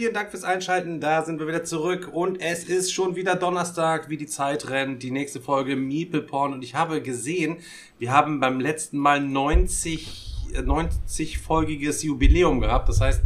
vielen 0.00 0.14
Dank 0.14 0.30
fürs 0.30 0.44
Einschalten. 0.44 0.98
Da 0.98 1.22
sind 1.26 1.40
wir 1.40 1.46
wieder 1.46 1.62
zurück 1.62 2.08
und 2.10 2.40
es 2.40 2.64
ist 2.64 2.90
schon 2.90 3.16
wieder 3.16 3.34
Donnerstag, 3.34 4.08
wie 4.08 4.16
die 4.16 4.26
Zeit 4.26 4.70
rennt. 4.70 5.02
Die 5.02 5.10
nächste 5.10 5.42
Folge 5.42 5.76
Meeple 5.76 6.22
Porn 6.22 6.54
und 6.54 6.64
ich 6.64 6.74
habe 6.74 7.02
gesehen, 7.02 7.58
wir 7.98 8.10
haben 8.10 8.40
beim 8.40 8.60
letzten 8.60 8.96
Mal 8.96 9.20
90 9.20 10.54
äh, 10.54 10.60
90-folgiges 10.60 12.02
Jubiläum 12.02 12.62
gehabt. 12.62 12.88
Das 12.88 13.02
heißt, 13.02 13.20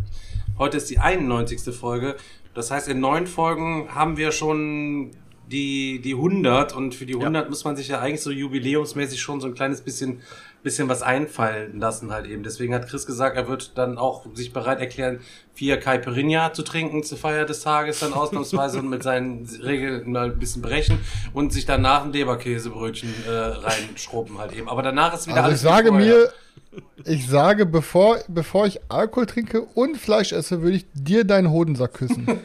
heute 0.58 0.78
ist 0.78 0.90
die 0.90 0.98
91. 0.98 1.72
Folge. 1.72 2.16
Das 2.54 2.72
heißt, 2.72 2.88
in 2.88 2.98
neun 2.98 3.28
Folgen 3.28 3.86
haben 3.94 4.16
wir 4.16 4.32
schon 4.32 5.12
die, 5.46 6.00
die 6.00 6.14
100 6.14 6.74
und 6.74 6.96
für 6.96 7.06
die 7.06 7.14
100 7.14 7.50
muss 7.50 7.62
man 7.62 7.76
sich 7.76 7.86
ja 7.86 8.00
eigentlich 8.00 8.22
so 8.22 8.32
jubiläumsmäßig 8.32 9.20
schon 9.20 9.40
so 9.40 9.46
ein 9.46 9.54
kleines 9.54 9.82
bisschen, 9.82 10.22
bisschen 10.64 10.88
was 10.88 11.02
einfallen 11.02 11.78
lassen 11.78 12.10
halt 12.10 12.26
eben. 12.26 12.42
Deswegen 12.42 12.74
hat 12.74 12.88
Chris 12.88 13.06
gesagt, 13.06 13.36
er 13.36 13.46
wird 13.46 13.78
dann 13.78 13.98
auch 13.98 14.24
sich 14.34 14.52
bereit 14.52 14.80
erklären, 14.80 15.20
vier 15.52 15.78
Caipirinha 15.78 16.52
zu 16.52 16.62
trinken 16.62 17.04
zur 17.04 17.18
Feier 17.18 17.44
des 17.44 17.60
Tages 17.60 18.00
dann 18.00 18.14
ausnahmsweise 18.14 18.80
und 18.80 18.88
mit 18.88 19.02
seinen 19.02 19.46
Regeln 19.62 20.10
mal 20.10 20.30
ein 20.30 20.38
bisschen 20.38 20.62
brechen 20.62 20.98
und 21.34 21.52
sich 21.52 21.66
danach 21.66 22.04
ein 22.04 22.12
Leberkäsebrötchen 22.12 23.14
äh, 23.28 23.30
reinschrubben 23.30 24.38
halt 24.38 24.52
eben. 24.52 24.68
Aber 24.68 24.82
danach 24.82 25.14
ist 25.14 25.26
wieder 25.26 25.36
Also 25.36 25.48
alles 25.48 25.60
ich 25.60 25.68
sage 25.68 25.92
mir, 25.92 26.32
ich 27.04 27.28
sage, 27.28 27.66
bevor, 27.66 28.18
bevor 28.28 28.66
ich 28.66 28.80
Alkohol 28.88 29.26
trinke 29.26 29.60
und 29.62 29.96
Fleisch 29.96 30.32
esse, 30.32 30.62
würde 30.62 30.76
ich 30.76 30.86
dir 30.94 31.24
deinen 31.24 31.50
Hodensack 31.50 31.94
küssen. 31.94 32.26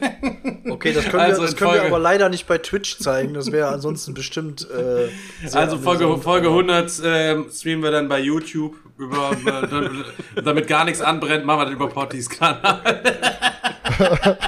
Okay, 0.68 0.92
das 0.92 1.06
können, 1.06 1.22
Also 1.22 1.42
wir, 1.42 1.46
das 1.46 1.56
können 1.56 1.72
wir 1.72 1.82
aber 1.82 1.98
leider 1.98 2.28
nicht 2.28 2.46
bei 2.46 2.56
Twitch 2.58 2.98
zeigen. 2.98 3.34
Das 3.34 3.50
wäre 3.50 3.68
ansonsten 3.68 4.14
bestimmt. 4.14 4.68
Äh, 4.70 5.08
Also 5.52 5.78
Folge. 5.78 6.16
Folge 6.18 6.48
100 6.48 7.02
ähm, 7.04 7.46
streamen 7.52 7.82
wir 7.82 7.90
dann 7.90 8.08
bei 8.08 8.20
YouTube. 8.20 8.76
Über, 8.96 9.32
äh, 9.32 10.40
damit 10.42 10.68
gar 10.68 10.84
nichts 10.84 11.00
anbrennt, 11.00 11.44
machen 11.44 11.60
wir 11.60 11.64
das 11.64 11.74
über 11.74 11.88
Potties 11.88 12.28
Kanal. 12.28 12.80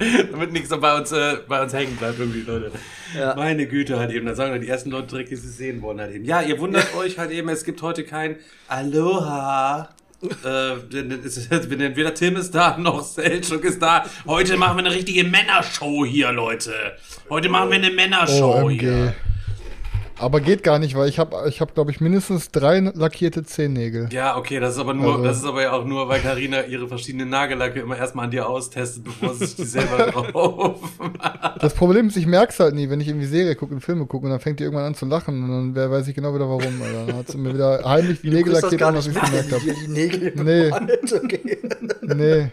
damit 0.30 0.52
nichts 0.52 0.70
bei 0.70 0.96
uns, 0.96 1.12
äh, 1.12 1.38
bei 1.46 1.62
uns 1.62 1.72
hängen 1.74 1.96
bleibt 1.96 2.18
irgendwie, 2.18 2.40
Leute. 2.40 2.72
Ja. 3.16 3.34
Meine 3.34 3.66
Güte 3.66 3.98
halt 3.98 4.10
eben. 4.12 4.26
Da 4.26 4.34
sagen 4.34 4.52
wir 4.52 4.60
die 4.60 4.68
ersten 4.68 4.90
Leute 4.90 5.08
direkt, 5.08 5.30
die 5.30 5.36
sie 5.36 5.50
sehen 5.50 5.82
wollen 5.82 6.00
halt 6.00 6.14
eben. 6.14 6.24
Ja, 6.24 6.40
ihr 6.40 6.58
wundert 6.58 6.94
euch 6.94 7.18
halt 7.18 7.30
eben, 7.30 7.48
es 7.48 7.64
gibt 7.64 7.82
heute 7.82 8.04
kein 8.04 8.36
Aloha. 8.68 9.90
äh, 10.22 10.76
denn 10.92 11.12
es 11.24 11.50
weder 11.50 12.14
Tim 12.14 12.36
ist 12.36 12.54
da 12.54 12.76
noch 12.78 13.02
Selchuk 13.02 13.64
ist 13.64 13.80
da. 13.80 14.04
Heute 14.26 14.56
machen 14.56 14.76
wir 14.76 14.84
eine 14.84 14.94
richtige 14.94 15.24
Männershow 15.24 16.04
hier, 16.04 16.32
Leute. 16.32 16.72
Heute 17.28 17.48
machen 17.48 17.70
wir 17.70 17.76
eine 17.76 17.90
Männershow 17.90 18.64
OMG. 18.64 18.80
hier. 18.80 19.14
Aber 20.20 20.40
geht 20.40 20.62
gar 20.62 20.78
nicht, 20.78 20.94
weil 20.96 21.08
ich 21.08 21.18
habe, 21.18 21.48
ich 21.48 21.60
hab, 21.60 21.74
glaube 21.74 21.90
ich, 21.90 22.00
mindestens 22.00 22.50
drei 22.50 22.78
lackierte 22.80 23.42
Zehennägel. 23.42 24.08
Ja, 24.12 24.36
okay, 24.36 24.60
das 24.60 24.74
ist 24.74 24.80
aber 24.80 24.92
nur, 24.94 25.12
Also- 25.14 25.24
das 25.24 25.36
ist 25.38 25.44
aber 25.44 25.62
ja 25.62 25.72
auch 25.72 25.84
nur, 25.84 26.08
weil 26.08 26.20
Karina 26.20 26.62
ihre 26.66 26.86
verschiedenen 26.88 27.30
Nagellacke 27.30 27.80
immer 27.80 27.96
erstmal 27.96 28.26
an 28.26 28.30
dir 28.30 28.48
austestet, 28.48 29.02
bevor 29.04 29.34
sie 29.34 29.46
sich 29.46 29.56
die 29.56 29.64
selber 29.64 29.96
drauf. 30.12 30.78
Das 31.60 31.74
Problem 31.74 32.08
ist, 32.08 32.16
ich 32.16 32.26
merke 32.26 32.52
es 32.52 32.60
halt 32.60 32.74
nie, 32.74 32.90
wenn 32.90 33.00
ich 33.00 33.08
irgendwie 33.08 33.26
Serie 33.26 33.54
gucke 33.56 33.72
und 33.74 33.80
Filme 33.80 34.06
gucke 34.06 34.26
und 34.26 34.30
dann 34.30 34.40
fängt 34.40 34.60
die 34.60 34.64
irgendwann 34.64 34.86
an 34.86 34.94
zu 34.94 35.06
lachen 35.06 35.42
und 35.42 35.50
dann 35.50 35.74
wer- 35.74 35.90
weiß 35.90 36.06
ich 36.08 36.14
genau 36.14 36.34
wieder 36.34 36.48
warum. 36.48 36.60
Alter. 36.82 37.06
Dann 37.06 37.16
hat 37.16 37.28
sie 37.28 37.38
mir 37.38 37.54
wieder 37.54 37.80
heimlich 37.84 38.20
die 38.20 38.30
Nägel 38.30 38.52
lackiert, 38.52 38.82
ohne 38.82 38.92
dass 38.96 39.06
ich 39.06 39.14
gemerkt 39.14 39.52
habe. 39.52 39.62
dir 39.62 39.74
die 39.74 39.88
Nägel 39.88 40.32
Nee. 40.36 40.70
Nee. 42.14 42.48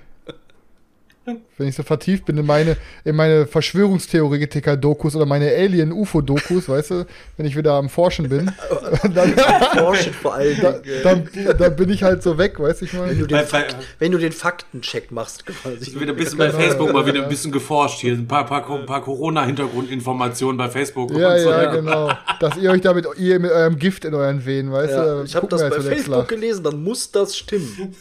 Wenn 1.57 1.67
ich 1.67 1.75
so 1.75 1.83
vertieft 1.83 2.25
bin 2.25 2.37
in 2.37 2.45
meine, 2.45 2.77
in 3.03 3.15
meine 3.15 3.45
Verschwörungstheoretiker-Dokus 3.47 5.15
oder 5.15 5.25
meine 5.25 5.49
Alien-UFO-Dokus, 5.49 6.69
weißt 6.69 6.91
du, 6.91 7.05
wenn 7.35 7.45
ich 7.45 7.57
wieder 7.57 7.73
am 7.73 7.89
Forschen 7.89 8.29
bin, 8.29 8.49
dann, 9.13 9.33
Forschen 9.77 10.13
vor 10.13 10.35
allen 10.35 10.57
da, 10.61 10.71
Dingen. 10.73 10.95
äh, 10.99 11.03
dann, 11.03 11.29
dann 11.57 11.75
bin 11.75 11.89
ich 11.89 12.03
halt 12.03 12.23
so 12.23 12.37
weg, 12.37 12.59
weißt 12.59 12.79
du, 12.81 12.85
ich 12.85 12.93
Wenn 12.93 12.99
du 13.09 13.25
meine. 13.25 13.27
den, 13.27 13.45
Fakt, 13.45 13.75
wenn 13.99 14.11
du 14.13 14.17
den 14.17 14.31
Faktencheck 14.31 15.11
machst, 15.11 15.45
quasi. 15.45 15.99
wieder 15.99 16.13
ein 16.13 16.15
bisschen 16.15 16.37
bei 16.37 16.47
Genau, 16.47 16.59
Facebook 16.59 16.93
mal 16.93 17.05
wieder 17.05 17.17
ja. 17.17 17.23
ein 17.23 17.29
bisschen 17.29 17.51
geforscht 17.51 17.99
hier. 17.99 18.13
Ein 18.13 18.27
paar, 18.27 18.45
paar, 18.45 18.63
paar 18.85 19.01
Corona-Hintergrundinformationen 19.01 20.57
bei 20.57 20.69
Facebook 20.69 21.11
Ja, 21.17 21.33
und 21.33 21.39
so. 21.41 21.49
ja, 21.49 21.65
genau. 21.75 22.11
Dass 22.39 22.55
ihr 22.57 22.71
euch 22.71 22.81
damit, 22.81 23.05
ihr 23.17 23.39
mit 23.39 23.51
eurem 23.51 23.77
Gift 23.77 24.05
in 24.05 24.13
euren 24.13 24.45
Venen, 24.45 24.71
weißt 24.71 24.93
Ja, 24.93 25.15
du, 25.15 25.23
ich 25.23 25.35
habe 25.35 25.47
das 25.47 25.61
bei 25.61 25.71
Facebook 25.81 26.15
lacht. 26.15 26.27
gelesen, 26.29 26.63
dann 26.63 26.81
muss 26.83 27.11
das 27.11 27.35
stimmen. 27.37 27.95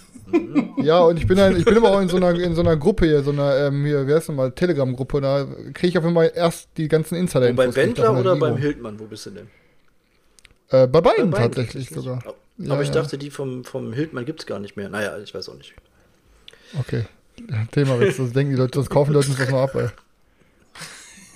Ja, 0.79 1.01
und 1.01 1.19
ich 1.19 1.27
bin 1.27 1.39
ein, 1.39 1.57
ich 1.57 1.65
bin 1.65 1.77
aber 1.77 1.91
auch 1.91 2.01
in 2.01 2.09
so 2.09 2.17
einer, 2.17 2.35
in 2.35 2.55
so 2.55 2.61
einer 2.61 2.77
Gruppe 2.77 3.07
hier, 3.07 3.23
so 3.23 3.31
einer, 3.31 3.57
ähm, 3.57 3.85
hier, 3.85 4.07
wie 4.07 4.15
heißt 4.15 4.29
das 4.29 4.35
mal, 4.35 4.53
Telegram-Gruppe, 4.53 5.21
da 5.21 5.47
kriege 5.73 5.89
ich 5.89 5.99
auf 5.99 6.05
einmal 6.05 6.31
erst 6.35 6.69
die 6.77 6.89
ganzen 6.89 7.17
insider 7.17 7.49
Und 7.49 7.57
beim 7.57 7.71
krieg 7.71 7.83
ich 7.83 7.89
Wendler 7.89 8.05
davon 8.05 8.21
oder 8.21 8.31
halt 8.33 8.41
beim. 8.41 8.57
Hildmann, 8.57 8.99
wo 8.99 9.05
bist 9.05 9.27
du 9.27 9.31
denn? 9.31 9.47
Äh, 10.69 10.87
bei 10.87 11.01
beiden 11.01 11.31
Bei 11.31 11.39
beiden 11.39 11.53
tatsächlich 11.53 11.91
sogar. 11.91 12.23
Aber 12.27 12.35
Ja, 12.59 12.81
ich 12.81 12.89
ja. 12.89 12.95
dachte, 12.95 13.19
die 13.19 13.31
vom, 13.31 13.65
vom 13.65 13.93
Hildmann 13.93 14.25
gibt 14.25 14.41
es 14.41 14.47
gar 14.47 14.59
nicht 14.59 14.77
mehr. 14.77 14.89
Naja, 14.89 15.17
ich 15.19 15.35
weiß 15.35 15.49
auch 15.49 15.57
nicht. 15.57 15.75
Okay. 16.79 17.05
Themawechsel, 17.71 18.25
das 18.25 18.35
denken 18.35 18.53
die 18.53 18.59
Leute, 18.59 18.79
das 18.79 18.89
kaufen 18.89 19.11
die 19.11 19.17
Leute 19.17 19.29
uns 19.29 19.39
das 19.39 19.51
mal 19.51 19.65
ab, 19.65 19.75
ey. 19.75 19.89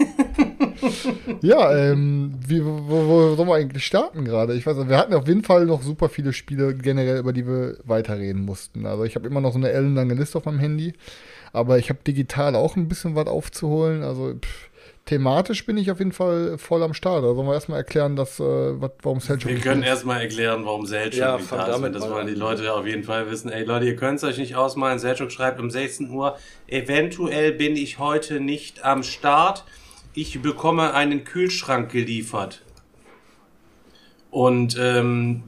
ja, 1.42 1.76
ähm, 1.76 2.32
wie, 2.46 2.64
wo, 2.64 2.88
wo 2.88 3.34
sollen 3.34 3.48
wir 3.48 3.54
eigentlich 3.54 3.84
starten 3.84 4.24
gerade? 4.24 4.54
Ich 4.54 4.66
weiß 4.66 4.76
nicht, 4.76 4.88
wir 4.88 4.98
hatten 4.98 5.14
auf 5.14 5.26
jeden 5.26 5.44
Fall 5.44 5.66
noch 5.66 5.82
super 5.82 6.08
viele 6.08 6.32
Spiele 6.32 6.74
generell, 6.74 7.18
über 7.18 7.32
die 7.32 7.46
wir 7.46 7.76
weiterreden 7.84 8.44
mussten. 8.44 8.86
Also 8.86 9.04
ich 9.04 9.14
habe 9.14 9.26
immer 9.26 9.40
noch 9.40 9.52
so 9.52 9.58
eine 9.58 9.70
ellenlange 9.70 10.14
Liste 10.14 10.38
auf 10.38 10.44
meinem 10.44 10.58
Handy, 10.58 10.94
aber 11.52 11.78
ich 11.78 11.88
habe 11.90 12.00
digital 12.06 12.54
auch 12.54 12.76
ein 12.76 12.88
bisschen 12.88 13.14
was 13.14 13.26
aufzuholen. 13.26 14.02
Also 14.02 14.34
pff, 14.34 14.70
thematisch 15.06 15.66
bin 15.66 15.76
ich 15.76 15.90
auf 15.90 15.98
jeden 15.98 16.12
Fall 16.12 16.56
voll 16.56 16.82
am 16.82 16.94
Start. 16.94 17.22
Also 17.22 17.34
sollen 17.34 17.48
wir 17.48 17.54
erstmal 17.54 17.78
erklären, 17.78 18.16
dass, 18.16 18.38
äh, 18.38 18.44
was, 18.44 18.92
warum 19.02 19.20
Selchuk 19.20 19.50
Wir 19.50 19.58
können 19.58 19.82
erstmal 19.82 20.20
erklären, 20.20 20.64
warum 20.64 20.86
Selchuk 20.86 21.18
Ja, 21.20 21.36
nicht 21.36 21.50
da 21.50 21.66
ist. 21.66 21.94
Das 21.94 22.08
wollen 22.08 22.26
die. 22.26 22.34
Leute 22.34 22.72
auf 22.72 22.86
jeden 22.86 23.02
Fall 23.02 23.30
wissen. 23.30 23.50
Ey 23.50 23.64
Leute, 23.64 23.86
ihr 23.86 23.96
könnt 23.96 24.18
es 24.18 24.24
euch 24.24 24.38
nicht 24.38 24.54
ausmalen. 24.54 24.98
Selchuk 24.98 25.32
schreibt 25.32 25.60
um 25.60 25.70
16 25.70 26.10
Uhr, 26.10 26.36
eventuell 26.68 27.52
bin 27.52 27.76
ich 27.76 27.98
heute 27.98 28.40
nicht 28.40 28.84
am 28.84 29.02
Start. 29.02 29.64
Ich 30.14 30.42
bekomme 30.42 30.94
einen 30.94 31.24
Kühlschrank 31.24 31.90
geliefert. 31.90 32.62
Und 34.30 34.76
ähm, 34.78 35.42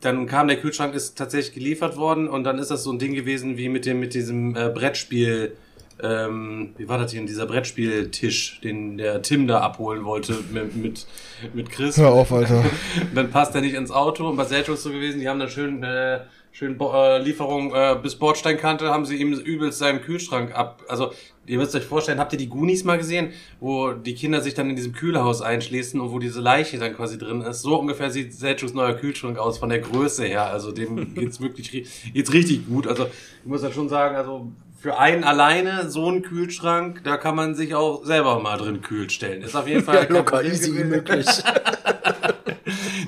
dann 0.00 0.26
kam 0.26 0.48
der 0.48 0.58
Kühlschrank, 0.58 0.94
ist 0.94 1.16
tatsächlich 1.18 1.54
geliefert 1.54 1.96
worden 1.96 2.28
und 2.28 2.44
dann 2.44 2.58
ist 2.58 2.70
das 2.70 2.84
so 2.84 2.92
ein 2.92 2.98
Ding 2.98 3.14
gewesen 3.14 3.56
wie 3.56 3.68
mit 3.68 3.86
dem 3.86 4.00
mit 4.00 4.14
diesem 4.14 4.56
äh, 4.56 4.68
Brettspiel. 4.68 5.56
Ähm, 6.02 6.72
wie 6.78 6.88
war 6.88 6.98
das 6.98 7.12
hier? 7.12 7.24
Dieser 7.26 7.44
Brettspieltisch, 7.44 8.60
den 8.62 8.96
der 8.96 9.20
Tim 9.20 9.46
da 9.46 9.60
abholen 9.60 10.04
wollte 10.04 10.38
mit, 10.50 10.74
mit, 10.74 11.06
mit 11.52 11.70
Chris. 11.70 11.98
Hör 11.98 12.12
auf, 12.12 12.32
Alter. 12.32 12.64
Dann 13.14 13.30
passt 13.30 13.54
er 13.54 13.60
nicht 13.60 13.74
ins 13.74 13.90
Auto. 13.90 14.28
Und 14.28 14.36
bei 14.36 14.44
Sergio 14.44 14.74
ist 14.74 14.82
so 14.82 14.90
gewesen, 14.90 15.20
die 15.20 15.28
haben 15.28 15.38
dann 15.38 15.50
schön, 15.50 15.82
äh, 15.82 16.20
schön 16.52 16.76
Bo 16.76 16.92
äh, 16.92 17.18
Lieferung 17.22 17.74
äh, 17.74 17.96
bis 18.02 18.16
Bordsteinkante, 18.16 18.88
haben 18.88 19.06
sie 19.06 19.16
ihm 19.16 19.32
übelst 19.32 19.78
seinen 19.78 20.00
Kühlschrank 20.00 20.54
ab. 20.54 20.82
Also, 20.88 21.12
ihr 21.46 21.58
müsst 21.58 21.74
euch 21.74 21.84
vorstellen, 21.84 22.18
habt 22.18 22.32
ihr 22.32 22.38
die 22.38 22.48
Goonies 22.48 22.84
mal 22.84 22.98
gesehen, 22.98 23.32
wo 23.60 23.92
die 23.92 24.14
Kinder 24.14 24.40
sich 24.40 24.54
dann 24.54 24.70
in 24.70 24.76
diesem 24.76 24.92
Kühlhaus 24.92 25.42
einschließen 25.42 26.00
und 26.00 26.12
wo 26.12 26.18
diese 26.18 26.40
Leiche 26.40 26.78
dann 26.78 26.94
quasi 26.94 27.18
drin 27.18 27.40
ist? 27.42 27.62
So 27.62 27.78
ungefähr 27.78 28.10
sieht 28.10 28.34
Sergios 28.34 28.74
neuer 28.74 28.94
Kühlschrank 28.94 29.38
aus 29.38 29.58
von 29.58 29.68
der 29.68 29.80
Größe 29.80 30.24
her. 30.24 30.46
Also, 30.46 30.72
dem 30.72 31.14
geht's 31.14 31.40
wirklich 31.40 31.70
geht's 32.12 32.32
richtig 32.32 32.66
gut. 32.66 32.86
Also, 32.86 33.06
ich 33.06 33.48
muss 33.48 33.62
halt 33.62 33.74
schon 33.74 33.88
sagen, 33.88 34.16
also, 34.16 34.50
für 34.80 34.98
einen 34.98 35.24
alleine 35.24 35.90
so 35.90 36.08
ein 36.10 36.22
Kühlschrank, 36.22 37.02
da 37.04 37.18
kann 37.18 37.36
man 37.36 37.54
sich 37.54 37.74
auch 37.74 38.02
selber 38.04 38.40
mal 38.40 38.56
drin 38.56 38.80
kühl 38.80 39.10
stellen. 39.10 39.42
Ist 39.42 39.54
auf 39.54 39.68
jeden 39.68 39.84
Fall 39.84 40.06
Ja, 40.08 40.16
locker, 40.16 40.42
easy 40.42 40.72
wie 40.72 40.78
gewesen. 40.78 40.88
möglich. 40.88 41.26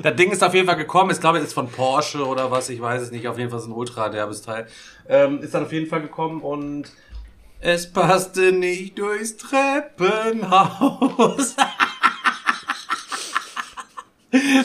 Das 0.03 0.17
Ding 0.17 0.33
ist 0.33 0.43
auf 0.43 0.53
jeden 0.55 0.67
Fall 0.67 0.77
gekommen. 0.77 1.11
Ich 1.13 1.21
glaube, 1.21 1.39
es 1.39 1.45
ist 1.45 1.53
von 1.53 1.69
Porsche 1.69 2.27
oder 2.27 2.51
was, 2.51 2.69
ich 2.71 2.81
weiß 2.81 3.03
es 3.03 3.13
nicht. 3.13 3.29
Auf 3.29 3.39
jeden 3.39 3.51
Fall 3.51 3.61
ist 3.61 3.67
ein 3.67 3.73
ultra 3.73 4.09
derbes 4.09 4.43
Teil. 4.43 4.67
Ähm, 5.09 5.41
ist 5.41 5.55
dann 5.55 5.63
auf 5.63 5.73
jeden 5.73 5.87
Fall 5.87 6.01
gekommen 6.03 6.41
und 6.41 6.91
es 7.61 7.93
passte 7.93 8.51
nicht 8.51 8.99
durchs 8.99 9.37
Treppenhaus. 9.37 11.55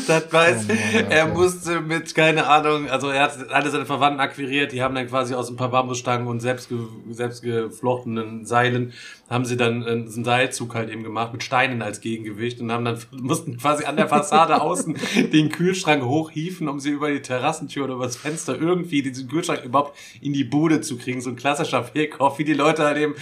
Das 0.08 0.32
weiß, 0.32 0.66
Oh 0.70 0.74
Mann, 0.94 1.12
er 1.12 1.26
Alter. 1.26 1.34
musste 1.34 1.82
mit, 1.82 2.16
keine 2.16 2.48
Ahnung, 2.48 2.90
also 2.90 3.10
er 3.10 3.24
hat 3.24 3.50
alle 3.52 3.70
seine 3.70 3.86
Verwandten 3.86 4.22
akquiriert, 4.22 4.72
die 4.72 4.82
haben 4.82 4.96
dann 4.96 5.08
quasi 5.08 5.34
aus 5.34 5.50
ein 5.50 5.58
paar 5.58 5.72
Bambusstangen 5.72 6.26
und 6.28 6.40
selbst, 6.40 6.70
ge, 6.70 6.78
selbst 7.10 7.42
geflochtenen 7.42 8.46
Seilen, 8.46 8.94
haben 9.30 9.44
sie 9.44 9.58
dann 9.58 9.84
äh, 9.84 9.90
einen 9.90 10.24
Seilzug 10.24 10.74
halt 10.74 10.90
eben 10.90 11.04
gemacht 11.04 11.34
mit 11.34 11.44
Steinen 11.44 11.82
als 11.82 12.00
Gegengewicht 12.00 12.62
und 12.62 12.72
haben 12.72 12.86
dann, 12.86 12.98
mussten 13.12 13.58
quasi 13.58 13.84
an 13.84 13.98
der 13.98 14.08
Fassade 14.08 14.62
außen 14.62 14.98
den 15.34 15.50
Kühlschrank 15.50 16.02
hochhieven, 16.04 16.70
um 16.70 16.80
sie 16.80 16.92
über 16.92 17.12
die 17.12 17.22
Terrassentür 17.22 17.84
oder 17.84 17.96
über 17.96 18.06
das 18.06 18.16
Fenster 18.16 18.58
irgendwie 18.58 19.02
diesen 19.02 19.28
Kühlschrank 19.28 19.66
überhaupt 19.66 19.98
in 20.22 20.32
die 20.32 20.46
Bude 20.46 20.80
zu 20.80 20.98
kriegen. 20.98 21.20
So 21.20 21.30
ein 21.30 21.36
klassischer 21.36 21.84
Fehlkauf, 21.84 22.40
wie 22.40 22.46
die 22.46 22.54
Leute 22.54 22.84
halt 22.86 22.98
eben, 22.98 23.16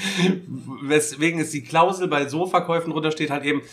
weswegen 0.83 1.39
ist 1.39 1.53
die 1.53 1.63
Klausel 1.63 2.07
bei 2.07 2.27
so 2.27 2.45
Verkäufen 2.45 2.91
drunter 2.91 3.11
steht 3.11 3.31
halt 3.31 3.43
eben, 3.43 3.63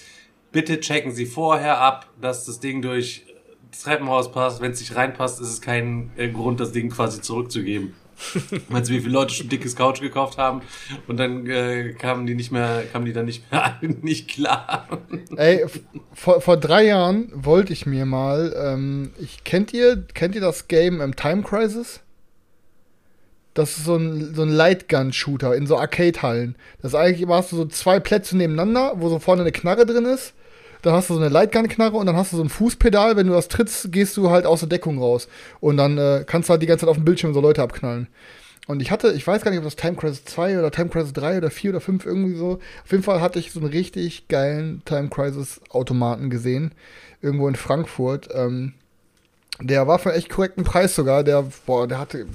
bitte 0.52 0.80
checken 0.80 1.12
Sie 1.12 1.26
vorher 1.26 1.78
ab, 1.78 2.06
dass 2.20 2.44
das 2.44 2.60
Ding 2.60 2.82
durch 2.82 3.24
das 3.70 3.82
Treppenhaus 3.82 4.30
passt. 4.30 4.60
Wenn 4.60 4.72
es 4.72 4.80
nicht 4.80 4.94
reinpasst, 4.94 5.40
ist 5.40 5.48
es 5.48 5.60
kein 5.60 6.10
äh, 6.16 6.28
Grund, 6.28 6.60
das 6.60 6.72
Ding 6.72 6.90
quasi 6.90 7.20
zurückzugeben. 7.20 7.94
Meinst 8.68 8.90
du, 8.90 8.94
wie 8.94 9.00
viele 9.00 9.12
Leute 9.12 9.34
schon 9.34 9.48
dickes 9.48 9.74
Couch 9.74 10.00
gekauft 10.00 10.38
haben 10.38 10.62
und 11.08 11.16
dann 11.16 11.46
äh, 11.46 11.92
kamen 11.94 12.26
die 12.26 12.34
nicht 12.34 12.52
mehr, 12.52 12.84
kamen 12.92 13.04
die 13.04 13.12
dann 13.12 13.24
nicht 13.24 13.50
mehr 13.50 13.78
nicht 13.80 14.28
klar. 14.28 14.86
Ey, 15.36 15.64
vor, 16.12 16.40
vor 16.40 16.56
drei 16.56 16.84
Jahren 16.86 17.32
wollte 17.34 17.72
ich 17.72 17.86
mir 17.86 18.04
mal, 18.06 18.54
ähm, 18.56 19.12
ich, 19.18 19.44
kennt 19.44 19.72
ihr, 19.72 20.04
kennt 20.14 20.34
ihr 20.34 20.40
das 20.40 20.68
Game 20.68 21.00
ähm, 21.00 21.16
Time 21.16 21.42
Crisis? 21.42 22.00
Das 23.54 23.76
ist 23.76 23.84
so 23.84 23.96
ein, 23.96 24.34
so 24.34 24.42
ein 24.42 24.48
Lightgun-Shooter 24.50 25.54
in 25.54 25.66
so 25.66 25.76
Arcade-Hallen. 25.76 26.56
Das 26.80 26.92
ist 26.92 26.98
eigentlich 26.98 27.20
immer 27.20 27.36
hast 27.36 27.52
du 27.52 27.56
so 27.56 27.66
zwei 27.66 28.00
Plätze 28.00 28.36
nebeneinander, 28.36 28.94
wo 28.96 29.08
so 29.08 29.18
vorne 29.18 29.42
eine 29.42 29.52
Knarre 29.52 29.84
drin 29.84 30.06
ist. 30.06 30.32
Dann 30.82 30.94
hast 30.94 31.10
du 31.10 31.14
so 31.14 31.20
eine 31.20 31.28
Lightgun-Knarre 31.28 31.96
und 31.96 32.06
dann 32.06 32.16
hast 32.16 32.32
du 32.32 32.36
so 32.36 32.42
ein 32.42 32.48
Fußpedal. 32.48 33.16
Wenn 33.16 33.28
du 33.28 33.32
das 33.32 33.48
trittst, 33.48 33.92
gehst 33.92 34.16
du 34.16 34.30
halt 34.30 34.46
aus 34.46 34.60
der 34.60 34.68
Deckung 34.68 34.98
raus. 34.98 35.28
Und 35.60 35.76
dann 35.76 35.96
äh, 35.96 36.24
kannst 36.26 36.48
du 36.48 36.52
halt 36.52 36.62
die 36.62 36.66
ganze 36.66 36.84
Zeit 36.84 36.90
auf 36.90 36.96
dem 36.96 37.04
Bildschirm 37.04 37.34
so 37.34 37.40
Leute 37.40 37.62
abknallen. 37.62 38.08
Und 38.66 38.80
ich 38.80 38.90
hatte, 38.90 39.12
ich 39.12 39.26
weiß 39.26 39.42
gar 39.42 39.50
nicht, 39.50 39.58
ob 39.58 39.64
das 39.64 39.76
Time 39.76 39.96
Crisis 39.96 40.24
2 40.24 40.58
oder 40.58 40.70
Time 40.70 40.88
Crisis 40.88 41.12
3 41.12 41.38
oder 41.38 41.50
4 41.50 41.70
oder 41.70 41.80
5 41.80 42.06
irgendwie 42.06 42.36
so. 42.36 42.60
Auf 42.84 42.90
jeden 42.90 43.02
Fall 43.02 43.20
hatte 43.20 43.38
ich 43.38 43.52
so 43.52 43.60
einen 43.60 43.68
richtig 43.68 44.28
geilen 44.28 44.82
Time 44.84 45.08
Crisis 45.08 45.60
Automaten 45.70 46.30
gesehen. 46.30 46.72
Irgendwo 47.20 47.48
in 47.48 47.56
Frankfurt. 47.56 48.28
Ähm, 48.32 48.74
der 49.60 49.86
war 49.86 49.98
für 49.98 50.12
echt 50.12 50.30
korrekten 50.30 50.64
Preis 50.64 50.94
sogar. 50.94 51.24
Der, 51.24 51.44
boah, 51.66 51.86
der 51.88 51.98
hatte, 51.98 52.26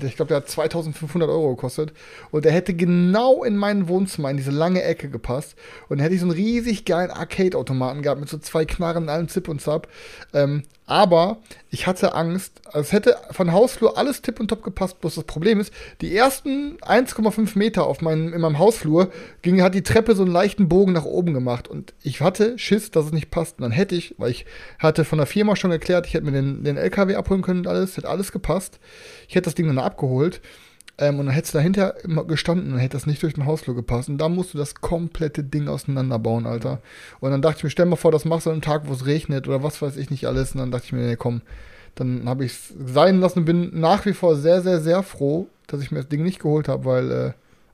ich 0.00 0.16
glaube, 0.16 0.28
der 0.28 0.38
hat 0.38 0.48
2500 0.48 1.28
Euro 1.28 1.54
gekostet. 1.54 1.92
Und 2.30 2.44
der 2.44 2.52
hätte 2.52 2.74
genau 2.74 3.44
in 3.44 3.56
mein 3.56 3.88
Wohnzimmer, 3.88 4.30
in 4.30 4.36
diese 4.36 4.50
lange 4.50 4.82
Ecke 4.82 5.08
gepasst. 5.08 5.54
Und 5.88 5.98
dann 5.98 6.04
hätte 6.04 6.14
ich 6.14 6.20
so 6.20 6.26
einen 6.26 6.34
riesig 6.34 6.84
geilen 6.84 7.10
Arcade-Automaten 7.10 8.02
gehabt 8.02 8.20
mit 8.20 8.28
so 8.28 8.38
zwei 8.38 8.64
Knarren, 8.64 9.08
allem 9.08 9.28
Zip 9.28 9.48
und 9.48 9.60
Zap. 9.60 9.88
Ähm, 10.32 10.62
aber 10.86 11.38
ich 11.70 11.86
hatte 11.86 12.14
Angst, 12.14 12.60
es 12.72 12.92
hätte 12.92 13.16
von 13.30 13.52
Hausflur 13.52 13.96
alles 13.96 14.20
tipp 14.20 14.40
und 14.40 14.48
top 14.48 14.62
gepasst, 14.62 15.00
bloß 15.00 15.14
das 15.14 15.24
Problem 15.24 15.60
ist, 15.60 15.72
die 16.00 16.14
ersten 16.14 16.76
1,5 16.78 17.56
Meter 17.56 17.86
auf 17.86 18.00
meinem, 18.00 18.32
in 18.32 18.40
meinem 18.40 18.58
Hausflur 18.58 19.10
ging, 19.42 19.62
hat 19.62 19.74
die 19.74 19.82
Treppe 19.82 20.14
so 20.14 20.22
einen 20.22 20.32
leichten 20.32 20.68
Bogen 20.68 20.92
nach 20.92 21.04
oben 21.04 21.34
gemacht 21.34 21.68
und 21.68 21.94
ich 22.02 22.20
hatte 22.20 22.58
Schiss, 22.58 22.90
dass 22.90 23.06
es 23.06 23.12
nicht 23.12 23.30
passt. 23.30 23.58
Und 23.58 23.62
dann 23.62 23.72
hätte 23.72 23.94
ich, 23.94 24.14
weil 24.18 24.30
ich 24.30 24.44
hatte 24.78 25.04
von 25.04 25.18
der 25.18 25.26
Firma 25.26 25.56
schon 25.56 25.70
erklärt, 25.70 26.06
ich 26.06 26.14
hätte 26.14 26.24
mir 26.24 26.32
den, 26.32 26.64
den 26.64 26.76
LKW 26.76 27.14
abholen 27.14 27.42
können 27.42 27.60
und 27.60 27.68
alles, 27.68 27.96
hätte 27.96 28.08
alles 28.08 28.32
gepasst. 28.32 28.80
Ich 29.28 29.34
hätte 29.34 29.44
das 29.44 29.54
Ding 29.54 29.66
dann 29.66 29.78
abgeholt 29.78 30.40
ähm, 30.98 31.18
und 31.18 31.26
dann 31.26 31.34
hätte 31.34 31.46
es 31.46 31.52
dahinter 31.52 32.02
immer 32.04 32.24
gestanden 32.24 32.72
und 32.72 32.78
hätte 32.78 32.96
das 32.96 33.06
nicht 33.06 33.22
durch 33.22 33.34
den 33.34 33.46
Hausflur 33.46 33.74
gepasst. 33.74 34.08
Und 34.08 34.18
da 34.18 34.28
musst 34.28 34.54
du 34.54 34.58
das 34.58 34.74
komplette 34.74 35.42
Ding 35.42 35.68
auseinanderbauen, 35.68 36.46
Alter. 36.46 36.80
Und 37.20 37.30
dann 37.30 37.42
dachte 37.42 37.58
ich 37.58 37.64
mir, 37.64 37.70
stell 37.70 37.86
mal 37.86 37.96
vor, 37.96 38.12
das 38.12 38.24
machst 38.24 38.46
du 38.46 38.50
an 38.50 38.54
einem 38.54 38.62
Tag, 38.62 38.82
wo 38.86 38.92
es 38.92 39.06
regnet 39.06 39.48
oder 39.48 39.62
was 39.62 39.80
weiß 39.80 39.96
ich 39.96 40.10
nicht 40.10 40.26
alles. 40.26 40.52
Und 40.52 40.58
dann 40.58 40.70
dachte 40.70 40.86
ich 40.86 40.92
mir, 40.92 41.06
nee, 41.06 41.16
komm. 41.16 41.40
Dann 41.94 42.28
habe 42.28 42.44
ich 42.44 42.52
es 42.52 42.74
sein 42.86 43.20
lassen 43.20 43.40
und 43.40 43.44
bin 43.44 43.78
nach 43.78 44.06
wie 44.06 44.14
vor 44.14 44.36
sehr, 44.36 44.62
sehr, 44.62 44.80
sehr 44.80 45.02
froh, 45.02 45.48
dass 45.66 45.82
ich 45.82 45.90
mir 45.90 45.98
das 45.98 46.08
Ding 46.08 46.22
nicht 46.22 46.40
geholt 46.40 46.68
habe, 46.68 46.84
weil, 46.84 47.10
äh, 47.10 47.32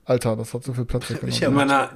Alter, 0.09 0.37
das 0.37 0.55
hat 0.55 0.65
so 0.65 0.73
viel 0.73 0.87
Platz 0.87 1.11
weggenommen. 1.11 1.39
Ja, 1.39 1.49
In 1.49 1.55
meiner- 1.55 1.91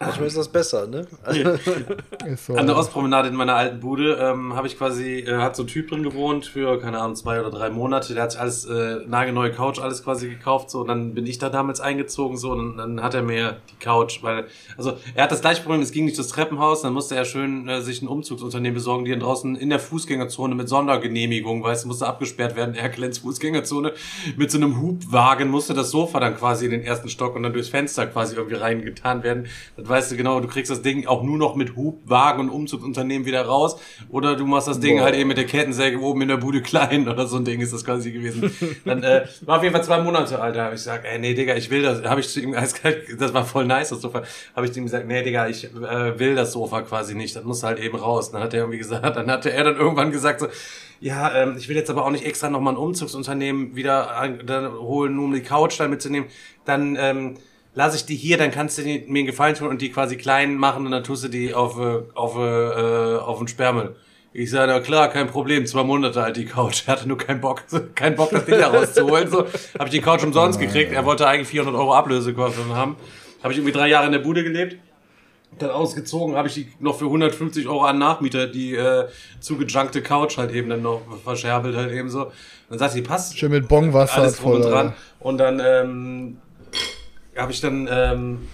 manchmal, 0.00 0.26
ist 0.26 0.38
das 0.38 0.48
besser, 0.48 0.86
ne? 0.86 1.06
Also, 1.22 1.42
so, 2.46 2.54
An 2.54 2.66
der. 2.66 2.76
Ostpromenade 2.78 3.28
in 3.28 3.34
meiner 3.34 3.56
alten 3.56 3.78
Bude 3.80 4.14
ähm, 4.14 4.54
habe 4.56 4.66
ich 4.68 4.78
quasi, 4.78 5.18
äh, 5.18 5.36
hat 5.36 5.54
so 5.54 5.64
ein 5.64 5.66
Typ 5.66 5.88
drin 5.90 6.02
gewohnt 6.02 6.46
für, 6.46 6.80
keine 6.80 6.98
Ahnung, 6.98 7.14
zwei 7.14 7.40
oder 7.40 7.50
drei 7.50 7.68
Monate. 7.68 8.14
Der 8.14 8.22
hat 8.22 8.32
sich 8.32 8.40
alles, 8.40 8.64
äh, 8.64 9.00
nagelneue 9.06 9.52
Couch, 9.52 9.80
alles 9.80 10.02
quasi 10.02 10.30
gekauft, 10.30 10.70
so, 10.70 10.80
und 10.80 10.88
dann 10.88 11.12
bin 11.12 11.26
ich 11.26 11.36
da 11.38 11.50
damals 11.50 11.80
eingezogen, 11.80 12.38
so, 12.38 12.52
und 12.52 12.78
dann 12.78 13.02
hat 13.02 13.12
er 13.12 13.22
mir 13.22 13.58
die 13.70 13.76
Couch, 13.84 14.22
weil, 14.22 14.46
also, 14.78 14.94
er 15.14 15.24
hat 15.24 15.32
das 15.32 15.42
gleiche 15.42 15.60
Problem, 15.62 15.82
es 15.82 15.92
ging 15.92 16.06
nicht 16.06 16.18
das 16.18 16.28
Treppenhaus, 16.28 16.80
dann 16.80 16.94
musste 16.94 17.16
er 17.16 17.26
schön 17.26 17.68
äh, 17.68 17.82
sich 17.82 18.00
ein 18.00 18.08
Umzugsunternehmen 18.08 18.74
besorgen, 18.76 19.04
die 19.04 19.10
dann 19.10 19.20
draußen 19.20 19.56
in 19.56 19.68
der 19.68 19.78
Fußgängerzone 19.78 20.54
mit 20.54 20.70
Sondergenehmigung, 20.70 21.62
weißt 21.62 21.84
du, 21.84 21.88
musste 21.88 22.06
abgesperrt 22.06 22.56
werden, 22.56 22.74
Erklens 22.74 23.18
Fußgängerzone, 23.18 23.92
mit 24.38 24.50
so 24.50 24.56
einem 24.56 24.80
Hubwagen 24.80 25.50
musste 25.50 25.74
das 25.74 25.90
Sofa 25.90 26.18
dann 26.18 26.34
quasi 26.34 26.64
in 26.64 26.70
den 26.70 26.82
ersten 26.82 27.10
Stock 27.10 27.36
und 27.36 27.42
dann 27.42 27.57
durchs 27.58 27.70
Fenster 27.70 28.06
quasi 28.06 28.36
irgendwie 28.36 28.56
reingetan 28.56 29.22
werden. 29.22 29.46
Das 29.76 29.88
weißt 29.88 30.12
du 30.12 30.16
genau, 30.16 30.40
du 30.40 30.48
kriegst 30.48 30.70
das 30.70 30.82
Ding 30.82 31.06
auch 31.06 31.22
nur 31.22 31.36
noch 31.36 31.54
mit 31.56 31.76
Hubwagen 31.76 32.40
und 32.42 32.50
Umzugsunternehmen 32.50 33.26
wieder 33.26 33.42
raus. 33.42 33.80
Oder 34.10 34.36
du 34.36 34.46
machst 34.46 34.68
das 34.68 34.80
Ding 34.80 34.98
Boah. 34.98 35.04
halt 35.04 35.16
eben 35.16 35.28
mit 35.28 35.36
der 35.36 35.46
Kettensäge 35.46 36.00
oben 36.00 36.22
in 36.22 36.28
der 36.28 36.36
Bude 36.36 36.62
klein 36.62 37.08
oder 37.08 37.26
so 37.26 37.36
ein 37.36 37.44
Ding 37.44 37.60
ist 37.60 37.72
das 37.72 37.84
quasi 37.84 38.12
gewesen. 38.12 38.50
Dann 38.84 39.02
äh, 39.02 39.26
war 39.42 39.58
auf 39.58 39.62
jeden 39.62 39.74
Fall 39.74 39.84
zwei 39.84 40.00
Monate 40.00 40.40
alt, 40.40 40.56
da 40.56 40.64
habe 40.64 40.74
ich 40.74 40.80
gesagt, 40.80 41.04
ey, 41.04 41.18
nee, 41.18 41.34
Digga, 41.34 41.54
ich 41.54 41.70
will 41.70 41.82
das. 41.82 42.02
Habe 42.04 42.20
ich 42.20 42.28
zu 42.28 42.40
ihm 42.40 42.52
das 43.18 43.34
war 43.34 43.44
voll 43.44 43.66
nice, 43.66 43.90
das 43.90 44.00
Sofa. 44.00 44.22
Habe 44.54 44.66
ich 44.66 44.72
zu 44.72 44.78
ihm 44.78 44.84
gesagt, 44.84 45.06
nee, 45.06 45.22
Digga, 45.22 45.48
ich 45.48 45.64
äh, 45.64 46.18
will 46.18 46.34
das 46.34 46.52
Sofa 46.52 46.82
quasi 46.82 47.14
nicht. 47.14 47.36
Das 47.36 47.44
muss 47.44 47.62
halt 47.62 47.78
eben 47.78 47.96
raus. 47.96 48.30
Dann 48.30 48.42
hat 48.42 48.54
er 48.54 48.60
irgendwie 48.60 48.78
gesagt, 48.78 49.04
dann 49.16 49.30
hatte 49.30 49.52
er 49.52 49.64
dann 49.64 49.76
irgendwann 49.76 50.12
gesagt 50.12 50.40
so, 50.40 50.48
ja, 51.00 51.34
ähm, 51.34 51.56
ich 51.56 51.68
will 51.68 51.76
jetzt 51.76 51.90
aber 51.90 52.04
auch 52.04 52.10
nicht 52.10 52.24
extra 52.24 52.50
nochmal 52.50 52.74
ein 52.74 52.78
Umzugsunternehmen 52.78 53.76
wieder 53.76 54.38
dann 54.44 54.72
holen, 54.72 55.14
nur 55.14 55.26
um 55.26 55.32
die 55.32 55.42
Couch 55.42 55.78
dann 55.78 55.90
mitzunehmen. 55.90 56.28
Dann 56.64 56.96
ähm, 56.98 57.34
lasse 57.78 57.96
ich 57.96 58.06
die 58.06 58.16
hier, 58.16 58.36
dann 58.38 58.50
kannst 58.50 58.76
du 58.76 58.82
die, 58.82 59.04
mir 59.06 59.20
einen 59.20 59.26
Gefallen 59.26 59.54
tun 59.54 59.68
und 59.68 59.80
die 59.80 59.90
quasi 59.90 60.16
klein 60.16 60.56
machen 60.56 60.84
und 60.84 60.90
dann 60.90 61.04
tust 61.04 61.22
du 61.22 61.28
die 61.28 61.54
auf, 61.54 61.78
äh, 61.78 62.00
auf, 62.12 62.36
äh, 62.36 63.18
auf 63.18 63.38
den 63.38 63.46
Sperrmüll. 63.46 63.94
Ich 64.32 64.50
sage, 64.50 64.72
na 64.72 64.80
klar, 64.80 65.08
kein 65.08 65.28
Problem, 65.28 65.64
zwei 65.64 65.84
Monate 65.84 66.20
alt 66.20 66.36
die 66.36 66.44
Couch. 66.44 66.82
Er 66.86 66.94
hatte 66.94 67.06
nur 67.06 67.18
keinen 67.18 67.40
Bock, 67.40 67.62
keinen 67.94 68.16
Bock, 68.16 68.30
das 68.30 68.46
Ding 68.46 68.58
da 68.58 68.70
rauszuholen. 68.70 69.30
So, 69.30 69.46
habe 69.78 69.84
ich 69.84 69.90
die 69.90 70.00
Couch 70.00 70.24
umsonst 70.24 70.58
gekriegt. 70.58 70.92
Er 70.92 71.04
wollte 71.04 71.28
eigentlich 71.28 71.46
400 71.46 71.76
Euro 71.76 71.94
Ablösekosten 71.94 72.74
haben. 72.74 72.96
Habe 73.44 73.52
ich 73.52 73.60
irgendwie 73.60 73.72
drei 73.72 73.86
Jahre 73.86 74.06
in 74.06 74.12
der 74.12 74.18
Bude 74.18 74.42
gelebt. 74.42 74.76
Dann 75.60 75.70
ausgezogen, 75.70 76.34
habe 76.34 76.48
ich 76.48 76.54
die 76.54 76.68
noch 76.80 76.98
für 76.98 77.04
150 77.04 77.68
Euro 77.68 77.84
an 77.84 77.98
Nachmieter 77.98 78.48
die 78.48 78.74
äh, 78.74 79.06
zugejunkte 79.38 80.02
Couch 80.02 80.36
halt 80.36 80.50
eben 80.52 80.68
dann 80.68 80.82
noch 80.82 81.00
verscherbelt 81.22 81.76
halt 81.76 81.92
eben 81.92 82.10
so. 82.10 82.32
Dann 82.68 82.78
sagt 82.80 82.94
sie, 82.94 83.02
passt 83.02 83.38
Schön 83.38 83.52
mit 83.52 83.68
Bongwasser 83.68 84.28
voll. 84.30 84.56
und 84.56 84.62
dran. 84.62 84.94
Und 85.20 85.38
dann 85.38 85.62
ähm, 85.64 86.36
habe 87.38 87.52
ich 87.52 87.60
dann, 87.60 87.88
ähm, 87.90 88.48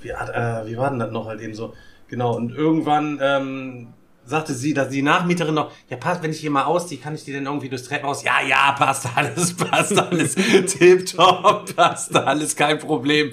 wie, 0.00 0.14
hat, 0.14 0.28
äh, 0.30 0.70
wie 0.70 0.76
war 0.76 0.90
denn 0.90 0.98
das 0.98 1.10
noch 1.10 1.26
halt 1.26 1.40
eben 1.40 1.54
so? 1.54 1.74
Genau, 2.08 2.36
und 2.36 2.54
irgendwann 2.54 3.18
ähm, 3.22 3.88
sagte 4.24 4.54
sie, 4.54 4.72
dass 4.74 4.88
die 4.90 5.02
Nachmieterin 5.02 5.54
noch, 5.54 5.72
ja 5.88 5.96
passt, 5.96 6.22
wenn 6.22 6.30
ich 6.30 6.38
hier 6.38 6.50
mal 6.50 6.64
ausziehe, 6.64 7.00
kann 7.00 7.14
ich 7.14 7.24
die 7.24 7.32
denn 7.32 7.46
irgendwie 7.46 7.68
durchs 7.68 7.88
Treppenhaus? 7.88 8.22
Ja, 8.22 8.40
ja, 8.46 8.72
passt 8.72 9.06
alles, 9.14 9.54
passt 9.56 9.98
alles, 9.98 10.34
tipptopp, 10.34 11.74
passt 11.76 12.14
alles, 12.14 12.54
kein 12.54 12.78
Problem. 12.78 13.32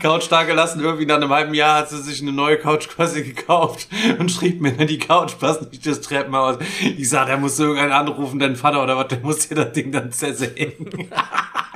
Couch 0.00 0.26
da 0.30 0.42
gelassen, 0.42 0.80
irgendwie 0.80 1.06
nach 1.06 1.16
einem 1.16 1.30
halben 1.30 1.54
Jahr 1.54 1.78
hat 1.78 1.90
sie 1.90 2.02
sich 2.02 2.20
eine 2.20 2.32
neue 2.32 2.58
Couch 2.58 2.88
quasi 2.88 3.22
gekauft 3.22 3.88
und 4.18 4.30
schrieb 4.30 4.60
mir, 4.60 4.72
die 4.72 4.98
Couch 4.98 5.38
passt 5.38 5.70
nicht 5.70 5.84
durchs 5.86 6.00
Treppenhaus. 6.02 6.58
Ich 6.82 7.08
sag, 7.08 7.26
der 7.26 7.38
muss 7.38 7.58
irgendeinen 7.58 7.92
anrufen, 7.92 8.38
dein 8.38 8.56
Vater 8.56 8.82
oder 8.82 8.96
was, 8.96 9.08
der 9.08 9.20
muss 9.20 9.48
dir 9.48 9.54
das 9.54 9.72
Ding 9.72 9.92
dann 9.92 10.12
zersägen. 10.12 11.08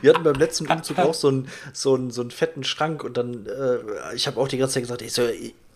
Wir 0.00 0.12
hatten 0.12 0.24
beim 0.24 0.34
letzten 0.34 0.66
Umzug 0.70 0.98
auch 0.98 1.14
so 1.14 1.28
einen, 1.28 1.48
so 1.72 1.94
einen, 1.94 2.10
so 2.10 2.20
einen 2.20 2.30
fetten 2.30 2.64
Schrank 2.64 3.04
und 3.04 3.16
dann, 3.16 3.46
äh, 3.46 4.14
ich 4.14 4.26
habe 4.26 4.40
auch 4.40 4.48
die 4.48 4.58
ganze 4.58 4.74
Zeit 4.74 4.82
gesagt, 4.84 5.02
ich 5.02 5.12
so, 5.12 5.28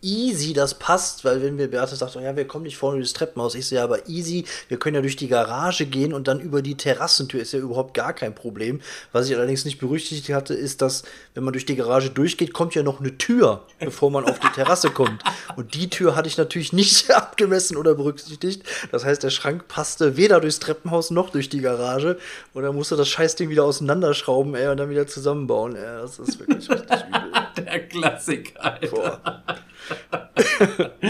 easy, 0.02 0.52
das 0.52 0.75
passt, 0.75 1.25
weil 1.25 1.42
wenn 1.42 1.59
wir, 1.59 1.71
Beate 1.71 1.95
sagt, 1.95 2.16
oh 2.16 2.21
ja, 2.21 2.35
wir 2.37 2.47
kommen 2.47 2.64
nicht 2.64 2.76
vorne 2.76 2.99
durchs 2.99 3.12
Treppenhaus, 3.12 3.54
ich 3.54 3.66
so, 3.66 3.75
ja, 3.75 3.85
aber 3.85 4.09
easy, 4.09 4.45
wir 4.69 4.78
können 4.78 4.95
ja 4.95 5.02
durch 5.02 5.16
die 5.16 5.28
Garage 5.28 5.87
gehen 5.87 6.12
und 6.12 6.28
dann 6.28 6.40
über 6.40 6.62
die 6.62 6.76
Terrassentür, 6.76 7.40
ist 7.40 7.52
ja 7.52 7.59
überhaupt 7.59 7.95
gar 7.95 8.12
kein 8.12 8.35
Problem. 8.35 8.80
Was 9.12 9.28
ich 9.28 9.37
allerdings 9.37 9.64
nicht 9.64 9.78
berücksichtigt 9.78 10.35
hatte, 10.35 10.54
ist, 10.54 10.80
dass, 10.83 11.02
wenn 11.35 11.45
man 11.45 11.52
durch 11.52 11.66
die 11.66 11.76
Garage 11.76 12.11
durchgeht, 12.11 12.52
kommt 12.52 12.75
ja 12.75 12.83
noch 12.83 13.00
eine 13.00 13.19
Tür, 13.19 13.64
bevor 13.78 14.11
man 14.11 14.25
auf 14.25 14.38
die 14.38 14.49
Terrasse 14.49 14.90
kommt. 14.90 15.23
Und 15.57 15.75
die 15.75 15.90
Tür 15.90 16.16
hatte 16.16 16.28
ich 16.28 16.38
natürlich 16.38 16.73
nicht 16.73 17.11
abgemessen 17.14 17.76
oder 17.76 17.95
berücksichtigt. 17.95 18.62
Das 18.92 19.04
heißt, 19.04 19.23
der 19.23 19.30
Schrank 19.30 19.69
passte 19.69 20.16
weder 20.16 20.40
durchs 20.40 20.61
Treppenhaus 20.61 21.11
noch 21.11 21.30
durch 21.30 21.49
die 21.49 21.61
Garage. 21.61 22.19
Und 22.54 22.62
dann 22.62 22.75
musste 22.75 22.97
das 22.97 23.09
Scheißding 23.09 23.50
wieder 23.50 23.64
auseinanderschrauben, 23.64 24.54
ey, 24.54 24.69
und 24.69 24.78
dann 24.78 24.90
wieder 24.90 25.07
zusammenbauen. 25.07 25.76
Ey, 25.76 25.83
das 26.00 26.19
ist 26.19 26.38
wirklich 26.38 26.71
richtig 26.71 26.99
übel. 27.09 27.30
Der 27.64 27.88
Klassiker, 27.88 28.64
Alter. 28.64 28.88
Boah. 28.88 29.45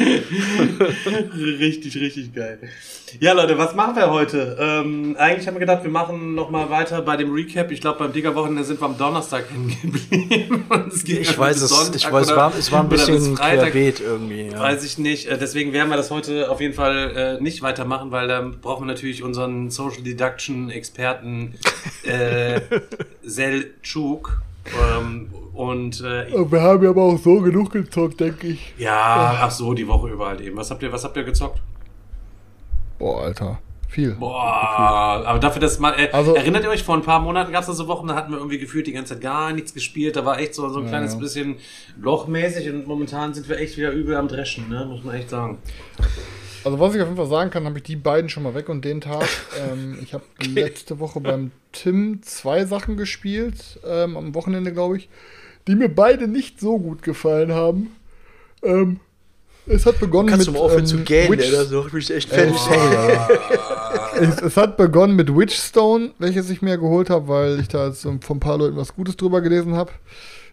richtig, 1.61 1.97
richtig 1.97 2.35
geil. 2.35 2.59
Ja, 3.19 3.33
Leute, 3.33 3.59
was 3.59 3.75
machen 3.75 3.97
wir 3.97 4.11
heute? 4.11 4.57
Ähm, 4.61 5.17
eigentlich 5.19 5.47
haben 5.47 5.55
wir 5.55 5.61
gedacht, 5.61 5.83
wir 5.83 5.91
machen 5.91 6.35
noch 6.35 6.51
mal 6.51 6.71
weiter 6.71 7.03
bei 7.03 7.17
dem 7.17 7.33
Recap. 7.33 7.71
Ich 7.73 7.81
glaube, 7.81 7.99
beim 7.99 8.13
Digger-Wochenende 8.13 8.63
sind 8.63 8.81
wir 8.81 8.87
am 8.87 8.97
Donnerstag 8.97 9.51
hängen 9.51 9.77
geblieben. 9.83 10.65
ich 11.05 11.39
weiß 11.39 11.63
es, 11.63 11.95
ich 11.95 12.11
weiß, 12.11 12.37
war, 12.37 12.55
es 12.57 12.71
war 12.71 12.83
ein 12.83 12.89
bisschen 12.89 13.35
querbeet 13.35 14.01
irgendwie. 14.01 14.49
Ja. 14.49 14.61
Weiß 14.61 14.85
ich 14.85 14.99
nicht. 14.99 15.27
Äh, 15.27 15.39
deswegen 15.39 15.73
werden 15.73 15.89
wir 15.89 15.97
das 15.97 16.11
heute 16.11 16.51
auf 16.51 16.61
jeden 16.61 16.75
Fall 16.75 17.39
äh, 17.41 17.43
nicht 17.43 17.63
weitermachen, 17.63 18.11
weil 18.13 18.29
dann 18.29 18.61
brauchen 18.61 18.83
wir 18.83 18.93
natürlich 18.93 19.23
unseren 19.23 19.71
Social 19.71 20.03
Deduction 20.03 20.71
Experten 20.71 21.55
äh, 22.05 22.61
Selchuk. 23.23 24.43
Ähm, 24.75 25.31
und 25.55 26.01
äh, 26.01 26.51
wir 26.51 26.63
haben 26.63 26.83
ja 26.83 26.91
aber 26.91 27.03
auch 27.03 27.19
so 27.19 27.41
genug 27.41 27.73
gezockt, 27.73 28.21
denke 28.21 28.49
ich. 28.49 28.73
Ja, 28.79 29.39
ach 29.43 29.51
so, 29.51 29.75
die 29.75 29.87
Woche 29.87 30.09
überall 30.09 30.41
eben. 30.41 30.57
Was 30.57 30.71
habt 30.71 30.83
ihr, 30.83 30.93
was 30.93 31.05
habt 31.05 31.17
ihr 31.17 31.25
gezockt? 31.25 31.61
Boah, 32.99 33.25
Alter. 33.25 33.59
Viel. 33.91 34.13
Boah, 34.13 35.25
aber 35.27 35.41
dafür, 35.41 35.61
dass 35.61 35.81
man. 35.81 35.95
Äh, 35.95 36.11
also, 36.13 36.35
erinnert 36.35 36.63
ihr 36.63 36.71
euch, 36.71 36.85
vor 36.85 36.95
ein 36.95 37.03
paar 37.03 37.19
Monaten 37.19 37.51
gab 37.51 37.63
es 37.63 37.67
da 37.67 37.73
so 37.73 37.89
Wochen, 37.89 38.07
da 38.07 38.15
hatten 38.15 38.31
wir 38.31 38.39
irgendwie 38.39 38.59
gefühlt 38.59 38.87
die 38.87 38.93
ganze 38.93 39.15
Zeit 39.15 39.23
gar 39.23 39.53
nichts 39.53 39.75
gespielt. 39.75 40.15
Da 40.15 40.25
war 40.25 40.39
echt 40.39 40.55
so, 40.55 40.69
so 40.69 40.79
ein 40.79 40.85
ja, 40.85 40.91
kleines 40.91 41.15
ja. 41.15 41.19
bisschen 41.19 41.57
lochmäßig 42.01 42.71
und 42.71 42.87
momentan 42.87 43.35
sind 43.35 43.49
wir 43.49 43.59
echt 43.59 43.77
wieder 43.77 43.91
übel 43.91 44.15
am 44.15 44.29
Dreschen, 44.29 44.69
ne? 44.69 44.87
muss 44.89 45.03
man 45.03 45.17
echt 45.17 45.31
sagen. 45.31 45.59
Also, 46.65 46.79
was 46.79 46.95
ich 46.95 47.01
auf 47.01 47.07
jeden 47.07 47.17
Fall 47.17 47.27
sagen 47.27 47.51
kann, 47.51 47.65
habe 47.65 47.79
ich 47.79 47.85
die 47.85 47.97
beiden 47.97 48.29
schon 48.29 48.43
mal 48.43 48.55
weg 48.55 48.69
und 48.69 48.85
den 48.85 49.01
Tag. 49.01 49.27
ähm, 49.73 49.99
ich 50.03 50.15
habe 50.15 50.25
okay. 50.39 50.51
letzte 50.51 50.99
Woche 50.99 51.21
beim 51.21 51.53
Tim 51.73 52.23
zwei 52.23 52.65
Sachen 52.65 52.97
gespielt, 52.97 53.79
ähm, 53.87 54.17
am 54.17 54.35
Wochenende, 54.35 54.73
glaube 54.73 54.99
ich, 54.99 55.09
die 55.67 55.75
mir 55.75 55.89
beide 55.89 56.29
nicht 56.29 56.61
so 56.61 56.79
gut 56.79 57.03
gefallen 57.03 57.53
haben. 57.53 57.97
Ähm, 58.63 59.01
es 59.67 59.87
hat 59.87 60.01
begonnen 60.01 60.29
Kannst 60.29 60.47
mit. 60.47 60.57
Du 60.57 60.59
mal 60.59 60.65
aufhören 60.65 60.81
ähm, 60.81 60.87
zu 60.87 60.99
gähnen, 60.99 61.31
Witch 61.33 61.51
da 61.51 61.65
so, 61.65 61.87
ich 61.87 61.93
mich 61.93 62.11
echt 62.11 62.29
fertig. 62.29 62.57
Äh, 62.71 62.93
ja. 62.93 63.29
es, 64.19 64.43
es, 64.43 64.57
hat 64.57 64.77
begonnen 64.77 65.15
mit 65.17 65.35
Witchstone, 65.35 66.11
welches 66.19 66.51
ich 66.51 66.61
mir 66.63 66.77
geholt 66.77 67.11
habe, 67.11 67.29
weil 67.29 67.61
ich 67.61 67.69
da 67.69 67.87
jetzt 67.87 68.03
von 68.03 68.19
ein 68.29 68.41
paar 68.41 68.59
Leuten 68.59 68.77
was 68.77 68.95
Gutes 68.95 69.17
drüber 69.17 69.41
gelesen 69.41 69.77
habe. 69.77 69.93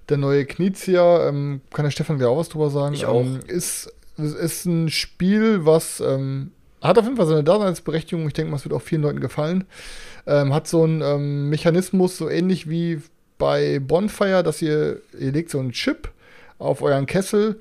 Der 0.09 0.17
neue 0.17 0.45
Knizia, 0.45 1.27
ähm, 1.27 1.61
kann 1.73 1.83
der 1.83 1.91
Stefan 1.91 2.19
ja 2.19 2.27
auch 2.27 2.37
was 2.37 2.49
drüber 2.49 2.69
sagen. 2.69 2.93
Ich 2.93 3.05
auch. 3.05 3.21
Ähm, 3.21 3.39
ist, 4.17 4.35
ist 4.35 4.65
ein 4.65 4.89
Spiel, 4.89 5.65
was 5.65 5.99
ähm, 5.99 6.51
hat 6.81 6.97
auf 6.97 7.05
jeden 7.05 7.17
Fall 7.17 7.27
seine 7.27 7.43
Daseinsberechtigung. 7.43 8.27
Ich 8.27 8.33
denke 8.33 8.51
mal, 8.51 8.57
es 8.57 8.65
wird 8.65 8.73
auch 8.73 8.81
vielen 8.81 9.01
Leuten 9.01 9.19
gefallen. 9.19 9.65
Ähm, 10.25 10.53
hat 10.53 10.67
so 10.67 10.83
einen 10.83 11.01
ähm, 11.01 11.49
Mechanismus, 11.49 12.17
so 12.17 12.29
ähnlich 12.29 12.69
wie 12.69 13.01
bei 13.37 13.79
Bonfire, 13.79 14.43
dass 14.43 14.61
ihr, 14.61 15.01
ihr 15.19 15.31
legt 15.31 15.49
so 15.49 15.59
einen 15.59 15.71
Chip 15.71 16.11
auf 16.59 16.81
euren 16.81 17.05
Kessel 17.05 17.59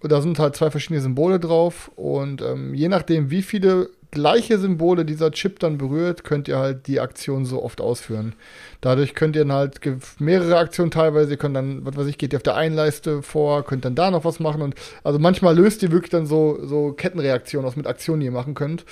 und 0.00 0.12
da 0.12 0.20
sind 0.20 0.38
halt 0.38 0.56
zwei 0.56 0.70
verschiedene 0.70 1.00
Symbole 1.00 1.40
drauf. 1.40 1.90
Und 1.96 2.42
ähm, 2.42 2.74
je 2.74 2.88
nachdem, 2.88 3.30
wie 3.30 3.42
viele 3.42 3.90
gleiche 4.16 4.58
Symbole 4.58 5.04
dieser 5.04 5.30
Chip 5.30 5.58
dann 5.58 5.76
berührt, 5.76 6.24
könnt 6.24 6.48
ihr 6.48 6.58
halt 6.58 6.86
die 6.86 7.00
Aktion 7.00 7.44
so 7.44 7.62
oft 7.62 7.80
ausführen. 7.80 8.34
Dadurch 8.80 9.14
könnt 9.14 9.36
ihr 9.36 9.44
dann 9.44 9.52
halt 9.52 9.80
mehrere 10.18 10.56
Aktionen 10.56 10.90
teilweise, 10.90 11.32
ihr 11.32 11.36
könnt 11.36 11.54
dann, 11.54 11.84
was 11.84 11.96
weiß 11.96 12.06
ich, 12.06 12.16
geht 12.16 12.32
ihr 12.32 12.38
auf 12.38 12.42
der 12.42 12.56
einen 12.56 12.74
Leiste 12.74 13.22
vor, 13.22 13.64
könnt 13.64 13.84
dann 13.84 13.94
da 13.94 14.10
noch 14.10 14.24
was 14.24 14.40
machen 14.40 14.62
und 14.62 14.74
also 15.04 15.18
manchmal 15.18 15.54
löst 15.54 15.82
ihr 15.82 15.92
wirklich 15.92 16.10
dann 16.10 16.26
so, 16.26 16.58
so 16.64 16.92
Kettenreaktionen 16.92 17.68
aus 17.68 17.76
mit 17.76 17.86
Aktionen, 17.86 18.20
die 18.20 18.26
ihr 18.26 18.32
machen 18.32 18.54
könnt. 18.54 18.86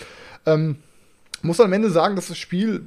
Ähm, 0.45 0.77
muss 1.41 1.61
am 1.61 1.73
Ende 1.73 1.91
sagen, 1.91 2.17
dass 2.17 2.29
das 2.29 2.39
Spiel 2.39 2.83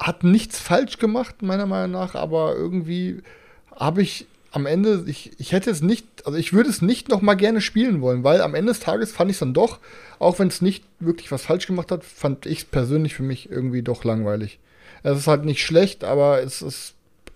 hat 0.00 0.24
nichts 0.24 0.58
falsch 0.58 0.98
gemacht, 0.98 1.42
meiner 1.42 1.66
Meinung 1.66 1.92
nach, 1.92 2.14
aber 2.16 2.56
irgendwie 2.56 3.22
habe 3.76 4.02
ich 4.02 4.26
am 4.52 4.66
Ende, 4.66 5.04
ich, 5.06 5.32
ich 5.38 5.52
hätte 5.52 5.70
es 5.70 5.80
nicht, 5.80 6.06
also 6.24 6.36
ich 6.36 6.52
würde 6.52 6.70
es 6.70 6.82
nicht 6.82 7.08
noch 7.08 7.22
mal 7.22 7.34
gerne 7.34 7.60
spielen 7.60 8.00
wollen, 8.00 8.24
weil 8.24 8.40
am 8.40 8.54
Ende 8.54 8.72
des 8.72 8.80
Tages 8.80 9.12
fand 9.12 9.30
ich 9.30 9.36
es 9.36 9.40
dann 9.40 9.54
doch, 9.54 9.78
auch 10.18 10.38
wenn 10.38 10.48
es 10.48 10.60
nicht 10.60 10.84
wirklich 10.98 11.30
was 11.30 11.42
falsch 11.42 11.66
gemacht 11.66 11.92
hat, 11.92 12.04
fand 12.04 12.46
ich 12.46 12.58
es 12.58 12.64
persönlich 12.64 13.14
für 13.14 13.22
mich 13.22 13.50
irgendwie 13.50 13.82
doch 13.82 14.04
langweilig. 14.04 14.58
Es 15.02 15.18
ist 15.18 15.26
halt 15.28 15.44
nicht 15.44 15.64
schlecht, 15.64 16.04
aber 16.04 16.42
es, 16.42 16.62
es 16.62 16.94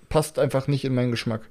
passt 0.09 0.39
einfach 0.39 0.67
nicht 0.67 0.85
in 0.85 0.95
meinen 0.95 1.13
Geschmack. 1.13 1.43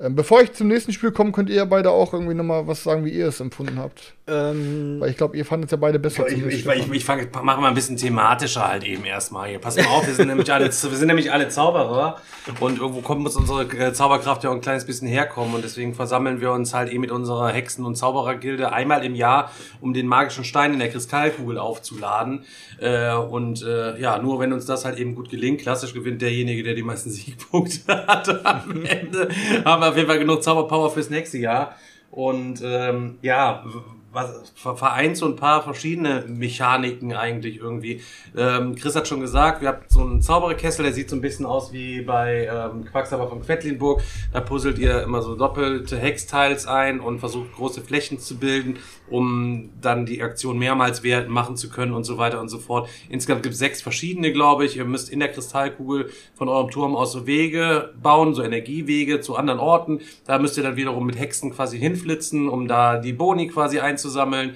Ähm, 0.00 0.14
bevor 0.14 0.42
ich 0.42 0.52
zum 0.52 0.68
nächsten 0.68 0.92
Spiel 0.92 1.12
komme, 1.12 1.32
könnt 1.32 1.50
ihr 1.50 1.64
beide 1.66 1.90
auch 1.90 2.12
irgendwie 2.12 2.34
nochmal 2.34 2.66
was 2.66 2.82
sagen, 2.82 3.04
wie 3.04 3.10
ihr 3.10 3.28
es 3.28 3.40
empfunden 3.40 3.78
habt. 3.78 4.14
Ähm, 4.28 4.96
Weil 5.00 5.10
ich 5.10 5.16
glaube, 5.16 5.36
ihr 5.36 5.44
fandet 5.44 5.68
es 5.68 5.72
ja 5.72 5.78
beide 5.78 5.98
besser. 5.98 6.28
Ich, 6.28 6.44
ich, 6.44 6.66
ich, 6.66 6.92
ich 6.92 7.08
mache 7.08 7.60
mal 7.60 7.68
ein 7.68 7.74
bisschen 7.74 7.96
thematischer 7.96 8.68
halt 8.68 8.84
eben 8.84 9.04
erstmal 9.04 9.48
hier. 9.48 9.58
Pass 9.58 9.76
mal 9.76 9.86
auf, 9.86 10.06
wir 10.06 10.14
sind 10.14 10.28
nämlich 10.28 10.52
alle, 10.52 10.66
wir 10.66 10.72
sind 10.72 11.06
nämlich 11.06 11.32
alle 11.32 11.48
Zauberer 11.48 12.16
und 12.60 12.78
irgendwo 12.78 13.00
kommt 13.00 13.22
muss 13.22 13.36
unsere 13.36 13.92
Zauberkraft 13.92 14.44
ja 14.44 14.50
auch 14.50 14.54
ein 14.54 14.60
kleines 14.60 14.84
bisschen 14.84 15.08
herkommen 15.08 15.54
und 15.54 15.64
deswegen 15.64 15.94
versammeln 15.94 16.40
wir 16.40 16.52
uns 16.52 16.74
halt 16.74 16.90
eben 16.90 17.00
mit 17.00 17.10
unserer 17.10 17.48
Hexen- 17.48 17.84
und 17.84 17.96
Zauberergilde 17.96 18.72
einmal 18.72 19.04
im 19.04 19.14
Jahr, 19.14 19.50
um 19.80 19.94
den 19.94 20.06
magischen 20.06 20.44
Stein 20.44 20.74
in 20.74 20.78
der 20.78 20.90
Kristallkugel 20.90 21.58
aufzuladen. 21.58 22.44
Äh, 22.80 23.14
und 23.14 23.62
äh, 23.62 23.98
ja, 23.98 24.18
nur 24.18 24.40
wenn 24.40 24.52
uns 24.52 24.66
das 24.66 24.84
halt 24.84 24.98
eben 24.98 25.14
gut 25.14 25.30
gelingt, 25.30 25.62
klassisch 25.62 25.94
gewinnt 25.94 26.20
derjenige, 26.20 26.62
der 26.62 26.74
die 26.74 26.82
meisten 26.82 27.10
Siegpunkte 27.10 28.06
hat 28.06 28.44
am 28.44 28.84
Ende. 28.84 29.28
Haben 29.64 29.82
wir 29.82 29.88
auf 29.88 29.96
jeden 29.96 30.08
Fall 30.08 30.18
genug 30.18 30.42
Zauberpower 30.42 30.90
fürs 30.90 31.10
nächste 31.10 31.38
Jahr. 31.38 31.76
Und 32.10 32.62
ähm, 32.64 33.18
ja, 33.22 33.64
was, 34.12 34.52
vereint 34.54 35.16
so 35.16 35.26
ein 35.26 35.36
paar 35.36 35.62
verschiedene 35.62 36.24
Mechaniken 36.26 37.12
eigentlich 37.12 37.58
irgendwie. 37.58 38.00
Ähm, 38.36 38.74
Chris 38.74 38.96
hat 38.96 39.06
schon 39.06 39.20
gesagt, 39.20 39.60
wir 39.60 39.68
haben 39.68 39.82
so 39.88 40.00
einen 40.00 40.22
Zaubererkessel, 40.22 40.84
der 40.84 40.92
sieht 40.94 41.10
so 41.10 41.16
ein 41.16 41.20
bisschen 41.20 41.44
aus 41.44 41.72
wie 41.72 42.00
bei 42.00 42.48
ähm, 42.50 42.84
Quacksalber 42.84 43.28
von 43.28 43.42
Quedlinburg. 43.42 44.02
Da 44.32 44.40
puzzelt 44.40 44.78
ihr 44.78 45.02
immer 45.02 45.20
so 45.20 45.34
doppelte 45.34 45.98
Hexteils 45.98 46.66
ein 46.66 47.00
und 47.00 47.18
versucht 47.18 47.52
große 47.52 47.82
Flächen 47.82 48.18
zu 48.18 48.38
bilden, 48.38 48.78
um 49.10 49.70
dann 49.80 50.06
die 50.06 50.22
Aktion 50.22 50.58
mehrmals 50.58 51.02
wert 51.02 51.28
machen 51.28 51.56
zu 51.56 51.68
können 51.68 51.92
und 51.92 52.04
so 52.04 52.16
weiter 52.16 52.40
und 52.40 52.48
so 52.48 52.58
fort. 52.58 52.88
Insgesamt 53.10 53.42
gibt 53.42 53.52
es 53.54 53.58
sechs 53.58 53.82
verschiedene, 53.82 54.32
glaube 54.32 54.64
ich. 54.64 54.76
Ihr 54.76 54.84
müsst 54.86 55.10
in 55.10 55.20
der 55.20 55.28
Kristallkugel 55.28 56.10
von 56.34 56.48
eurem 56.48 56.70
Turm 56.70 56.96
aus 56.96 57.12
so 57.12 57.26
Wege 57.26 57.92
bauen, 58.02 58.34
so 58.34 58.42
Energiewege 58.42 59.20
zu 59.20 59.36
anderen 59.36 59.60
Orten. 59.60 60.00
Da 60.24 60.38
müsst 60.38 60.56
ihr 60.56 60.62
dann 60.62 60.76
wiederum 60.76 61.04
mit 61.04 61.18
Hexen 61.18 61.50
quasi 61.50 61.78
hinflitzen, 61.78 62.48
um 62.48 62.68
da 62.68 62.98
die 62.98 63.12
Boni 63.12 63.48
quasi 63.48 63.80
einzusammeln. 63.98 64.54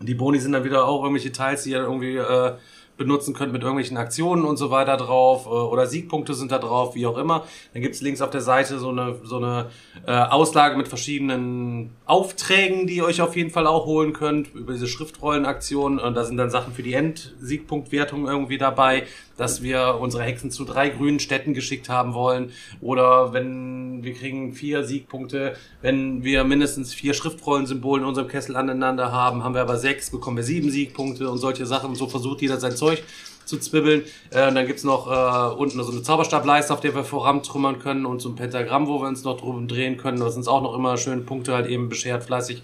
Die 0.00 0.14
Boni 0.14 0.38
sind 0.38 0.52
dann 0.52 0.64
wieder 0.64 0.86
auch 0.86 1.02
irgendwelche 1.02 1.32
Teils, 1.32 1.62
die 1.62 1.70
ihr 1.70 1.80
irgendwie 1.80 2.16
äh, 2.16 2.52
benutzen 2.96 3.34
könnt 3.34 3.52
mit 3.52 3.62
irgendwelchen 3.62 3.96
Aktionen 3.96 4.44
und 4.44 4.56
so 4.56 4.70
weiter 4.70 4.96
drauf 4.96 5.46
äh, 5.46 5.48
oder 5.48 5.86
Siegpunkte 5.86 6.34
sind 6.34 6.52
da 6.52 6.58
drauf, 6.58 6.94
wie 6.94 7.06
auch 7.06 7.16
immer. 7.16 7.46
Dann 7.72 7.82
gibt's 7.82 8.00
links 8.00 8.20
auf 8.20 8.30
der 8.30 8.40
Seite 8.40 8.78
so 8.78 8.90
eine, 8.90 9.16
so 9.22 9.36
eine 9.36 9.70
äh, 10.06 10.12
Auslage 10.12 10.76
mit 10.76 10.88
verschiedenen 10.88 11.90
Aufträgen, 12.04 12.86
die 12.86 12.96
ihr 12.96 13.04
euch 13.04 13.22
auf 13.22 13.36
jeden 13.36 13.50
Fall 13.50 13.66
auch 13.66 13.86
holen 13.86 14.12
könnt 14.12 14.54
über 14.54 14.72
diese 14.72 14.88
Schriftrollenaktion. 14.88 15.98
Und 15.98 16.14
da 16.14 16.24
sind 16.24 16.36
dann 16.36 16.50
Sachen 16.50 16.74
für 16.74 16.82
die 16.82 16.94
Endsiegpunktwertung 16.94 18.26
irgendwie 18.26 18.58
dabei 18.58 19.04
dass 19.42 19.60
wir 19.60 19.98
unsere 20.00 20.22
Hexen 20.22 20.52
zu 20.52 20.64
drei 20.64 20.88
grünen 20.88 21.18
Städten 21.18 21.52
geschickt 21.52 21.88
haben 21.88 22.14
wollen. 22.14 22.52
Oder 22.80 23.32
wenn 23.32 24.04
wir 24.04 24.14
kriegen 24.14 24.52
vier 24.52 24.84
Siegpunkte, 24.84 25.56
wenn 25.80 26.22
wir 26.22 26.44
mindestens 26.44 26.94
vier 26.94 27.12
Schriftrollensymbole 27.12 28.02
in 28.02 28.08
unserem 28.08 28.28
Kessel 28.28 28.54
aneinander 28.54 29.10
haben, 29.10 29.42
haben 29.42 29.54
wir 29.54 29.62
aber 29.62 29.78
sechs, 29.78 30.10
bekommen 30.10 30.36
wir 30.36 30.44
sieben 30.44 30.70
Siegpunkte 30.70 31.28
und 31.28 31.38
solche 31.38 31.66
Sachen. 31.66 31.90
Und 31.90 31.96
so 31.96 32.06
versucht 32.06 32.40
jeder 32.40 32.60
sein 32.60 32.76
Zeug 32.76 33.02
zu 33.44 33.58
zwibbeln. 33.58 34.04
Äh, 34.30 34.46
und 34.46 34.54
dann 34.54 34.68
gibt's 34.68 34.84
noch 34.84 35.10
äh, 35.10 35.54
unten 35.56 35.82
so 35.82 35.90
eine 35.90 36.02
Zauberstableiste, 36.02 36.72
auf 36.72 36.80
der 36.80 36.94
wir 36.94 37.02
vorantrümmern 37.02 37.80
können 37.80 38.06
und 38.06 38.22
so 38.22 38.28
ein 38.28 38.36
Pentagramm, 38.36 38.86
wo 38.86 39.00
wir 39.00 39.08
uns 39.08 39.24
noch 39.24 39.38
drum 39.38 39.66
drehen 39.66 39.96
können, 39.96 40.20
was 40.20 40.36
uns 40.36 40.46
auch 40.46 40.62
noch 40.62 40.74
immer 40.74 40.96
schöne 40.98 41.22
Punkte 41.22 41.52
halt 41.52 41.66
eben 41.66 41.88
beschert, 41.88 42.22
fleißig. 42.22 42.62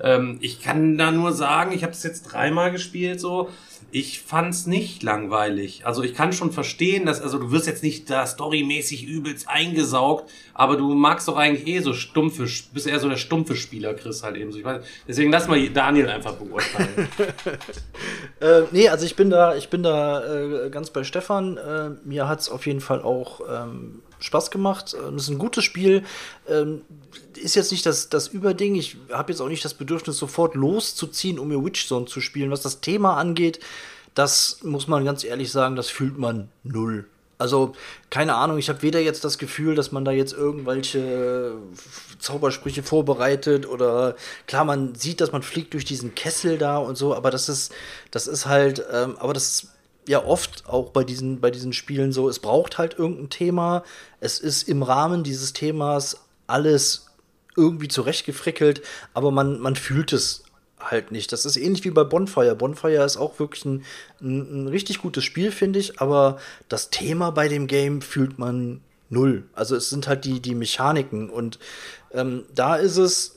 Ähm, 0.00 0.36
ich 0.42 0.60
kann 0.60 0.98
da 0.98 1.10
nur 1.10 1.32
sagen, 1.32 1.72
ich 1.72 1.82
habe 1.82 1.92
es 1.92 2.02
jetzt 2.02 2.24
dreimal 2.24 2.70
gespielt 2.70 3.18
so 3.18 3.48
ich 3.90 4.20
fand's 4.20 4.66
nicht 4.66 5.02
langweilig. 5.02 5.86
Also 5.86 6.02
ich 6.02 6.14
kann 6.14 6.32
schon 6.32 6.52
verstehen, 6.52 7.06
dass, 7.06 7.22
also 7.22 7.38
du 7.38 7.50
wirst 7.50 7.66
jetzt 7.66 7.82
nicht 7.82 8.10
da 8.10 8.26
storymäßig 8.26 9.04
übelst 9.04 9.48
eingesaugt, 9.48 10.30
aber 10.52 10.76
du 10.76 10.94
magst 10.94 11.26
doch 11.26 11.36
eigentlich 11.36 11.66
eh 11.66 11.80
so 11.80 11.94
stumpfe, 11.94 12.46
bist 12.72 12.86
eher 12.86 13.00
so 13.00 13.08
der 13.08 13.16
stumpfe 13.16 13.56
Spieler, 13.56 13.94
Chris, 13.94 14.22
halt 14.22 14.36
eben. 14.36 14.54
Ich 14.54 14.64
weiß, 14.64 14.84
deswegen 15.06 15.32
lass 15.32 15.48
mal 15.48 15.68
Daniel 15.70 16.10
einfach 16.10 16.34
beurteilen. 16.34 17.08
äh, 18.40 18.62
nee, 18.72 18.88
also 18.90 19.06
ich 19.06 19.16
bin 19.16 19.30
da, 19.30 19.54
ich 19.54 19.70
bin 19.70 19.82
da 19.82 20.66
äh, 20.66 20.70
ganz 20.70 20.90
bei 20.90 21.02
Stefan. 21.02 21.56
Äh, 21.56 21.90
mir 22.04 22.28
hat's 22.28 22.50
auf 22.50 22.66
jeden 22.66 22.80
Fall 22.80 23.00
auch 23.00 23.40
ähm, 23.50 24.02
Spaß 24.20 24.50
gemacht. 24.50 24.96
Ähm, 24.98 25.16
ist 25.16 25.28
ein 25.28 25.38
gutes 25.38 25.64
Spiel. 25.64 26.04
Ähm, 26.48 26.82
ist 27.36 27.54
jetzt 27.54 27.72
nicht 27.72 27.86
das, 27.86 28.08
das 28.08 28.28
Überding. 28.28 28.74
Ich 28.74 28.96
habe 29.12 29.32
jetzt 29.32 29.40
auch 29.40 29.48
nicht 29.48 29.64
das 29.64 29.74
Bedürfnis, 29.74 30.18
sofort 30.18 30.54
loszuziehen, 30.54 31.38
um 31.38 31.48
mir 31.48 31.64
Witchzone 31.64 32.06
zu 32.06 32.20
spielen. 32.20 32.50
Was 32.50 32.62
das 32.62 32.80
Thema 32.80 33.16
angeht, 33.16 33.60
das 34.14 34.60
muss 34.62 34.88
man 34.88 35.04
ganz 35.04 35.24
ehrlich 35.24 35.52
sagen, 35.52 35.76
das 35.76 35.88
fühlt 35.88 36.18
man 36.18 36.48
null. 36.64 37.06
Also, 37.38 37.72
keine 38.10 38.34
Ahnung, 38.34 38.58
ich 38.58 38.68
habe 38.68 38.82
weder 38.82 38.98
jetzt 38.98 39.24
das 39.24 39.38
Gefühl, 39.38 39.76
dass 39.76 39.92
man 39.92 40.04
da 40.04 40.10
jetzt 40.10 40.32
irgendwelche 40.32 41.52
Zaubersprüche 42.18 42.82
vorbereitet 42.82 43.64
oder 43.68 44.16
klar, 44.48 44.64
man 44.64 44.96
sieht, 44.96 45.20
dass 45.20 45.30
man 45.30 45.42
fliegt 45.42 45.72
durch 45.72 45.84
diesen 45.84 46.16
Kessel 46.16 46.58
da 46.58 46.78
und 46.78 46.96
so, 46.98 47.14
aber 47.14 47.30
das 47.30 47.48
ist, 47.48 47.72
das 48.10 48.26
ist 48.26 48.46
halt, 48.46 48.84
ähm, 48.92 49.16
aber 49.20 49.34
das 49.34 49.68
ja 50.08 50.24
oft 50.24 50.66
auch 50.66 50.90
bei 50.90 51.04
diesen, 51.04 51.40
bei 51.40 51.50
diesen 51.50 51.72
Spielen 51.72 52.12
so, 52.12 52.28
es 52.28 52.38
braucht 52.38 52.78
halt 52.78 52.98
irgendein 52.98 53.30
Thema. 53.30 53.84
Es 54.20 54.40
ist 54.40 54.68
im 54.68 54.82
Rahmen 54.82 55.22
dieses 55.22 55.52
Themas 55.52 56.18
alles 56.46 57.06
irgendwie 57.56 57.88
zurechtgefrickelt, 57.88 58.82
aber 59.14 59.30
man, 59.30 59.60
man 59.60 59.76
fühlt 59.76 60.12
es 60.12 60.44
halt 60.80 61.10
nicht. 61.10 61.32
Das 61.32 61.44
ist 61.44 61.56
ähnlich 61.56 61.84
wie 61.84 61.90
bei 61.90 62.04
Bonfire. 62.04 62.54
Bonfire 62.54 63.04
ist 63.04 63.16
auch 63.16 63.38
wirklich 63.38 63.64
ein, 63.64 63.84
ein, 64.20 64.64
ein 64.64 64.68
richtig 64.68 65.02
gutes 65.02 65.24
Spiel, 65.24 65.50
finde 65.50 65.78
ich, 65.78 66.00
aber 66.00 66.38
das 66.68 66.90
Thema 66.90 67.30
bei 67.30 67.48
dem 67.48 67.66
Game 67.66 68.00
fühlt 68.00 68.38
man 68.38 68.80
null. 69.10 69.44
Also 69.54 69.76
es 69.76 69.90
sind 69.90 70.06
halt 70.06 70.24
die, 70.24 70.40
die 70.40 70.54
Mechaniken 70.54 71.30
und 71.30 71.58
ähm, 72.12 72.44
da 72.54 72.76
ist 72.76 72.96
es, 72.96 73.36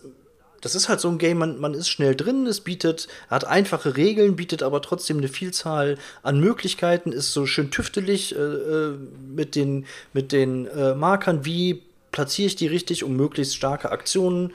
das 0.61 0.75
ist 0.75 0.89
halt 0.89 0.99
so 0.99 1.09
ein 1.09 1.17
Game, 1.17 1.39
man, 1.39 1.59
man 1.59 1.73
ist 1.73 1.89
schnell 1.89 2.15
drin, 2.15 2.45
es 2.45 2.61
bietet, 2.61 3.07
hat 3.29 3.45
einfache 3.45 3.97
Regeln, 3.97 4.35
bietet 4.35 4.63
aber 4.63 4.81
trotzdem 4.81 5.17
eine 5.17 5.27
Vielzahl 5.27 5.97
an 6.23 6.39
Möglichkeiten, 6.39 7.11
ist 7.11 7.33
so 7.33 7.45
schön 7.45 7.71
tüftelig 7.71 8.35
äh, 8.35 8.39
äh 8.39 8.95
mit 9.33 9.55
den, 9.55 9.85
mit 10.13 10.31
den 10.31 10.67
äh, 10.67 10.93
Markern, 10.93 11.45
wie 11.45 11.81
platziere 12.11 12.47
ich 12.47 12.55
die 12.55 12.67
richtig, 12.67 13.03
um 13.03 13.15
möglichst 13.15 13.55
starke 13.55 13.91
Aktionen 13.91 14.53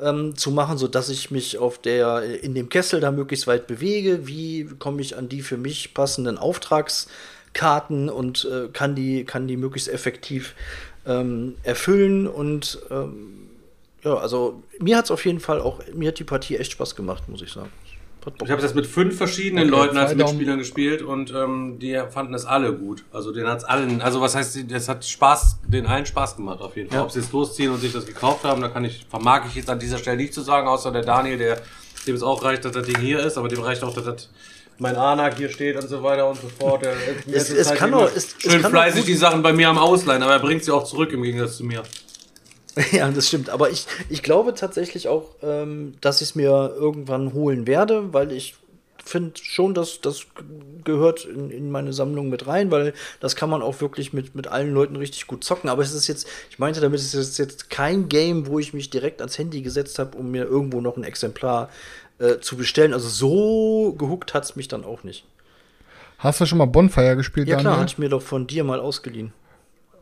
ähm, 0.00 0.36
zu 0.36 0.50
machen, 0.50 0.78
sodass 0.78 1.08
ich 1.08 1.30
mich 1.30 1.58
auf 1.58 1.78
der, 1.78 2.22
in 2.42 2.54
dem 2.54 2.68
Kessel 2.68 3.00
da 3.00 3.10
möglichst 3.10 3.46
weit 3.46 3.66
bewege, 3.66 4.26
wie 4.26 4.68
komme 4.78 5.00
ich 5.00 5.16
an 5.16 5.28
die 5.28 5.42
für 5.42 5.56
mich 5.56 5.94
passenden 5.94 6.38
Auftragskarten 6.38 8.08
und 8.08 8.44
äh, 8.44 8.68
kann, 8.72 8.94
die, 8.94 9.24
kann 9.24 9.48
die 9.48 9.56
möglichst 9.56 9.88
effektiv 9.88 10.54
ähm, 11.06 11.54
erfüllen 11.62 12.26
und 12.26 12.78
ähm, 12.90 13.45
ja, 14.06 14.14
also 14.14 14.62
mir 14.78 14.96
hat 14.96 15.06
es 15.06 15.10
auf 15.10 15.24
jeden 15.26 15.40
Fall 15.40 15.60
auch, 15.60 15.80
mir 15.92 16.08
hat 16.08 16.18
die 16.20 16.24
Partie 16.24 16.56
echt 16.56 16.72
Spaß 16.72 16.94
gemacht, 16.94 17.28
muss 17.28 17.42
ich 17.42 17.52
sagen. 17.52 17.70
Ich 18.42 18.50
habe 18.50 18.60
das 18.60 18.74
mit 18.74 18.86
fünf 18.86 19.16
verschiedenen 19.16 19.72
okay, 19.72 19.82
Leuten 19.82 19.96
als 19.96 20.14
Mitspielern 20.14 20.58
gespielt 20.58 21.00
und 21.02 21.32
ähm, 21.32 21.78
die 21.80 22.00
fanden 22.10 22.34
es 22.34 22.44
alle 22.44 22.72
gut. 22.72 23.04
Also 23.12 23.32
den 23.32 23.46
hat's 23.46 23.62
allen, 23.62 24.00
also 24.02 24.20
was 24.20 24.34
heißt, 24.34 24.64
das 24.68 24.88
hat 24.88 25.04
Spaß, 25.04 25.58
den 25.66 25.86
allen 25.86 26.06
Spaß 26.06 26.36
gemacht 26.36 26.60
auf 26.60 26.76
jeden 26.76 26.88
Fall. 26.88 26.98
Ja. 26.98 27.04
Ob 27.04 27.12
sie 27.12 27.20
es 27.20 27.30
losziehen 27.30 27.70
und 27.70 27.78
sich 27.78 27.92
das 27.92 28.04
gekauft 28.04 28.44
haben, 28.44 28.60
da 28.62 28.68
kann 28.68 28.84
ich, 28.84 29.06
vermag 29.08 29.46
ich 29.48 29.54
jetzt 29.54 29.70
an 29.70 29.78
dieser 29.78 29.98
Stelle 29.98 30.16
nicht 30.16 30.34
zu 30.34 30.40
sagen, 30.40 30.66
außer 30.66 30.90
der 30.90 31.02
Daniel, 31.02 31.38
der 31.38 31.62
dem 32.06 32.14
es 32.14 32.22
auch 32.22 32.42
reicht, 32.42 32.64
dass 32.64 32.72
das 32.72 32.86
Ding 32.86 32.98
hier 32.98 33.20
ist, 33.20 33.36
aber 33.36 33.48
dem 33.48 33.60
reicht 33.60 33.82
auch, 33.82 33.94
dass 33.94 34.04
das 34.04 34.30
mein 34.78 34.96
Anak 34.96 35.36
hier 35.38 35.48
steht 35.48 35.76
und 35.76 35.88
so 35.88 36.02
weiter 36.02 36.28
und 36.28 36.40
so 36.40 36.48
fort. 36.48 36.84
Der, 36.84 36.94
es, 37.32 37.50
es, 37.50 37.68
halt 37.68 37.78
kann 37.78 37.92
doch, 37.92 38.10
es, 38.14 38.34
schön 38.38 38.60
kann 38.60 38.70
fleißig 38.70 39.04
die 39.04 39.14
Sachen 39.14 39.42
bei 39.42 39.52
mir 39.52 39.68
am 39.68 39.78
Ausleihen, 39.78 40.22
aber 40.22 40.32
er 40.32 40.38
bringt 40.38 40.64
sie 40.64 40.70
auch 40.70 40.84
zurück 40.84 41.12
im 41.12 41.22
Gegensatz 41.22 41.56
zu 41.56 41.64
mir. 41.64 41.82
Ja, 42.92 43.10
das 43.10 43.28
stimmt. 43.28 43.50
Aber 43.50 43.70
ich, 43.70 43.86
ich 44.08 44.22
glaube 44.22 44.54
tatsächlich 44.54 45.08
auch, 45.08 45.30
ähm, 45.42 45.94
dass 46.00 46.20
ich 46.20 46.30
es 46.30 46.34
mir 46.34 46.74
irgendwann 46.76 47.32
holen 47.32 47.66
werde, 47.66 48.12
weil 48.12 48.32
ich 48.32 48.54
finde 49.02 49.32
schon, 49.40 49.72
dass 49.72 50.00
das 50.00 50.26
gehört 50.84 51.24
in, 51.24 51.50
in 51.50 51.70
meine 51.70 51.92
Sammlung 51.92 52.28
mit 52.28 52.46
rein, 52.46 52.70
weil 52.70 52.92
das 53.20 53.36
kann 53.36 53.48
man 53.48 53.62
auch 53.62 53.80
wirklich 53.80 54.12
mit, 54.12 54.34
mit 54.34 54.48
allen 54.48 54.74
Leuten 54.74 54.96
richtig 54.96 55.26
gut 55.26 55.44
zocken. 55.44 55.70
Aber 55.70 55.82
es 55.82 55.92
ist 55.92 56.08
jetzt, 56.08 56.26
ich 56.50 56.58
meinte 56.58 56.80
damit, 56.80 57.00
es 57.00 57.14
ist 57.14 57.38
jetzt 57.38 57.70
kein 57.70 58.08
Game, 58.08 58.46
wo 58.46 58.58
ich 58.58 58.74
mich 58.74 58.90
direkt 58.90 59.20
ans 59.20 59.38
Handy 59.38 59.62
gesetzt 59.62 59.98
habe, 59.98 60.18
um 60.18 60.30
mir 60.30 60.44
irgendwo 60.44 60.80
noch 60.80 60.96
ein 60.96 61.04
Exemplar 61.04 61.70
äh, 62.18 62.38
zu 62.40 62.56
bestellen. 62.56 62.92
Also 62.92 63.08
so 63.08 63.94
gehuckt 63.96 64.34
hat 64.34 64.44
es 64.44 64.56
mich 64.56 64.68
dann 64.68 64.84
auch 64.84 65.04
nicht. 65.04 65.24
Hast 66.18 66.40
du 66.40 66.46
schon 66.46 66.58
mal 66.58 66.66
Bonfire 66.66 67.16
gespielt? 67.16 67.46
Ja, 67.48 67.56
klar, 67.56 67.78
hatte 67.78 67.92
ich 67.92 67.98
mir 67.98 68.08
doch 68.08 68.22
von 68.22 68.46
dir 68.46 68.64
mal 68.64 68.80
ausgeliehen. 68.80 69.32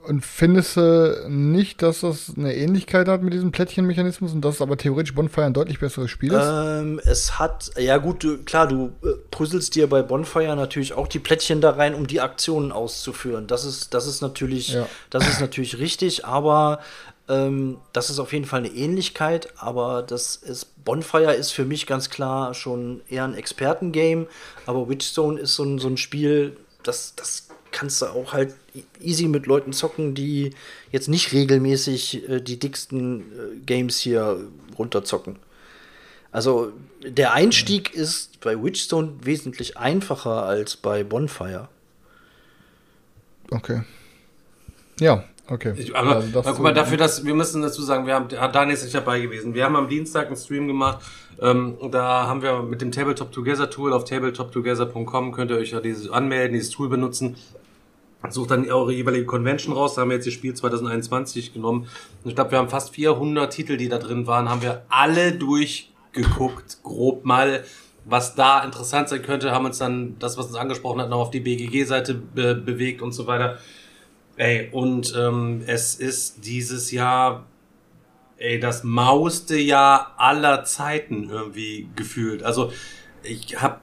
Und 0.07 0.25
findest 0.25 0.77
du 0.77 1.27
nicht, 1.29 1.83
dass 1.83 2.01
das 2.01 2.33
eine 2.37 2.55
Ähnlichkeit 2.55 3.09
hat 3.09 3.23
mit 3.23 3.33
diesem 3.33 3.53
Plättchenmechanismus 3.53 4.33
und 4.33 4.45
dass 4.45 4.61
aber 4.61 4.77
theoretisch 4.77 5.15
Bonfire 5.15 5.47
ein 5.47 5.55
deutlich 5.55 5.79
besseres 5.79 6.11
Spiel 6.11 6.33
ist? 6.33 6.45
Ähm, 6.45 7.01
es 7.05 7.39
hat, 7.39 7.71
ja 7.79 7.97
gut, 7.97 8.23
du, 8.23 8.39
klar, 8.45 8.67
du 8.67 8.93
äh, 9.03 9.15
puzzelst 9.31 9.75
dir 9.75 9.89
bei 9.89 10.03
Bonfire 10.03 10.57
natürlich 10.57 10.93
auch 10.93 11.09
die 11.09 11.19
Plättchen 11.19 11.61
da 11.61 11.71
rein, 11.71 11.95
um 11.95 12.07
die 12.07 12.21
Aktionen 12.21 12.71
auszuführen. 12.71 13.47
Das 13.47 13.65
ist, 13.65 13.95
das 13.95 14.07
ist 14.07 14.21
natürlich, 14.21 14.75
ja. 14.75 14.87
das 15.11 15.27
ist 15.27 15.41
natürlich 15.41 15.79
richtig, 15.79 16.27
aber 16.27 16.81
ähm, 17.29 17.79
das 17.93 18.11
ist 18.11 18.19
auf 18.19 18.33
jeden 18.33 18.45
Fall 18.45 18.61
eine 18.61 18.69
Ähnlichkeit, 18.69 19.49
aber 19.57 20.03
das 20.03 20.37
ist, 20.37 20.85
Bonfire 20.85 21.33
ist 21.33 21.53
für 21.53 21.65
mich 21.65 21.87
ganz 21.87 22.11
klar 22.11 22.53
schon 22.53 23.01
eher 23.09 23.25
ein 23.25 23.35
Expertengame, 23.35 24.27
aber 24.67 24.89
Witchstone 24.89 25.41
ist 25.41 25.55
so 25.55 25.65
ein, 25.65 25.79
so 25.79 25.89
ein 25.89 25.97
Spiel, 25.97 26.57
das, 26.83 27.15
das 27.17 27.49
kannst 27.71 28.03
du 28.03 28.07
auch 28.07 28.35
halt 28.35 28.55
easy 29.01 29.29
mit 29.29 29.47
Leuten 29.47 29.73
zocken, 29.73 30.15
die 30.15 30.51
jetzt 30.91 31.09
nicht 31.09 31.33
regelmäßig 31.33 32.29
äh, 32.29 32.41
die 32.41 32.59
dicksten 32.59 33.21
äh, 33.21 33.25
Games 33.65 33.99
hier 33.99 34.39
runterzocken. 34.79 35.37
Also 36.33 36.73
der 37.07 37.33
Einstieg 37.33 37.95
mhm. 37.95 38.03
ist 38.03 38.41
bei 38.41 38.61
Witchstone 38.63 39.13
wesentlich 39.23 39.77
einfacher 39.77 40.45
als 40.45 40.77
bei 40.77 41.05
Bonfire. 41.05 41.69
Okay. 43.51 43.83
Ja, 44.99 45.25
okay. 45.49 45.75
Ich, 45.77 45.95
aber, 45.95 46.17
also 46.17 46.43
guck 46.43 46.61
mal, 46.61 46.75
dafür, 46.75 46.97
dass 46.97 47.25
wir 47.25 47.35
müssen 47.35 47.63
dazu 47.63 47.83
sagen, 47.83 48.07
wir 48.07 48.15
haben, 48.15 48.29
Daniel 48.29 48.75
ist 48.75 48.83
nicht 48.83 48.95
dabei 48.95 49.21
gewesen. 49.21 49.55
Wir 49.55 49.65
haben 49.65 49.77
am 49.77 49.89
Dienstag 49.89 50.27
einen 50.27 50.37
Stream 50.37 50.67
gemacht. 50.67 51.05
Ähm, 51.41 51.77
da 51.91 52.27
haben 52.27 52.43
wir 52.43 52.63
mit 52.63 52.81
dem 52.81 52.91
Tabletop 52.91 53.31
Together 53.31 53.71
Tool 53.71 53.93
auf 53.93 54.05
tabletoptogether.com 54.05 55.33
könnt 55.33 55.51
ihr 55.51 55.59
euch 55.59 55.71
ja 55.71 55.81
dieses 55.81 56.09
anmelden, 56.11 56.55
dieses 56.55 56.71
Tool 56.71 56.89
benutzen 56.89 57.37
sucht 58.31 58.51
dann 58.51 58.69
eure 58.71 58.93
jeweilige 58.93 59.27
Convention 59.27 59.75
raus. 59.75 59.95
Da 59.95 60.03
haben 60.03 60.11
wir 60.11 60.17
jetzt 60.17 60.27
das 60.27 60.35
Spiel 60.35 60.55
2021 60.55 61.53
genommen. 61.53 61.89
Und 62.23 62.29
ich 62.29 62.35
glaube, 62.35 62.53
wir 62.53 62.59
haben 62.59 62.69
fast 62.69 62.95
400 62.95 63.53
Titel, 63.53 63.77
die 63.77 63.89
da 63.89 63.99
drin 63.99 64.27
waren, 64.27 64.49
haben 64.49 64.63
wir 64.63 64.85
alle 64.89 65.33
durchgeguckt, 65.33 66.83
grob 66.83 67.25
mal, 67.25 67.65
was 68.05 68.35
da 68.35 68.63
interessant 68.63 69.09
sein 69.09 69.23
könnte, 69.23 69.53
haben 69.53 69.65
uns 69.65 69.79
dann 69.79 70.19
das, 70.19 70.37
was 70.37 70.47
uns 70.47 70.57
angesprochen 70.57 71.01
hat, 71.01 71.09
noch 71.09 71.21
auf 71.21 71.31
die 71.31 71.41
BGG-Seite 71.41 72.15
be 72.15 72.55
bewegt 72.55 73.01
und 73.01 73.13
so 73.13 73.27
weiter. 73.27 73.59
Ey, 74.37 74.69
und 74.73 75.15
ähm, 75.17 75.63
es 75.67 75.95
ist 75.95 76.45
dieses 76.45 76.91
Jahr, 76.91 77.47
ey, 78.37 78.59
das 78.59 78.85
mauste 78.85 79.57
Jahr 79.57 80.15
aller 80.19 80.65
Zeiten 80.65 81.31
irgendwie 81.31 81.89
gefühlt. 81.97 82.43
Also 82.43 82.73
ich 83.23 83.63
habe 83.63 83.79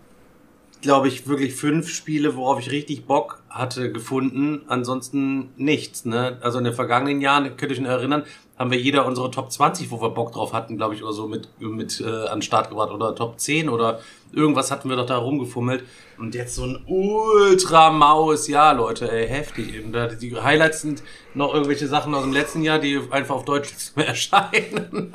glaube 0.81 1.07
ich, 1.07 1.27
wirklich 1.27 1.53
fünf 1.53 1.89
Spiele, 1.89 2.35
worauf 2.35 2.59
ich 2.59 2.71
richtig 2.71 3.05
Bock 3.05 3.40
hatte, 3.51 3.91
gefunden. 3.91 4.61
Ansonsten 4.67 5.49
nichts. 5.57 6.05
Ne? 6.05 6.37
Also 6.41 6.57
in 6.57 6.63
den 6.63 6.73
vergangenen 6.73 7.21
Jahren, 7.21 7.55
könnt 7.57 7.71
ihr 7.71 7.77
euch 7.77 7.85
erinnern, 7.85 8.23
haben 8.57 8.71
wir 8.71 8.79
jeder 8.79 9.05
unsere 9.05 9.31
Top 9.31 9.51
20, 9.51 9.89
wo 9.91 10.01
wir 10.01 10.09
Bock 10.09 10.33
drauf 10.33 10.53
hatten, 10.53 10.77
glaube 10.77 10.93
ich, 10.93 11.03
oder 11.03 11.13
so 11.13 11.27
mit, 11.27 11.49
mit 11.59 11.99
äh, 11.99 12.05
an 12.05 12.37
den 12.37 12.41
Start 12.41 12.69
gebracht. 12.69 12.91
Oder 12.91 13.15
Top 13.15 13.39
10 13.39 13.69
oder 13.69 13.99
irgendwas 14.33 14.71
hatten 14.71 14.89
wir 14.89 14.95
doch 14.95 15.05
da 15.05 15.17
rumgefummelt. 15.17 15.83
Und 16.17 16.35
jetzt 16.35 16.55
so 16.55 16.65
ein 16.65 16.79
ultra 16.85 17.89
maues 17.89 18.47
Jahr, 18.47 18.75
Leute, 18.75 19.11
ey, 19.11 19.27
heftig. 19.27 19.83
Und 19.83 19.95
die 20.21 20.35
Highlights 20.35 20.81
sind 20.81 21.01
noch 21.33 21.53
irgendwelche 21.53 21.87
Sachen 21.87 22.13
aus 22.13 22.23
dem 22.23 22.33
letzten 22.33 22.61
Jahr, 22.61 22.77
die 22.77 22.99
einfach 23.09 23.35
auf 23.35 23.45
Deutsch 23.45 23.73
nicht 23.73 23.97
mehr 23.97 24.07
erscheinen. 24.09 25.13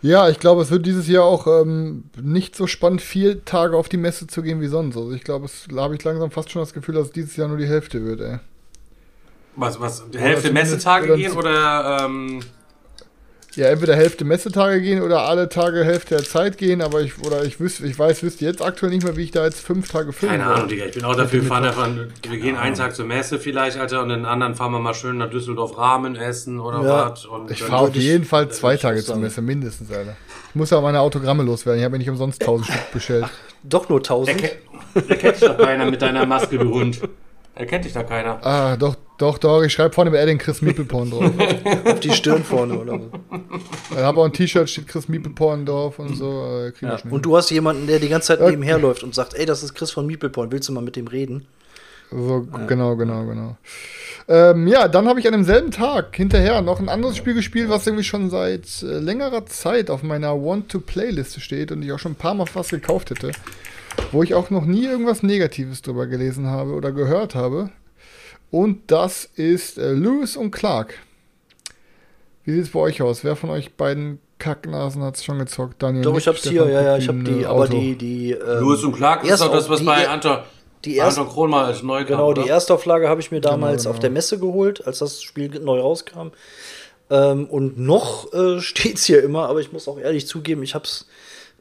Ja, 0.00 0.28
ich 0.28 0.38
glaube, 0.38 0.62
es 0.62 0.70
wird 0.70 0.86
dieses 0.86 1.08
Jahr 1.08 1.24
auch 1.24 1.46
ähm, 1.46 2.04
nicht 2.20 2.56
so 2.56 2.66
spannend, 2.66 3.02
vier 3.02 3.44
Tage 3.44 3.76
auf 3.76 3.88
die 3.88 3.96
Messe 3.96 4.26
zu 4.26 4.42
gehen 4.42 4.60
wie 4.60 4.66
sonst. 4.66 4.96
Also 4.96 5.12
ich 5.12 5.24
glaube, 5.24 5.46
es 5.46 5.66
habe 5.74 5.94
ich 5.94 6.04
langsam 6.04 6.30
fast 6.30 6.50
schon 6.50 6.62
das 6.62 6.72
Gefühl, 6.72 6.94
dass 6.94 7.08
es 7.08 7.12
dieses 7.12 7.36
Jahr 7.36 7.48
nur 7.48 7.58
die 7.58 7.66
Hälfte 7.66 8.04
wird, 8.04 8.20
ey. 8.20 8.38
Was, 9.56 9.80
was, 9.80 10.04
die 10.10 10.18
Hälfte 10.18 10.52
Messetage 10.52 11.16
gehen 11.16 11.32
oder 11.32 12.00
ähm, 12.02 12.40
ja, 13.56 13.68
entweder 13.68 13.96
Hälfte 13.96 14.26
Messetage 14.26 14.82
gehen 14.82 15.00
oder 15.00 15.22
alle 15.22 15.48
Tage 15.48 15.82
Hälfte 15.82 16.16
der 16.16 16.24
Zeit 16.24 16.58
gehen, 16.58 16.82
aber 16.82 17.00
ich, 17.00 17.18
oder 17.24 17.42
ich 17.42 17.58
wüsste, 17.58 17.86
ich 17.86 17.98
weiß, 17.98 18.22
wüsste 18.22 18.44
jetzt 18.44 18.60
aktuell 18.60 18.92
nicht 18.92 19.02
mehr, 19.02 19.16
wie 19.16 19.22
ich 19.22 19.30
da 19.30 19.44
jetzt 19.44 19.60
fünf 19.60 19.90
Tage 19.90 20.12
filmen 20.12 20.38
Keine 20.38 20.54
Ahnung, 20.54 20.68
Digga, 20.68 20.84
ich 20.84 20.92
bin 20.92 21.04
auch 21.04 21.16
dafür, 21.16 21.40
wir 21.40 21.48
fahren 21.48 21.64
einfach, 21.64 21.88
wir 21.88 22.38
gehen 22.38 22.56
einen 22.56 22.76
Tag 22.76 22.94
zur 22.94 23.06
Messe 23.06 23.38
vielleicht, 23.38 23.78
Alter, 23.78 24.02
und 24.02 24.10
den 24.10 24.26
anderen 24.26 24.54
fahren 24.54 24.72
wir 24.72 24.78
mal 24.78 24.92
schön 24.92 25.16
nach 25.16 25.30
Düsseldorf 25.30 25.78
Rahmen 25.78 26.16
essen 26.16 26.60
oder 26.60 26.82
ja. 26.82 27.10
was. 27.10 27.26
Ich 27.48 27.62
fahre 27.62 27.88
auf 27.88 27.94
jeden 27.94 28.26
Fall 28.26 28.50
zwei 28.50 28.76
Tage 28.76 29.02
zur 29.02 29.16
Messe, 29.16 29.40
mindestens, 29.40 29.90
Alter. 29.90 30.16
Ich 30.50 30.54
muss 30.54 30.68
ja 30.68 30.78
meine 30.82 31.00
Autogramme 31.00 31.42
loswerden, 31.42 31.78
ich 31.78 31.84
habe 31.84 31.92
mir 31.92 31.98
nicht 31.98 32.10
umsonst 32.10 32.42
tausend 32.42 32.68
Stück 32.68 32.92
bestellt. 32.92 33.24
Ach, 33.26 33.32
doch 33.62 33.88
nur 33.88 34.02
tausend? 34.02 34.42
Der 34.94 35.16
kennt 35.16 35.40
dich 35.40 35.48
doch 35.48 35.56
keiner 35.56 35.90
mit 35.90 36.02
deiner 36.02 36.26
Maske, 36.26 36.58
du 36.58 36.68
Hund. 36.68 37.00
Erkennt 37.54 37.86
dich 37.86 37.94
da 37.94 38.02
keiner. 38.02 38.44
Ah, 38.44 38.76
doch, 38.76 38.96
doch, 39.18 39.38
doch. 39.38 39.62
Ich 39.62 39.72
schreibe 39.72 39.94
vorne 39.94 40.10
mit 40.10 40.20
Edding 40.20 40.38
Chris 40.38 40.62
Miepelporn 40.62 41.10
drauf. 41.10 41.24
Auf 41.84 42.00
die 42.00 42.10
Stirn 42.10 42.44
vorne 42.44 42.78
oder 42.78 42.98
so. 42.98 43.10
Ich 43.90 43.96
habe 43.96 44.20
auch 44.20 44.24
ein 44.24 44.32
T-Shirt, 44.32 44.68
steht 44.68 44.88
Chris 44.88 45.08
Miepelporn 45.08 45.66
drauf 45.66 45.98
und 45.98 46.16
so. 46.16 46.44
Äh, 46.66 46.72
ja. 46.80 46.98
Und 47.10 47.24
du 47.24 47.36
hast 47.36 47.50
jemanden, 47.50 47.86
der 47.86 47.98
die 47.98 48.08
ganze 48.08 48.28
Zeit 48.28 48.40
okay. 48.40 48.50
nebenher 48.50 48.78
läuft 48.78 49.02
und 49.02 49.14
sagt, 49.14 49.34
ey, 49.34 49.46
das 49.46 49.62
ist 49.62 49.74
Chris 49.74 49.90
von 49.90 50.06
Miepelporn, 50.06 50.52
willst 50.52 50.68
du 50.68 50.72
mal 50.72 50.82
mit 50.82 50.96
dem 50.96 51.06
reden? 51.06 51.46
So, 52.10 52.46
ja. 52.52 52.66
genau, 52.66 52.96
genau, 52.96 53.26
genau. 53.26 53.56
Ähm, 54.28 54.66
ja, 54.68 54.88
dann 54.88 55.08
habe 55.08 55.20
ich 55.20 55.26
an 55.26 55.32
demselben 55.32 55.70
Tag 55.70 56.14
hinterher 56.14 56.60
noch 56.62 56.80
ein 56.80 56.88
anderes 56.88 57.16
Spiel 57.16 57.34
gespielt, 57.34 57.68
was 57.68 57.86
irgendwie 57.86 58.04
schon 58.04 58.30
seit 58.30 58.82
äh, 58.82 58.98
längerer 58.98 59.46
Zeit 59.46 59.90
auf 59.90 60.02
meiner 60.02 60.34
Want-to-Play-Liste 60.34 61.40
steht 61.40 61.72
und 61.72 61.82
ich 61.82 61.92
auch 61.92 61.98
schon 61.98 62.12
ein 62.12 62.16
paar 62.16 62.34
Mal 62.34 62.46
fast 62.46 62.70
gekauft 62.70 63.10
hätte 63.10 63.32
wo 64.12 64.22
ich 64.22 64.34
auch 64.34 64.50
noch 64.50 64.64
nie 64.64 64.84
irgendwas 64.84 65.22
Negatives 65.22 65.82
drüber 65.82 66.06
gelesen 66.06 66.46
habe 66.46 66.72
oder 66.72 66.92
gehört 66.92 67.34
habe. 67.34 67.70
Und 68.50 68.90
das 68.90 69.24
ist 69.34 69.78
äh, 69.78 69.92
Lewis 69.92 70.36
und 70.36 70.50
Clark. 70.50 70.94
Wie 72.44 72.52
sieht 72.52 72.62
es 72.62 72.70
bei 72.70 72.80
euch 72.80 73.02
aus? 73.02 73.24
Wer 73.24 73.36
von 73.36 73.50
euch 73.50 73.74
beiden 73.74 74.20
Kacknasen 74.38 75.02
hat 75.02 75.16
es 75.16 75.24
schon 75.24 75.38
gezockt? 75.38 75.82
Daniel 75.82 76.04
Doch, 76.04 76.16
ich 76.16 76.28
hab's 76.28 76.42
hier, 76.42 76.68
ja, 76.70 76.82
ja, 76.82 76.96
ich 76.96 77.08
hab 77.08 77.16
die, 77.24 77.44
aber 77.44 77.68
die, 77.68 77.96
die. 77.96 78.32
Ähm, 78.32 78.60
Lewis 78.60 78.84
und 78.84 78.92
Clark 78.92 79.24
ist 79.24 79.40
doch 79.40 79.52
das, 79.52 79.68
was 79.68 79.84
bei 79.84 80.08
Anton, 80.08 80.38
die 80.84 80.96
erste, 80.96 81.22
Anton 81.22 81.50
mal 81.50 81.64
als 81.64 81.82
neu 81.82 82.04
Genau, 82.04 82.32
kam, 82.32 82.44
die 82.44 82.48
Erstauflage 82.48 83.08
habe 83.08 83.20
ich 83.20 83.30
mir 83.30 83.40
genau, 83.40 83.52
damals 83.52 83.82
genau, 83.82 83.90
genau. 83.90 83.96
auf 83.96 84.00
der 84.00 84.10
Messe 84.10 84.38
geholt, 84.38 84.86
als 84.86 84.98
das 84.98 85.22
Spiel 85.22 85.48
neu 85.60 85.80
rauskam. 85.80 86.28
Ähm, 87.10 87.46
und 87.46 87.78
noch 87.78 88.32
äh, 88.32 88.60
steht 88.60 88.96
es 88.96 89.04
hier 89.04 89.22
immer, 89.24 89.48
aber 89.48 89.60
ich 89.60 89.72
muss 89.72 89.88
auch 89.88 89.98
ehrlich 89.98 90.28
zugeben, 90.28 90.62
ich 90.62 90.74
habe 90.74 90.84
es 90.84 91.06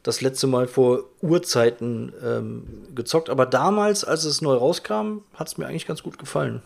das 0.03 0.21
letzte 0.21 0.45
Mal 0.45 0.67
vor 0.67 1.05
Urzeiten 1.21 2.13
ähm, 2.23 2.67
gezockt. 2.93 3.31
Aber 3.31 3.47
damals, 3.47 4.03
als 4.03 4.23
es 4.23 4.41
neu 4.41 4.53
rauskam, 4.53 5.23
hat 5.33 5.47
es 5.47 5.57
mir 5.57 5.65
eigentlich 5.65 5.87
ganz 5.87 6.03
gut 6.03 6.19
gefallen. 6.19 6.61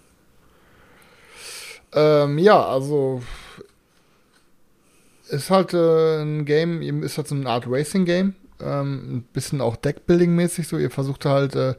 Ähm, 1.93 2.38
ja, 2.38 2.63
also 2.65 3.21
ist 5.30 5.49
halt 5.49 5.73
äh, 5.73 6.21
ein 6.21 6.45
Game, 6.45 7.04
ist 7.04 7.17
halt 7.17 7.28
so 7.28 7.36
eine 7.36 7.49
Art 7.49 7.65
Racing-Game. 7.67 8.36
Ähm, 8.62 9.17
ein 9.17 9.21
bisschen 9.34 9.62
auch 9.62 9.78
Deckbuilding-mäßig 9.78 10.67
so. 10.67 10.78
Ihr 10.78 10.91
versucht 10.91 11.25
halt 11.25 11.56
äh, 11.56 11.75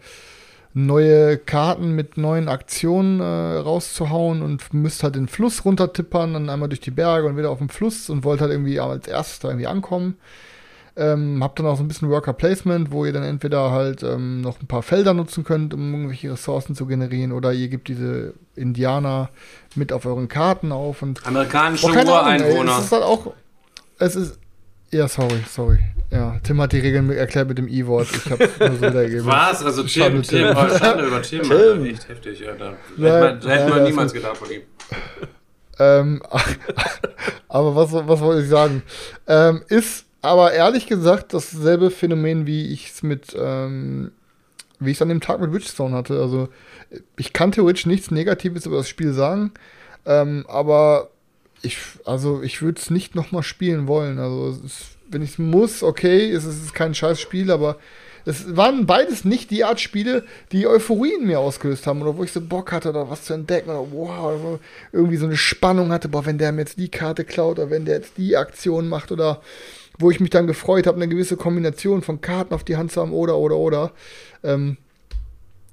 neue 0.73 1.37
Karten 1.37 1.95
mit 1.95 2.17
neuen 2.17 2.49
Aktionen 2.49 3.21
äh, 3.21 3.25
rauszuhauen 3.25 4.43
und 4.43 4.73
müsst 4.73 5.03
halt 5.03 5.17
den 5.17 5.29
Fluss 5.29 5.65
runtertippern, 5.65 6.33
dann 6.33 6.49
einmal 6.49 6.69
durch 6.69 6.81
die 6.81 6.93
Berge 6.93 7.27
und 7.27 7.37
wieder 7.37 7.51
auf 7.51 7.59
dem 7.59 7.69
Fluss 7.69 8.09
und 8.09 8.25
wollt 8.25 8.41
halt 8.41 8.53
irgendwie 8.53 8.79
als 8.79 9.09
erstes 9.09 9.41
da 9.41 9.49
irgendwie 9.49 9.67
ankommen. 9.67 10.17
Ähm, 10.97 11.43
habt 11.43 11.59
dann 11.59 11.67
auch 11.67 11.77
so 11.77 11.85
ein 11.85 11.89
bisschen 11.89 12.11
Worker 12.11 12.33
Placement, 12.33 12.91
wo 12.91 13.05
ihr 13.05 13.13
dann 13.13 13.23
entweder 13.23 13.71
halt 13.71 14.03
ähm, 14.03 14.41
noch 14.41 14.61
ein 14.61 14.67
paar 14.67 14.83
Felder 14.83 15.15
nutzen 15.15 15.45
könnt, 15.45 15.73
um 15.73 15.93
irgendwelche 15.93 16.33
Ressourcen 16.33 16.75
zu 16.75 16.87
generieren, 16.87 17.33
oder 17.33 17.53
ihr 17.53 17.69
gebt 17.69 17.89
diese 17.89 18.35
Indianer 18.57 19.31
mit 19.77 19.93
auf 19.93 20.05
euren 20.05 20.29
Karten 20.29 20.73
auf 20.73 21.03
und 21.03 21.27
amerikanische 21.27 21.87
oh, 21.87 21.91
Ureinwohner. 21.91 22.79
Es 22.79 22.85
ist 22.87 22.93
halt 22.93 23.05
auch, 23.05 23.33
es 23.99 24.17
ist, 24.17 24.39
ja 24.91 25.07
sorry, 25.07 25.45
sorry, 25.49 25.79
ja, 26.11 26.39
Tim 26.43 26.61
hat 26.61 26.73
die 26.73 26.81
Regeln 26.81 27.09
erklärt 27.11 27.49
mit 27.49 27.59
dem 27.59 27.69
I-Wort. 27.69 28.09
Ich 28.11 28.31
habe 28.31 28.51
nur 28.59 28.71
so 28.71 28.83
wiedergegeben. 28.83 29.27
Was? 29.27 29.65
Also 29.65 29.85
Tim, 29.85 30.23
Tim, 30.23 30.23
Tim. 30.23 30.57
Schande 30.79 31.07
über 31.07 31.23
Tim, 31.23 31.43
Tim. 31.43 31.53
Alter. 31.53 31.85
Echt 31.85 32.09
heftig, 32.09 32.41
ja. 32.41 32.53
Da, 32.55 32.73
Nein, 32.97 33.13
hätte 33.13 33.47
man, 33.47 33.57
hätte 33.57 33.71
man 33.71 33.85
niemals 33.85 34.13
gedacht 34.13 34.37
von 34.37 34.51
ihm. 34.51 34.63
Ähm, 35.79 36.23
aber 37.49 37.77
was, 37.77 37.93
was 37.93 38.21
wollte 38.21 38.43
ich 38.43 38.49
sagen? 38.49 38.83
Ähm, 39.27 39.63
ist 39.69 40.07
aber 40.23 40.53
ehrlich 40.53 40.87
gesagt 40.87 41.33
dasselbe 41.35 41.91
Phänomen, 41.91 42.47
wie 42.47 42.73
ich 42.73 42.91
es 42.91 43.03
mit, 43.03 43.35
ähm, 43.39 44.13
wie 44.79 44.91
ich 44.91 44.99
es 44.99 45.03
an 45.03 45.09
dem 45.09 45.21
Tag 45.21 45.41
mit 45.41 45.53
Witchstone 45.53 45.97
hatte. 45.97 46.21
Also 46.21 46.49
ich 47.17 47.33
kann 47.33 47.53
theoretisch 47.53 47.87
nichts 47.87 48.11
Negatives 48.11 48.67
über 48.67 48.79
das 48.79 48.89
Spiel 48.89 49.13
sagen, 49.13 49.53
ähm, 50.07 50.45
aber 50.49 51.11
ich, 51.63 51.79
also 52.05 52.43
ich 52.43 52.63
würde 52.63 52.81
es 52.81 52.91
nicht 52.91 53.15
nochmal 53.15 53.43
spielen 53.43 53.87
wollen. 53.87 54.19
Also 54.19 54.59
es, 54.65 54.97
wenn 55.09 55.23
ich 55.23 55.31
es 55.31 55.39
muss, 55.39 55.83
okay, 55.83 56.31
es 56.31 56.45
ist 56.45 56.75
kein 56.75 56.95
scheiß 56.95 57.21
Spiel, 57.21 57.51
aber 57.51 57.77
es 58.27 58.57
waren 58.57 58.87
beides 58.87 59.25
nicht 59.25 59.51
die 59.51 59.65
Art 59.65 59.81
Spiele, 59.81 60.25
die 60.53 60.67
Euphorie 60.67 61.15
in 61.15 61.27
mir 61.27 61.41
ausgelöst 61.41 61.87
haben 61.87 62.03
oder 62.03 62.17
wo 62.17 62.25
ich 62.25 62.33
so 62.33 62.41
Bock 62.41 62.73
hatte, 62.73 62.93
da 62.93 63.09
was 63.09 63.25
zu 63.25 63.33
entdecken 63.33 63.71
oder 63.71 63.91
wow, 63.93 64.61
irgendwie 64.93 65.17
so 65.17 65.27
eine 65.27 65.37
Spannung 65.37 65.91
hatte, 65.91 66.09
boah, 66.09 66.27
wenn 66.27 66.39
der 66.39 66.53
mir 66.53 66.63
jetzt 66.63 66.79
die 66.79 66.91
Karte 66.91 67.25
klaut 67.25 67.59
oder 67.59 67.71
wenn 67.71 67.87
der 67.87 67.97
jetzt 67.97 68.19
die 68.19 68.37
Aktion 68.37 68.89
macht 68.89 69.11
oder 69.11 69.41
wo 70.01 70.11
ich 70.11 70.21
mich 70.21 70.31
dann 70.31 70.47
gefreut 70.47 70.87
habe, 70.87 70.97
eine 70.97 71.09
gewisse 71.09 71.37
Kombination 71.37 72.03
von 72.03 72.21
Karten 72.21 72.55
auf 72.55 72.65
die 72.65 72.77
Hand 72.77 72.93
zu 72.93 73.01
haben 73.01 73.13
oder, 73.13 73.37
oder, 73.37 73.57
oder. 73.57 73.93
Ähm, 74.43 74.77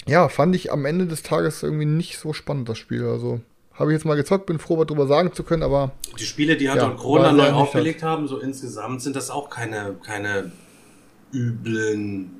ja, 0.07 0.29
fand 0.29 0.55
ich 0.55 0.71
am 0.71 0.85
Ende 0.85 1.05
des 1.05 1.23
Tages 1.23 1.63
irgendwie 1.63 1.85
nicht 1.85 2.17
so 2.17 2.33
spannend, 2.33 2.69
das 2.69 2.77
Spiel. 2.77 3.05
Also 3.05 3.41
habe 3.73 3.91
ich 3.91 3.97
jetzt 3.97 4.05
mal 4.05 4.15
gezockt, 4.15 4.45
bin 4.45 4.59
froh, 4.59 4.77
was 4.77 4.87
drüber 4.87 5.07
sagen 5.07 5.33
zu 5.33 5.43
können, 5.43 5.63
aber. 5.63 5.91
Die 6.19 6.23
Spiele, 6.23 6.57
die 6.57 6.69
halt 6.69 6.81
ja, 6.81 6.89
Corona 6.89 7.31
neu 7.31 7.51
aufgelegt 7.51 8.03
hat. 8.03 8.09
haben, 8.09 8.27
so 8.27 8.39
insgesamt 8.39 9.01
sind 9.01 9.15
das 9.15 9.29
auch 9.29 9.49
keine, 9.49 9.95
keine 10.03 10.51
üblen 11.33 12.31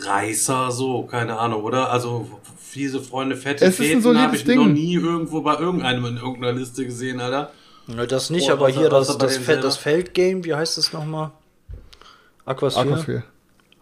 Reißer, 0.00 0.70
so, 0.70 1.04
keine 1.04 1.38
Ahnung, 1.38 1.62
oder? 1.62 1.90
Also 1.90 2.28
fiese 2.58 3.00
Freunde, 3.00 3.36
fette 3.36 3.70
Fäden 3.72 4.02
so 4.02 4.14
habe 4.14 4.36
ich 4.36 4.44
Ding. 4.44 4.58
noch 4.58 4.66
nie 4.66 4.94
irgendwo 4.94 5.40
bei 5.40 5.58
irgendeinem 5.58 6.04
in 6.04 6.16
irgendeiner 6.16 6.52
Liste 6.52 6.84
gesehen, 6.84 7.20
Alter. 7.20 7.50
Ja, 7.88 8.06
das 8.06 8.30
nicht, 8.30 8.50
oh, 8.50 8.52
aber 8.52 8.68
hier 8.68 8.88
das, 8.90 9.16
das, 9.16 9.38
Feld, 9.38 9.64
das 9.64 9.76
Feldgame, 9.76 10.44
wie 10.44 10.54
heißt 10.54 10.76
das 10.76 10.92
nochmal? 10.92 11.30
Aquasphere. 12.44 12.86
Aquasphere. 12.86 13.22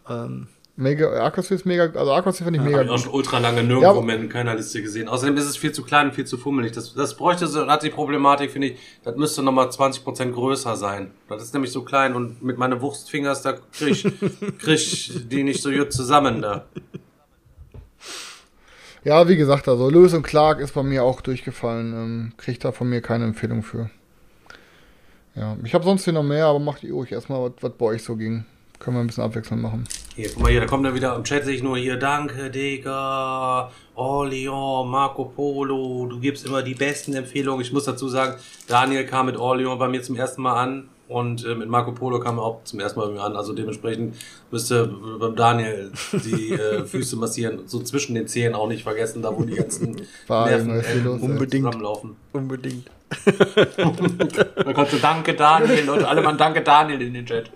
Ähm. 0.08 0.48
Mega, 0.78 1.24
Aquasphere 1.24 1.58
ist 1.58 1.64
mega, 1.64 1.84
also 1.86 2.12
Aquasphere 2.12 2.44
finde 2.50 2.58
ich 2.58 2.70
ja, 2.70 2.78
mega. 2.78 2.82
Ich 2.82 2.90
auch 2.90 3.02
schon 3.02 3.12
ultra 3.14 3.38
lange 3.38 3.64
nirgendwo 3.64 4.00
ja, 4.00 4.00
mehr 4.02 4.16
in 4.16 4.28
keiner 4.28 4.54
Liste 4.54 4.82
gesehen. 4.82 5.08
Außerdem 5.08 5.36
ist 5.38 5.46
es 5.46 5.56
viel 5.56 5.72
zu 5.72 5.82
klein 5.82 6.08
und 6.08 6.14
viel 6.14 6.26
zu 6.26 6.36
fummelig. 6.36 6.72
Das, 6.72 6.94
das 6.94 7.16
bräuchte 7.16 7.46
so, 7.46 7.66
hat 7.66 7.82
die 7.82 7.90
Problematik, 7.90 8.50
finde 8.50 8.68
ich, 8.68 8.78
das 9.02 9.16
müsste 9.16 9.42
nochmal 9.42 9.68
20% 9.68 10.32
größer 10.32 10.76
sein. 10.76 11.12
Das 11.28 11.42
ist 11.42 11.54
nämlich 11.54 11.72
so 11.72 11.82
klein 11.82 12.14
und 12.14 12.42
mit 12.42 12.58
meinen 12.58 12.80
Wurstfingers, 12.82 13.42
da 13.42 13.54
krieg 13.54 13.90
ich, 13.90 14.02
krieg 14.58 14.74
ich 14.74 15.28
die 15.28 15.42
nicht 15.42 15.62
so 15.62 15.70
gut 15.70 15.92
zusammen 15.92 16.42
da. 16.42 16.66
Ja, 19.06 19.28
wie 19.28 19.36
gesagt, 19.36 19.68
also 19.68 19.88
Lewis 19.88 20.14
und 20.14 20.24
Clark 20.24 20.58
ist 20.58 20.74
bei 20.74 20.82
mir 20.82 21.04
auch 21.04 21.20
durchgefallen. 21.20 21.92
Ähm, 21.92 22.32
kriegt 22.38 22.64
da 22.64 22.72
von 22.72 22.88
mir 22.88 23.00
keine 23.00 23.24
Empfehlung 23.24 23.62
für. 23.62 23.88
Ja, 25.36 25.56
ich 25.62 25.74
habe 25.74 25.84
sonst 25.84 26.02
hier 26.02 26.12
noch 26.12 26.24
mehr, 26.24 26.46
aber 26.46 26.58
macht 26.58 26.82
ihr 26.82 26.92
ruhig 26.92 27.12
erstmal, 27.12 27.52
was, 27.60 27.72
bei 27.74 27.86
euch 27.86 28.02
so 28.02 28.16
ging. 28.16 28.44
Können 28.80 28.96
wir 28.96 29.02
ein 29.02 29.06
bisschen 29.06 29.22
abwechselnd 29.22 29.62
machen. 29.62 29.84
Hier, 30.16 30.28
guck 30.34 30.42
mal 30.42 30.50
hier, 30.50 30.60
da 30.60 30.66
kommt 30.66 30.84
er 30.86 30.92
wieder 30.96 31.14
im 31.14 31.22
Chat, 31.22 31.44
sehe 31.44 31.54
ich 31.54 31.62
nur 31.62 31.78
hier, 31.78 31.96
danke, 31.98 32.50
Digga, 32.50 33.70
Orleans, 33.94 34.88
Marco 34.88 35.26
Polo, 35.26 36.08
du 36.10 36.18
gibst 36.18 36.44
immer 36.44 36.64
die 36.64 36.74
besten 36.74 37.14
Empfehlungen. 37.14 37.60
Ich 37.60 37.72
muss 37.72 37.84
dazu 37.84 38.08
sagen, 38.08 38.34
Daniel 38.66 39.06
kam 39.06 39.26
mit 39.26 39.36
Orleans 39.36 39.78
bei 39.78 39.86
mir 39.86 40.02
zum 40.02 40.16
ersten 40.16 40.42
Mal 40.42 40.60
an 40.60 40.88
und 41.08 41.44
äh, 41.44 41.54
mit 41.54 41.68
Marco 41.68 41.92
Polo 41.92 42.18
kam 42.18 42.38
er 42.38 42.42
auch 42.42 42.64
zum 42.64 42.80
ersten 42.80 42.98
Mal 42.98 43.06
bei 43.06 43.12
mir 43.14 43.22
an. 43.22 43.36
Also 43.36 43.52
dementsprechend 43.52 44.16
müsste 44.50 44.86
beim 44.86 45.36
Daniel 45.36 45.92
die 46.12 46.52
äh, 46.52 46.84
Füße 46.86 47.16
massieren. 47.16 47.62
So 47.66 47.80
zwischen 47.80 48.14
den 48.14 48.26
Zehen 48.26 48.54
auch 48.54 48.66
nicht 48.66 48.82
vergessen, 48.82 49.22
da 49.22 49.36
wo 49.36 49.44
die 49.44 49.54
ganzen 49.54 49.96
Nerven 50.28 51.06
unbedingt 51.20 51.66
zusammenlaufen. 51.66 52.16
Unbedingt. 52.32 52.90
da 53.24 54.72
kannst 54.72 54.92
du 54.92 54.98
Danke 54.98 55.34
Daniel, 55.34 55.84
Leute, 55.84 56.08
alle 56.08 56.22
mal 56.22 56.36
Danke 56.36 56.62
Daniel 56.62 57.00
in 57.00 57.14
den 57.14 57.26
Chat. 57.26 57.50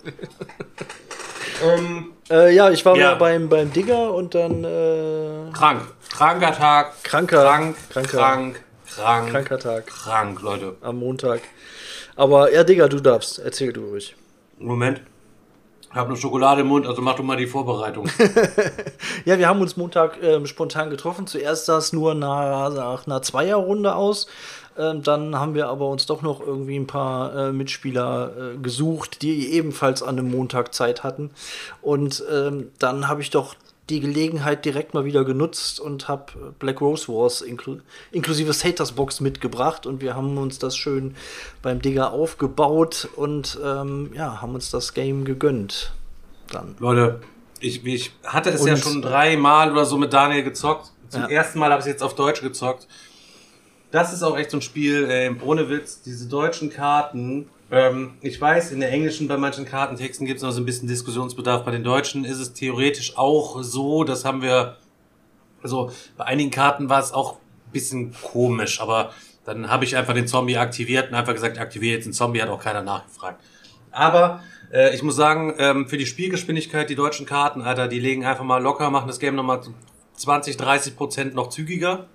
ähm, 1.64 2.12
äh, 2.30 2.54
ja, 2.54 2.70
ich 2.70 2.84
war 2.84 2.96
ja. 2.96 3.10
mal 3.10 3.16
beim, 3.16 3.48
beim 3.48 3.72
Digger 3.72 4.14
und 4.14 4.34
dann. 4.36 4.62
Äh, 4.62 5.50
krank. 5.52 5.82
Kranker 6.08 6.52
Tag. 6.52 7.02
Kranker. 7.02 7.42
Krank. 7.42 7.76
Kranker. 7.90 8.18
Krank. 8.18 8.60
Krank. 8.94 9.30
Kranker 9.30 9.58
Tag. 9.58 9.86
Krank, 9.88 10.40
Leute. 10.42 10.76
Am 10.82 10.98
Montag. 10.98 11.40
Aber 12.20 12.52
ja, 12.52 12.64
Digga, 12.64 12.86
du 12.86 13.00
darfst. 13.00 13.38
Erzähl 13.38 13.72
du 13.72 13.80
ruhig. 13.80 14.14
Moment. 14.58 15.00
Ich 15.88 15.94
habe 15.96 16.10
eine 16.10 16.18
Schokolade 16.18 16.60
im 16.60 16.66
Mund, 16.66 16.86
also 16.86 17.00
mach 17.00 17.14
du 17.14 17.22
mal 17.22 17.38
die 17.38 17.46
Vorbereitung. 17.46 18.10
ja, 19.24 19.38
wir 19.38 19.48
haben 19.48 19.62
uns 19.62 19.78
Montag 19.78 20.22
ähm, 20.22 20.44
spontan 20.44 20.90
getroffen. 20.90 21.26
Zuerst 21.26 21.64
sah 21.64 21.78
es 21.78 21.94
nur 21.94 22.14
nach, 22.14 22.74
nach 22.74 23.06
einer 23.06 23.22
Zweierrunde 23.22 23.94
aus. 23.94 24.26
Ähm, 24.76 25.02
dann 25.02 25.34
haben 25.34 25.54
wir 25.54 25.68
aber 25.68 25.88
uns 25.88 26.04
doch 26.04 26.20
noch 26.20 26.42
irgendwie 26.46 26.78
ein 26.78 26.86
paar 26.86 27.34
äh, 27.34 27.52
Mitspieler 27.52 28.32
äh, 28.36 28.58
gesucht, 28.58 29.22
die 29.22 29.54
ebenfalls 29.54 30.02
an 30.02 30.18
einem 30.18 30.30
Montag 30.30 30.74
Zeit 30.74 31.02
hatten. 31.02 31.30
Und 31.80 32.22
ähm, 32.30 32.70
dann 32.78 33.08
habe 33.08 33.22
ich 33.22 33.30
doch 33.30 33.54
die 33.90 34.00
Gelegenheit 34.00 34.64
direkt 34.64 34.94
mal 34.94 35.04
wieder 35.04 35.24
genutzt 35.24 35.80
und 35.80 36.08
habe 36.08 36.54
Black 36.58 36.80
Rose 36.80 37.08
Wars 37.08 37.42
inklu 37.42 37.78
inklusive 38.12 38.52
Saters 38.52 38.92
Box 38.92 39.20
mitgebracht 39.20 39.86
und 39.86 40.00
wir 40.00 40.14
haben 40.14 40.38
uns 40.38 40.58
das 40.58 40.76
schön 40.76 41.16
beim 41.60 41.82
Digger 41.82 42.12
aufgebaut 42.12 43.08
und 43.16 43.58
ähm, 43.62 44.10
ja, 44.14 44.40
haben 44.40 44.54
uns 44.54 44.70
das 44.70 44.94
Game 44.94 45.24
gegönnt. 45.24 45.92
Dann. 46.50 46.76
Leute, 46.78 47.20
ich, 47.60 47.84
ich 47.84 48.12
hatte 48.24 48.50
es 48.50 48.62
und, 48.62 48.68
ja 48.68 48.76
schon 48.76 49.02
dreimal 49.02 49.70
oder 49.72 49.84
so 49.84 49.98
mit 49.98 50.12
Daniel 50.12 50.42
gezockt. 50.42 50.92
Zum 51.08 51.22
ja. 51.22 51.28
ersten 51.28 51.58
Mal 51.58 51.70
habe 51.70 51.80
ich 51.80 51.86
es 51.86 51.92
jetzt 51.92 52.02
auf 52.02 52.14
Deutsch 52.14 52.40
gezockt. 52.40 52.86
Das 53.90 54.12
ist 54.12 54.22
auch 54.22 54.36
echt 54.36 54.50
so 54.52 54.58
ein 54.58 54.62
Spiel, 54.62 55.10
äh, 55.10 55.34
ohne 55.44 55.68
Witz, 55.68 56.02
diese 56.02 56.28
deutschen 56.28 56.70
Karten. 56.70 57.48
Ähm, 57.70 58.14
ich 58.20 58.40
weiß, 58.40 58.72
in 58.72 58.80
der 58.80 58.90
englischen 58.90 59.28
bei 59.28 59.36
manchen 59.36 59.64
Kartentexten 59.64 60.26
gibt 60.26 60.38
es 60.38 60.42
noch 60.42 60.50
so 60.50 60.60
ein 60.60 60.66
bisschen 60.66 60.88
Diskussionsbedarf. 60.88 61.64
Bei 61.64 61.70
den 61.70 61.84
deutschen 61.84 62.24
ist 62.24 62.38
es 62.38 62.52
theoretisch 62.52 63.16
auch 63.16 63.62
so, 63.62 64.02
das 64.02 64.24
haben 64.24 64.42
wir, 64.42 64.76
also 65.62 65.92
bei 66.16 66.24
einigen 66.24 66.50
Karten 66.50 66.88
war 66.88 67.00
es 67.00 67.12
auch 67.12 67.34
ein 67.34 67.72
bisschen 67.72 68.12
komisch, 68.22 68.80
aber 68.80 69.12
dann 69.44 69.70
habe 69.70 69.84
ich 69.84 69.96
einfach 69.96 70.14
den 70.14 70.26
Zombie 70.26 70.56
aktiviert 70.56 71.10
und 71.10 71.14
einfach 71.14 71.32
gesagt, 71.32 71.58
aktiviere 71.58 71.96
jetzt 71.96 72.06
den 72.06 72.12
Zombie, 72.12 72.42
hat 72.42 72.48
auch 72.48 72.62
keiner 72.62 72.82
nachgefragt. 72.82 73.40
Aber 73.92 74.42
äh, 74.72 74.94
ich 74.94 75.02
muss 75.04 75.14
sagen, 75.14 75.54
ähm, 75.58 75.88
für 75.88 75.96
die 75.96 76.06
Spielgeschwindigkeit, 76.06 76.90
die 76.90 76.96
deutschen 76.96 77.24
Karten, 77.24 77.62
Alter, 77.62 77.86
die 77.86 78.00
legen 78.00 78.24
einfach 78.24 78.44
mal 78.44 78.62
locker, 78.62 78.90
machen 78.90 79.06
das 79.06 79.20
Game 79.20 79.36
nochmal 79.36 79.60
20, 80.14 80.56
30 80.56 80.96
Prozent 80.96 81.34
noch 81.34 81.48
zügiger. 81.48 82.06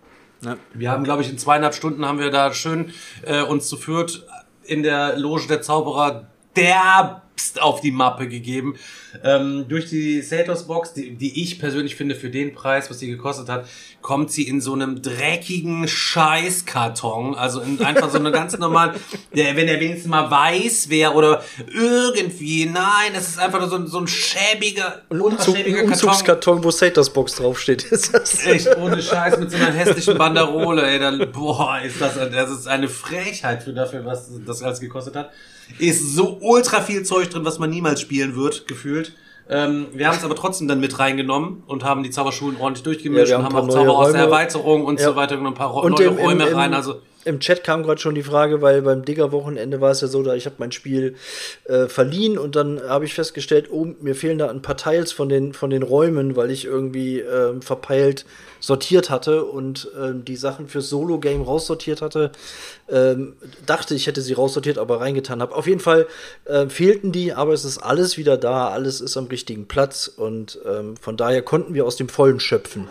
Ja. 0.42 0.58
Wir 0.74 0.92
haben, 0.92 1.06
glaube 1.06 1.22
ich, 1.22 1.30
in 1.30 1.38
zweieinhalb 1.38 1.74
Stunden 1.74 2.06
haben 2.06 2.20
wir 2.20 2.30
da 2.30 2.54
schön 2.54 2.94
äh, 3.24 3.42
uns 3.42 3.68
zu 3.68 3.78
führt 3.78 4.26
in 4.66 4.84
der 4.84 5.18
Loge 5.18 5.48
der 5.48 5.62
Zauberer 5.62 6.26
der 6.56 7.22
auf 7.60 7.82
die 7.82 7.92
Mappe 7.92 8.28
gegeben. 8.28 8.76
Ähm, 9.24 9.66
durch 9.70 9.90
die 9.90 10.22
Satos-Box, 10.22 10.94
die, 10.94 11.16
die 11.16 11.42
ich 11.42 11.60
persönlich 11.60 11.96
finde, 11.96 12.16
für 12.16 12.30
den 12.30 12.54
Preis, 12.54 12.90
was 12.90 13.00
sie 13.00 13.08
gekostet 13.08 13.48
hat, 13.50 13.66
kommt 14.02 14.32
sie 14.32 14.44
in 14.48 14.62
so 14.62 14.74
einem 14.74 15.02
dreckigen 15.02 15.88
Scheißkarton. 15.88 17.36
Also 17.36 17.62
in 17.62 17.82
einfach 17.84 18.10
so 18.10 18.18
eine 18.18 18.32
ganz 18.32 18.58
normalen, 18.58 19.00
der, 19.36 19.56
wenn 19.56 19.68
er 19.68 19.80
wenigstens 19.80 20.10
mal 20.10 20.30
weiß, 20.30 20.86
wer 20.90 21.16
oder 21.16 21.44
irgendwie, 21.74 22.66
nein, 22.66 23.14
es 23.16 23.30
ist 23.30 23.40
einfach 23.40 23.60
nur 23.60 23.70
so, 23.70 23.76
ein- 23.78 23.88
so 23.88 24.00
ein 24.00 24.08
schäbiger, 24.08 25.02
Ein, 25.10 25.22
Umzug, 25.22 25.40
ultraschäbiger 25.56 25.80
ein 25.80 25.88
Karton. 25.88 26.10
Umzugskarton, 26.10 26.64
wo 26.64 26.72
Satos 26.72 27.10
Box 27.12 27.36
draufsteht. 27.36 27.84
Ist 27.96 28.14
das 28.14 28.46
Echt, 28.46 28.76
ohne 28.78 29.02
Scheiß, 29.02 29.38
mit 29.40 29.52
so 29.52 29.58
einer 29.58 29.72
hässlichen 29.72 30.18
Banderole, 30.18 30.86
ey, 30.88 31.00
dann, 31.00 31.32
boah, 31.32 31.80
ist 31.84 32.00
das, 32.02 32.16
das 32.16 32.50
ist 32.52 32.68
eine 32.68 32.88
Frechheit 32.90 33.64
für 33.64 33.74
dafür, 33.74 34.06
was 34.06 34.30
das 34.46 34.62
alles 34.62 34.80
gekostet 34.80 35.16
hat. 35.16 35.32
Ist 35.80 36.14
so 36.14 36.38
ultra 36.42 36.80
viel 36.82 37.02
Zeug 37.04 37.25
drin, 37.30 37.46
was 37.46 37.60
man 37.60 37.70
niemals 37.70 38.02
spielen 38.02 38.36
wird, 38.36 38.68
gefühlt. 38.68 39.14
Ähm, 39.50 39.88
wir 39.94 40.08
haben 40.08 40.18
es 40.18 40.24
aber 40.24 40.36
trotzdem 40.36 40.68
dann 40.68 40.80
mit 40.80 40.98
reingenommen 40.98 41.64
und 41.68 41.84
haben 41.84 42.02
die 42.02 42.10
Zauberschulen 42.10 42.58
ordentlich 42.60 42.84
durchgemischt 42.84 43.30
Ja, 43.32 43.38
und 43.38 43.44
haben 43.46 43.56
auch 43.56 43.70
Zauber 43.70 43.98
aus 43.98 44.12
der. 44.12 44.22
Erweiterung 44.22 44.86
und 44.86 45.00
Ja. 45.00 45.10
so 45.10 45.16
weiter 45.16 45.38
und 45.38 45.46
ein 45.46 45.54
paar 45.54 45.70
Ro- 45.70 45.82
Und 45.82 46.00
neue 46.00 46.08
im, 46.08 46.18
Räume 46.18 46.48
im, 46.48 46.56
rein, 46.56 46.74
also. 46.74 46.96
Im 47.26 47.40
Chat 47.40 47.64
kam 47.64 47.84
gerade 47.84 48.00
schon 48.00 48.16
die 48.16 48.24
Frage, 48.24 48.62
weil 48.62 48.84
beim 48.84 49.04
Digger-Wochenende 49.04 49.82
war 49.82 49.92
es 49.92 50.02
ja 50.02 50.08
so, 50.08 50.22
da 50.24 50.36
ich 50.36 50.46
habe 50.46 50.56
mein 50.60 50.72
Spiel 50.72 51.16
äh, 51.66 51.88
verliehen 51.88 52.38
und 52.38 52.56
dann 52.56 52.82
habe 52.82 53.06
ich 53.06 53.16
festgestellt, 53.16 53.70
oh, 53.72 53.88
mir 54.00 54.16
fehlen 54.16 54.38
da 54.38 54.50
ein 54.50 54.62
paar 54.62 54.78
Teils 54.78 55.12
von 55.12 55.28
den, 55.28 55.54
von 55.54 55.72
den 55.72 55.82
Räumen, 55.84 56.36
weil 56.36 56.52
ich 56.52 56.66
irgendwie 56.66 57.20
ähm, 57.20 57.62
verpeilt 57.62 58.26
sortiert 58.60 59.10
hatte 59.10 59.44
und 59.44 59.90
ähm, 60.00 60.24
die 60.24 60.36
Sachen 60.36 60.68
fürs 60.68 60.90
Solo-Game 60.90 61.42
raussortiert 61.42 62.02
hatte. 62.02 62.32
Ähm, 62.90 63.34
dachte, 63.66 63.96
ich 63.96 64.08
hätte 64.08 64.22
sie 64.22 64.34
raussortiert, 64.34 64.78
aber 64.78 65.02
reingetan 65.02 65.42
habe. 65.42 65.56
Auf 65.56 65.68
jeden 65.68 65.82
Fall 65.82 66.08
äh, 66.46 66.68
fehlten 66.70 67.12
die, 67.12 67.34
aber 67.34 67.54
es 67.54 67.66
ist 67.66 67.80
alles 67.80 68.18
wieder 68.18 68.38
da, 68.38 68.70
alles 68.70 69.02
ist 69.02 69.18
am 69.18 69.26
richtigen 69.26 69.68
Platz 69.68 70.08
und 70.08 70.60
ähm, 70.66 70.96
von 70.98 71.18
daher 71.18 71.42
konnten 71.42 71.74
wir 71.74 71.86
aus 71.86 71.96
dem 71.96 72.10
Vollen 72.10 72.40
schöpfen. 72.40 72.88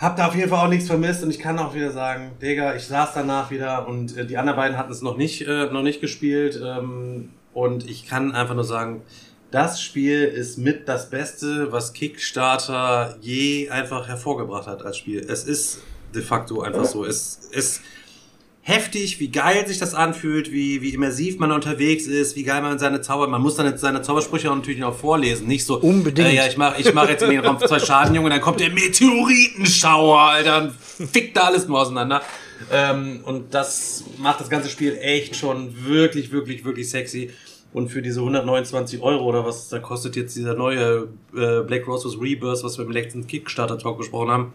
Hab 0.00 0.16
da 0.16 0.28
auf 0.28 0.34
jeden 0.34 0.48
Fall 0.48 0.64
auch 0.64 0.70
nichts 0.70 0.86
vermisst 0.86 1.22
und 1.22 1.28
ich 1.28 1.38
kann 1.38 1.58
auch 1.58 1.74
wieder 1.74 1.90
sagen, 1.90 2.32
Digga, 2.40 2.74
ich 2.74 2.84
saß 2.84 3.10
danach 3.12 3.50
wieder 3.50 3.86
und 3.86 4.16
äh, 4.16 4.24
die 4.24 4.38
anderen 4.38 4.56
beiden 4.56 4.78
hatten 4.78 4.90
es 4.90 5.02
noch 5.02 5.18
nicht, 5.18 5.46
äh, 5.46 5.66
noch 5.66 5.82
nicht 5.82 6.00
gespielt 6.00 6.58
ähm, 6.64 7.32
und 7.52 7.88
ich 7.88 8.06
kann 8.06 8.32
einfach 8.32 8.54
nur 8.54 8.64
sagen, 8.64 9.02
das 9.50 9.82
Spiel 9.82 10.24
ist 10.24 10.56
mit 10.56 10.88
das 10.88 11.10
Beste, 11.10 11.70
was 11.70 11.92
Kickstarter 11.92 13.18
je 13.20 13.68
einfach 13.68 14.08
hervorgebracht 14.08 14.66
hat 14.68 14.86
als 14.86 14.96
Spiel. 14.96 15.20
Es 15.20 15.44
ist 15.44 15.82
de 16.14 16.22
facto 16.22 16.62
einfach 16.62 16.86
so. 16.86 17.04
Es 17.04 17.40
ist 17.50 17.82
heftig, 18.62 19.20
wie 19.20 19.28
geil 19.28 19.66
sich 19.66 19.78
das 19.78 19.94
anfühlt, 19.94 20.52
wie, 20.52 20.82
wie 20.82 20.90
immersiv 20.90 21.38
man 21.38 21.50
unterwegs 21.50 22.06
ist, 22.06 22.36
wie 22.36 22.42
geil 22.42 22.60
man 22.62 22.78
seine 22.78 23.00
Zauber, 23.00 23.26
man 23.26 23.40
muss 23.40 23.56
dann 23.56 23.66
jetzt 23.66 23.80
seine 23.80 24.02
Zaubersprüche 24.02 24.50
auch 24.50 24.56
natürlich 24.56 24.80
noch 24.80 24.96
vorlesen, 24.96 25.46
nicht 25.46 25.64
so, 25.64 25.78
Unbedingt. 25.80 26.28
Äh, 26.28 26.34
ja, 26.34 26.46
ich 26.46 26.56
mach, 26.56 26.78
ich 26.78 26.92
mach 26.92 27.08
jetzt 27.08 27.22
in 27.22 27.30
den 27.30 27.40
Raum 27.40 27.58
zwei 27.58 27.78
Schaden, 27.78 28.14
Junge, 28.14 28.30
dann 28.30 28.40
kommt 28.40 28.60
der 28.60 28.70
Meteoritenschauer, 28.70 30.20
Alter, 30.20 30.62
und 30.62 30.72
fickt 31.08 31.36
da 31.36 31.44
alles 31.44 31.66
nur 31.66 31.80
auseinander. 31.80 32.22
Ähm, 32.70 33.20
und 33.24 33.54
das 33.54 34.04
macht 34.18 34.40
das 34.40 34.50
ganze 34.50 34.68
Spiel 34.68 34.98
echt 35.00 35.36
schon 35.36 35.86
wirklich, 35.86 36.30
wirklich, 36.30 36.64
wirklich 36.64 36.90
sexy. 36.90 37.30
Und 37.72 37.88
für 37.88 38.02
diese 38.02 38.20
129 38.20 39.00
Euro 39.00 39.24
oder 39.24 39.46
was 39.46 39.68
da 39.68 39.78
kostet 39.78 40.16
jetzt 40.16 40.36
dieser 40.36 40.54
neue 40.54 41.08
äh, 41.34 41.60
Black 41.62 41.86
Roses 41.86 42.20
Rebirth, 42.20 42.64
was 42.64 42.78
wir 42.78 42.84
im 42.84 42.90
letzten 42.90 43.26
Kickstarter-Talk 43.26 43.96
besprochen 43.96 44.30
haben, 44.30 44.52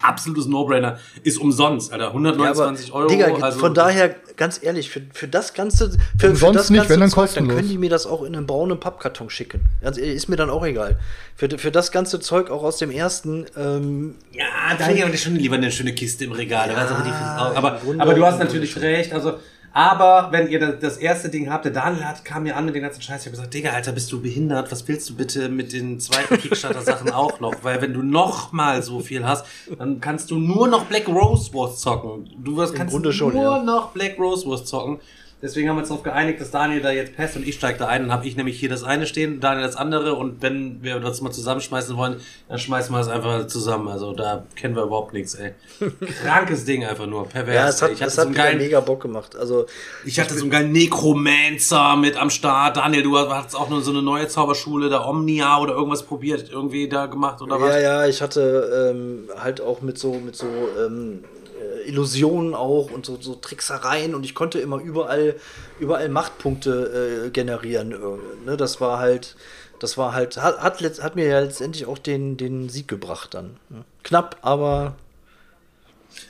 absolutes 0.00 0.46
No-Brainer. 0.46 0.98
Ist 1.22 1.38
umsonst, 1.38 1.92
Alter. 1.92 2.08
129 2.08 2.92
Euro. 2.92 3.08
Digga, 3.08 3.34
also, 3.40 3.58
von 3.58 3.74
daher, 3.74 4.14
ganz 4.36 4.60
ehrlich, 4.62 4.90
für, 4.90 5.02
für 5.12 5.28
das 5.28 5.54
Ganze, 5.54 5.90
für, 6.18 6.30
Umsonst 6.30 6.40
für 6.40 6.52
das 6.52 6.70
nicht, 6.70 6.78
ganze 6.78 6.92
wenn 6.94 7.00
dann 7.00 7.10
Zeug, 7.10 7.16
dann 7.16 7.44
kostenlos. 7.44 7.56
können 7.56 7.68
die 7.68 7.78
mir 7.78 7.90
das 7.90 8.06
auch 8.06 8.22
in 8.22 8.36
einem 8.36 8.46
braunen 8.46 8.78
Pappkarton 8.78 9.30
schicken. 9.30 9.60
Ehrlich, 9.82 9.98
ist 9.98 10.28
mir 10.28 10.36
dann 10.36 10.50
auch 10.50 10.64
egal. 10.64 10.98
Für, 11.36 11.48
für 11.58 11.70
das 11.70 11.92
ganze 11.92 12.20
Zeug 12.20 12.50
auch 12.50 12.62
aus 12.62 12.78
dem 12.78 12.90
ersten, 12.90 13.46
ähm, 13.56 14.14
Ja, 14.32 14.44
da 14.78 14.84
hätte 14.84 14.98
ich 14.98 15.04
aber 15.04 15.16
schon 15.16 15.36
lieber 15.36 15.56
eine 15.56 15.70
schöne 15.70 15.92
Kiste 15.94 16.24
im 16.24 16.32
Regal. 16.32 16.70
Ja, 16.70 16.76
aber, 16.76 17.56
aber, 17.56 17.80
aber 17.98 18.14
du 18.14 18.24
hast 18.24 18.38
natürlich 18.38 18.76
recht. 18.80 19.12
Also, 19.12 19.34
aber 19.72 20.28
wenn 20.32 20.48
ihr 20.48 20.58
das, 20.58 20.96
erste 20.96 21.28
Ding 21.28 21.50
habt, 21.50 21.64
der 21.64 21.72
Daniel 21.72 22.04
hat, 22.04 22.24
kam 22.24 22.44
mir 22.44 22.56
an 22.56 22.64
mit 22.64 22.74
den 22.74 22.82
ganzen 22.82 23.02
Scheiß. 23.02 23.20
Ich 23.20 23.26
habe 23.26 23.36
gesagt, 23.36 23.54
Digga, 23.54 23.70
Alter, 23.70 23.92
bist 23.92 24.10
du 24.10 24.20
behindert? 24.20 24.72
Was 24.72 24.86
willst 24.88 25.08
du 25.10 25.14
bitte 25.14 25.48
mit 25.48 25.72
den 25.72 26.00
zweiten 26.00 26.38
Kickstarter-Sachen 26.38 27.10
auch 27.10 27.40
noch? 27.40 27.54
Weil 27.62 27.80
wenn 27.82 27.92
du 27.92 28.02
noch 28.02 28.52
mal 28.52 28.82
so 28.82 29.00
viel 29.00 29.26
hast, 29.26 29.46
dann 29.78 30.00
kannst 30.00 30.30
du 30.30 30.38
nur 30.38 30.68
noch 30.68 30.86
Black 30.86 31.08
Rose 31.08 31.52
Wars 31.54 31.80
zocken. 31.80 32.28
Du 32.38 32.56
wirst, 32.56 32.74
kannst 32.74 32.92
Grunde 32.92 33.12
schon, 33.12 33.34
nur 33.34 33.58
ja. 33.58 33.62
noch 33.62 33.92
Black 33.92 34.18
Rose 34.18 34.48
Wars 34.48 34.64
zocken. 34.64 35.00
Deswegen 35.40 35.68
haben 35.68 35.76
wir 35.76 35.80
uns 35.80 35.88
darauf 35.88 36.02
geeinigt, 36.02 36.40
dass 36.40 36.50
Daniel 36.50 36.80
da 36.80 36.90
jetzt 36.90 37.16
passt 37.16 37.36
und 37.36 37.46
ich 37.46 37.54
steige 37.54 37.78
da 37.78 37.86
ein. 37.86 38.02
Dann 38.02 38.12
habe 38.12 38.26
ich 38.26 38.36
nämlich 38.36 38.58
hier 38.58 38.68
das 38.68 38.82
eine 38.82 39.06
stehen, 39.06 39.38
Daniel 39.38 39.64
das 39.64 39.76
andere. 39.76 40.14
Und 40.14 40.42
wenn 40.42 40.82
wir 40.82 40.98
das 40.98 41.20
mal 41.20 41.30
zusammenschmeißen 41.30 41.96
wollen, 41.96 42.16
dann 42.48 42.58
schmeißen 42.58 42.92
wir 42.92 43.00
es 43.00 43.06
einfach 43.06 43.46
zusammen. 43.46 43.86
Also 43.86 44.12
da 44.12 44.44
kennen 44.56 44.74
wir 44.74 44.82
überhaupt 44.82 45.12
nichts, 45.12 45.36
ey. 45.36 45.52
Krankes 46.24 46.64
Ding 46.64 46.84
einfach 46.84 47.06
nur, 47.06 47.28
pervers. 47.28 47.54
ja, 47.54 47.68
es 47.68 47.82
hat, 47.82 47.92
ich 47.92 48.00
hatte 48.00 48.08
es 48.08 48.16
so 48.16 48.22
einen 48.22 48.34
geilen, 48.34 48.58
mega 48.58 48.80
Bock 48.80 49.00
gemacht. 49.00 49.36
Also, 49.36 49.66
ich 50.04 50.18
hatte 50.18 50.34
so 50.34 50.40
einen 50.40 50.50
geilen 50.50 50.72
Necromancer 50.72 51.94
mit 51.94 52.16
am 52.16 52.30
Start. 52.30 52.76
Daniel, 52.76 53.04
du 53.04 53.16
hast 53.16 53.54
auch 53.54 53.68
nur 53.68 53.80
so 53.80 53.92
eine 53.92 54.02
neue 54.02 54.26
Zauberschule, 54.26 54.88
der 54.88 55.06
Omnia 55.06 55.60
oder 55.60 55.74
irgendwas 55.74 56.02
probiert, 56.02 56.50
irgendwie 56.50 56.88
da 56.88 57.06
gemacht 57.06 57.40
oder 57.42 57.60
was? 57.60 57.74
ja, 57.74 57.80
ja, 57.80 58.06
ich 58.06 58.20
hatte 58.20 58.90
ähm, 58.92 59.28
halt 59.38 59.60
auch 59.60 59.82
mit 59.82 59.98
so, 59.98 60.14
mit 60.14 60.34
so 60.34 60.46
ähm, 60.46 61.22
äh, 61.22 61.37
Illusionen 61.88 62.54
auch 62.54 62.90
und 62.90 63.06
so, 63.06 63.18
so 63.20 63.34
Tricksereien 63.34 64.14
und 64.14 64.24
ich 64.24 64.34
konnte 64.34 64.60
immer 64.60 64.80
überall, 64.80 65.34
überall 65.80 66.08
Machtpunkte 66.08 67.24
äh, 67.26 67.30
generieren. 67.30 67.92
Äh, 67.92 68.46
ne? 68.46 68.56
Das 68.56 68.80
war 68.80 68.98
halt, 68.98 69.36
das 69.80 69.98
war 69.98 70.12
halt, 70.12 70.36
hat, 70.36 70.60
hat, 70.60 70.80
hat 70.80 71.16
mir 71.16 71.26
ja 71.26 71.40
letztendlich 71.40 71.86
auch 71.86 71.98
den, 71.98 72.36
den 72.36 72.68
Sieg 72.68 72.88
gebracht 72.88 73.34
dann. 73.34 73.56
Ne? 73.68 73.84
Knapp, 74.04 74.36
aber 74.42 74.96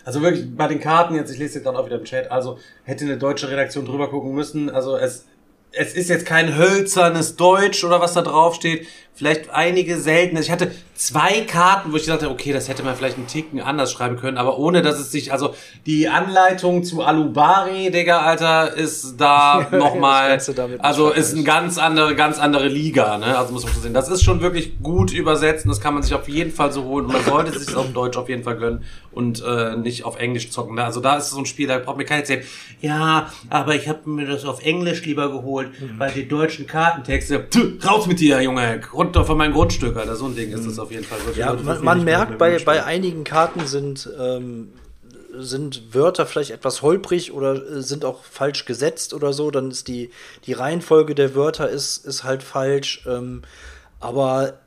Also 0.04 0.22
wirklich 0.22 0.56
bei 0.56 0.68
den 0.68 0.80
Karten 0.80 1.14
jetzt, 1.14 1.30
ich 1.30 1.38
lese 1.38 1.56
jetzt 1.56 1.64
gerade 1.64 1.78
auch 1.78 1.86
wieder 1.86 1.98
im 1.98 2.04
Chat, 2.04 2.30
also 2.30 2.58
hätte 2.84 3.04
eine 3.04 3.18
deutsche 3.18 3.50
Redaktion 3.50 3.84
drüber 3.84 4.08
gucken 4.08 4.32
müssen. 4.32 4.70
Also 4.70 4.96
es, 4.96 5.26
es 5.72 5.94
ist 5.94 6.08
jetzt 6.08 6.26
kein 6.26 6.56
hölzernes 6.56 7.36
Deutsch 7.36 7.84
oder 7.84 8.00
was 8.00 8.14
da 8.14 8.22
drauf 8.22 8.54
steht. 8.54 8.86
Vielleicht 9.18 9.50
einige 9.50 9.98
seltene. 9.98 10.40
Ich 10.40 10.48
hatte 10.48 10.70
zwei 10.94 11.40
Karten, 11.40 11.92
wo 11.92 11.96
ich 11.96 12.06
dachte, 12.06 12.30
okay, 12.30 12.52
das 12.52 12.68
hätte 12.68 12.84
man 12.84 12.94
vielleicht 12.94 13.16
einen 13.16 13.26
Ticken 13.26 13.60
anders 13.60 13.90
schreiben 13.90 14.16
können, 14.16 14.38
aber 14.38 14.58
ohne 14.58 14.80
dass 14.80 15.00
es 15.00 15.10
sich, 15.10 15.32
also 15.32 15.56
die 15.86 16.08
Anleitung 16.08 16.84
zu 16.84 17.02
Alubari, 17.02 17.90
Digga, 17.90 18.20
Alter, 18.20 18.74
ist 18.74 19.16
da 19.16 19.66
nochmal, 19.72 20.38
damit 20.54 20.70
nicht 20.72 20.84
also 20.84 21.10
ist 21.10 21.30
vergleichen. 21.30 21.38
ein 21.38 21.44
ganz 21.44 21.78
andere, 21.78 22.14
ganz 22.14 22.38
andere 22.38 22.68
Liga, 22.68 23.18
ne? 23.18 23.36
Also 23.36 23.52
muss 23.52 23.64
man 23.64 23.72
schon 23.72 23.82
sehen. 23.82 23.94
Das 23.94 24.08
ist 24.08 24.22
schon 24.22 24.40
wirklich 24.40 24.80
gut 24.84 25.12
übersetzt 25.12 25.64
und 25.64 25.70
das 25.70 25.80
kann 25.80 25.94
man 25.94 26.04
sich 26.04 26.14
auf 26.14 26.28
jeden 26.28 26.52
Fall 26.52 26.70
so 26.70 26.84
holen 26.84 27.06
und 27.06 27.12
man 27.12 27.24
sollte 27.24 27.58
sich 27.58 27.74
auf 27.74 27.92
Deutsch 27.92 28.16
auf 28.16 28.28
jeden 28.28 28.44
Fall 28.44 28.56
gönnen 28.56 28.84
und 29.10 29.42
äh, 29.44 29.74
nicht 29.74 30.04
auf 30.04 30.20
Englisch 30.20 30.50
zocken. 30.50 30.76
Ne? 30.76 30.84
Also 30.84 31.00
da 31.00 31.16
ist 31.16 31.30
so 31.30 31.38
ein 31.38 31.46
Spiel, 31.46 31.66
da 31.66 31.78
braucht 31.78 31.96
mir 31.96 32.04
keiner 32.04 32.20
erzählen, 32.20 32.44
ja, 32.80 33.32
aber 33.50 33.74
ich 33.74 33.88
habe 33.88 34.08
mir 34.08 34.26
das 34.26 34.44
auf 34.44 34.64
Englisch 34.64 35.04
lieber 35.04 35.30
geholt, 35.30 35.70
weil 35.96 36.12
die 36.12 36.28
deutschen 36.28 36.68
Kartentexte, 36.68 37.48
Tü, 37.50 37.78
raus 37.84 38.06
mit 38.06 38.20
dir, 38.20 38.40
Junge, 38.40 38.80
runter 39.08 39.24
von 39.24 39.38
meinem 39.38 39.52
Grundstück, 39.52 39.96
Alter. 39.96 40.16
So 40.16 40.26
ein 40.26 40.36
Ding 40.36 40.52
ist 40.52 40.66
das 40.66 40.78
auf 40.78 40.90
jeden 40.90 41.04
Fall. 41.04 41.18
Ja, 41.34 41.54
man, 41.54 41.82
man 41.82 42.04
merkt, 42.04 42.38
bei, 42.38 42.58
bei 42.58 42.84
einigen 42.84 43.24
Karten 43.24 43.66
sind, 43.66 44.08
ähm, 44.20 44.72
sind 45.34 45.94
Wörter 45.94 46.26
vielleicht 46.26 46.50
etwas 46.50 46.82
holprig 46.82 47.32
oder 47.32 47.54
äh, 47.54 47.82
sind 47.82 48.04
auch 48.04 48.22
falsch 48.24 48.66
gesetzt 48.66 49.14
oder 49.14 49.32
so. 49.32 49.50
Dann 49.50 49.70
ist 49.70 49.88
die, 49.88 50.10
die 50.44 50.52
Reihenfolge 50.52 51.14
der 51.14 51.34
Wörter 51.34 51.68
ist, 51.70 52.04
ist 52.04 52.24
halt 52.24 52.42
falsch. 52.42 53.04
Ähm, 53.06 53.42
aber 53.98 54.58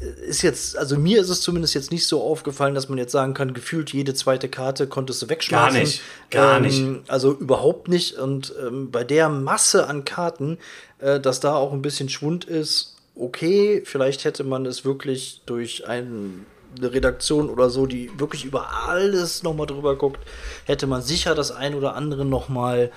äh, 0.00 0.28
ist 0.28 0.42
jetzt, 0.42 0.78
also 0.78 0.96
mir 0.96 1.20
ist 1.20 1.28
es 1.28 1.40
zumindest 1.40 1.74
jetzt 1.74 1.90
nicht 1.90 2.06
so 2.06 2.22
aufgefallen, 2.22 2.76
dass 2.76 2.88
man 2.88 2.98
jetzt 2.98 3.12
sagen 3.12 3.34
kann, 3.34 3.52
gefühlt 3.52 3.92
jede 3.92 4.14
zweite 4.14 4.48
Karte 4.48 4.86
konntest 4.86 5.22
du 5.22 5.28
wegschmeißen. 5.28 5.74
Gar 5.74 5.80
nicht, 5.80 6.02
gar 6.30 6.56
ähm, 6.58 6.62
nicht. 6.62 7.10
Also 7.10 7.32
überhaupt 7.32 7.88
nicht. 7.88 8.14
Und 8.14 8.54
ähm, 8.64 8.92
bei 8.92 9.02
der 9.02 9.28
Masse 9.28 9.88
an 9.88 10.04
Karten, 10.04 10.58
äh, 11.00 11.18
dass 11.18 11.40
da 11.40 11.56
auch 11.56 11.72
ein 11.72 11.82
bisschen 11.82 12.08
Schwund 12.08 12.44
ist, 12.44 12.97
okay, 13.18 13.82
vielleicht 13.84 14.24
hätte 14.24 14.44
man 14.44 14.66
es 14.66 14.84
wirklich 14.84 15.42
durch 15.46 15.86
ein, 15.86 16.46
eine 16.76 16.92
Redaktion 16.92 17.50
oder 17.50 17.70
so, 17.70 17.86
die 17.86 18.10
wirklich 18.18 18.44
über 18.44 18.88
alles 18.88 19.42
nochmal 19.42 19.66
drüber 19.66 19.96
guckt, 19.96 20.20
hätte 20.64 20.86
man 20.86 21.02
sicher 21.02 21.34
das 21.34 21.50
ein 21.50 21.74
oder 21.74 21.94
andere 21.94 22.24
nochmal 22.24 22.90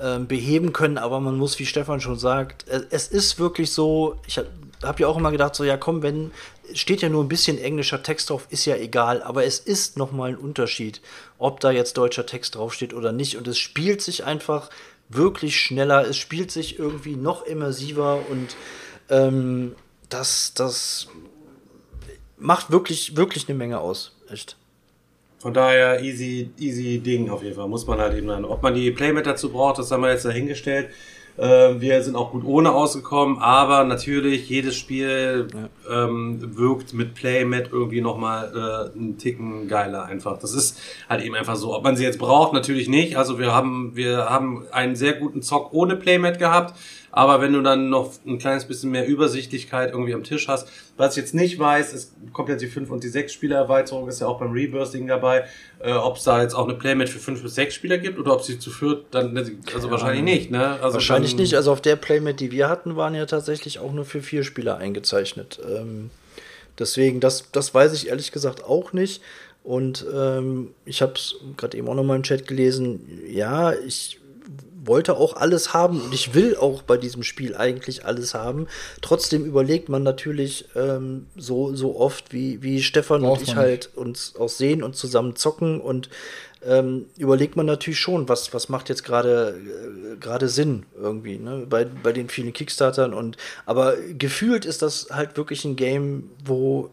ähm, 0.00 0.26
beheben 0.26 0.72
können, 0.72 0.98
aber 0.98 1.20
man 1.20 1.36
muss, 1.36 1.58
wie 1.58 1.66
Stefan 1.66 2.00
schon 2.00 2.18
sagt, 2.18 2.68
äh, 2.68 2.82
es 2.90 3.08
ist 3.08 3.38
wirklich 3.38 3.72
so, 3.72 4.16
ich 4.26 4.38
habe 4.38 4.48
hab 4.82 4.98
ja 4.98 5.06
auch 5.06 5.16
immer 5.16 5.30
gedacht, 5.30 5.54
so 5.54 5.64
ja 5.64 5.76
komm, 5.76 6.02
wenn, 6.02 6.32
steht 6.74 7.02
ja 7.02 7.08
nur 7.08 7.22
ein 7.22 7.28
bisschen 7.28 7.58
englischer 7.58 8.02
Text 8.02 8.30
drauf, 8.30 8.46
ist 8.50 8.64
ja 8.64 8.76
egal, 8.76 9.22
aber 9.22 9.44
es 9.44 9.58
ist 9.58 9.96
nochmal 9.96 10.30
ein 10.30 10.36
Unterschied, 10.36 11.00
ob 11.38 11.60
da 11.60 11.70
jetzt 11.70 11.96
deutscher 11.96 12.26
Text 12.26 12.56
draufsteht 12.56 12.94
oder 12.94 13.12
nicht. 13.12 13.36
Und 13.36 13.46
es 13.46 13.58
spielt 13.58 14.02
sich 14.02 14.24
einfach 14.24 14.70
wirklich 15.08 15.60
schneller, 15.60 16.06
es 16.08 16.16
spielt 16.16 16.50
sich 16.50 16.78
irgendwie 16.78 17.16
noch 17.16 17.44
immersiver. 17.44 18.20
Und 18.28 18.56
ähm, 19.10 19.74
das, 20.08 20.54
das 20.54 21.08
macht 22.38 22.70
wirklich, 22.70 23.16
wirklich 23.16 23.48
eine 23.48 23.56
Menge 23.56 23.80
aus. 23.80 24.12
Echt. 24.30 24.56
Von 25.38 25.54
daher 25.54 26.02
easy, 26.02 26.50
easy 26.58 27.00
Ding 27.00 27.28
auf 27.28 27.42
jeden 27.42 27.56
Fall. 27.56 27.68
Muss 27.68 27.86
man 27.86 27.98
halt 27.98 28.16
eben 28.16 28.28
dann. 28.28 28.44
Ob 28.44 28.62
man 28.62 28.74
die 28.74 28.90
Playmat 28.92 29.26
dazu 29.26 29.50
braucht, 29.50 29.78
das 29.78 29.90
haben 29.90 30.02
wir 30.02 30.10
jetzt 30.10 30.24
dahingestellt. 30.24 30.90
Äh, 31.36 31.80
wir 31.80 32.02
sind 32.02 32.14
auch 32.14 32.30
gut 32.30 32.44
ohne 32.44 32.72
ausgekommen, 32.72 33.38
aber 33.38 33.84
natürlich, 33.84 34.48
jedes 34.48 34.76
Spiel 34.76 35.48
ähm, 35.90 36.56
wirkt 36.56 36.92
mit 36.92 37.14
Playmat 37.14 37.70
irgendwie 37.72 38.02
nochmal 38.02 38.52
äh, 38.94 38.96
einen 38.96 39.18
Ticken 39.18 39.66
geiler 39.66 40.04
einfach. 40.04 40.38
Das 40.38 40.52
ist 40.52 40.78
halt 41.08 41.24
eben 41.24 41.34
einfach 41.34 41.56
so. 41.56 41.74
Ob 41.74 41.82
man 41.84 41.96
sie 41.96 42.04
jetzt 42.04 42.18
braucht, 42.18 42.52
natürlich 42.52 42.88
nicht. 42.88 43.16
Also 43.16 43.38
wir 43.38 43.52
haben, 43.54 43.96
wir 43.96 44.28
haben 44.28 44.66
einen 44.70 44.94
sehr 44.94 45.14
guten 45.14 45.42
Zock 45.42 45.72
ohne 45.72 45.96
Playmat 45.96 46.38
gehabt. 46.38 46.78
Aber 47.14 47.42
wenn 47.42 47.52
du 47.52 47.60
dann 47.60 47.90
noch 47.90 48.10
ein 48.26 48.38
kleines 48.38 48.64
bisschen 48.64 48.90
mehr 48.90 49.06
Übersichtlichkeit 49.06 49.90
irgendwie 49.90 50.14
am 50.14 50.24
Tisch 50.24 50.48
hast, 50.48 50.66
was 50.96 51.14
ich 51.14 51.22
jetzt 51.22 51.34
nicht 51.34 51.58
weiß, 51.58 51.92
ist 51.92 52.14
kommt 52.32 52.48
jetzt 52.48 52.62
die 52.62 52.68
5 52.68 52.90
und 52.90 53.04
die 53.04 53.08
6 53.08 53.32
Spieler 53.32 53.56
Erweiterung, 53.56 54.08
ist 54.08 54.20
ja 54.22 54.26
auch 54.26 54.38
beim 54.38 54.52
Rebirthing 54.52 55.06
dabei, 55.06 55.44
äh, 55.80 55.92
ob 55.92 56.16
es 56.16 56.24
da 56.24 56.40
jetzt 56.40 56.54
auch 56.54 56.66
eine 56.66 56.76
Playmat 56.78 57.10
für 57.10 57.18
5 57.18 57.42
bis 57.42 57.54
6 57.54 57.74
Spieler 57.74 57.98
gibt 57.98 58.18
oder 58.18 58.32
ob 58.32 58.42
sie 58.42 58.58
zu 58.58 58.70
führt, 58.70 59.04
dann, 59.10 59.36
also 59.36 59.90
wahrscheinlich 59.90 60.24
nicht, 60.24 60.50
ne? 60.50 60.80
Also 60.80 60.94
Wahrscheinlich 60.94 61.32
dann, 61.32 61.42
nicht. 61.42 61.54
Also 61.54 61.70
auf 61.72 61.82
der 61.82 61.96
Playmat, 61.96 62.40
die 62.40 62.50
wir 62.50 62.70
hatten, 62.70 62.96
waren 62.96 63.14
ja 63.14 63.26
tatsächlich 63.26 63.78
auch 63.78 63.92
nur 63.92 64.06
für 64.06 64.22
vier 64.22 64.42
Spieler 64.42 64.78
eingezeichnet. 64.78 65.60
Ähm, 65.68 66.08
deswegen, 66.78 67.20
das, 67.20 67.52
das 67.52 67.74
weiß 67.74 67.92
ich 67.92 68.08
ehrlich 68.08 68.32
gesagt 68.32 68.64
auch 68.64 68.94
nicht. 68.94 69.20
Und 69.64 70.04
ähm, 70.12 70.70
ich 70.86 71.02
habe 71.02 71.12
es 71.14 71.36
gerade 71.58 71.76
eben 71.76 71.88
auch 71.88 71.94
noch 71.94 72.02
mal 72.04 72.16
im 72.16 72.22
Chat 72.22 72.48
gelesen. 72.48 73.20
Ja, 73.28 73.72
ich 73.72 74.18
wollte 74.84 75.16
auch 75.16 75.36
alles 75.36 75.72
haben 75.72 76.00
und 76.00 76.12
ich 76.12 76.34
will 76.34 76.56
auch 76.56 76.82
bei 76.82 76.96
diesem 76.96 77.22
Spiel 77.22 77.54
eigentlich 77.54 78.04
alles 78.04 78.34
haben. 78.34 78.66
Trotzdem 79.00 79.44
überlegt 79.44 79.88
man 79.88 80.02
natürlich 80.02 80.66
ähm, 80.74 81.26
so, 81.36 81.74
so 81.74 81.98
oft, 81.98 82.32
wie, 82.32 82.62
wie 82.62 82.82
Stefan 82.82 83.22
Braucht 83.22 83.40
und 83.40 83.48
ich 83.48 83.56
halt 83.56 83.90
uns 83.94 84.34
auch 84.38 84.48
sehen 84.48 84.82
und 84.82 84.96
zusammen 84.96 85.36
zocken 85.36 85.80
und 85.80 86.08
ähm, 86.64 87.06
überlegt 87.16 87.56
man 87.56 87.66
natürlich 87.66 87.98
schon, 87.98 88.28
was, 88.28 88.54
was 88.54 88.68
macht 88.68 88.88
jetzt 88.88 89.04
gerade 89.04 89.56
äh, 89.56 90.16
gerade 90.16 90.48
Sinn 90.48 90.84
irgendwie, 90.96 91.38
ne? 91.38 91.66
Bei, 91.68 91.84
bei 91.84 92.12
den 92.12 92.28
vielen 92.28 92.52
Kickstartern 92.52 93.14
und 93.14 93.36
aber 93.66 93.96
gefühlt 93.96 94.64
ist 94.64 94.82
das 94.82 95.08
halt 95.10 95.36
wirklich 95.36 95.64
ein 95.64 95.74
Game, 95.76 96.30
wo 96.44 96.90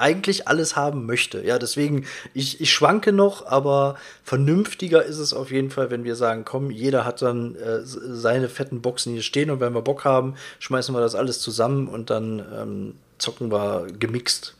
eigentlich 0.00 0.48
alles 0.48 0.76
haben 0.76 1.06
möchte. 1.06 1.44
Ja, 1.44 1.58
deswegen, 1.58 2.06
ich, 2.32 2.60
ich 2.60 2.72
schwanke 2.72 3.12
noch, 3.12 3.46
aber 3.46 3.96
vernünftiger 4.22 5.04
ist 5.04 5.18
es 5.18 5.32
auf 5.34 5.50
jeden 5.50 5.70
Fall, 5.70 5.90
wenn 5.90 6.04
wir 6.04 6.16
sagen, 6.16 6.44
komm, 6.44 6.70
jeder 6.70 7.04
hat 7.04 7.22
dann 7.22 7.56
äh, 7.56 7.80
seine 7.84 8.48
fetten 8.48 8.80
Boxen 8.82 9.12
hier 9.12 9.22
stehen 9.22 9.50
und 9.50 9.60
wenn 9.60 9.74
wir 9.74 9.82
Bock 9.82 10.04
haben, 10.04 10.34
schmeißen 10.58 10.94
wir 10.94 11.00
das 11.00 11.14
alles 11.14 11.40
zusammen 11.40 11.88
und 11.88 12.10
dann 12.10 12.42
ähm, 12.54 12.94
zocken 13.18 13.50
wir 13.50 13.86
gemixt. 13.98 14.54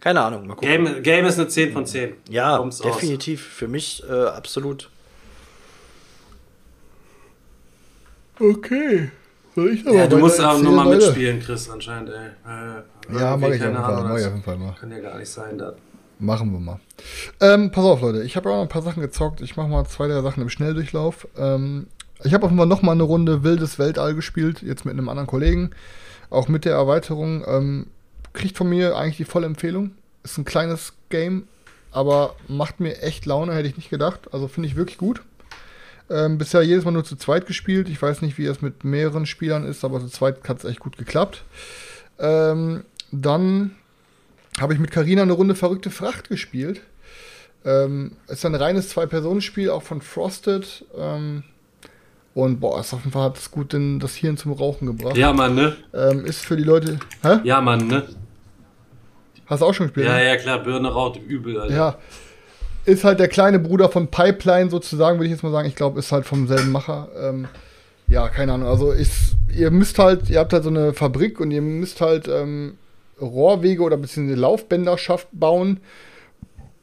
Keine 0.00 0.20
Ahnung, 0.20 0.46
mal 0.46 0.54
gucken. 0.54 0.68
Game, 0.84 1.02
Game 1.02 1.26
ist 1.26 1.38
eine 1.38 1.48
10 1.48 1.72
von 1.72 1.84
10. 1.84 2.14
ja, 2.30 2.56
Kommt's 2.56 2.80
aus. 2.80 2.94
definitiv. 2.98 3.42
Für 3.42 3.66
mich 3.66 4.02
äh, 4.08 4.12
absolut. 4.12 4.90
Okay. 8.38 9.10
Soll 9.56 9.72
ich 9.72 9.86
aber 9.86 9.96
Ja, 9.96 10.06
du 10.06 10.18
musst 10.18 10.40
auch 10.40 10.58
nochmal 10.60 10.86
Leute? 10.86 11.06
mitspielen, 11.06 11.40
Chris, 11.40 11.68
anscheinend, 11.68 12.10
ey. 12.10 12.26
Äh, 12.46 12.82
Ja, 13.10 13.36
irgendwie, 13.36 13.48
mach 13.48 13.54
ich 13.54 13.62
auf 13.62 13.68
jeden 13.68 13.76
Fall. 13.76 14.04
Mach 14.04 14.18
ich 14.18 14.26
auf 14.26 14.32
jeden 14.32 14.42
Fall 14.42 14.58
mal. 14.58 14.74
Kann 14.78 14.90
ja 14.90 15.00
gar 15.00 15.18
nicht 15.18 15.28
sein, 15.28 15.58
da. 15.58 15.74
Machen 16.18 16.52
wir 16.52 16.58
mal. 16.58 16.80
Ähm, 17.40 17.70
pass 17.70 17.84
auf, 17.84 18.00
Leute. 18.00 18.22
Ich 18.22 18.36
habe 18.36 18.50
auch 18.50 18.56
noch 18.56 18.62
ein 18.62 18.68
paar 18.68 18.82
Sachen 18.82 19.00
gezockt. 19.00 19.40
Ich 19.40 19.56
mache 19.56 19.68
mal 19.68 19.84
zwei, 19.86 20.08
drei 20.08 20.20
Sachen 20.20 20.42
im 20.42 20.48
Schnelldurchlauf. 20.48 21.28
Ähm, 21.36 21.86
ich 22.24 22.34
habe 22.34 22.44
offenbar 22.44 22.66
noch 22.66 22.82
mal 22.82 22.92
eine 22.92 23.04
Runde 23.04 23.44
Wildes 23.44 23.78
Weltall 23.78 24.14
gespielt, 24.14 24.62
jetzt 24.62 24.84
mit 24.84 24.94
einem 24.94 25.08
anderen 25.08 25.28
Kollegen. 25.28 25.70
Auch 26.30 26.48
mit 26.48 26.64
der 26.64 26.74
Erweiterung. 26.74 27.44
Ähm, 27.46 27.86
kriegt 28.32 28.56
von 28.56 28.68
mir 28.68 28.96
eigentlich 28.96 29.16
die 29.16 29.24
volle 29.24 29.46
Empfehlung. 29.46 29.92
Ist 30.24 30.38
ein 30.38 30.44
kleines 30.44 30.94
Game, 31.08 31.46
aber 31.92 32.34
macht 32.48 32.80
mir 32.80 33.00
echt 33.00 33.24
Laune, 33.24 33.54
hätte 33.54 33.68
ich 33.68 33.76
nicht 33.76 33.90
gedacht. 33.90 34.28
Also 34.32 34.48
finde 34.48 34.68
ich 34.68 34.76
wirklich 34.76 34.98
gut. 34.98 35.22
Ähm, 36.10 36.38
bisher 36.38 36.62
jedes 36.62 36.84
Mal 36.84 36.90
nur 36.90 37.04
zu 37.04 37.16
zweit 37.16 37.46
gespielt. 37.46 37.88
Ich 37.88 38.00
weiß 38.00 38.22
nicht, 38.22 38.38
wie 38.38 38.46
es 38.46 38.60
mit 38.62 38.82
mehreren 38.82 39.26
Spielern 39.26 39.64
ist, 39.64 39.84
aber 39.84 40.00
zu 40.00 40.08
zweit 40.08 40.48
hat 40.48 40.58
es 40.58 40.64
echt 40.64 40.80
gut 40.80 40.96
geklappt. 40.96 41.44
Ähm, 42.18 42.84
dann 43.12 43.76
habe 44.60 44.74
ich 44.74 44.80
mit 44.80 44.90
Carina 44.90 45.22
eine 45.22 45.32
Runde 45.32 45.54
verrückte 45.54 45.90
Fracht 45.90 46.28
gespielt. 46.28 46.80
Ähm, 47.64 48.12
ist 48.28 48.44
ein 48.46 48.54
reines 48.54 48.88
Zwei-Personen-Spiel, 48.90 49.70
auch 49.70 49.82
von 49.82 50.00
Frosted. 50.00 50.84
Ähm, 50.96 51.42
und 52.34 52.60
boah, 52.60 52.80
ist 52.80 52.92
auf 52.92 53.00
jeden 53.00 53.12
Fall 53.12 53.24
hat 53.24 53.36
es 53.36 53.50
gut 53.50 53.74
in 53.74 53.98
das 53.98 54.14
Hirn 54.14 54.36
zum 54.36 54.52
Rauchen 54.52 54.86
gebracht. 54.86 55.16
Ja, 55.16 55.32
Mann, 55.32 55.54
ne? 55.54 55.76
Ähm, 55.92 56.24
ist 56.24 56.44
für 56.44 56.56
die 56.56 56.62
Leute. 56.62 56.98
Hä? 57.22 57.40
Ja, 57.44 57.60
Mann, 57.60 57.86
ne? 57.88 58.04
Hast 59.46 59.60
du 59.60 59.66
auch 59.66 59.74
schon 59.74 59.86
gespielt? 59.86 60.06
Ja, 60.06 60.14
ne? 60.14 60.26
ja, 60.26 60.36
klar, 60.36 60.62
Birne 60.62 60.88
raut 60.88 61.18
übel, 61.26 61.60
Alter. 61.60 61.74
Ja. 61.74 61.98
Ist 62.84 63.04
halt 63.04 63.18
der 63.18 63.28
kleine 63.28 63.58
Bruder 63.58 63.88
von 63.88 64.08
Pipeline 64.08 64.70
sozusagen, 64.70 65.18
würde 65.18 65.26
ich 65.26 65.32
jetzt 65.32 65.42
mal 65.42 65.52
sagen. 65.52 65.68
Ich 65.68 65.74
glaube, 65.74 65.98
ist 65.98 66.12
halt 66.12 66.26
vom 66.26 66.46
selben 66.46 66.70
Macher. 66.70 67.08
Ähm, 67.20 67.48
ja, 68.08 68.28
keine 68.28 68.52
Ahnung. 68.52 68.68
Also 68.68 68.92
ist, 68.92 69.36
ihr 69.54 69.70
müsst 69.70 69.98
halt, 69.98 70.30
ihr 70.30 70.38
habt 70.38 70.52
halt 70.52 70.64
so 70.64 70.70
eine 70.70 70.94
Fabrik 70.94 71.40
und 71.40 71.50
ihr 71.50 71.60
müsst 71.60 72.00
halt 72.00 72.28
ähm, 72.28 72.78
Rohrwege 73.20 73.82
oder 73.82 73.96
beziehungsweise 73.96 74.40
Laufbänder 74.40 74.98
schafft, 74.98 75.28
bauen 75.32 75.80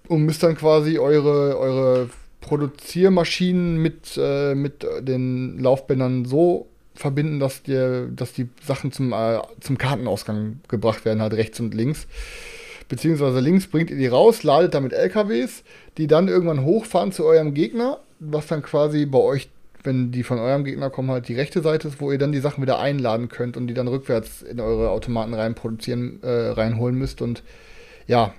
und 0.08 0.24
müsst 0.24 0.44
dann 0.44 0.56
quasi 0.56 0.98
eure, 0.98 1.58
eure 1.58 2.10
Produziermaschinen 2.42 3.78
mit, 3.78 4.18
äh, 4.18 4.54
mit 4.56 4.86
den 5.02 5.60
Laufbändern 5.60 6.26
so 6.26 6.68
verbinden, 6.94 7.40
dass, 7.40 7.64
dir, 7.64 8.08
dass 8.08 8.34
die 8.34 8.50
Sachen 8.64 8.92
zum, 8.92 9.12
äh, 9.14 9.40
zum 9.60 9.78
Kartenausgang 9.78 10.60
gebracht 10.68 11.06
werden, 11.06 11.22
halt 11.22 11.34
rechts 11.34 11.60
und 11.60 11.74
links. 11.74 12.08
Beziehungsweise 12.88 13.40
links 13.40 13.68
bringt 13.68 13.90
ihr 13.90 13.98
die 13.98 14.08
raus, 14.08 14.44
ladet 14.44 14.74
damit 14.74 14.94
LKWs, 14.94 15.64
die 15.98 16.08
dann 16.08 16.28
irgendwann 16.28 16.64
hochfahren 16.64 17.12
zu 17.12 17.26
eurem 17.26 17.54
Gegner, 17.54 18.00
was 18.20 18.48
dann 18.48 18.62
quasi 18.62 19.06
bei 19.06 19.20
euch, 19.20 19.50
wenn 19.86 20.12
die 20.12 20.24
von 20.24 20.40
eurem 20.40 20.64
Gegner 20.64 20.90
kommen, 20.90 21.12
halt 21.12 21.28
die 21.28 21.36
rechte 21.36 21.62
Seite 21.62 21.88
ist, 21.88 22.02
wo 22.02 22.12
ihr 22.12 22.18
dann 22.18 22.32
die 22.32 22.40
Sachen 22.40 22.62
wieder 22.62 22.80
einladen 22.80 23.30
könnt 23.30 23.58
und 23.58 23.68
die 23.68 23.74
dann 23.74 23.88
rückwärts 23.88 24.42
in 24.42 24.60
eure 24.60 24.90
Automaten 24.90 25.34
rein 25.34 25.56
produzieren, 25.56 26.22
äh, 26.24 26.50
reinholen 26.50 26.96
müsst 26.96 27.22
und 27.22 27.44
ja, 28.08 28.34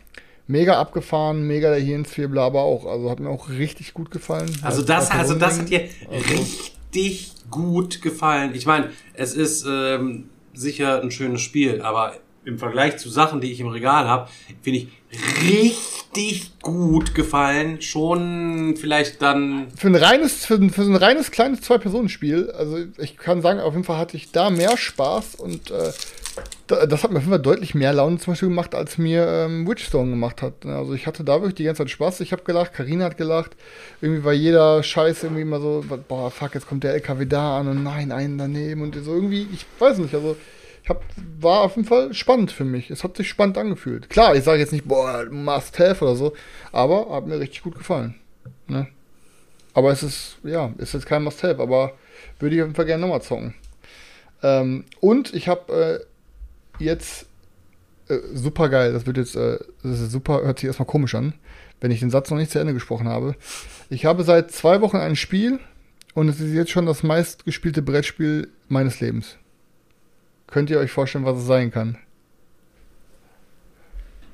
mega 0.47 0.81
abgefahren, 0.81 1.47
mega 1.47 1.71
der 1.71 1.81
Hirnzwirbel 1.81 2.39
aber 2.39 2.63
auch, 2.63 2.87
also 2.87 3.11
hat 3.11 3.21
mir 3.21 3.31
auch 3.31 3.49
richtig 3.49 3.95
gut 3.95 4.11
gefallen. 4.11 4.51
Also 4.63 4.81
Als 4.81 4.87
das, 4.87 5.11
also 5.11 5.35
das 5.35 5.59
hat 5.59 5.71
dir 5.71 5.89
richtig 6.11 7.33
gut 7.51 8.03
gefallen. 8.03 8.55
Ich 8.55 8.67
meine, 8.67 8.91
es 9.15 9.35
ist 9.35 9.67
ähm, 9.69 10.29
sicher 10.55 11.03
ein 11.03 11.11
schönes 11.11 11.41
Spiel, 11.41 11.83
aber 11.83 12.15
im 12.47 12.59
Vergleich 12.59 12.97
zu 12.97 13.11
Sachen, 13.11 13.41
die 13.43 13.53
ich 13.53 13.61
im 13.61 13.67
Regal 13.69 14.07
habe, 14.07 14.31
finde 14.63 14.79
ich 14.81 14.89
richtig 15.43 16.53
gut 16.63 17.15
gefallen. 17.15 17.81
Schon 17.83 18.75
vielleicht 18.79 19.21
dann. 19.21 19.69
für 19.77 19.89
ein 19.89 19.95
reines, 19.95 20.47
für, 20.47 20.55
ein- 20.55 20.71
für 20.71 20.85
so 20.85 20.91
ein 20.91 20.97
reines 20.97 21.31
kleines 21.31 21.61
Zwei-Personen-Spiel, 21.61 22.51
also 22.53 22.79
ich 22.99 23.17
kann 23.17 23.43
sagen, 23.43 23.61
auf 23.61 23.75
jeden 23.75 23.85
Fall 23.85 23.99
hatte 23.99 24.17
ich 24.17 24.33
da 24.33 24.51
mehr 24.51 24.77
Spaß 24.77 25.35
und 25.37 25.71
äh, 25.71 25.93
da, 26.67 26.87
das 26.87 27.03
hat 27.03 27.11
mir 27.11 27.17
auf 27.19 27.23
jeden 27.25 27.33
Fall 27.33 27.43
deutlich 27.43 27.75
mehr 27.75 27.93
Laune 27.93 28.19
zum 28.19 28.33
Beispiel 28.33 28.49
gemacht, 28.49 28.75
als 28.75 28.99
mir 28.99 29.27
ähm, 29.27 29.67
Witchstone 29.69 30.11
gemacht 30.11 30.43
hat. 30.43 30.65
Also 30.67 30.95
ich 30.95 31.07
hatte 31.07 31.25
da 31.25 31.35
wirklich 31.41 31.55
die 31.55 31.65
ganze 31.65 31.83
Zeit 31.83 31.91
Spaß. 31.91 32.21
Ich 32.21 32.33
habe 32.33 32.43
gelacht, 32.45 32.75
Karina 32.75 33.07
hat 33.07 33.17
gelacht. 33.17 33.57
Irgendwie 34.01 34.23
war 34.25 34.33
jeder 34.33 34.83
Scheiß 34.83 35.23
irgendwie 35.25 35.43
immer 35.43 35.61
so, 35.61 35.85
boah, 36.09 36.31
fuck, 36.31 36.55
jetzt 36.55 36.69
kommt 36.69 36.85
der 36.85 36.95
LKW 36.95 37.25
da 37.27 37.59
an 37.61 37.69
und 37.69 37.83
nein, 37.83 38.13
einen 38.13 38.37
daneben 38.39 38.83
und 38.83 38.95
so 39.03 39.15
irgendwie, 39.15 39.47
ich 39.53 39.65
weiß 39.79 39.99
nicht, 39.99 40.15
also 40.15 40.37
hab, 40.89 41.03
war 41.41 41.61
auf 41.63 41.77
jeden 41.77 41.89
Fall 41.89 42.15
spannend 42.15 42.53
für 42.53 42.65
mich. 42.65 42.91
Es 42.91 43.05
hat 43.05 43.17
sich 43.17 43.29
spannend 43.29 43.59
angefühlt. 43.59 44.09
Klar, 44.11 44.35
ich 44.37 44.45
sage 44.45 44.61
jetzt 44.61 44.73
nicht, 44.73 44.87
boah, 44.87 45.27
must 45.31 45.79
have 45.79 46.05
oder 46.05 46.17
so, 46.17 46.33
aber 46.73 47.15
hat 47.15 47.27
mir 47.27 47.41
richtig 47.41 47.63
gut 47.63 47.77
gefallen. 47.77 48.15
Ne? 48.69 48.89
Aber 49.77 49.93
es 49.93 50.03
ist, 50.03 50.39
ja, 50.43 50.73
ist 50.79 50.95
jetzt 50.95 51.05
kein 51.05 51.23
Must-Have, 51.23 51.61
aber 51.61 51.93
würde 52.39 52.57
ich 52.57 52.63
auf 52.63 52.69
jeden 52.69 52.75
Fall 52.75 52.87
gerne 52.87 53.03
nochmal 53.03 53.21
zocken. 53.21 53.55
Ähm, 54.43 54.87
und 55.01 55.35
ich 55.35 55.49
habe 55.49 56.01
äh, 56.81 56.83
jetzt 56.83 57.27
äh, 58.09 58.19
super 58.33 58.71
geil, 58.71 58.95
das 58.95 59.05
wird 59.05 59.19
jetzt, 59.19 59.37
äh, 59.37 59.59
das 59.83 60.01
ist 60.01 60.13
super, 60.13 60.43
hört 60.43 60.61
sich 60.61 60.67
erstmal 60.67 60.87
komisch 60.87 61.15
an, 61.15 61.35
wenn 61.83 61.91
ich 61.91 62.01
den 62.01 62.09
Satz 62.09 62.31
noch 62.31 62.39
nicht 62.39 62.51
zu 62.51 62.59
Ende 62.59 62.73
gesprochen 62.73 63.07
habe. 63.07 63.35
Ich 63.91 64.07
habe 64.07 64.25
seit 64.25 64.51
zwei 64.51 64.81
Wochen 64.81 64.97
ein 64.97 65.15
Spiel 65.15 65.59
und 66.15 66.31
es 66.31 66.41
ist 66.41 66.55
jetzt 66.55 66.71
schon 66.71 66.87
das 66.87 67.03
meistgespielte 67.03 67.83
Brettspiel 67.83 68.49
meines 68.69 69.01
Lebens. 69.01 69.37
Könnt 70.47 70.71
ihr 70.71 70.79
euch 70.79 70.91
vorstellen, 70.91 71.25
was 71.25 71.39
es 71.39 71.47
sein 71.47 71.71
kann? 71.71 71.99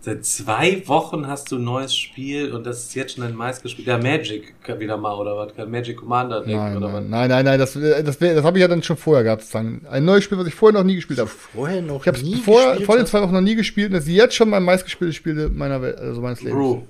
Seit 0.05 0.25
zwei 0.25 0.83
Wochen 0.89 1.29
hast 1.29 1.53
du 1.53 1.59
ein 1.59 1.65
neues 1.65 1.95
Spiel 1.97 2.51
und 2.53 2.67
das 2.67 2.83
ist 2.83 2.95
jetzt 2.97 3.15
schon 3.15 3.23
ein 3.23 3.37
meistgespielt. 3.37 3.87
Ja, 3.87 3.99
Magic 3.99 4.53
wieder 4.81 4.97
mal 4.97 5.15
oder 5.15 5.37
was? 5.37 5.55
Kein 5.55 5.71
Magic 5.71 5.97
Commander 5.99 6.41
Deck 6.41 6.57
Nein, 6.57 6.77
oder 6.77 6.87
nein, 6.89 7.05
was? 7.05 7.11
nein, 7.11 7.29
nein, 7.29 7.45
nein, 7.45 7.59
das, 7.61 7.75
das, 7.75 8.19
das 8.19 8.43
habe 8.43 8.59
ich 8.59 8.63
ja 8.63 8.67
dann 8.69 8.83
schon 8.83 8.97
vorher 8.97 9.23
gehabt. 9.23 9.43
sozusagen. 9.43 9.87
Ein 9.89 10.05
neues 10.05 10.25
Spiel, 10.25 10.39
was 10.39 10.49
ich 10.49 10.55
vorher 10.57 10.81
noch 10.81 10.85
nie 10.85 10.97
gespielt 10.97 11.21
habe. 11.21 11.31
Vorher 11.31 11.81
noch 11.83 12.01
Ich 12.01 12.09
habe 12.09 12.19
es 12.19 12.25
nie 12.25 12.35
vor, 12.35 12.67
gespielt 12.71 12.87
vor 12.87 12.97
den 12.97 13.07
zwei 13.07 13.23
Wochen 13.23 13.33
noch 13.33 13.41
nie 13.41 13.55
gespielt 13.55 13.93
und 13.93 13.97
es 13.99 14.09
ist 14.09 14.13
jetzt 14.13 14.35
schon 14.35 14.51
mein 14.51 14.65
meistgespieltes 14.65 15.15
Spiel 15.15 15.49
meiner 15.51 15.81
Welt, 15.81 15.97
also 15.99 16.21
meines 16.21 16.43
Lebens. 16.43 16.59
Brew, 16.59 16.83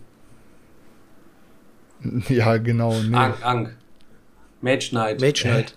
Ja, 2.31 2.57
genau. 2.57 2.95
Nee. 2.99 3.15
Ank, 3.15 3.45
Ank. 3.45 3.77
Mage 4.63 4.89
Knight. 4.89 5.21
Mage 5.21 5.43
Knight. 5.43 5.77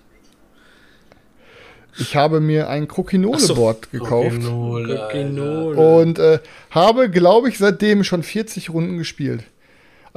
Ich 1.97 2.15
habe 2.15 2.39
mir 2.39 2.69
ein 2.69 2.88
Crokinole-Board 2.88 3.91
gekauft 3.91 4.38
Rock'n'Roll, 4.41 4.97
Alter. 4.97 5.13
Rock'n'Roll. 5.17 6.01
und 6.01 6.19
äh, 6.19 6.39
habe, 6.71 7.10
glaube 7.10 7.49
ich, 7.49 7.58
seitdem 7.58 8.03
schon 8.03 8.23
40 8.23 8.69
Runden 8.71 8.97
gespielt. 8.97 9.43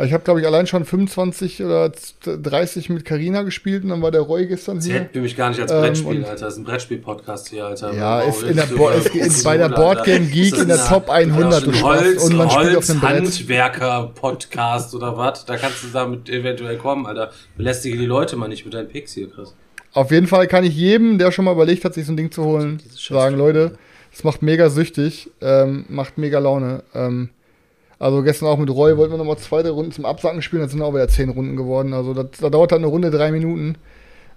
Ich 0.01 0.13
habe, 0.13 0.23
glaube 0.23 0.39
ich, 0.41 0.47
allein 0.47 0.69
schon 0.69 0.85
25 0.85 1.61
oder 1.65 1.91
30 2.25 2.89
mit 2.89 3.05
Carina 3.05 3.43
gespielt 3.43 3.83
und 3.83 3.89
dann 3.91 4.01
war 4.01 4.13
der 4.13 4.21
Roy 4.21 4.47
gestern 4.47 4.81
hier. 4.81 4.93
Zählt 4.95 5.13
für 5.13 5.21
mich 5.21 5.37
gar 5.37 5.49
nicht 5.49 5.61
als 5.61 5.73
Ähm, 5.73 5.81
Brettspiel, 5.81 6.19
und- 6.19 6.25
Alter. 6.25 6.45
Das 6.45 6.53
ist 6.55 6.59
ein 6.61 6.65
Brettspiel-Podcast 6.65 7.49
hier, 7.49 7.67
Alter. 7.67 7.93
Ja, 7.95 8.23
Wow, 8.25 8.29
ist 8.43 8.49
in 8.49 8.55
der 8.57 8.65
ist 8.67 8.77
Bo 8.77 8.89
ist 8.91 9.39
in, 9.39 9.43
bei 9.45 9.57
der 9.57 9.67
Alter. 9.67 9.77
Board 9.77 10.05
Game 10.05 10.31
Geek 10.31 10.53
Ist 10.55 10.63
in 10.63 10.69
der 10.69 10.87
Top 10.87 11.11
100 11.11 11.67
du 11.67 11.73
Holz, 11.83 12.23
und 12.23 12.37
man 12.37 12.49
spielt 12.49 12.77
auf 12.77 12.89
einem 12.89 13.01
Brett. 13.01 13.11
Holz-Handwerker-Podcast 13.23 14.95
oder 14.95 15.17
was? 15.17 15.45
Da 15.47 15.57
kannst 15.57 15.83
du 15.83 15.89
damit 15.93 16.29
eventuell 16.29 16.77
kommen, 16.77 17.05
Alter. 17.07 17.33
Belästige 17.57 17.97
die 17.99 18.07
Leute 18.07 18.37
mal 18.37 18.47
nicht 18.49 18.65
mit 18.65 18.75
deinen 18.75 18.87
Picks 18.89 19.15
hier, 19.15 19.29
Chris. 19.29 19.55
Auf 19.93 20.11
jeden 20.11 20.27
Fall 20.27 20.47
kann 20.47 20.65
ich 20.65 20.77
jedem, 20.77 21.19
der 21.19 21.33
schon 21.33 21.45
mal 21.45 21.53
überlegt 21.53 21.85
hat, 21.85 21.95
sich 21.95 22.07
so 22.07 22.13
ein 22.13 22.17
Ding 22.17 22.31
zu 22.31 22.45
holen, 22.45 22.81
sagen, 22.97 23.37
Leute, 23.37 23.73
es 24.13 24.25
macht 24.25 24.43
mega 24.43 24.71
süchtig, 24.71 25.31
ähm, 25.41 25.85
macht 25.89 26.19
mega 26.19 26.39
Laune. 26.39 26.83
Ähm, 26.95 27.31
also 27.99 28.23
gestern 28.23 28.49
auch 28.49 28.59
mit 28.59 28.71
Roy 28.71 28.97
wollten 28.97 29.13
wir 29.13 29.19
nochmal 29.19 29.39
zwei 29.39 29.63
drei 29.63 29.71
Runden 29.71 29.93
zum 29.93 30.05
Absacken 30.05 30.43
spielen, 30.43 30.63
das 30.63 30.71
sind 30.71 30.83
auch 30.83 30.95
wieder 30.95 31.09
zehn 31.09 31.31
Runden 31.31 31.57
geworden. 31.57 31.93
Also 31.93 32.15
das, 32.15 32.27
da 32.41 32.49
dauert 32.49 32.73
dann 32.73 32.79
eine 32.79 32.87
Runde 32.87 33.11
drei 33.11 33.33
Minuten. 33.33 33.77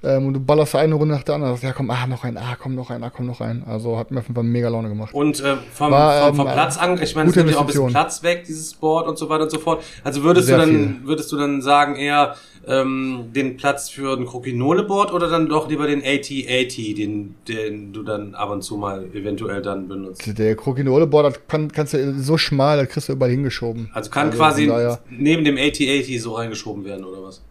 Ähm, 0.04 0.28
und 0.28 0.34
du 0.34 0.40
ballerst 0.40 0.76
eine 0.76 0.96
Runde 0.96 1.14
nach 1.14 1.24
der 1.24 1.36
anderen. 1.36 1.58
Ja, 1.62 1.74
komm, 1.74 1.92
ah, 1.92 2.08
noch 2.08 2.24
ein, 2.24 2.36
ah, 2.38 2.56
komm, 2.60 2.74
noch 2.76 2.90
ein, 2.90 3.04
ah, 3.04 3.12
komm, 3.16 3.28
noch 3.28 3.40
ein. 3.40 3.64
Also 3.68 3.98
hat 3.98 4.10
mir 4.10 4.20
auf 4.20 4.26
jeden 4.26 4.36
Fall 4.36 4.44
mega 4.44 4.68
Laune 4.68 4.90
gemacht. 4.90 5.14
Und 5.14 5.40
äh, 5.42 5.58
vom, 5.74 5.92
War, 5.92 6.28
vom, 6.28 6.38
vom 6.38 6.48
ähm, 6.48 6.54
Platz 6.54 6.78
an, 6.78 7.02
ich 7.02 7.16
meine, 7.16 7.30
es 7.30 7.36
nimmt 7.36 7.52
ja 7.52 7.58
auch 7.58 7.62
ein 7.62 7.68
bisschen. 7.68 7.88
Platz 7.88 8.24
weg, 8.24 8.44
dieses 8.48 8.74
Board 8.74 9.08
und 9.08 9.18
so 9.18 9.30
weiter 9.30 9.44
und 9.44 9.52
so 9.52 9.60
fort. 9.60 9.84
Also 10.04 10.24
würdest 10.24 10.48
Sehr 10.48 10.58
du 10.58 10.66
dann, 10.66 10.72
viel. 10.72 11.00
würdest 11.04 11.32
du 11.32 11.38
dann 11.38 11.62
sagen, 11.62 11.96
eher 11.96 12.36
ähm, 12.68 13.26
den 13.36 13.58
Platz 13.58 13.90
für 13.90 14.18
ein 14.18 14.26
Crokinole-Board 14.26 15.14
oder 15.14 15.30
dann 15.30 15.48
doch 15.48 15.70
lieber 15.70 15.86
den 15.86 16.02
AT-80, 16.02 16.96
den, 16.96 17.36
den 17.48 17.94
du 17.94 18.02
dann 18.02 18.34
ab 18.34 18.50
und 18.50 18.64
zu 18.64 18.78
mal 18.78 19.06
eventuell 19.14 19.62
dann 19.62 19.88
benutzt? 19.88 20.38
Der 20.38 20.56
Krokinole-Board, 20.56 21.48
kann, 21.48 21.72
kannst 21.72 21.94
du 21.94 22.20
so 22.20 22.38
schmal, 22.38 22.78
das 22.78 22.90
kriegst 22.90 23.10
du 23.10 23.14
überall 23.14 23.32
hingeschoben. 23.32 23.90
Also 23.94 24.10
kann 24.10 24.28
Also 24.28 24.38
quasi 24.40 24.72
neben 25.10 25.46
dem 25.46 25.58
AT-80 25.58 26.20
so 26.20 26.34
reingeschoben 26.34 26.86
werden, 26.86 27.06
oder 27.06 27.24
was? 27.24 27.42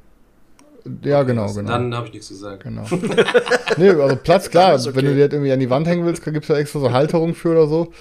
Ja, 1.02 1.22
genau, 1.22 1.52
genau. 1.52 1.70
Dann 1.70 1.94
habe 1.94 2.06
ich 2.06 2.12
nichts 2.12 2.28
gesagt. 2.28 2.64
Genau. 2.64 2.84
nee, 3.76 3.90
also 3.90 4.16
Platz, 4.16 4.50
klar, 4.50 4.74
okay. 4.74 4.90
wenn 4.94 5.04
du 5.04 5.14
dir 5.14 5.28
das 5.28 5.34
irgendwie 5.34 5.52
an 5.52 5.60
die 5.60 5.70
Wand 5.70 5.86
hängen 5.86 6.04
willst, 6.06 6.24
gibt's 6.24 6.48
da 6.48 6.56
extra 6.58 6.80
so 6.80 6.92
Halterung 6.92 7.34
für 7.34 7.52
oder 7.52 7.66
so. 7.66 7.92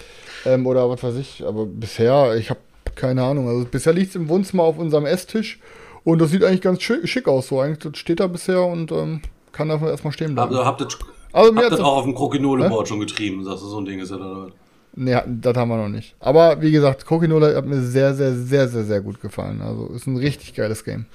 Ähm, 0.46 0.66
oder 0.66 0.90
was 0.90 1.04
weiß 1.04 1.16
ich. 1.16 1.46
Aber 1.46 1.66
bisher, 1.66 2.36
ich 2.36 2.50
habe 2.50 2.60
keine 2.96 3.24
Ahnung. 3.24 3.48
Also 3.48 3.66
bisher 3.66 3.94
liegt's 3.94 4.16
im 4.16 4.30
Wohnzimmer 4.30 4.64
auf 4.64 4.78
unserem 4.78 5.06
Esstisch 5.06 5.60
und 6.04 6.20
das 6.20 6.32
sieht 6.32 6.44
eigentlich 6.44 6.62
ganz 6.62 6.82
schick, 6.82 7.28
aus. 7.28 7.48
So 7.48 7.60
eigentlich, 7.60 7.80
das 7.80 7.98
steht 7.98 8.20
da 8.20 8.28
bisher 8.28 8.64
und 8.64 8.92
ähm, 8.92 9.22
kann 9.52 9.70
da 9.70 9.80
erstmal 9.88 10.14
stehen 10.14 10.36
bleiben. 10.36 10.50
Also 10.50 10.66
habt 10.66 10.82
ihr 10.82 10.88
Also 11.34 11.56
habt 11.56 11.72
ihr 11.72 11.86
auch 11.86 11.98
auf 11.98 12.04
dem 12.04 12.16
Crokinole-Board 12.16 12.88
schon 12.88 13.00
getrieben, 13.00 13.44
sagst 13.44 13.64
du, 13.64 13.68
so 13.68 13.80
ein 13.80 13.86
Ding 13.86 14.00
ist 14.00 14.12
ja 14.12 14.18
dann. 14.18 14.52
Nee, 14.96 15.18
das 15.28 15.56
haben 15.56 15.70
wir 15.70 15.78
noch 15.78 15.88
nicht. 15.88 16.16
Aber 16.20 16.62
wie 16.62 16.72
gesagt, 16.72 17.06
Kokinola 17.06 17.56
hat 17.56 17.66
mir 17.66 17.82
sehr, 17.82 18.14
sehr, 18.14 18.34
sehr, 18.34 18.68
sehr, 18.68 18.84
sehr 18.84 19.02
gut 19.02 19.22
gefallen. 19.22 19.62
Also 19.62 19.88
ist 19.96 20.08
ein 20.08 20.18
richtig 20.18 20.56
geiles 20.56 20.84
Game. 20.84 21.06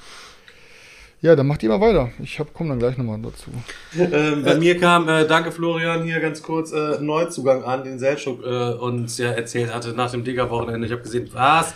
Ja, 1.25 1.35
dann 1.35 1.47
macht 1.47 1.63
ihr 1.63 1.71
mal 1.71 1.81
weiter. 1.81 2.11
Ich 2.23 2.39
hab, 2.39 2.53
komm 2.53 2.69
dann 2.69 2.79
gleich 2.79 2.99
nochmal 2.99 3.19
dazu. 3.19 3.51
Ähm, 3.99 4.43
bei 4.43 4.57
mir 4.57 4.79
kam, 4.79 5.09
äh, 5.09 5.27
danke 5.27 5.53
Florian, 5.53 6.03
hier 6.03 6.21
ganz 6.21 6.43
kurz 6.43 6.71
äh, 6.71 7.01
Neuzugang 7.01 7.65
an, 7.65 7.83
den 7.83 7.99
Selchuk 7.99 8.45
äh, 8.45 8.75
uns 8.75 9.17
ja 9.17 9.31
erzählt 9.31 9.73
hatte 9.73 9.95
nach 9.95 10.11
dem 10.11 10.23
Digger-Wochenende. 10.23 10.87
Ich 10.87 10.93
habe 10.93 11.01
gesehen, 11.01 11.31
was? 11.33 11.73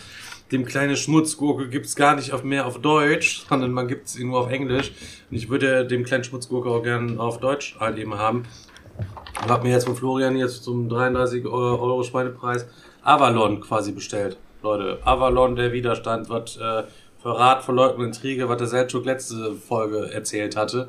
Dem 0.52 0.66
kleine 0.66 0.98
Schmutzgurke 0.98 1.70
gibt's 1.70 1.96
gar 1.96 2.14
nicht 2.14 2.32
auf 2.34 2.44
mehr 2.44 2.66
auf 2.66 2.82
Deutsch, 2.82 3.46
sondern 3.48 3.72
man 3.72 3.88
gibt's 3.88 4.18
ihn 4.18 4.26
nur 4.26 4.40
auf 4.40 4.50
Englisch. 4.50 4.92
Und 5.30 5.36
ich 5.38 5.48
würde 5.48 5.86
dem 5.86 6.04
kleinen 6.04 6.24
Schmutzgurke 6.24 6.68
auch 6.68 6.82
gern 6.82 7.18
auf 7.18 7.40
Deutsch 7.40 7.74
halt 7.80 7.96
eben 7.96 8.18
haben. 8.18 8.42
Und 9.42 9.50
hab 9.50 9.62
mir 9.62 9.70
jetzt 9.70 9.86
von 9.86 9.96
Florian 9.96 10.36
jetzt 10.36 10.62
zum 10.62 10.90
33 10.90 11.46
Euro 11.46 12.02
Schweinepreis 12.02 12.66
Avalon 13.00 13.62
quasi 13.62 13.92
bestellt. 13.92 14.36
Leute, 14.62 14.98
Avalon, 15.04 15.56
der 15.56 15.72
Widerstand, 15.72 16.28
was 16.28 16.58
äh, 16.58 16.82
Verrat, 17.20 17.64
Verleugnung, 17.64 18.06
Intrige, 18.06 18.48
was 18.48 18.58
der 18.58 18.66
Selchuk 18.66 19.04
letzte 19.04 19.54
Folge 19.54 20.10
erzählt 20.12 20.56
hatte. 20.56 20.88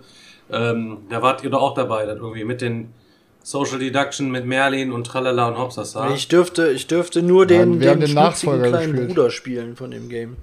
Ähm, 0.52 1.00
da 1.10 1.22
wart 1.22 1.44
ihr 1.44 1.50
doch 1.50 1.62
auch 1.62 1.74
dabei, 1.74 2.06
dann 2.06 2.18
irgendwie 2.18 2.44
mit 2.44 2.62
den 2.62 2.94
Social 3.42 3.80
Deduction 3.80 4.30
mit 4.30 4.46
Merlin 4.46 4.92
und 4.92 5.06
Tralala 5.06 5.48
und 5.48 5.58
Hopsasa. 5.58 6.12
Ich 6.14 6.28
dürfte, 6.28 6.72
ich 6.72 6.88
dürfte 6.88 7.22
nur 7.24 7.46
den, 7.46 7.82
Ja, 7.82 7.94
den, 7.94 8.02
den 8.02 8.14
Nachfolger 8.14 8.68
kleinen 8.68 8.92
gespielt. 8.92 9.08
Bruder 9.10 9.30
spielen 9.32 9.76
von 9.76 9.92
dem 9.92 10.10
Game. 10.10 10.38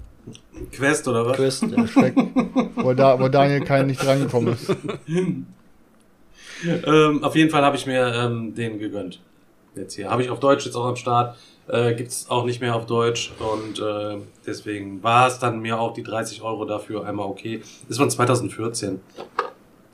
Quest 0.71 1.07
oder 1.07 1.25
was? 1.25 1.37
Quest, 1.37 1.63
ja. 1.63 1.85
Wo, 2.75 2.93
da, 2.93 3.19
wo 3.19 3.29
Daniel 3.29 3.61
kein 3.61 3.87
nicht 3.87 4.03
drangekommen 4.03 4.53
ist. 4.53 4.75
Ähm, 6.65 7.23
auf 7.23 7.35
jeden 7.35 7.51
Fall 7.51 7.63
habe 7.63 7.77
ich 7.77 7.85
mir 7.85 8.13
ähm, 8.15 8.55
den 8.55 8.79
gegönnt. 8.79 9.19
Jetzt 9.75 9.93
hier. 9.93 10.09
Habe 10.09 10.23
ich 10.23 10.31
auf 10.31 10.39
Deutsch 10.39 10.65
jetzt 10.65 10.75
auch 10.75 10.85
am 10.85 10.95
Start. 10.95 11.37
Äh, 11.67 11.95
gibt's 11.95 12.29
auch 12.29 12.45
nicht 12.45 12.61
mehr 12.61 12.75
auf 12.75 12.85
Deutsch. 12.85 13.31
Und 13.39 13.79
äh, 13.79 14.17
deswegen 14.45 15.03
war 15.03 15.27
es 15.27 15.39
dann 15.39 15.59
mir 15.59 15.79
auch 15.79 15.93
die 15.93 16.03
30 16.03 16.41
Euro 16.41 16.65
dafür 16.65 17.05
einmal 17.05 17.27
okay. 17.27 17.61
Ist 17.89 17.97
von 17.97 18.09
2014. 18.09 19.01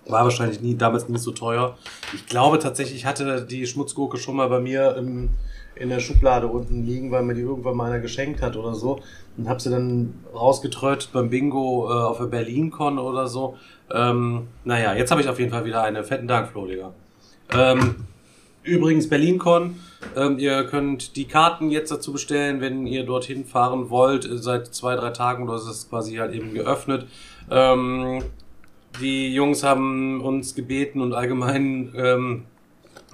War 0.05 0.23
wahrscheinlich 0.23 0.61
nie, 0.61 0.75
damals 0.75 1.07
nie 1.07 1.17
so 1.17 1.31
teuer. 1.31 1.77
Ich 2.13 2.27
glaube 2.27 2.59
tatsächlich, 2.59 2.97
ich 2.97 3.05
hatte 3.05 3.45
die 3.45 3.65
Schmutzgurke 3.65 4.17
schon 4.17 4.35
mal 4.35 4.49
bei 4.49 4.59
mir 4.59 4.95
im, 4.97 5.29
in 5.75 5.89
der 5.89 5.99
Schublade 5.99 6.47
unten 6.47 6.85
liegen, 6.85 7.09
weil 7.09 7.23
mir 7.23 7.33
die 7.33 7.41
irgendwann 7.41 7.77
mal 7.77 7.89
einer 7.89 7.99
geschenkt 7.99 8.41
hat 8.41 8.55
oder 8.55 8.75
so. 8.75 8.99
Und 9.37 9.49
habe 9.49 9.59
sie 9.59 9.71
dann 9.71 10.13
rausgetrötet 10.33 11.09
beim 11.13 11.29
Bingo 11.29 11.89
äh, 11.89 12.03
auf 12.03 12.17
der 12.17 12.25
BerlinCon 12.25 12.99
oder 12.99 13.27
so. 13.27 13.57
Ähm, 13.91 14.47
naja, 14.63 14.93
jetzt 14.93 15.09
habe 15.09 15.21
ich 15.21 15.29
auf 15.29 15.39
jeden 15.39 15.51
Fall 15.51 15.65
wieder 15.65 15.81
eine 15.83 16.03
fetten 16.03 16.27
Dank, 16.27 16.49
Flo, 16.49 16.67
Digga. 16.67 16.93
Ähm, 17.51 17.95
übrigens, 18.63 19.09
BerlinCon, 19.09 19.75
ähm, 20.15 20.39
ihr 20.39 20.65
könnt 20.65 21.15
die 21.15 21.25
Karten 21.25 21.69
jetzt 21.69 21.91
dazu 21.91 22.13
bestellen, 22.13 22.61
wenn 22.61 22.87
ihr 22.87 23.05
dorthin 23.05 23.45
fahren 23.45 23.89
wollt. 23.89 24.25
Äh, 24.25 24.37
Seit 24.37 24.73
zwei, 24.73 24.95
drei 24.95 25.11
Tagen 25.11 25.43
oder 25.43 25.55
ist 25.55 25.67
es 25.67 25.89
quasi 25.89 26.15
halt 26.15 26.33
eben 26.33 26.53
geöffnet. 26.53 27.07
Ähm, 27.49 28.23
die 29.01 29.33
Jungs 29.33 29.63
haben 29.63 30.21
uns 30.21 30.55
gebeten 30.55 31.01
und 31.01 31.13
allgemein 31.13 31.93
ähm, 31.95 32.43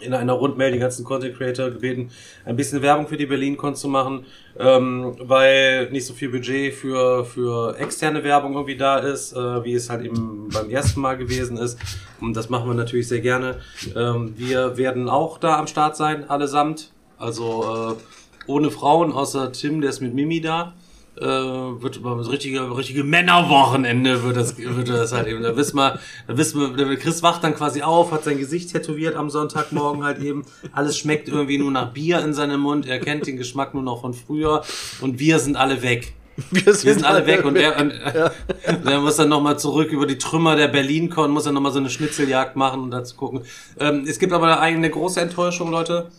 in 0.02 0.14
einer 0.14 0.34
Rundmail 0.34 0.72
die 0.72 0.80
ganzen 0.80 1.04
Content 1.06 1.38
Creator 1.38 1.70
gebeten, 1.70 2.12
ein 2.46 2.56
bisschen 2.56 2.82
Werbung 2.82 3.08
für 3.08 3.18
die 3.18 3.26
BerlinCon 3.26 3.76
zu 3.76 3.88
machen, 3.88 4.26
ähm, 4.58 5.16
weil 5.20 5.90
nicht 5.92 6.06
so 6.06 6.14
viel 6.14 6.30
Budget 6.30 6.74
für, 6.74 7.26
für 7.26 7.78
externe 7.78 8.24
Werbung 8.24 8.54
irgendwie 8.54 8.78
da 8.78 9.00
ist, 9.00 9.34
äh, 9.34 9.64
wie 9.64 9.74
es 9.74 9.90
halt 9.90 10.06
eben 10.06 10.50
beim 10.54 10.70
ersten 10.70 11.02
Mal 11.02 11.18
gewesen 11.18 11.58
ist. 11.58 11.78
Und 12.20 12.36
das 12.36 12.50
machen 12.50 12.68
wir 12.70 12.76
natürlich 12.76 13.08
sehr 13.08 13.22
gerne. 13.22 13.60
Ähm, 13.96 14.34
wir 14.38 14.78
werden 14.78 15.10
auch 15.10 15.38
da 15.38 15.58
am 15.58 15.68
Start 15.68 15.96
sein, 15.96 16.30
allesamt. 16.30 16.92
Also 17.18 17.96
äh, 17.98 18.50
ohne 18.50 18.72
Frauen, 18.72 19.12
außer 19.12 19.52
Tim, 19.52 19.82
der 19.82 19.90
ist 19.90 20.02
mit 20.02 20.14
Mimi 20.14 20.42
da 20.42 20.74
äh, 21.18 21.26
wird 21.26 21.98
über 21.98 22.16
das 22.16 22.30
richtige, 22.32 22.76
richtige 22.76 23.04
Männerwochenende 23.04 24.24
wird 24.24 24.38
das, 24.38 24.58
wird 24.58 24.90
das 24.90 25.12
halt 25.12 25.28
eben. 25.28 25.44
Da 25.44 25.56
wissen 25.56 25.78
wir, 25.78 26.00
da 26.28 26.38
wissen 26.38 26.78
wir, 26.78 26.96
Chris 26.98 27.24
wacht 27.24 27.44
dann 27.44 27.56
quasi 27.56 27.82
auf, 27.82 28.12
hat 28.12 28.24
sein 28.24 28.38
Gesicht 28.38 28.72
tätowiert 28.72 29.16
am 29.16 29.30
Sonntagmorgen 29.30 30.04
halt 30.04 30.20
eben. 30.20 30.46
Alles 30.72 30.98
schmeckt 30.98 31.28
irgendwie 31.28 31.58
nur 31.58 31.72
nach 31.72 31.92
Bier 31.94 32.20
in 32.20 32.34
seinem 32.34 32.62
Mund. 32.62 32.88
Er 32.88 33.00
kennt 33.00 33.28
den 33.28 33.38
Geschmack 33.38 33.74
nur 33.74 33.84
noch 33.84 34.02
von 34.02 34.14
früher 34.14 34.64
und 35.02 35.20
wir 35.20 35.40
sind 35.40 35.56
alle 35.56 35.82
weg. 35.82 36.14
Wir 36.52 36.74
sind 36.74 37.04
alle 37.04 37.26
weg 37.26 37.44
und 37.44 37.58
er, 37.58 37.80
und, 37.80 37.92
er 38.86 39.02
muss 39.02 39.18
dann 39.18 39.30
nochmal 39.30 39.60
zurück 39.60 39.92
über 39.92 40.06
die 40.08 40.18
Trümmer 40.18 40.56
der 40.56 40.70
BerlinCon, 40.70 41.32
muss 41.32 41.44
dann 41.44 41.54
nochmal 41.54 41.74
so 41.74 41.80
eine 41.80 41.90
Schnitzeljagd 41.90 42.56
machen 42.56 42.82
und 42.82 42.92
dazu 42.92 43.16
gucken. 43.16 43.42
Ähm, 43.80 44.06
es 44.08 44.20
gibt 44.20 44.32
aber 44.32 44.60
eine 44.62 44.90
große 44.90 45.20
Enttäuschung, 45.20 45.70
Leute. 45.70 46.10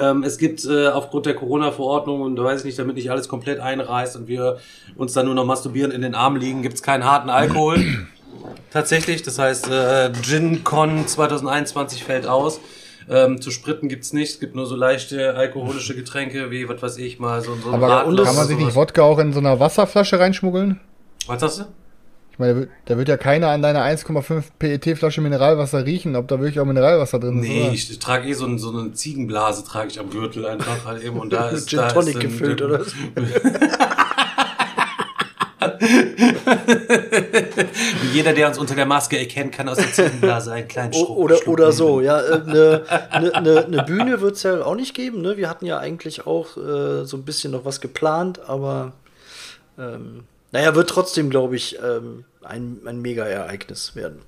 Ähm, 0.00 0.22
es 0.22 0.38
gibt 0.38 0.64
äh, 0.64 0.88
aufgrund 0.88 1.26
der 1.26 1.34
Corona-Verordnung 1.34 2.22
und 2.22 2.36
da 2.36 2.44
weiß 2.44 2.60
ich 2.60 2.64
nicht, 2.64 2.78
damit 2.78 2.96
nicht 2.96 3.10
alles 3.10 3.28
komplett 3.28 3.60
einreißt 3.60 4.16
und 4.16 4.28
wir 4.28 4.58
uns 4.96 5.12
dann 5.12 5.26
nur 5.26 5.34
noch 5.34 5.44
masturbieren 5.44 5.92
in 5.92 6.02
den 6.02 6.14
Armen 6.14 6.40
liegen, 6.40 6.62
gibt 6.62 6.76
es 6.76 6.82
keinen 6.82 7.04
harten 7.04 7.30
Alkohol. 7.30 7.78
Tatsächlich, 8.70 9.22
das 9.22 9.38
heißt, 9.38 9.68
äh, 9.68 10.12
Gin 10.22 10.64
Con 10.64 11.06
2021 11.06 12.04
fällt 12.04 12.26
aus. 12.26 12.60
Ähm, 13.08 13.40
zu 13.42 13.50
Spritten 13.50 13.88
gibt's 13.88 14.12
nicht, 14.12 14.30
es 14.30 14.40
gibt 14.40 14.54
nur 14.54 14.66
so 14.66 14.76
leichte 14.76 15.34
alkoholische 15.34 15.96
Getränke 15.96 16.50
wie, 16.50 16.68
was 16.68 16.80
weiß 16.80 16.98
ich 16.98 17.18
mal, 17.18 17.42
so, 17.42 17.56
so 17.56 17.70
ein 17.70 17.74
Aber 17.74 17.88
Radler 17.88 18.24
kann 18.24 18.36
man 18.36 18.46
sich 18.46 18.56
nicht. 18.56 18.76
Wodka 18.76 19.02
auch 19.02 19.18
in 19.18 19.32
so 19.32 19.40
einer 19.40 19.58
Wasserflasche 19.58 20.20
reinschmuggeln? 20.20 20.78
Was 21.26 21.40
sagst 21.40 21.58
du? 21.60 21.64
Ich 22.40 22.46
meine, 22.46 22.68
da 22.86 22.96
wird, 22.96 23.08
da 23.08 23.12
ja 23.12 23.18
keiner 23.18 23.48
an 23.48 23.60
deiner 23.60 23.82
1,5 23.84 24.44
PET-Flasche 24.58 25.20
Mineralwasser 25.20 25.84
riechen, 25.84 26.16
ob 26.16 26.26
da 26.26 26.38
wirklich 26.38 26.58
auch 26.58 26.64
Mineralwasser 26.64 27.18
drin 27.18 27.42
ist. 27.42 27.46
Nee, 27.46 27.64
oder? 27.64 27.72
ich, 27.74 27.98
trage 27.98 28.26
eh 28.30 28.32
so, 28.32 28.46
ein, 28.46 28.58
so 28.58 28.70
eine 28.70 28.92
Ziegenblase, 28.92 29.62
trage 29.62 29.90
ich 29.90 30.00
am 30.00 30.08
Gürtel 30.08 30.46
einfach 30.46 30.86
halt 30.86 31.04
eben 31.04 31.20
und 31.20 31.34
da 31.34 31.50
ist 31.50 31.68
Gin 31.68 31.80
da 31.80 31.88
Tonic 31.88 32.14
ist 32.14 32.14
dann- 32.14 32.22
gefüllt, 32.22 32.62
oder? 32.62 32.80
Jeder, 38.14 38.32
der 38.32 38.48
uns 38.48 38.56
unter 38.56 38.74
der 38.74 38.86
Maske 38.86 39.18
erkennt, 39.18 39.52
kann 39.52 39.68
aus 39.68 39.76
der 39.76 39.92
Ziegenblase 39.92 40.52
einen 40.52 40.66
kleinen 40.66 40.94
Schluck 40.94 41.10
Oder, 41.10 41.36
Schluck 41.36 41.52
oder 41.52 41.64
nehmen. 41.64 41.76
so, 41.76 42.00
ja. 42.00 42.16
Eine 42.16 42.82
ne, 43.22 43.42
ne, 43.42 43.66
ne 43.68 43.82
Bühne 43.82 44.22
wird 44.22 44.36
es 44.36 44.44
ja 44.44 44.64
auch 44.64 44.76
nicht 44.76 44.94
geben. 44.94 45.20
Ne? 45.20 45.36
Wir 45.36 45.50
hatten 45.50 45.66
ja 45.66 45.78
eigentlich 45.78 46.26
auch 46.26 46.56
äh, 46.56 47.04
so 47.04 47.18
ein 47.18 47.24
bisschen 47.24 47.52
noch 47.52 47.66
was 47.66 47.82
geplant, 47.82 48.40
aber 48.48 48.94
ähm, 49.78 50.24
naja, 50.52 50.74
wird 50.74 50.90
trotzdem, 50.90 51.30
glaube 51.30 51.56
ich, 51.56 51.78
ähm, 51.82 52.24
ein, 52.42 52.78
ein 52.86 53.00
Mega-Ereignis 53.00 53.94
werden. 53.94 54.22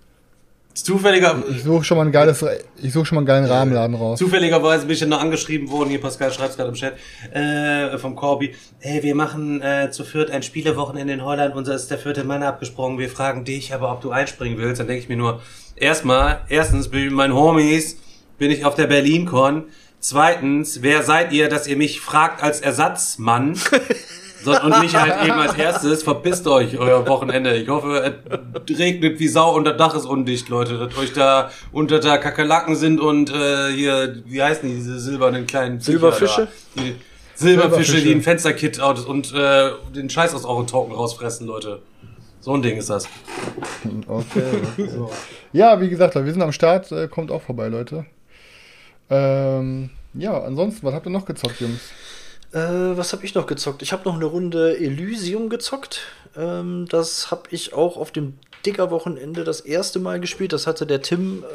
Zufälliger, 0.74 1.42
Ich 1.50 1.64
suche 1.64 1.84
schon 1.84 1.98
mal 1.98 2.06
ein 2.06 2.12
geiles, 2.12 2.42
ich 2.82 2.92
suche 2.94 3.04
schon 3.04 3.16
mal 3.16 3.20
einen 3.20 3.26
geilen 3.26 3.44
Rahmenladen 3.44 3.94
raus. 3.94 4.18
zufälligerweise 4.18 4.86
bin 4.86 4.94
ich 4.94 5.00
dann 5.00 5.10
noch 5.10 5.20
angeschrieben 5.20 5.70
worden, 5.70 5.90
hier 5.90 6.00
Pascal 6.00 6.32
schreibt 6.32 6.56
gerade 6.56 6.70
im 6.70 6.74
Chat, 6.74 6.94
äh, 7.30 7.98
vom 7.98 8.16
Corby, 8.16 8.54
hey, 8.78 9.02
wir 9.02 9.14
machen 9.14 9.60
äh, 9.60 9.90
zu 9.90 10.02
viert 10.02 10.30
ein 10.30 10.42
Spielewochenende 10.42 11.12
in 11.12 11.24
Holland, 11.24 11.54
unser 11.54 11.74
ist 11.74 11.90
der 11.90 11.98
vierte 11.98 12.24
Mann 12.24 12.42
abgesprungen, 12.42 12.98
wir 12.98 13.10
fragen 13.10 13.44
dich 13.44 13.74
aber, 13.74 13.92
ob 13.92 14.00
du 14.00 14.12
einspringen 14.12 14.56
willst. 14.56 14.80
Dann 14.80 14.86
denke 14.86 15.02
ich 15.02 15.08
mir 15.10 15.18
nur, 15.18 15.42
erstmal, 15.76 16.40
erstens 16.48 16.88
bin 16.88 17.00
ich 17.00 17.06
mit 17.06 17.16
meinen 17.16 17.34
Homies, 17.34 17.98
bin 18.38 18.50
ich 18.50 18.64
auf 18.64 18.74
der 18.74 18.86
BerlinCon, 18.86 19.64
zweitens, 20.00 20.80
wer 20.80 21.02
seid 21.02 21.32
ihr, 21.32 21.50
dass 21.50 21.66
ihr 21.66 21.76
mich 21.76 22.00
fragt 22.00 22.42
als 22.42 22.62
Ersatzmann? 22.62 23.58
So, 24.45 24.61
und 24.61 24.80
nicht 24.80 24.95
halt 24.95 25.24
eben 25.24 25.38
als 25.38 25.55
erstes, 25.55 26.03
verpisst 26.03 26.47
euch 26.49 26.76
euer 26.78 27.07
Wochenende. 27.07 27.55
Ich 27.57 27.68
hoffe, 27.68 28.16
es 28.68 28.78
regnet 28.78 29.20
wie 29.20 29.28
Sau 29.28 29.55
und 29.55 29.64
das 29.64 29.76
Dach 29.76 29.95
ist 29.95 30.05
undicht, 30.05 30.49
Leute. 30.49 30.78
Dass 30.78 30.97
euch 30.99 31.12
da 31.12 31.51
unter 31.70 32.01
da 32.01 32.18
Kakerlaken 32.18 32.74
sind 32.74 33.01
und 33.01 33.30
äh, 33.30 33.72
hier, 33.72 34.22
wie 34.26 34.43
heißen 34.43 34.68
die, 34.68 34.74
diese 34.74 34.99
silbernen 34.99 35.47
kleinen 35.47 35.80
Viecher 35.80 35.93
Silberfische? 35.93 36.49
Da. 36.74 36.82
Die 36.82 36.97
Silberfische, 37.34 37.93
Silberfische. 37.93 38.01
die 38.03 38.12
ein 38.12 38.22
Fensterkit 38.22 38.80
aus 38.80 39.05
und 39.05 39.32
äh, 39.34 39.70
den 39.95 40.11
Scheiß 40.11 40.34
aus 40.34 40.45
euren 40.45 40.66
Token 40.66 40.95
rausfressen, 40.95 41.47
Leute. 41.47 41.80
So 42.40 42.55
ein 42.55 42.62
Ding 42.62 42.76
ist 42.76 42.90
das. 42.90 43.09
Okay. 44.09 44.88
so. 44.88 45.11
Ja, 45.53 45.80
wie 45.80 45.88
gesagt, 45.88 46.16
wir 46.16 46.32
sind 46.32 46.43
am 46.43 46.53
Start. 46.53 46.90
Äh, 46.90 47.07
kommt 47.07 47.30
auch 47.30 47.43
vorbei, 47.43 47.68
Leute. 47.68 48.07
Ähm, 49.11 49.90
ja, 50.14 50.43
ansonsten, 50.43 50.84
was 50.84 50.95
habt 50.95 51.07
ihr 51.07 51.11
noch 51.11 51.24
gezockt, 51.24 51.61
Jungs? 51.61 51.80
Äh, 52.53 52.96
was 52.96 53.12
habe 53.12 53.24
ich 53.24 53.34
noch 53.34 53.46
gezockt? 53.46 53.82
Ich 53.82 53.92
habe 53.92 54.05
noch 54.05 54.14
eine 54.14 54.26
Runde 54.26 54.76
Elysium 54.78 55.48
gezockt. 55.48 56.00
Ähm, 56.36 56.86
das 56.88 57.30
habe 57.30 57.42
ich 57.50 57.72
auch 57.72 57.96
auf 57.96 58.11
dem 58.11 58.38
Digger-Wochenende 58.66 59.44
das 59.44 59.61
erste 59.61 59.98
Mal 59.98 60.20
gespielt. 60.20 60.53
Das 60.53 60.66
hatte 60.66 60.86
der 60.86 61.03
Tim 61.03 61.44
äh, 61.44 61.46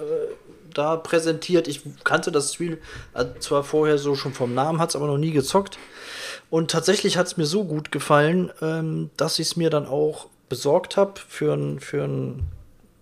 da 0.73 0.95
präsentiert. 0.95 1.67
Ich 1.67 1.81
kannte 2.03 2.31
das 2.31 2.53
Spiel 2.53 2.79
äh, 3.13 3.25
zwar 3.39 3.63
vorher 3.63 3.97
so 3.97 4.15
schon 4.15 4.33
vom 4.33 4.53
Namen, 4.53 4.79
hat 4.79 4.89
es 4.89 4.95
aber 4.95 5.07
noch 5.07 5.17
nie 5.17 5.31
gezockt. 5.31 5.77
Und 6.49 6.71
tatsächlich 6.71 7.17
hat 7.17 7.27
es 7.27 7.37
mir 7.37 7.45
so 7.45 7.63
gut 7.63 7.91
gefallen, 7.91 8.51
ähm, 8.61 9.11
dass 9.17 9.39
ich 9.39 9.47
es 9.47 9.55
mir 9.55 9.69
dann 9.69 9.85
auch 9.85 10.27
besorgt 10.49 10.97
habe 10.97 11.13
für 11.27 11.53
einen 11.53 11.79
für 11.79 12.03
einen 12.03 12.47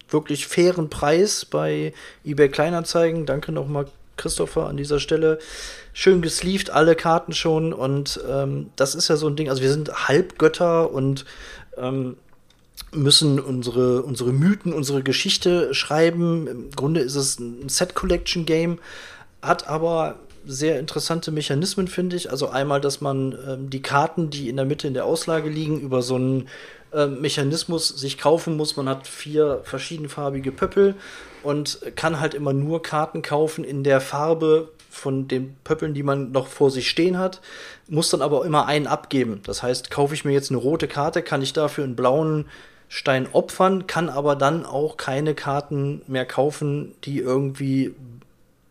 wirklich 0.10 0.48
fairen 0.48 0.89
Preis 0.89 1.46
bei 1.46 1.93
eBay 2.24 2.50
Kleinanzeigen. 2.50 3.26
Danke 3.26 3.52
nochmal 3.52 3.86
Christopher 4.18 4.68
an 4.68 4.78
dieser 4.78 4.99
Stelle. 4.99 5.39
Schön 5.93 6.22
gesleeved, 6.22 6.70
alle 6.70 6.95
Karten 6.95 7.34
schon. 7.34 7.74
Und 7.74 8.20
ähm, 8.30 8.72
das 8.76 8.95
ist 8.95 9.07
ja 9.07 9.16
so 9.16 9.28
ein 9.28 9.36
Ding. 9.36 9.49
Also 9.49 9.61
wir 9.61 9.72
sind 9.72 10.07
Halbgötter 10.07 10.91
und 10.91 11.26
ähm, 11.78 12.18
müssen 12.91 13.39
unsere, 13.39 14.03
unsere 14.03 14.32
Mythen, 14.32 14.74
unsere 14.74 15.03
Geschichte 15.03 15.74
schreiben. 15.74 16.47
Im 16.47 16.72
Grunde 16.72 17.01
ist 17.01 17.16
es 17.16 17.39
ein 17.39 17.70
Set-Collection-Game, 17.70 18.80
hat 19.41 19.68
aber 19.68 20.16
sehr 20.46 20.80
interessante 20.80 21.32
Mechanismen, 21.32 21.88
finde 21.88 22.16
ich. 22.16 22.32
Also 22.32 22.50
einmal, 22.50 22.82
dass 22.82 23.02
man 23.02 23.38
ähm, 23.48 23.70
die 23.70 23.82
Karten, 23.82 24.30
die 24.30 24.50
in 24.50 24.56
der 24.56 24.66
Mitte 24.66 24.88
in 24.88 24.93
der 24.93 25.06
Auslage 25.06 25.50
liegen, 25.50 25.80
über 25.80 26.02
so 26.02 26.16
einen 26.16 26.48
ähm, 26.93 27.22
Mechanismus 27.22 27.89
sich 27.89 28.18
kaufen 28.18 28.56
muss. 28.58 28.78
Man 28.78 28.88
hat 28.88 29.08
vier 29.08 29.62
verschiedenfarbige 29.64 30.52
Pöppel 30.52 30.96
und 31.43 31.80
kann 31.96 32.20
halt 32.20 32.34
immer 32.34 32.54
nur 32.54 32.82
Karten 32.82 33.22
kaufen 33.22 33.64
in 33.64 33.84
der 33.84 34.02
Farbe 34.02 34.70
von 34.89 35.28
den 35.28 35.56
Pöppeln, 35.64 35.93
die 35.93 36.04
man 36.04 36.32
noch 36.32 36.48
vor 36.48 36.72
sich 36.72 36.89
stehen 36.89 37.18
hat, 37.18 37.41
muss 37.89 38.10
dann 38.10 38.22
aber 38.22 38.46
immer 38.46 38.66
einen 38.66 38.88
abgeben. 38.88 39.41
Das 39.43 39.62
heißt, 39.62 39.91
kaufe 39.91 40.14
ich 40.14 40.24
mir 40.26 40.32
jetzt 40.32 40.52
eine 40.52 40.60
rote 40.60 40.88
Karte, 40.88 41.22
kann 41.22 41.41
ich 41.41 41.54
dafür 41.54 41.84
einen 41.84 41.96
blauen 41.98 42.46
Stein 42.88 43.28
opfern, 43.32 43.88
kann 43.88 44.10
aber 44.10 44.36
dann 44.36 44.66
auch 44.66 44.96
keine 44.96 45.36
Karten 45.36 46.02
mehr 46.08 46.26
kaufen, 46.26 46.96
die 47.04 47.20
irgendwie 47.20 47.93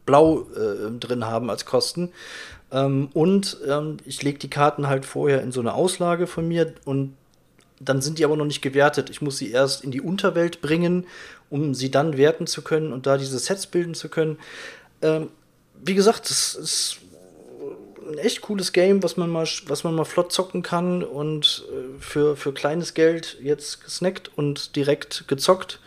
blau 0.06 0.46
äh, 0.56 0.90
drin 0.98 1.26
haben 1.26 1.50
als 1.50 1.64
Kosten. 1.64 2.12
Ähm, 2.72 3.08
und 3.14 3.58
ähm, 3.68 3.98
ich 4.04 4.22
lege 4.22 4.38
die 4.38 4.50
Karten 4.50 4.88
halt 4.88 5.04
vorher 5.04 5.42
in 5.42 5.52
so 5.52 5.60
eine 5.60 5.74
Auslage 5.74 6.26
von 6.26 6.46
mir 6.48 6.74
und 6.84 7.16
dann 7.80 8.00
sind 8.00 8.18
die 8.18 8.24
aber 8.24 8.36
noch 8.36 8.44
nicht 8.44 8.62
gewertet. 8.62 9.10
Ich 9.10 9.20
muss 9.20 9.38
sie 9.38 9.50
erst 9.50 9.84
in 9.84 9.90
die 9.90 10.00
Unterwelt 10.00 10.60
bringen, 10.60 11.06
um 11.50 11.74
sie 11.74 11.90
dann 11.90 12.16
werten 12.16 12.46
zu 12.46 12.62
können 12.62 12.92
und 12.92 13.06
da 13.06 13.18
diese 13.18 13.38
Sets 13.38 13.66
bilden 13.66 13.94
zu 13.94 14.08
können. 14.08 14.38
Ähm, 15.02 15.28
wie 15.84 15.94
gesagt, 15.94 16.30
es 16.30 16.54
ist 16.54 16.98
ein 18.08 18.18
echt 18.18 18.42
cooles 18.42 18.72
Game, 18.72 19.02
was 19.02 19.16
man 19.16 19.30
mal, 19.30 19.46
was 19.66 19.84
man 19.84 19.94
mal 19.94 20.04
flott 20.04 20.32
zocken 20.32 20.62
kann 20.62 21.02
und 21.02 21.64
äh, 21.70 22.00
für, 22.00 22.36
für 22.36 22.52
kleines 22.52 22.94
Geld 22.94 23.38
jetzt 23.42 23.84
gesnackt 23.84 24.30
und 24.36 24.76
direkt 24.76 25.26
gezockt. 25.28 25.80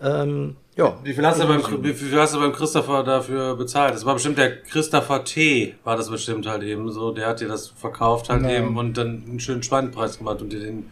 Ähm, 0.00 0.56
ja. 0.80 0.96
Wie 1.02 1.12
viel, 1.12 1.26
hast 1.26 1.40
du 1.40 1.46
beim, 1.46 1.62
wie 1.84 1.92
viel 1.92 2.18
hast 2.18 2.34
du 2.34 2.40
beim 2.40 2.52
Christopher 2.52 3.04
dafür 3.04 3.54
bezahlt? 3.54 3.94
Das 3.94 4.04
war 4.04 4.14
bestimmt 4.14 4.38
der 4.38 4.62
Christopher 4.62 5.24
T. 5.24 5.74
War 5.84 5.96
das 5.96 6.10
bestimmt 6.10 6.46
halt 6.46 6.62
eben 6.62 6.90
so. 6.90 7.12
Der 7.12 7.28
hat 7.28 7.40
dir 7.40 7.48
das 7.48 7.68
verkauft 7.68 8.30
halt 8.30 8.42
Nein. 8.42 8.64
eben 8.64 8.76
und 8.76 8.96
dann 8.96 9.22
einen 9.28 9.40
schönen 9.40 9.62
Spannpreis 9.62 10.18
gemacht 10.18 10.40
und 10.40 10.52
dir 10.52 10.60
den. 10.60 10.90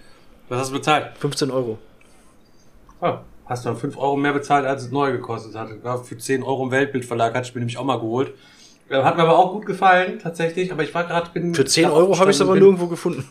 Was 0.48 0.60
hast 0.60 0.70
du 0.70 0.74
bezahlt? 0.74 1.16
15 1.18 1.50
Euro. 1.50 1.78
Ah, 3.00 3.20
hast 3.46 3.64
du 3.64 3.70
dann 3.70 3.78
5 3.78 3.96
Euro 3.96 4.16
mehr 4.16 4.32
bezahlt, 4.32 4.66
als 4.66 4.84
es 4.84 4.90
neu 4.90 5.12
gekostet 5.12 5.54
hat. 5.54 5.70
Für 6.06 6.18
10 6.18 6.42
Euro 6.42 6.64
im 6.64 6.70
Weltbildverlag 6.70 7.34
hatte 7.34 7.48
ich 7.48 7.54
mir 7.54 7.60
nämlich 7.60 7.78
auch 7.78 7.84
mal 7.84 7.98
geholt. 7.98 8.32
Äh, 8.90 9.02
Hat 9.02 9.16
mir 9.16 9.22
aber 9.22 9.38
auch 9.38 9.52
gut 9.52 9.66
gefallen, 9.66 10.18
tatsächlich. 10.18 10.72
Aber 10.72 10.82
ich 10.82 10.94
war 10.94 11.04
gerade. 11.04 11.30
Für 11.52 11.64
10 11.64 11.84
da 11.84 11.90
Euro 11.90 12.18
habe 12.18 12.30
ich 12.30 12.36
es 12.36 12.40
aber 12.40 12.54
nirgendwo 12.54 12.86
gefunden. 12.86 13.24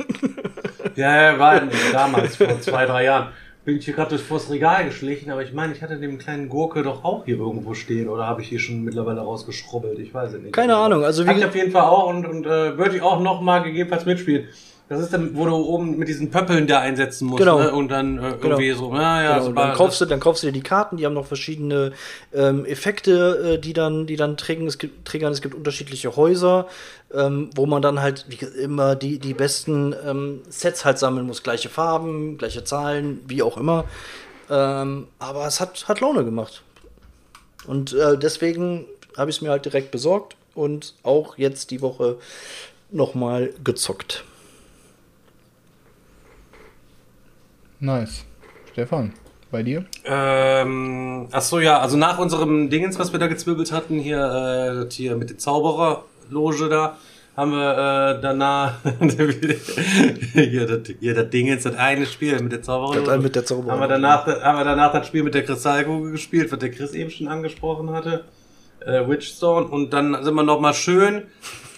ja, 0.96 1.38
war 1.40 1.62
damals, 1.92 2.36
vor 2.36 2.60
zwei, 2.62 2.86
drei 2.86 3.06
Jahren. 3.06 3.30
Bin 3.68 3.80
ich 3.80 3.84
hier 3.84 3.96
gerade 3.96 4.12
durch 4.12 4.22
vors 4.22 4.50
Regal 4.50 4.86
geschlichen, 4.86 5.30
aber 5.30 5.44
ich 5.44 5.52
meine, 5.52 5.74
ich 5.74 5.82
hatte 5.82 5.98
den 5.98 6.18
kleinen 6.18 6.48
Gurke 6.48 6.84
doch 6.84 7.04
auch 7.04 7.26
hier 7.26 7.38
irgendwo 7.38 7.74
stehen 7.74 8.08
oder 8.08 8.26
habe 8.26 8.42
ich 8.42 8.48
hier 8.48 8.60
schon 8.60 8.82
mittlerweile 8.82 9.20
rausgeschrubbelt? 9.20 10.00
Ich 10.00 10.14
weiß 10.14 10.32
es 10.32 10.42
nicht. 10.42 10.54
Keine 10.54 10.78
Ahnung, 10.78 11.04
also 11.04 11.26
wie 11.26 11.30
Hab 11.32 11.36
ich 11.36 11.44
auf 11.44 11.54
jeden 11.54 11.72
Fall 11.72 11.82
auch 11.82 12.08
und, 12.08 12.26
und 12.26 12.46
äh, 12.46 12.78
würde 12.78 12.96
ich 12.96 13.02
auch 13.02 13.20
noch 13.20 13.42
mal 13.42 13.60
gegebenenfalls 13.60 14.06
mitspielen. 14.06 14.48
Das 14.90 15.02
ist 15.02 15.12
dann, 15.12 15.36
wo 15.36 15.46
du 15.46 15.54
oben 15.54 15.98
mit 15.98 16.08
diesen 16.08 16.32
Pöppeln 16.32 16.66
da 16.66 16.80
einsetzen 16.80 17.28
musst, 17.28 17.40
Genau. 17.40 17.60
ne? 17.60 17.74
Und 17.74 17.90
dann 17.90 18.18
äh, 18.20 18.36
irgendwie 18.42 18.72
so, 18.72 18.94
na 18.94 19.22
ja, 19.22 19.40
Genau, 19.40 19.52
dann, 19.52 19.74
kaufst 19.74 20.00
du, 20.00 20.06
dann 20.06 20.22
kaufst 20.22 20.44
du 20.44 20.48
dir 20.48 20.54
die 20.54 20.62
Karten, 20.62 20.96
die 20.96 21.06
haben 21.06 21.14
noch 21.14 21.26
verschiedene 21.26 21.92
ähm, 22.34 22.64
Effekte, 22.66 23.56
äh, 23.56 23.60
die 23.60 23.74
dann, 23.74 24.08
die 24.08 24.16
dann 24.16 24.38
triggern. 24.38 24.66
Es 24.66 24.78
gibt, 24.78 25.06
triggern. 25.06 25.34
es 25.34 25.42
gibt 25.42 25.56
unterschiedliche 25.56 26.16
Häuser, 26.16 26.68
ähm, 27.14 27.50
wo 27.54 27.66
man 27.66 27.82
dann 27.82 28.02
halt 28.02 28.26
wie 28.30 28.46
immer 28.62 28.96
die, 28.96 29.20
die 29.20 29.34
besten 29.34 29.94
ähm, 30.06 30.42
Sets 30.48 30.86
halt 30.86 31.00
sammeln 31.00 31.28
muss. 31.28 31.44
Gleiche 31.44 31.68
Farben, 31.68 32.38
gleiche 32.38 32.64
Zahlen, 32.64 33.20
wie 33.28 33.44
auch 33.44 33.58
immer. 33.58 33.84
Ähm, 34.50 35.08
aber 35.20 35.46
es 35.48 35.60
hat, 35.60 35.90
hat 35.90 36.00
Laune 36.00 36.24
gemacht. 36.24 36.64
Und 37.66 37.92
äh, 37.92 38.18
deswegen 38.18 38.86
habe 39.18 39.30
ich 39.30 39.38
es 39.38 39.42
mir 39.42 39.50
halt 39.50 39.66
direkt 39.66 39.92
besorgt 39.92 40.38
und 40.56 40.94
auch 41.04 41.38
jetzt 41.38 41.72
die 41.72 41.82
Woche 41.82 42.16
nochmal 42.90 43.54
gezockt. 43.66 44.24
Nice. 47.80 48.26
Stefan, 48.72 49.14
bei 49.52 49.64
dir? 49.64 49.86
Ähm, 50.06 51.28
ach 51.32 51.42
so, 51.42 51.60
ja, 51.60 51.80
also 51.80 51.98
nach 51.98 52.18
unserem 52.18 52.70
Dingens, 52.70 52.98
was 52.98 53.12
wir 53.12 53.20
da 53.20 53.28
gezwirbelt 53.28 53.72
hatten, 53.72 54.00
hier, 54.00 54.18
äh, 54.18 54.84
das 54.84 54.94
hier 54.94 55.16
mit 55.16 55.30
der 55.30 55.38
Zaubererloge 55.38 56.70
da, 56.70 56.98
haben 57.36 57.52
wir 57.52 58.18
äh, 58.18 58.22
danach 58.22 58.80
hier, 60.34 60.66
das, 60.66 60.96
hier 61.00 61.14
das 61.14 61.30
Dingens, 61.30 61.64
das 61.64 61.76
eine 61.76 62.08
Spiel 62.08 62.40
mit 62.42 62.52
der 62.52 62.64
Zaubererloge. 62.64 63.12
Das 63.12 63.22
mit 63.22 63.36
der 63.36 63.46
Zaubererloge. 63.46 63.74
Haben 63.74 63.82
wir 63.82 63.88
danach, 63.88 64.28
haben 64.28 64.58
wir 64.58 64.66
danach 64.66 64.92
das 64.92 65.06
Spiel 65.06 65.22
mit 65.22 65.36
der 65.36 65.44
Kristallkugel 65.44 66.12
gespielt, 66.12 66.52
was 66.52 66.58
der 66.58 66.72
Chris 66.72 66.94
eben 66.94 67.12
schon 67.12 67.28
angesprochen 67.28 67.92
hatte. 67.92 68.26
Äh, 68.84 69.08
Witchstone. 69.08 69.68
Und 69.68 69.94
dann 69.94 70.24
sind 70.24 70.34
wir 70.34 70.44
noch 70.44 70.60
mal 70.60 70.74
schön 70.74 71.24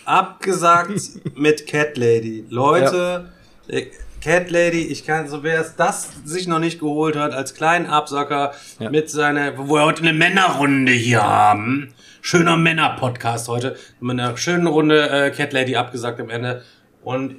abgesagt 0.05 0.91
mit 1.35 1.67
Cat 1.67 1.97
Lady. 1.97 2.45
Leute, 2.49 3.29
äh, 3.67 3.87
Cat 4.21 4.51
Lady, 4.51 4.81
ich 4.81 5.05
kann, 5.05 5.29
so 5.29 5.43
wer 5.43 5.61
es 5.61 5.75
das 5.77 6.09
sich 6.25 6.45
noch 6.47 6.59
nicht 6.59 6.79
geholt 6.79 7.15
hat, 7.15 7.31
als 7.33 7.53
kleinen 7.53 7.85
Absacker 7.85 8.51
Ja. 8.79 8.89
mit 8.89 9.09
seiner, 9.09 9.57
wo 9.57 9.73
wir 9.75 9.85
heute 9.85 10.01
eine 10.01 10.11
Männerrunde 10.13 10.91
hier 10.91 11.23
haben. 11.23 11.93
Schöner 12.21 12.57
Männer-Podcast 12.57 13.47
heute. 13.47 13.77
Mit 14.01 14.19
einer 14.19 14.35
schönen 14.35 14.67
Runde 14.67 15.09
äh, 15.09 15.31
Cat 15.31 15.53
Lady 15.53 15.77
abgesagt 15.77 16.19
am 16.19 16.29
Ende. 16.29 16.63
Und 17.01 17.35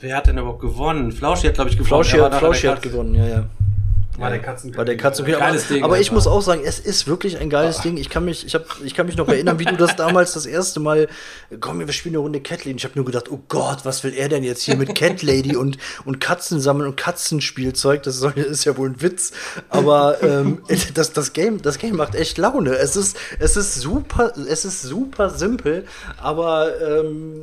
wer 0.00 0.16
hat 0.16 0.26
denn 0.26 0.38
überhaupt 0.38 0.60
gewonnen? 0.60 1.12
Flauschi 1.12 1.46
hat, 1.46 1.54
glaube 1.54 1.70
ich, 1.70 1.76
gewonnen. 1.78 2.04
Flauschi, 2.04 2.18
hat- 2.18 2.34
Flauschi 2.34 2.66
hat 2.66 2.82
gewonnen, 2.82 3.14
ja, 3.14 3.26
ja. 3.26 3.44
War 4.18 4.30
der 4.30 4.40
Katzen 4.40 4.72
Bei 4.72 4.84
der 4.84 4.96
Katze 4.96 5.24
Geiles 5.24 5.68
Ding. 5.68 5.84
Aber 5.84 6.00
ich 6.00 6.10
muss 6.10 6.26
war. 6.26 6.32
auch 6.32 6.40
sagen, 6.40 6.62
es 6.64 6.78
ist 6.78 7.06
wirklich 7.06 7.38
ein 7.38 7.50
geiles 7.50 7.80
Ding. 7.80 7.96
Ich 7.96 8.08
kann 8.08 8.24
mich, 8.24 8.46
ich 8.46 8.54
hab, 8.54 8.64
ich 8.84 8.94
kann 8.94 9.06
mich 9.06 9.16
noch 9.16 9.28
erinnern, 9.28 9.58
wie 9.58 9.64
du 9.64 9.76
das 9.76 9.96
damals 9.96 10.32
das 10.32 10.46
erste 10.46 10.80
Mal, 10.80 11.08
komm, 11.60 11.80
wir 11.80 11.92
spielen 11.92 12.14
eine 12.14 12.22
Runde 12.22 12.40
Cat 12.40 12.64
Lady. 12.64 12.76
Ich 12.76 12.84
habe 12.84 12.94
nur 12.96 13.04
gedacht, 13.04 13.30
oh 13.30 13.40
Gott, 13.48 13.84
was 13.84 14.04
will 14.04 14.14
er 14.14 14.28
denn 14.28 14.42
jetzt 14.42 14.62
hier 14.62 14.76
mit 14.76 14.94
Cat 14.94 15.22
Lady 15.22 15.56
und, 15.56 15.78
und 16.04 16.20
Katzen 16.20 16.60
sammeln 16.60 16.88
und 16.88 16.96
Katzenspielzeug? 16.96 18.02
Das 18.02 18.22
ist 18.22 18.64
ja 18.64 18.76
wohl 18.76 18.90
ein 18.90 19.02
Witz. 19.02 19.32
Aber 19.68 20.22
ähm, 20.22 20.62
das, 20.94 21.12
das, 21.12 21.32
Game, 21.32 21.60
das 21.60 21.78
Game 21.78 21.96
macht 21.96 22.14
echt 22.14 22.38
Laune. 22.38 22.76
Es 22.76 22.96
ist, 22.96 23.16
es 23.38 23.56
ist 23.56 23.74
super, 23.74 24.32
es 24.48 24.64
ist 24.64 24.82
super 24.82 25.30
simpel, 25.30 25.84
aber 26.16 26.70
ähm, 26.80 27.42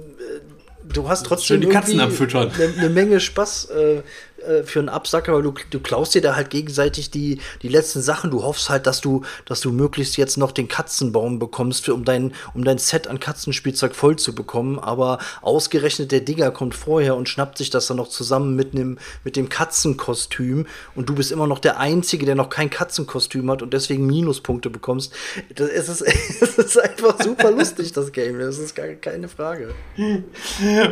du 0.83 1.07
hast 1.07 1.25
trotzdem 1.25 1.61
Schön 1.61 1.61
die 1.61 1.69
Katzen 1.69 1.99
irgendwie 1.99 2.13
abfüttern. 2.13 2.51
Eine, 2.55 2.73
eine 2.77 2.89
Menge 2.89 3.19
Spaß. 3.19 3.65
Äh, 3.65 4.01
äh, 4.47 4.63
für 4.63 4.79
einen 4.79 4.89
Absacker, 4.89 5.33
weil 5.33 5.41
du, 5.41 5.53
du 5.69 5.79
klaust 5.79 6.15
dir 6.15 6.21
da 6.21 6.35
halt 6.35 6.49
gegenseitig 6.49 7.11
die, 7.11 7.39
die 7.61 7.69
letzten 7.69 8.01
Sachen. 8.01 8.31
Du 8.31 8.43
hoffst 8.43 8.69
halt, 8.69 8.87
dass 8.87 9.01
du, 9.01 9.23
dass 9.45 9.61
du 9.61 9.71
möglichst 9.71 10.17
jetzt 10.17 10.37
noch 10.37 10.51
den 10.51 10.67
Katzenbaum 10.67 11.39
bekommst, 11.39 11.85
für, 11.85 11.93
um, 11.93 12.05
dein, 12.05 12.33
um 12.53 12.63
dein 12.63 12.77
Set 12.77 13.07
an 13.07 13.19
Katzenspielzeug 13.19 13.95
voll 13.95 14.17
zu 14.17 14.35
bekommen. 14.35 14.79
Aber 14.79 15.19
ausgerechnet 15.41 16.11
der 16.11 16.21
Digger 16.21 16.51
kommt 16.51 16.75
vorher 16.75 17.15
und 17.15 17.29
schnappt 17.29 17.57
sich 17.57 17.69
das 17.69 17.87
dann 17.87 17.97
noch 17.97 18.09
zusammen 18.09 18.55
mit, 18.55 18.73
nem, 18.73 18.97
mit 19.23 19.35
dem 19.35 19.49
Katzenkostüm. 19.49 20.67
Und 20.95 21.09
du 21.09 21.15
bist 21.15 21.31
immer 21.31 21.47
noch 21.47 21.59
der 21.59 21.79
Einzige, 21.79 22.25
der 22.25 22.35
noch 22.35 22.49
kein 22.49 22.69
Katzenkostüm 22.69 23.49
hat 23.49 23.61
und 23.61 23.73
deswegen 23.73 24.05
Minuspunkte 24.05 24.69
bekommst. 24.69 25.13
Das, 25.55 25.69
es, 25.69 25.89
ist, 25.89 26.01
es 26.41 26.57
ist 26.57 26.79
einfach 26.79 27.21
super 27.21 27.51
lustig, 27.51 27.93
das 27.93 28.11
Game. 28.11 28.39
Das 28.39 28.57
ist 28.57 28.75
gar 28.75 28.87
keine 28.87 29.27
Frage. 29.27 29.73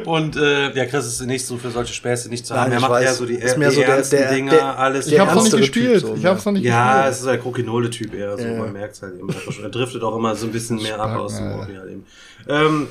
Und 0.05 0.35
äh, 0.35 0.71
ja, 0.73 0.85
Chris 0.85 1.05
ist 1.05 1.21
nicht 1.21 1.45
so 1.45 1.57
für 1.57 1.71
solche 1.71 1.93
Späße 1.93 2.29
nicht 2.29 2.45
zu 2.45 2.55
haben. 2.55 2.69
Nein, 2.69 2.79
er 2.79 2.81
macht 2.81 2.91
weiß. 2.91 3.05
eher 3.05 3.13
so 3.13 3.25
die, 3.25 3.40
Ist 3.45 3.55
die 3.55 3.59
mehr 3.59 3.71
so 3.71 3.81
der- 3.81 4.01
der- 4.01 4.33
Dinger, 4.33 4.51
der- 4.51 4.79
alles. 4.79 5.07
Ich 5.07 5.19
hab's 5.19 5.35
noch 5.35 5.43
nicht 5.43 5.57
gespielt. 5.57 5.99
Typ 5.99 6.07
so, 6.09 6.15
ich 6.15 6.25
hab's 6.25 6.45
noch 6.45 6.51
nicht 6.53 6.63
ja, 6.63 6.93
gespielt. 6.93 7.11
es 7.13 7.19
ist 7.21 7.27
ein 7.27 7.39
Krokinole-Typ 7.41 8.13
eher, 8.13 8.37
so 8.37 8.43
Ja. 8.43 8.53
man 8.59 8.73
merkt 8.73 9.01
halt 9.01 9.17
eben 9.17 9.29
einfach 9.29 9.51
schon. 9.51 9.63
Er 9.63 9.69
driftet 9.69 10.03
auch 10.03 10.15
immer 10.15 10.35
so 10.35 10.45
ein 10.47 10.51
bisschen 10.51 10.77
mehr 10.81 10.99
ab 10.99 11.09
Stark, 11.09 11.19
aus 11.19 11.35
dem 11.37 11.49
ja. 11.49 11.57
Halt 11.79 11.91
eben. 11.91 12.05
Ähm, 12.47 12.87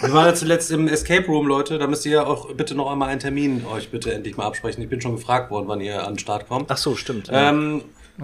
wir 0.00 0.12
waren 0.12 0.26
ja 0.26 0.34
zuletzt 0.34 0.70
im 0.70 0.88
Escape 0.88 1.26
Room, 1.26 1.46
Leute. 1.46 1.78
Da 1.78 1.86
müsst 1.86 2.06
ihr 2.06 2.26
auch 2.26 2.52
bitte 2.54 2.74
noch 2.74 2.90
einmal 2.90 3.10
einen 3.10 3.20
Termin 3.20 3.64
euch 3.70 3.90
bitte 3.90 4.12
endlich 4.12 4.36
mal 4.36 4.46
absprechen. 4.46 4.82
Ich 4.82 4.88
bin 4.88 5.00
schon 5.00 5.16
gefragt 5.16 5.50
worden, 5.50 5.66
wann 5.68 5.80
ihr 5.80 6.06
an 6.06 6.14
den 6.14 6.18
Start 6.18 6.48
kommt. 6.48 6.70
Ach 6.70 6.76
so, 6.78 6.94
stimmt. 6.96 7.28
ja. 7.28 7.50
Ähm, 7.50 7.82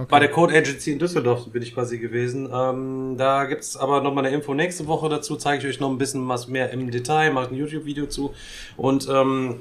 Bei 0.09 0.19
der 0.19 0.29
Code 0.31 0.53
Agency 0.57 0.91
in 0.91 0.99
Düsseldorf 0.99 1.47
bin 1.53 1.63
ich 1.63 1.73
quasi 1.73 1.99
gewesen. 1.99 2.49
Ähm, 2.53 3.15
da 3.17 3.45
gibt's 3.45 3.77
aber 3.77 4.01
noch 4.01 4.13
mal 4.13 4.25
eine 4.25 4.35
Info 4.35 4.53
nächste 4.55 4.89
Woche 4.89 5.09
dazu. 5.09 5.37
Zeige 5.37 5.63
ich 5.69 5.75
euch 5.75 5.81
noch 5.81 5.89
ein 5.91 5.99
bisschen 5.99 6.27
was 6.29 6.49
mehr 6.49 6.71
im 6.71 6.91
Detail, 6.91 7.31
mache 7.33 7.51
ein 7.51 7.55
YouTube-Video 7.55 8.07
zu. 8.07 8.35
Und 8.77 9.07
ähm, 9.09 9.61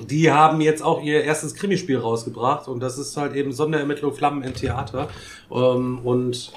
die 0.00 0.30
haben 0.30 0.60
jetzt 0.60 0.82
auch 0.82 1.02
ihr 1.02 1.22
erstes 1.22 1.54
Krimispiel 1.54 1.98
rausgebracht. 1.98 2.68
Und 2.68 2.80
das 2.80 2.98
ist 2.98 3.16
halt 3.16 3.34
eben 3.34 3.52
Sonderermittlung 3.52 4.14
Flammen 4.14 4.42
im 4.42 4.54
Theater. 4.54 5.08
Ähm, 5.50 6.00
und 6.04 6.52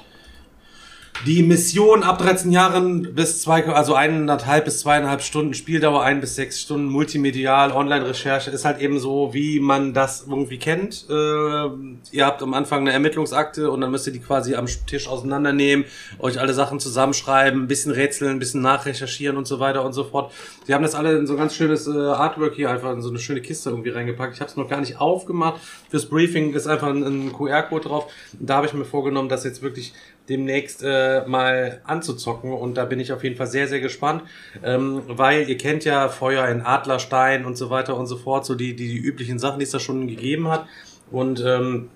die 1.24 1.42
Mission 1.42 2.02
ab 2.02 2.18
13 2.18 2.52
Jahren 2.52 3.14
bis 3.14 3.40
zwei, 3.40 3.64
also 3.66 3.94
eineinhalb 3.94 4.64
bis 4.64 4.80
zweieinhalb 4.80 5.22
Stunden 5.22 5.54
Spieldauer, 5.54 6.02
ein 6.02 6.20
bis 6.20 6.36
sechs 6.36 6.60
Stunden 6.60 6.88
multimedial, 6.88 7.72
Online-Recherche 7.72 8.50
ist 8.50 8.64
halt 8.64 8.80
eben 8.80 8.98
so, 8.98 9.32
wie 9.32 9.58
man 9.60 9.94
das 9.94 10.26
irgendwie 10.28 10.58
kennt. 10.58 11.06
Äh, 11.08 11.12
ihr 11.12 12.26
habt 12.26 12.42
am 12.42 12.54
Anfang 12.54 12.80
eine 12.80 12.92
Ermittlungsakte 12.92 13.70
und 13.70 13.80
dann 13.80 13.90
müsst 13.90 14.06
ihr 14.06 14.12
die 14.12 14.20
quasi 14.20 14.54
am 14.54 14.66
Tisch 14.86 15.08
auseinandernehmen, 15.08 15.86
euch 16.18 16.38
alle 16.38 16.52
Sachen 16.52 16.80
zusammenschreiben, 16.80 17.62
ein 17.62 17.68
bisschen 17.68 17.92
rätseln, 17.92 18.32
ein 18.32 18.38
bisschen 18.38 18.62
nachrecherchieren 18.62 19.36
und 19.36 19.46
so 19.46 19.58
weiter 19.58 19.84
und 19.84 19.94
so 19.94 20.04
fort. 20.04 20.32
Die 20.68 20.74
haben 20.74 20.82
das 20.82 20.94
alle 20.94 21.16
in 21.16 21.26
so 21.26 21.34
ein 21.34 21.38
ganz 21.38 21.54
schönes 21.54 21.86
äh, 21.86 21.90
Artwork 21.90 22.54
hier 22.54 22.70
einfach 22.70 22.92
in 22.92 23.00
so 23.00 23.08
eine 23.08 23.18
schöne 23.18 23.40
Kiste 23.40 23.70
irgendwie 23.70 23.90
reingepackt. 23.90 24.34
Ich 24.34 24.40
habe 24.40 24.50
es 24.50 24.56
noch 24.56 24.68
gar 24.68 24.80
nicht 24.80 25.00
aufgemacht. 25.00 25.60
Fürs 25.88 26.06
Briefing 26.06 26.52
ist 26.54 26.66
einfach 26.66 26.88
ein, 26.88 27.02
ein 27.02 27.32
QR-Code 27.32 27.88
drauf. 27.88 28.12
Da 28.38 28.56
habe 28.56 28.66
ich 28.66 28.74
mir 28.74 28.84
vorgenommen, 28.84 29.28
das 29.28 29.44
jetzt 29.44 29.62
wirklich 29.62 29.94
demnächst 30.28 30.82
äh, 30.84 31.26
mal 31.26 31.80
anzuzocken. 31.84 32.52
Und 32.52 32.76
da 32.76 32.84
bin 32.84 33.00
ich 33.00 33.12
auf 33.12 33.24
jeden 33.24 33.36
Fall 33.36 33.46
sehr, 33.46 33.68
sehr 33.68 33.80
gespannt, 33.80 34.22
ähm, 34.62 35.02
weil 35.06 35.48
ihr 35.48 35.56
kennt 35.56 35.84
ja 35.84 36.08
Feuer 36.08 36.48
in 36.48 36.62
Adlerstein 36.62 37.44
und 37.44 37.56
so 37.56 37.70
weiter 37.70 37.96
und 37.96 38.06
so 38.06 38.16
fort, 38.16 38.44
so 38.44 38.54
die, 38.54 38.74
die, 38.74 38.88
die 38.88 38.98
üblichen 38.98 39.38
Sachen, 39.38 39.58
die 39.58 39.64
es 39.64 39.70
da 39.70 39.78
schon 39.78 40.06
gegeben 40.08 40.48
hat. 40.48 40.66
Und 41.10 41.42
ähm, 41.44 41.88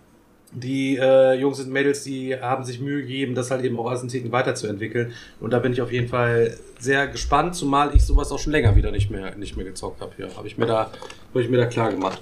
die 0.53 0.97
äh, 0.97 1.35
Jungs 1.35 1.61
und 1.61 1.71
Mädels, 1.71 2.03
die 2.03 2.37
haben 2.37 2.65
sich 2.65 2.81
Mühe 2.81 3.03
gegeben, 3.03 3.35
das 3.35 3.51
halt 3.51 3.65
eben 3.65 3.79
auch 3.79 3.87
als 3.87 4.01
einen 4.01 4.09
Ticken 4.09 4.33
weiterzuentwickeln. 4.33 5.13
Und 5.41 5.53
da 5.53 5.59
bin 5.61 5.73
ich 5.73 5.81
auf 5.81 5.93
jeden 5.93 6.09
Fall 6.09 6.57
sehr 6.79 7.07
gespannt, 7.07 7.55
zumal 7.55 7.95
ich 7.95 8.05
sowas 8.05 8.33
auch 8.33 8.39
schon 8.39 8.53
länger 8.53 8.75
wieder 8.75 8.91
nicht 8.91 9.11
mehr, 9.11 9.37
nicht 9.37 9.57
mehr 9.57 9.65
gezockt 9.65 10.01
habe 10.01 10.13
hier, 10.17 10.29
habe 10.37 10.49
ich 10.49 10.59
mir 10.59 10.67
da, 10.67 10.91
habe 11.31 11.43
ich 11.43 11.49
mir 11.49 11.59
da 11.59 11.67
klar 11.67 11.93
gemacht. 11.93 12.21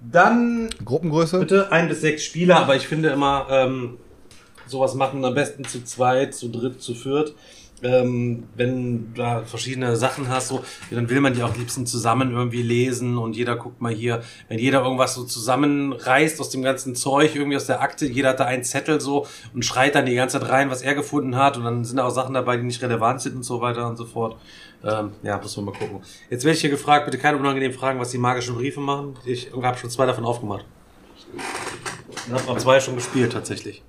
Dann 0.00 0.70
Gruppengröße? 0.84 1.40
Bitte 1.40 1.72
ein 1.72 1.88
bis 1.88 2.00
sechs 2.00 2.24
Spieler, 2.24 2.56
aber 2.56 2.76
ich 2.76 2.86
finde 2.86 3.10
immer, 3.10 3.46
ähm, 3.50 3.98
sowas 4.66 4.94
machen 4.94 5.24
am 5.24 5.34
besten 5.34 5.64
zu 5.64 5.84
zweit, 5.84 6.34
zu 6.34 6.48
dritt, 6.48 6.82
zu 6.82 6.94
viert. 6.94 7.34
Ähm, 7.82 8.44
wenn 8.56 9.12
du 9.12 9.20
da 9.20 9.42
verschiedene 9.42 9.96
Sachen 9.96 10.28
hast, 10.28 10.48
so, 10.48 10.64
dann 10.90 11.10
will 11.10 11.20
man 11.20 11.34
die 11.34 11.42
auch 11.42 11.54
liebsten 11.56 11.84
zusammen 11.84 12.30
irgendwie 12.30 12.62
lesen 12.62 13.18
und 13.18 13.36
jeder 13.36 13.56
guckt 13.56 13.82
mal 13.82 13.92
hier, 13.92 14.22
wenn 14.48 14.58
jeder 14.58 14.82
irgendwas 14.82 15.14
so 15.14 15.24
zusammenreißt 15.24 16.40
aus 16.40 16.48
dem 16.48 16.62
ganzen 16.62 16.94
Zeug, 16.94 17.34
irgendwie 17.34 17.56
aus 17.56 17.66
der 17.66 17.82
Akte, 17.82 18.06
jeder 18.06 18.30
hat 18.30 18.40
da 18.40 18.46
einen 18.46 18.64
Zettel 18.64 18.98
so 18.98 19.26
und 19.52 19.62
schreit 19.62 19.94
dann 19.94 20.06
die 20.06 20.14
ganze 20.14 20.40
Zeit 20.40 20.48
rein, 20.48 20.70
was 20.70 20.80
er 20.80 20.94
gefunden 20.94 21.36
hat 21.36 21.58
und 21.58 21.64
dann 21.64 21.84
sind 21.84 21.98
da 21.98 22.04
auch 22.04 22.10
Sachen 22.10 22.32
dabei, 22.32 22.56
die 22.56 22.62
nicht 22.62 22.80
relevant 22.80 23.20
sind 23.20 23.36
und 23.36 23.42
so 23.42 23.60
weiter 23.60 23.86
und 23.86 23.96
so 23.96 24.06
fort. 24.06 24.36
Ähm, 24.82 25.10
ja, 25.22 25.36
muss 25.36 25.54
man 25.56 25.66
mal 25.66 25.72
gucken. 25.72 26.00
Jetzt 26.30 26.44
werde 26.44 26.54
ich 26.54 26.62
hier 26.62 26.70
gefragt, 26.70 27.04
bitte 27.04 27.18
keine 27.18 27.36
unangenehmen 27.36 27.76
Fragen, 27.76 28.00
was 28.00 28.10
die 28.10 28.18
magischen 28.18 28.54
Briefe 28.54 28.80
machen. 28.80 29.18
Ich 29.26 29.50
habe 29.52 29.76
schon 29.76 29.90
zwei 29.90 30.06
davon 30.06 30.24
aufgemacht. 30.24 30.64
Ich 32.26 32.32
habe 32.32 32.58
zwei 32.58 32.80
schon 32.80 32.94
gespielt, 32.94 33.34
tatsächlich. 33.34 33.82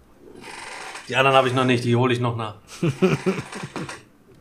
Die 1.08 1.16
anderen 1.16 1.38
habe 1.38 1.47
ich 1.47 1.53
noch 1.53 1.66
nicht, 1.66 1.84
die 1.84 1.95
hole 1.95 2.12
ich 2.14 2.20
noch 2.20 2.36
nach. 2.36 2.55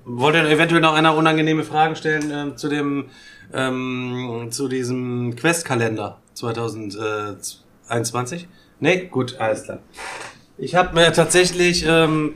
Wollt 0.05 0.37
ihr 0.37 0.49
eventuell 0.49 0.81
noch 0.81 0.95
einer 0.95 1.15
unangenehme 1.17 1.65
Fragen 1.65 1.97
stellen 1.97 2.31
ähm, 2.33 2.57
zu 2.57 2.69
dem, 2.69 3.11
ähm, 3.53 4.49
zu 4.51 4.69
diesem 4.69 5.37
Questkalender 5.37 6.19
2021? 6.35 8.49
Nee, 8.81 9.07
gut, 9.07 9.39
alles 9.39 9.65
klar. 9.65 9.79
Ich 10.59 10.75
habe 10.75 10.95
mir 10.95 11.13
tatsächlich 11.13 11.85
ähm, 11.87 12.35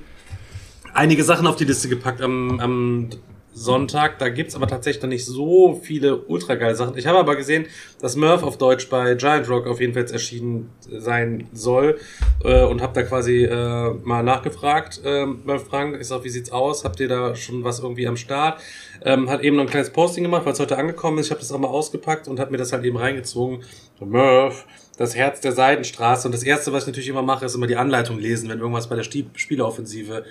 einige 0.94 1.24
Sachen 1.24 1.46
auf 1.46 1.56
die 1.56 1.64
Liste 1.64 1.88
gepackt 1.88 2.20
am, 2.22 2.60
am 2.60 3.10
Sonntag. 3.52 4.18
Da 4.18 4.28
gibt's 4.28 4.54
aber 4.54 4.66
tatsächlich 4.66 5.02
noch 5.02 5.08
nicht 5.08 5.24
so 5.24 5.80
viele 5.82 6.16
ultra 6.22 6.54
geile 6.54 6.74
Sachen. 6.74 6.96
Ich 6.96 7.06
habe 7.06 7.18
aber 7.18 7.36
gesehen, 7.36 7.66
dass 8.00 8.16
Murph 8.16 8.42
auf 8.42 8.58
Deutsch 8.58 8.88
bei 8.88 9.14
Giant 9.14 9.48
Rock 9.48 9.66
auf 9.66 9.80
jeden 9.80 9.92
Fall 9.92 10.04
erschienen 10.10 10.70
sein 10.90 11.48
soll 11.52 11.98
äh, 12.44 12.64
und 12.64 12.80
habe 12.80 12.92
da 12.94 13.02
quasi 13.02 13.44
äh, 13.44 13.94
mal 14.02 14.22
nachgefragt 14.22 15.00
äh, 15.04 15.26
bei 15.44 15.58
Frank. 15.58 15.98
Ich 16.00 16.08
sag, 16.08 16.24
wie 16.24 16.30
sieht's 16.30 16.52
aus? 16.52 16.84
Habt 16.84 17.00
ihr 17.00 17.08
da 17.08 17.34
schon 17.34 17.64
was 17.64 17.80
irgendwie 17.80 18.06
am 18.06 18.16
Start? 18.16 18.60
Ähm, 19.02 19.28
hat 19.30 19.42
eben 19.42 19.56
noch 19.56 19.64
ein 19.64 19.70
kleines 19.70 19.90
Posting 19.90 20.24
gemacht, 20.24 20.44
weil 20.44 20.52
es 20.52 20.60
heute 20.60 20.76
angekommen 20.76 21.18
ist. 21.18 21.26
Ich 21.26 21.30
habe 21.30 21.40
das 21.40 21.52
auch 21.52 21.58
mal 21.58 21.68
ausgepackt 21.68 22.28
und 22.28 22.38
habe 22.38 22.50
mir 22.50 22.58
das 22.58 22.72
halt 22.72 22.84
eben 22.84 22.96
reingezogen. 22.96 23.64
So, 23.98 24.06
Murph, 24.06 24.66
das 24.96 25.16
Herz 25.16 25.40
der 25.40 25.52
Seidenstraße. 25.52 26.28
Und 26.28 26.32
das 26.32 26.42
Erste, 26.42 26.72
was 26.72 26.84
ich 26.84 26.88
natürlich 26.88 27.08
immer 27.08 27.22
mache, 27.22 27.46
ist 27.46 27.54
immer 27.54 27.66
die 27.66 27.76
Anleitung 27.76 28.18
lesen, 28.18 28.48
wenn 28.50 28.58
irgendwas 28.58 28.88
bei 28.88 28.96
der 28.96 29.02
Spieleoffensive 29.02 30.24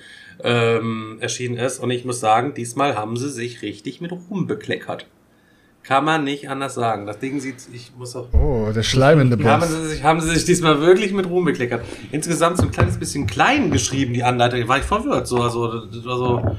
ähm, 0.43 1.17
erschienen 1.19 1.57
ist. 1.57 1.79
Und 1.79 1.91
ich 1.91 2.05
muss 2.05 2.19
sagen, 2.19 2.53
diesmal 2.53 2.95
haben 2.95 3.17
sie 3.17 3.29
sich 3.29 3.61
richtig 3.61 4.01
mit 4.01 4.11
Ruhm 4.11 4.47
bekleckert. 4.47 5.05
Kann 5.83 6.05
man 6.05 6.23
nicht 6.23 6.49
anders 6.49 6.75
sagen. 6.75 7.05
Das 7.05 7.19
Ding 7.19 7.39
sieht, 7.39 7.55
ich 7.73 7.93
muss 7.97 8.15
auch. 8.15 8.27
Oh, 8.33 8.69
der 8.73 8.83
schleimende 8.83 9.43
Haben 9.43 9.61
Boss. 9.61 9.69
sie, 9.69 9.87
sich, 9.87 10.03
haben 10.03 10.21
sie 10.21 10.29
sich 10.29 10.45
diesmal 10.45 10.81
wirklich 10.81 11.13
mit 11.13 11.27
Ruhm 11.27 11.45
bekleckert. 11.45 11.83
Insgesamt 12.11 12.57
so 12.57 12.63
ein 12.63 12.71
kleines 12.71 12.97
bisschen 12.97 13.27
klein 13.27 13.71
geschrieben, 13.71 14.13
die 14.13 14.23
Anleitung. 14.23 14.67
War 14.67 14.77
ich 14.77 14.83
verwirrt. 14.83 15.27
So, 15.27 15.41
also, 15.41 15.85
das 15.85 16.05
war 16.05 16.17
so, 16.17 16.57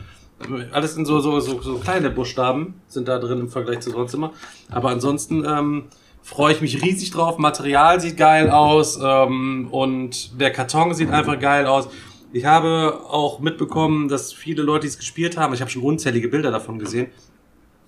alles 0.72 0.97
in 0.97 1.05
so, 1.05 1.20
so, 1.20 1.39
so, 1.39 1.61
so 1.61 1.78
kleine 1.78 2.11
Buchstaben 2.11 2.74
sind 2.89 3.09
da 3.09 3.18
drin 3.18 3.41
im 3.41 3.49
Vergleich 3.49 3.81
zu 3.81 3.91
sonst 3.91 4.14
immer. 4.14 4.33
Aber 4.70 4.89
ansonsten, 4.89 5.45
ähm, 5.45 5.85
freue 6.22 6.53
ich 6.53 6.61
mich 6.61 6.83
riesig 6.83 7.11
drauf. 7.11 7.39
Material 7.39 8.01
sieht 8.01 8.16
geil 8.16 8.51
aus 8.51 8.99
ähm, 9.03 9.68
und 9.70 10.41
der 10.41 10.51
Karton 10.51 10.95
sieht 10.95 11.11
einfach 11.11 11.39
geil 11.39 11.66
aus. 11.66 11.89
Ich 12.33 12.45
habe 12.45 13.01
auch 13.09 13.41
mitbekommen, 13.41 14.09
dass 14.09 14.33
viele 14.33 14.62
Leute, 14.62 14.83
die 14.83 14.89
es 14.89 14.99
gespielt 14.99 15.37
haben, 15.37 15.53
ich 15.53 15.61
habe 15.61 15.70
schon 15.70 15.83
unzählige 15.83 16.28
Bilder 16.28 16.51
davon 16.51 16.78
gesehen, 16.78 17.09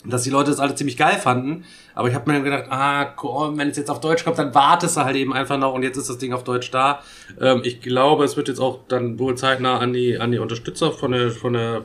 dass 0.05 0.23
die 0.25 0.31
Leute 0.31 0.51
das 0.51 0.59
alle 0.59 0.75
ziemlich 0.75 0.97
geil 0.97 1.17
fanden. 1.17 1.65
Aber 1.95 2.09
ich 2.09 2.15
habe 2.15 2.29
mir 2.29 2.39
dann 2.39 2.45
gedacht, 2.45 2.65
ah, 2.71 3.05
komm, 3.05 3.57
wenn 3.59 3.69
es 3.69 3.77
jetzt 3.77 3.91
auf 3.91 4.01
Deutsch 4.01 4.25
kommt, 4.25 4.39
dann 4.39 4.55
wartest 4.55 4.97
du 4.97 5.05
halt 5.05 5.17
eben 5.17 5.33
einfach 5.33 5.59
noch 5.59 5.75
und 5.75 5.85
jetzt 5.85 5.97
ist 5.97 6.09
das 6.09 6.19
Ding 6.19 6.33
auf 6.33 6.43
Deutsch 6.43 6.71
da. 6.73 7.03
Ähm, 7.41 7.61
ich 7.65 7.81
glaube, 7.81 8.25
es 8.25 8.37
wird 8.37 8.49
jetzt 8.49 8.59
auch 8.59 8.81
dann 8.89 9.19
wohl 9.21 9.37
zeitnah 9.37 9.79
an 9.79 9.93
die, 9.93 10.19
an 10.19 10.33
die 10.33 10.39
Unterstützer 10.39 10.91
von 10.91 11.13
der, 11.13 11.31
von 11.31 11.53
der 11.53 11.85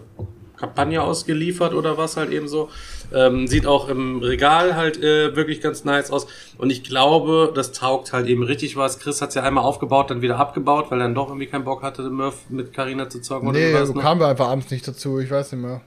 Kampagne 0.55 1.01
ausgeliefert 1.01 1.73
oder 1.73 1.97
was 1.97 2.17
halt 2.17 2.31
eben 2.31 2.47
so. 2.47 2.69
Ähm, 3.13 3.47
sieht 3.47 3.65
auch 3.65 3.87
im 3.87 4.19
Regal 4.21 4.75
halt 4.75 5.01
äh, 5.01 5.35
wirklich 5.35 5.61
ganz 5.61 5.85
nice 5.85 6.11
aus. 6.11 6.27
Und 6.57 6.69
ich 6.69 6.83
glaube, 6.83 7.51
das 7.55 7.71
taugt 7.71 8.11
halt 8.13 8.27
eben 8.27 8.43
richtig 8.43 8.75
was. 8.75 8.99
Chris 8.99 9.21
hat's 9.21 9.35
ja 9.35 9.43
einmal 9.43 9.63
aufgebaut, 9.63 10.09
dann 10.11 10.21
wieder 10.21 10.37
abgebaut, 10.37 10.87
weil 10.89 10.99
er 10.99 11.03
dann 11.05 11.15
doch 11.15 11.27
irgendwie 11.29 11.47
keinen 11.47 11.63
Bock 11.63 11.83
hatte, 11.83 12.09
Murph 12.09 12.49
mit 12.49 12.73
Carina 12.73 13.09
zu 13.09 13.21
zocken 13.21 13.51
Nee, 13.51 13.71
oder 13.73 13.85
so 13.85 13.93
Ne? 13.93 14.01
kamen 14.01 14.19
wir 14.19 14.27
einfach 14.27 14.47
abends 14.49 14.69
nicht 14.71 14.87
dazu, 14.87 15.19
ich 15.19 15.31
weiß 15.31 15.53
nicht 15.53 15.61
mehr. 15.61 15.81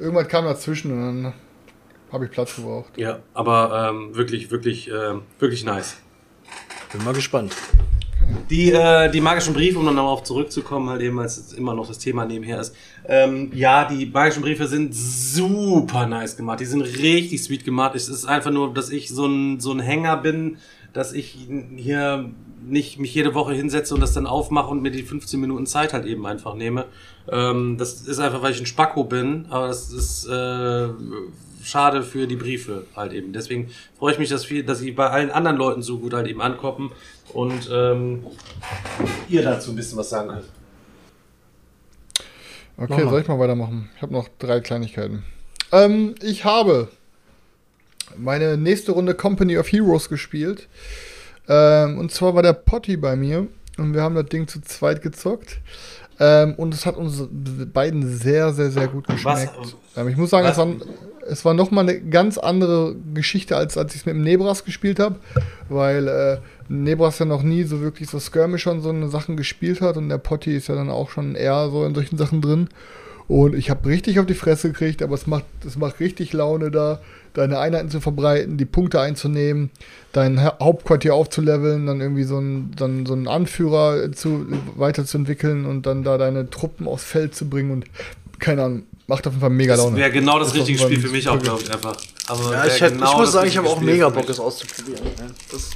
Irgendwann 0.00 0.26
kam 0.26 0.44
dazwischen 0.44 0.90
und 0.92 1.00
dann 1.24 1.32
habe 2.12 2.24
ich 2.24 2.30
Platz 2.30 2.56
gebraucht. 2.56 2.92
Ja, 2.96 3.20
aber 3.32 3.90
ähm, 3.90 4.14
wirklich, 4.16 4.50
wirklich, 4.50 4.90
ähm, 4.90 5.22
wirklich 5.38 5.64
nice. 5.64 5.98
Bin 6.92 7.04
mal 7.04 7.14
gespannt. 7.14 7.54
Die, 8.50 8.72
äh, 8.72 9.10
die 9.10 9.20
magischen 9.20 9.54
Briefe, 9.54 9.78
um 9.78 9.86
dann 9.86 9.96
darauf 9.96 10.22
zurückzukommen, 10.22 10.90
halt 10.90 11.02
eben, 11.02 11.18
als 11.18 11.38
es 11.38 11.52
immer 11.52 11.74
noch 11.74 11.88
das 11.88 11.98
Thema 11.98 12.24
nebenher 12.24 12.60
ist. 12.60 12.74
Ähm, 13.06 13.50
ja, 13.54 13.86
die 13.86 14.06
magischen 14.06 14.42
Briefe 14.42 14.66
sind 14.66 14.94
super 14.94 16.06
nice 16.06 16.36
gemacht. 16.36 16.60
Die 16.60 16.66
sind 16.66 16.82
richtig 16.82 17.42
sweet 17.42 17.64
gemacht. 17.64 17.94
Es 17.94 18.08
ist 18.08 18.24
einfach 18.26 18.50
nur, 18.50 18.72
dass 18.72 18.90
ich 18.90 19.08
so 19.08 19.26
ein, 19.26 19.60
so 19.60 19.72
ein 19.72 19.80
Hänger 19.80 20.16
bin, 20.16 20.58
dass 20.92 21.12
ich 21.12 21.36
hier 21.76 22.30
nicht 22.66 22.98
mich 22.98 23.14
jede 23.14 23.34
Woche 23.34 23.52
hinsetze 23.52 23.94
und 23.94 24.00
das 24.00 24.12
dann 24.12 24.26
aufmache 24.26 24.70
und 24.70 24.82
mir 24.82 24.90
die 24.90 25.02
15 25.02 25.38
Minuten 25.40 25.66
Zeit 25.66 25.92
halt 25.92 26.06
eben 26.06 26.26
einfach 26.26 26.54
nehme. 26.54 26.86
Ähm, 27.30 27.76
das 27.78 28.02
ist 28.02 28.18
einfach, 28.18 28.42
weil 28.42 28.52
ich 28.52 28.60
ein 28.60 28.66
Spacko 28.66 29.04
bin, 29.04 29.46
aber 29.50 29.68
das 29.68 29.90
ist, 29.90 30.26
äh, 30.26 30.88
schade 31.64 32.02
für 32.02 32.26
die 32.26 32.36
Briefe 32.36 32.84
halt 32.94 33.12
eben. 33.12 33.32
Deswegen 33.32 33.70
freue 33.98 34.12
ich 34.12 34.18
mich, 34.18 34.28
dass, 34.28 34.44
viel, 34.44 34.62
dass 34.62 34.78
sie 34.78 34.92
bei 34.92 35.08
allen 35.08 35.30
anderen 35.30 35.56
Leuten 35.56 35.82
so 35.82 35.98
gut 35.98 36.12
halt 36.14 36.26
eben 36.26 36.40
ankommen 36.40 36.92
und 37.34 37.68
ähm, 37.70 38.24
ihr 39.28 39.42
dazu 39.42 39.70
ein 39.70 39.76
bisschen 39.76 39.98
was 39.98 40.10
sagen 40.10 40.28
könnt. 40.28 40.44
Okay, 42.76 43.08
soll 43.08 43.20
ich 43.20 43.28
mal 43.28 43.38
weitermachen? 43.38 43.90
Ich 43.96 44.02
habe 44.02 44.12
noch 44.12 44.28
drei 44.38 44.60
Kleinigkeiten. 44.60 45.22
Ähm, 45.70 46.14
ich 46.22 46.44
habe 46.44 46.88
meine 48.16 48.56
nächste 48.56 48.92
Runde 48.92 49.14
Company 49.14 49.58
of 49.58 49.70
Heroes 49.70 50.08
gespielt. 50.08 50.68
Ähm, 51.48 51.98
und 51.98 52.10
zwar 52.10 52.34
war 52.34 52.42
der 52.42 52.52
Potty 52.52 52.96
bei 52.96 53.16
mir 53.16 53.46
und 53.76 53.94
wir 53.94 54.02
haben 54.02 54.14
das 54.14 54.26
Ding 54.26 54.48
zu 54.48 54.60
zweit 54.60 55.02
gezockt. 55.02 55.60
Ähm, 56.20 56.54
und 56.54 56.72
es 56.72 56.86
hat 56.86 56.96
uns 56.96 57.24
beiden 57.72 58.08
sehr, 58.16 58.52
sehr, 58.52 58.70
sehr 58.70 58.88
gut 58.88 59.06
geschmeckt. 59.08 59.76
Ähm, 59.96 60.08
ich 60.08 60.16
muss 60.16 60.30
sagen, 60.30 60.46
es 60.46 60.56
war, 60.56 60.68
es 61.26 61.44
war 61.44 61.54
nochmal 61.54 61.88
eine 61.88 62.00
ganz 62.00 62.38
andere 62.38 62.94
Geschichte, 63.14 63.56
als 63.56 63.76
als 63.76 63.94
ich 63.94 64.00
es 64.00 64.06
mit 64.06 64.14
dem 64.14 64.22
Nebras 64.22 64.64
gespielt 64.64 65.00
habe, 65.00 65.16
weil 65.68 66.08
äh, 66.08 66.38
Nebras 66.68 67.18
ja 67.18 67.26
noch 67.26 67.42
nie 67.42 67.64
so 67.64 67.80
wirklich 67.80 68.08
so 68.08 68.18
Skirmish 68.18 68.66
und 68.66 68.80
so 68.80 68.90
eine 68.90 69.08
Sachen 69.08 69.36
gespielt 69.36 69.80
hat 69.80 69.96
und 69.96 70.08
der 70.08 70.18
Potty 70.18 70.56
ist 70.56 70.68
ja 70.68 70.74
dann 70.74 70.90
auch 70.90 71.10
schon 71.10 71.34
eher 71.34 71.68
so 71.70 71.84
in 71.84 71.94
solchen 71.94 72.18
Sachen 72.18 72.40
drin. 72.40 72.68
Und 73.26 73.54
ich 73.54 73.70
habe 73.70 73.88
richtig 73.88 74.18
auf 74.18 74.26
die 74.26 74.34
Fresse 74.34 74.70
gekriegt, 74.70 75.02
aber 75.02 75.14
es 75.14 75.26
macht, 75.26 75.44
es 75.66 75.76
macht 75.76 75.98
richtig 76.00 76.32
Laune 76.34 76.70
da, 76.70 77.00
deine 77.32 77.58
Einheiten 77.58 77.88
zu 77.88 78.00
verbreiten, 78.00 78.58
die 78.58 78.66
Punkte 78.66 79.00
einzunehmen, 79.00 79.70
dein 80.12 80.44
Hauptquartier 80.44 81.14
aufzuleveln, 81.14 81.86
dann 81.86 82.00
irgendwie 82.00 82.24
so 82.24 82.36
einen, 82.36 82.72
dann 82.76 83.06
so 83.06 83.14
einen 83.14 83.26
Anführer 83.26 84.12
zu, 84.12 84.46
weiterzuentwickeln 84.76 85.64
und 85.64 85.86
dann 85.86 86.04
da 86.04 86.18
deine 86.18 86.50
Truppen 86.50 86.86
aufs 86.86 87.04
Feld 87.04 87.34
zu 87.34 87.48
bringen 87.48 87.70
und 87.70 87.86
keine 88.38 88.62
Ahnung, 88.62 88.82
macht 89.06 89.26
auf 89.26 89.32
jeden 89.32 89.40
Fall 89.40 89.50
mega 89.50 89.74
Laune. 89.74 89.92
Das 89.92 90.00
wäre 90.00 90.12
genau 90.12 90.38
das, 90.38 90.48
das 90.48 90.58
richtige 90.58 90.78
Spiel 90.78 91.00
für 91.00 91.08
mich 91.08 91.26
auch, 91.28 91.38
glaube 91.38 91.62
ich, 91.62 91.72
einfach. 91.72 91.96
Also 92.26 92.52
ja, 92.52 92.66
ich, 92.66 92.78
genau 92.78 93.10
ich 93.10 93.18
muss 93.18 93.32
sagen, 93.32 93.48
ich 93.48 93.56
habe 93.56 93.68
auch 93.68 93.80
mega 93.80 94.08
Bock, 94.10 94.28
es 94.28 94.38
auszuprobieren. 94.38 95.00
Das 95.50 95.70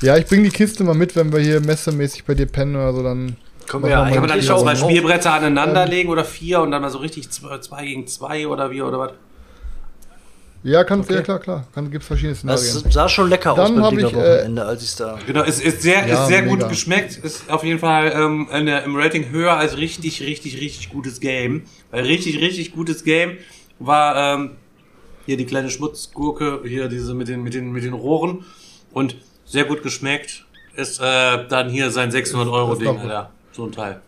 ja, 0.00 0.16
ich 0.16 0.26
bringe 0.26 0.44
die 0.44 0.50
Kiste 0.50 0.84
mal 0.84 0.94
mit, 0.94 1.16
wenn 1.16 1.32
wir 1.32 1.40
hier 1.40 1.60
messemäßig 1.60 2.24
bei 2.24 2.34
dir 2.34 2.46
pennen 2.46 2.76
oder 2.76 2.92
so, 2.92 3.02
dann 3.02 3.36
können 3.66 3.84
wir 3.84 3.90
ja, 3.90 4.08
kann 4.08 4.20
man 4.20 4.28
dann 4.28 4.38
nicht 4.38 4.50
auch 4.50 4.62
zwei 4.62 4.76
Spielbretter 4.76 5.32
aneinander 5.32 5.84
ähm, 5.84 5.90
legen 5.90 6.08
oder 6.08 6.24
vier 6.24 6.60
und 6.60 6.70
dann 6.70 6.82
mal 6.82 6.90
so 6.90 6.98
richtig 6.98 7.30
zwei 7.30 7.84
gegen 7.84 8.06
zwei 8.06 8.46
oder 8.46 8.70
wie 8.70 8.82
oder 8.82 8.98
was? 8.98 9.12
Ja, 10.64 10.82
kann, 10.82 11.00
okay. 11.00 11.14
ja 11.14 11.22
klar, 11.22 11.38
klar. 11.38 11.66
Kann, 11.72 11.90
gibt's 11.90 12.06
verschiedene 12.06 12.34
Szenarien. 12.34 12.82
Das 12.82 12.92
sah 12.92 13.08
schon 13.08 13.28
lecker 13.28 13.54
dann 13.54 13.80
aus 13.80 13.90
beim 13.90 13.98
ich, 13.98 14.04
Wochenende, 14.06 14.62
äh, 14.62 14.64
als 14.64 14.82
ich 14.82 14.96
da. 14.96 15.18
Genau, 15.24 15.44
es 15.44 15.60
ist 15.60 15.82
sehr, 15.82 16.06
ja, 16.06 16.22
ist 16.22 16.28
sehr 16.28 16.42
gut 16.42 16.68
geschmeckt. 16.68 17.16
Ist 17.16 17.48
auf 17.48 17.62
jeden 17.62 17.78
Fall 17.78 18.12
ähm, 18.14 18.48
der, 18.66 18.82
im 18.82 18.96
Rating 18.96 19.30
höher 19.30 19.56
als 19.56 19.76
richtig, 19.76 20.20
richtig, 20.22 20.60
richtig 20.60 20.90
gutes 20.90 21.20
Game. 21.20 21.62
Weil 21.90 22.04
richtig, 22.04 22.40
richtig 22.40 22.72
gutes 22.72 23.04
Game 23.04 23.38
war 23.78 24.34
ähm, 24.34 24.50
hier 25.26 25.36
die 25.36 25.46
kleine 25.46 25.70
Schmutzgurke, 25.70 26.62
hier 26.64 26.88
diese 26.88 27.14
mit 27.14 27.28
den, 27.28 27.42
mit 27.42 27.54
den, 27.54 27.70
mit 27.70 27.84
den 27.84 27.92
Rohren. 27.92 28.44
Und 28.92 29.16
sehr 29.48 29.64
gut 29.64 29.82
geschmeckt. 29.82 30.44
Ist 30.74 31.00
äh, 31.00 31.48
dann 31.48 31.68
hier 31.70 31.90
sein 31.90 32.10
600 32.10 32.48
Euro 32.48 32.74
Ding, 32.76 32.96
Alter. 32.98 33.30
So 33.50 33.64
ein 33.64 33.72
Teil. 33.72 34.00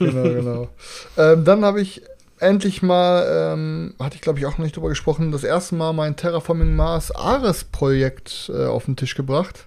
Genau, 0.00 0.22
genau. 0.22 0.68
ähm, 1.16 1.44
dann 1.44 1.64
habe 1.64 1.80
ich 1.80 2.02
endlich 2.40 2.82
mal, 2.82 3.52
ähm, 3.54 3.94
hatte 4.00 4.16
ich 4.16 4.20
glaube 4.20 4.38
ich 4.38 4.46
auch 4.46 4.58
noch 4.58 4.64
nicht 4.64 4.76
drüber 4.76 4.88
gesprochen, 4.88 5.30
das 5.30 5.44
erste 5.44 5.76
Mal 5.76 5.92
mein 5.92 6.16
Terraforming 6.16 6.74
Mars 6.74 7.12
Ares 7.12 7.64
Projekt 7.64 8.50
äh, 8.52 8.66
auf 8.66 8.86
den 8.86 8.96
Tisch 8.96 9.14
gebracht. 9.14 9.66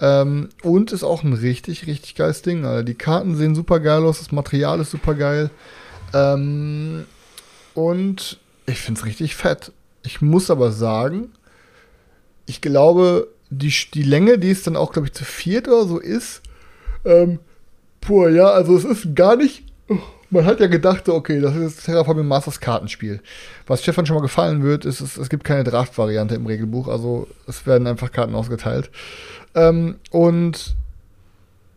Ähm, 0.00 0.50
und 0.62 0.92
ist 0.92 1.04
auch 1.04 1.22
ein 1.22 1.32
richtig, 1.32 1.86
richtig 1.86 2.14
geiles 2.14 2.42
Ding. 2.42 2.64
Alter. 2.64 2.82
Die 2.84 2.94
Karten 2.94 3.36
sehen 3.36 3.54
super 3.54 3.80
geil 3.80 4.04
aus, 4.04 4.18
das 4.18 4.32
Material 4.32 4.80
ist 4.80 4.90
super 4.90 5.14
geil. 5.14 5.50
Ähm, 6.12 7.06
und 7.74 8.38
ich 8.66 8.80
finde 8.80 9.00
es 9.00 9.06
richtig 9.06 9.36
fett. 9.36 9.72
Ich 10.02 10.20
muss 10.20 10.50
aber 10.50 10.72
sagen, 10.72 11.32
ich 12.46 12.60
glaube, 12.60 13.28
die, 13.50 13.72
die 13.92 14.02
Länge, 14.02 14.38
die 14.38 14.50
es 14.50 14.62
dann 14.62 14.76
auch, 14.76 14.92
glaube 14.92 15.08
ich, 15.08 15.14
zu 15.14 15.24
viert 15.24 15.68
oder 15.68 15.84
so 15.84 15.98
ist, 15.98 16.42
ähm, 17.04 17.40
Pur, 18.00 18.30
ja, 18.30 18.48
also 18.48 18.76
es 18.76 18.84
ist 18.84 19.14
gar 19.14 19.36
nicht. 19.36 19.64
Man 20.30 20.44
hat 20.44 20.60
ja 20.60 20.68
gedacht, 20.68 21.08
okay, 21.08 21.40
das 21.40 21.56
ist 21.56 21.84
Terraforming 21.84 22.26
Masters 22.26 22.60
Kartenspiel. 22.60 23.20
Was 23.66 23.82
Stefan 23.82 24.06
schon 24.06 24.16
mal 24.16 24.22
gefallen 24.22 24.62
wird, 24.62 24.84
ist, 24.84 25.00
es, 25.00 25.16
es 25.16 25.28
gibt 25.28 25.42
keine 25.42 25.64
Draft-Variante 25.64 26.36
im 26.36 26.46
Regelbuch, 26.46 26.86
also 26.86 27.26
es 27.48 27.66
werden 27.66 27.88
einfach 27.88 28.12
Karten 28.12 28.34
ausgeteilt. 28.34 28.90
Ähm, 29.54 29.96
und 30.10 30.76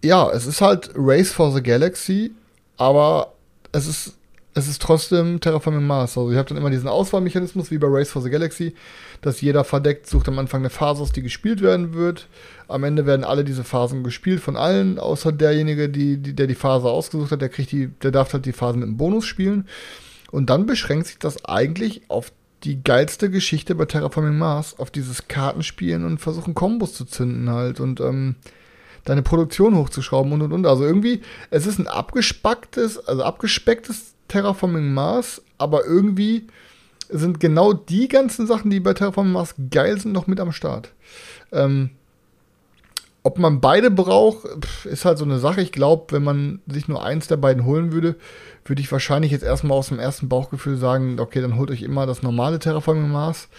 ja, 0.03 0.29
es 0.29 0.45
ist 0.45 0.61
halt 0.61 0.91
Race 0.95 1.31
for 1.31 1.51
the 1.51 1.63
Galaxy, 1.63 2.31
aber 2.77 3.33
es 3.71 3.87
ist, 3.87 4.17
es 4.55 4.67
ist 4.67 4.81
trotzdem 4.81 5.39
Terraforming 5.39 5.85
Mars. 5.85 6.17
Also 6.17 6.31
ihr 6.31 6.37
habt 6.37 6.51
dann 6.51 6.57
immer 6.57 6.69
diesen 6.69 6.87
Auswahlmechanismus 6.87 7.71
wie 7.71 7.77
bei 7.77 7.87
Race 7.89 8.11
for 8.11 8.21
the 8.21 8.29
Galaxy, 8.29 8.75
dass 9.21 9.41
jeder 9.41 9.63
verdeckt 9.63 10.07
sucht 10.07 10.27
am 10.27 10.37
Anfang 10.37 10.61
eine 10.61 10.69
Phase 10.69 11.01
aus, 11.01 11.11
die 11.11 11.23
gespielt 11.23 11.61
werden 11.61 11.93
wird. 11.93 12.27
Am 12.67 12.83
Ende 12.83 13.05
werden 13.05 13.23
alle 13.23 13.43
diese 13.43 13.63
Phasen 13.63 14.03
gespielt 14.03 14.41
von 14.41 14.55
allen, 14.55 14.99
außer 14.99 15.31
derjenige, 15.31 15.89
die, 15.89 16.17
die, 16.17 16.33
der 16.33 16.47
die 16.47 16.55
Phase 16.55 16.87
ausgesucht 16.87 17.31
hat, 17.31 17.41
der 17.41 17.49
kriegt 17.49 17.71
die, 17.71 17.87
der 17.87 18.11
darf 18.11 18.33
halt 18.33 18.45
die 18.45 18.53
Phase 18.53 18.77
mit 18.77 18.87
einem 18.87 18.97
Bonus 18.97 19.25
spielen. 19.25 19.67
Und 20.31 20.49
dann 20.49 20.65
beschränkt 20.65 21.07
sich 21.07 21.17
das 21.19 21.45
eigentlich 21.45 22.03
auf 22.09 22.31
die 22.63 22.81
geilste 22.81 23.29
Geschichte 23.29 23.75
bei 23.75 23.85
Terraforming 23.85 24.37
Mars, 24.37 24.79
auf 24.79 24.89
dieses 24.89 25.27
Kartenspielen 25.27 26.05
und 26.05 26.19
versuchen 26.19 26.53
Kombos 26.53 26.93
zu 26.93 27.05
zünden 27.05 27.49
halt 27.49 27.79
und 27.79 27.99
ähm, 27.99 28.35
deine 29.03 29.21
Produktion 29.21 29.75
hochzuschrauben 29.75 30.31
und 30.31 30.41
und 30.41 30.53
und. 30.53 30.65
Also 30.65 30.85
irgendwie, 30.85 31.21
es 31.49 31.67
ist 31.67 31.79
ein 31.79 31.87
abgespacktes, 31.87 33.05
also 33.05 33.23
abgespecktes 33.23 34.12
Terraforming 34.33 34.93
Mars, 34.95 35.43
aber 35.59 35.85
irgendwie 35.85 36.47
sind 37.09 37.39
genau 37.39 37.73
die 37.73 38.07
ganzen 38.07 38.47
Sachen, 38.47 38.71
die 38.71 38.79
bei 38.79 38.95
Terraforming 38.95 39.31
Mars 39.33 39.53
geil 39.69 39.99
sind, 39.99 40.11
noch 40.11 40.25
mit 40.25 40.39
am 40.39 40.51
Start. 40.51 40.91
Ähm, 41.51 41.91
ob 43.21 43.37
man 43.37 43.61
beide 43.61 43.91
braucht, 43.91 44.47
ist 44.85 45.05
halt 45.05 45.19
so 45.19 45.23
eine 45.23 45.37
Sache. 45.37 45.61
Ich 45.61 45.71
glaube, 45.71 46.05
wenn 46.09 46.23
man 46.23 46.61
sich 46.65 46.87
nur 46.87 47.05
eins 47.05 47.27
der 47.27 47.37
beiden 47.37 47.63
holen 47.63 47.91
würde, 47.91 48.15
würde 48.65 48.81
ich 48.81 48.91
wahrscheinlich 48.91 49.31
jetzt 49.31 49.43
erstmal 49.43 49.77
aus 49.77 49.89
dem 49.89 49.99
ersten 49.99 50.29
Bauchgefühl 50.29 50.77
sagen, 50.77 51.19
okay, 51.19 51.39
dann 51.39 51.55
holt 51.55 51.69
euch 51.69 51.83
immer 51.83 52.07
das 52.07 52.23
normale 52.23 52.57
Terraforming 52.57 53.11
Mars. 53.11 53.49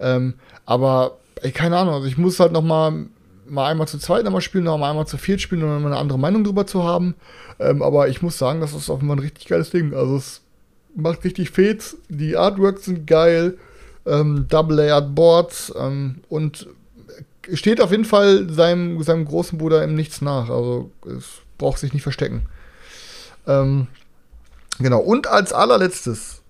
Ähm, 0.00 0.34
aber 0.64 1.18
ey, 1.36 1.52
keine 1.52 1.78
Ahnung, 1.78 1.94
also 1.94 2.08
ich 2.08 2.18
muss 2.18 2.40
halt 2.40 2.50
noch 2.52 2.64
mal, 3.48 3.54
mal 3.54 3.70
einmal 3.70 3.88
zu 3.88 3.98
zweit 3.98 4.24
nochmal 4.24 4.40
spielen, 4.40 4.64
noch 4.64 4.78
mal 4.78 4.90
einmal 4.90 5.06
zu 5.06 5.18
viert 5.18 5.40
spielen, 5.40 5.62
um 5.62 5.86
eine 5.86 5.96
andere 5.96 6.18
Meinung 6.18 6.44
drüber 6.44 6.66
zu 6.66 6.84
haben. 6.84 7.14
Ähm, 7.58 7.82
aber 7.82 8.08
ich 8.08 8.22
muss 8.22 8.38
sagen, 8.38 8.60
das 8.60 8.74
ist 8.74 8.90
offenbar 8.90 9.16
ein 9.16 9.20
richtig 9.20 9.46
geiles 9.46 9.70
Ding. 9.70 9.94
Also 9.94 10.16
es 10.16 10.42
macht 10.94 11.24
richtig 11.24 11.50
Fets, 11.50 11.96
die 12.08 12.36
Artworks 12.36 12.84
sind 12.84 13.06
geil, 13.06 13.58
ähm, 14.06 14.46
Double 14.48 14.76
Layered 14.76 15.14
Boards 15.14 15.72
ähm, 15.78 16.16
und 16.28 16.66
steht 17.52 17.80
auf 17.80 17.90
jeden 17.90 18.04
Fall 18.04 18.48
seinem, 18.50 19.02
seinem 19.02 19.24
großen 19.24 19.58
Bruder 19.58 19.82
im 19.84 19.94
Nichts 19.94 20.20
nach. 20.20 20.48
Also 20.48 20.90
es 21.06 21.26
braucht 21.58 21.78
sich 21.78 21.92
nicht 21.92 22.02
verstecken. 22.02 22.46
Ähm, 23.46 23.86
genau. 24.78 25.00
Und 25.00 25.26
als 25.26 25.52
allerletztes 25.52 26.42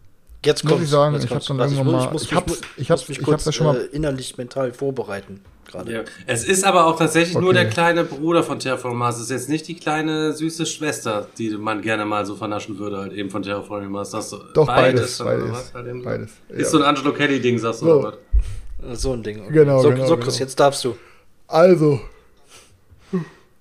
Jetzt 0.45 0.65
muss 0.65 0.81
ich 0.81 0.89
sagen, 0.89 1.17
ich 1.17 1.31
habe 1.31 1.45
dann 1.45 1.59
irgendwann 1.59 1.87
mal, 1.87 2.15
ich, 2.15 2.23
ich, 2.23 2.33
ich, 2.33 2.39
ich 2.77 2.91
habe 2.91 3.03
ich 3.09 3.21
hab 3.21 3.43
das 3.43 3.53
schon 3.53 3.67
mal 3.67 3.81
äh, 3.81 3.85
innerlich 3.87 4.37
mental 4.39 4.73
vorbereiten 4.73 5.41
gerade. 5.67 5.93
Ja. 5.93 6.05
Es 6.27 6.45
ist 6.45 6.65
aber 6.65 6.87
auch 6.87 6.99
tatsächlich 6.99 7.37
okay. 7.37 7.45
nur 7.45 7.55
der 7.55 7.69
kleine 7.69 8.05
Bruder 8.05 8.43
von 8.43 8.59
Terraforming 8.59 8.99
Mars. 8.99 9.17
Es 9.17 9.25
ist 9.25 9.31
jetzt 9.31 9.49
nicht 9.49 9.69
die 9.69 9.77
kleine 9.77 10.33
süße 10.33 10.67
Schwester, 10.67 11.29
die 11.39 11.51
man 11.51 11.83
gerne 11.83 12.05
mal 12.05 12.25
so 12.27 12.37
vernaschen 12.37 12.79
würde, 12.79 12.99
halt 12.99 13.13
eben 13.13 13.31
von 13.31 13.43
Terraforming 13.43 13.91
Mars. 13.91 14.11
Das 14.11 14.31
Doch 14.31 14.67
beides, 14.67 15.19
beides, 15.19 15.71
beides, 15.73 15.75
halt 15.75 16.05
beides. 16.05 16.31
Ist 16.49 16.59
ja. 16.59 16.65
so 16.65 16.79
ein 16.79 16.85
Angelo 16.85 17.13
Kelly 17.13 17.41
Ding, 17.41 17.59
sagst 17.59 17.83
du 17.83 17.87
so. 17.87 17.93
oder 17.99 18.19
was? 18.83 19.03
So 19.03 19.13
ein 19.13 19.23
Ding. 19.23 19.41
Okay. 19.41 19.53
Genau, 19.53 19.83
so, 19.83 19.91
genau, 19.91 20.07
so, 20.07 20.17
Chris, 20.17 20.35
genau. 20.35 20.45
jetzt 20.45 20.61
darfst 20.61 20.85
du. 20.85 20.97
Also. 21.49 22.01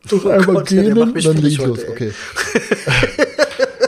Doch 0.10 0.26
oh 0.26 0.30
einmal 0.30 0.56
Gott, 0.56 0.68
gehen, 0.68 0.96
dann 0.96 1.14
leg 1.14 1.52
ich 1.52 1.58
los. 1.58 1.88
Okay. 1.88 2.12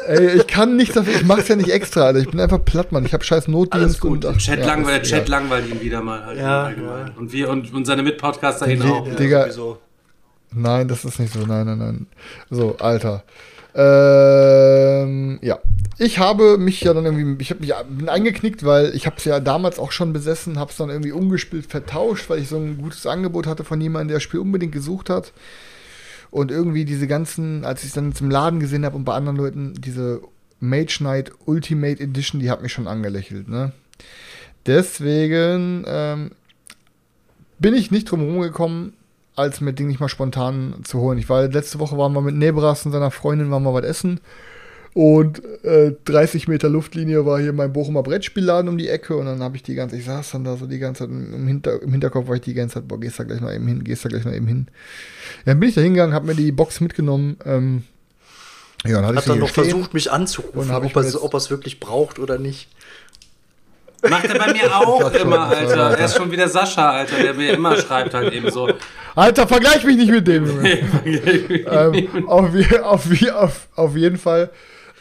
ey, 0.07 0.37
ich 0.37 0.47
kann 0.47 0.75
nicht 0.75 0.95
dafür, 0.95 1.15
ich 1.15 1.25
mach's 1.25 1.47
ja 1.47 1.55
nicht 1.55 1.69
extra, 1.69 2.05
Alter. 2.07 2.19
Ich 2.19 2.29
bin 2.29 2.39
einfach 2.39 2.63
platt, 2.63 2.91
Mann. 2.91 3.05
Ich 3.05 3.13
hab 3.13 3.23
scheiß 3.23 3.47
Notdienst. 3.47 4.03
Und, 4.03 4.25
ach, 4.25 4.37
Chat, 4.37 4.59
ja, 4.59 4.65
langweilt, 4.65 5.03
Chat 5.03 5.27
ja. 5.27 5.37
langweilt 5.37 5.69
ihn 5.69 5.81
wieder 5.81 6.01
mal 6.01 6.25
halt 6.25 6.37
ja, 6.37 6.69
ja. 6.69 7.05
Und 7.17 7.31
wir 7.31 7.49
und, 7.49 7.73
und 7.73 7.85
seine 7.85 8.03
Mitpodcaster 8.03 8.67
ihn 8.67 8.81
auch. 8.81 9.07
Digga. 9.15 9.47
Nein, 10.53 10.87
das 10.87 11.05
ist 11.05 11.19
nicht 11.19 11.33
so. 11.33 11.39
Nein, 11.45 11.65
nein, 11.65 11.77
nein. 11.77 12.07
So, 12.49 12.77
Alter. 12.79 13.23
Ähm, 13.75 15.39
ja. 15.41 15.59
Ich 15.99 16.19
habe 16.19 16.57
mich 16.57 16.81
ja 16.81 16.93
dann 16.93 17.05
irgendwie, 17.05 17.41
ich 17.41 17.49
habe 17.49 17.61
mich 17.61 17.73
bin 17.89 18.09
eingeknickt, 18.09 18.63
weil 18.63 18.95
ich 18.95 19.05
habe 19.05 19.17
es 19.17 19.25
ja 19.25 19.39
damals 19.39 19.79
auch 19.79 19.91
schon 19.91 20.13
besessen, 20.13 20.59
habe 20.59 20.71
es 20.71 20.77
dann 20.77 20.89
irgendwie 20.89 21.11
umgespielt, 21.11 21.65
vertauscht, 21.65 22.29
weil 22.29 22.39
ich 22.39 22.49
so 22.49 22.57
ein 22.57 22.77
gutes 22.77 23.05
Angebot 23.07 23.47
hatte 23.47 23.63
von 23.63 23.81
jemandem, 23.81 24.09
der 24.09 24.15
das 24.17 24.23
Spiel 24.23 24.39
unbedingt 24.39 24.71
gesucht 24.71 25.09
hat. 25.09 25.31
Und 26.29 26.51
irgendwie 26.51 26.85
diese 26.85 27.07
ganzen, 27.07 27.63
als 27.63 27.81
ich 27.81 27.89
es 27.89 27.95
dann 27.95 28.13
zum 28.13 28.29
Laden 28.29 28.59
gesehen 28.59 28.85
habe 28.85 28.95
und 28.95 29.05
bei 29.05 29.13
anderen 29.13 29.37
Leuten, 29.37 29.73
diese 29.77 30.21
Mage 30.59 30.97
Knight 30.97 31.31
Ultimate 31.45 32.01
Edition, 32.01 32.41
die 32.41 32.49
hat 32.49 32.61
mich 32.61 32.73
schon 32.73 32.87
angelächelt, 32.87 33.47
ne? 33.47 33.71
Deswegen 34.65 35.85
ähm, 35.87 36.31
bin 37.59 37.73
ich 37.73 37.91
nicht 37.91 38.11
drum 38.11 38.19
herum 38.19 38.41
gekommen, 38.41 38.93
als 39.35 39.61
mir 39.61 39.71
Ding 39.71 39.87
nicht 39.87 39.99
mal 39.99 40.09
spontan 40.09 40.75
zu 40.83 40.99
holen. 40.99 41.19
Ich 41.19 41.29
war 41.29 41.47
letzte 41.47 41.79
Woche 41.79 41.97
waren 41.97 42.13
wir 42.13 42.21
mit 42.21 42.35
Nebras 42.35 42.85
und 42.85 42.91
seiner 42.91 43.11
Freundin 43.11 43.49
waren 43.51 43.63
wir 43.63 43.73
was 43.73 43.85
essen 43.85 44.19
Und 44.97 45.43
äh, 45.63 45.93
30 46.05 46.47
Meter 46.47 46.69
Luftlinie 46.69 47.23
war 47.23 47.39
hier 47.39 47.53
mein 47.53 47.71
Bochumer 47.71 48.01
Brettspielladen 48.01 48.67
um 48.67 48.79
die 48.79 48.89
Ecke 48.89 49.15
und 49.15 49.27
dann 49.27 49.43
habe 49.43 49.55
ich 49.55 49.61
die 49.61 49.75
ganze, 49.75 49.95
ich 49.95 50.05
saß 50.05 50.31
dann 50.31 50.43
da 50.43 50.57
so 50.57 50.65
die 50.65 50.79
ganze 50.79 51.03
Zeit 51.03 51.11
im, 51.11 51.45
Hinter, 51.45 51.79
im 51.83 51.91
Hinterkopf 51.91 52.27
war 52.27 52.33
ich 52.33 52.41
die 52.41 52.55
ganze 52.55 52.73
Zeit, 52.75 52.87
boah, 52.87 52.99
gehst 52.99 53.19
da 53.19 53.23
gleich 53.23 53.39
noch 53.39 53.51
eben 53.51 53.67
hin, 53.67 53.83
gehst 53.83 54.05
da 54.05 54.09
gleich 54.09 54.25
noch 54.25 54.33
eben 54.33 54.47
hin. 54.47 54.65
Ja, 55.45 55.51
dann 55.51 55.59
bin 55.59 55.69
ich 55.69 55.75
da 55.75 55.81
hingegangen, 55.81 56.15
habe 56.15 56.25
mir 56.25 56.33
die 56.33 56.51
Box 56.51 56.81
mitgenommen. 56.81 57.37
Ähm, 57.45 57.83
ja, 58.87 58.95
dann 58.95 59.05
hatte 59.05 59.17
Hat 59.17 59.29
dann 59.29 59.37
noch 59.37 59.49
stehen. 59.49 59.65
versucht, 59.65 59.93
mich 59.93 60.11
anzurufen, 60.11 60.71
ob 60.71 60.95
er 60.95 61.37
es 61.37 61.51
wirklich 61.51 61.79
braucht 61.79 62.17
oder 62.17 62.39
nicht. 62.39 62.67
Macht 64.01 64.25
er 64.25 64.39
bei 64.39 64.51
mir 64.51 64.75
auch 64.79 65.11
immer, 65.13 65.41
Alter. 65.41 65.95
Er 65.95 66.05
ist 66.05 66.15
schon 66.15 66.31
wieder 66.31 66.49
Sascha, 66.49 66.89
Alter, 66.89 67.21
der 67.21 67.35
mir 67.35 67.53
immer 67.53 67.77
schreibt 67.77 68.15
halt 68.15 68.33
eben 68.33 68.49
so. 68.49 68.67
Alter, 69.13 69.47
vergleich 69.47 69.83
mich 69.83 69.97
nicht 69.97 70.09
mit 70.09 70.27
dem. 70.27 70.65
ähm, 71.05 72.27
auf, 72.27 72.49
auf, 72.81 73.05
auf, 73.31 73.67
auf 73.75 73.95
jeden 73.95 74.17
Fall 74.17 74.49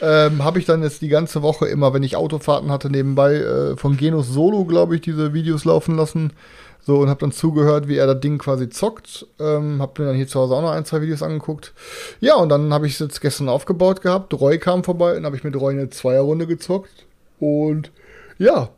ähm, 0.01 0.43
habe 0.43 0.59
ich 0.59 0.65
dann 0.65 0.83
jetzt 0.83 1.01
die 1.01 1.07
ganze 1.07 1.41
Woche 1.41 1.67
immer, 1.67 1.93
wenn 1.93 2.03
ich 2.03 2.15
Autofahrten 2.15 2.71
hatte, 2.71 2.89
nebenbei 2.89 3.35
äh, 3.35 3.77
von 3.77 3.97
Genus 3.97 4.29
Solo, 4.29 4.65
glaube 4.65 4.95
ich, 4.95 5.01
diese 5.01 5.33
Videos 5.33 5.65
laufen 5.65 5.95
lassen. 5.95 6.33
So, 6.81 6.99
und 6.99 7.09
habe 7.09 7.19
dann 7.19 7.33
zugehört, 7.33 7.89
wie 7.89 7.97
er 7.97 8.07
das 8.07 8.21
Ding 8.21 8.37
quasi 8.37 8.69
zockt. 8.69 9.27
Ähm, 9.39 9.81
habe 9.81 10.01
mir 10.01 10.07
dann 10.07 10.15
hier 10.15 10.27
zu 10.27 10.39
Hause 10.39 10.53
auch 10.53 10.61
noch 10.61 10.71
ein, 10.71 10.85
zwei 10.85 11.01
Videos 11.01 11.21
angeguckt. 11.21 11.73
Ja, 12.21 12.35
und 12.35 12.47
dann 12.49 12.73
habe 12.73 12.87
ich 12.87 12.93
es 12.93 12.99
jetzt 12.99 13.19
gestern 13.19 13.49
aufgebaut 13.49 14.01
gehabt. 14.01 14.33
Roy 14.33 14.57
kam 14.57 14.85
vorbei 14.85 15.17
und 15.17 15.25
habe 15.25 15.35
ich 15.35 15.43
mit 15.43 15.55
Roy 15.55 15.73
eine 15.73 15.89
Zweierrunde 15.89 16.47
gezockt. 16.47 17.05
Und 17.39 17.91
ja, 18.37 18.69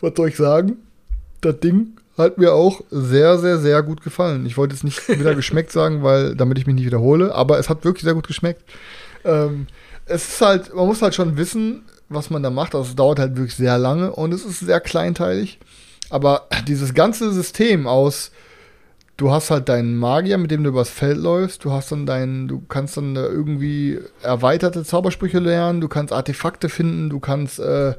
was 0.00 0.12
soll 0.16 0.28
ich 0.28 0.36
sagen? 0.36 0.78
Das 1.42 1.60
Ding 1.60 1.98
hat 2.16 2.38
mir 2.38 2.54
auch 2.54 2.80
sehr, 2.90 3.38
sehr, 3.38 3.58
sehr 3.58 3.82
gut 3.82 4.02
gefallen. 4.02 4.46
Ich 4.46 4.56
wollte 4.56 4.74
es 4.74 4.84
nicht 4.84 5.06
wieder 5.08 5.34
geschmeckt 5.34 5.72
sagen, 5.72 6.02
weil, 6.02 6.34
damit 6.36 6.58
ich 6.58 6.66
mich 6.66 6.76
nicht 6.76 6.86
wiederhole, 6.86 7.34
aber 7.34 7.58
es 7.58 7.68
hat 7.68 7.84
wirklich 7.84 8.04
sehr 8.04 8.14
gut 8.14 8.26
geschmeckt. 8.26 8.62
Ähm, 9.24 9.66
es 10.06 10.28
ist 10.28 10.40
halt, 10.40 10.74
man 10.74 10.86
muss 10.86 11.02
halt 11.02 11.14
schon 11.14 11.36
wissen, 11.36 11.84
was 12.08 12.30
man 12.30 12.42
da 12.42 12.50
macht. 12.50 12.74
Also 12.74 12.90
es 12.90 12.96
dauert 12.96 13.18
halt 13.18 13.36
wirklich 13.36 13.56
sehr 13.56 13.78
lange 13.78 14.12
und 14.12 14.32
es 14.32 14.44
ist 14.44 14.60
sehr 14.60 14.80
kleinteilig. 14.80 15.58
Aber 16.10 16.48
dieses 16.66 16.94
ganze 16.94 17.32
System 17.32 17.86
aus, 17.86 18.30
du 19.16 19.30
hast 19.30 19.50
halt 19.50 19.68
deinen 19.68 19.96
Magier, 19.96 20.38
mit 20.38 20.50
dem 20.50 20.62
du 20.62 20.70
übers 20.70 20.90
Feld 20.90 21.18
läufst, 21.18 21.64
du 21.64 21.72
hast 21.72 21.92
dann 21.92 22.06
deinen, 22.06 22.48
du 22.48 22.60
kannst 22.68 22.96
dann 22.96 23.16
irgendwie 23.16 23.98
erweiterte 24.22 24.84
Zaubersprüche 24.84 25.38
lernen, 25.38 25.80
du 25.80 25.88
kannst 25.88 26.12
Artefakte 26.12 26.68
finden, 26.68 27.10
du 27.10 27.20
kannst 27.20 27.58
äh, 27.58 27.94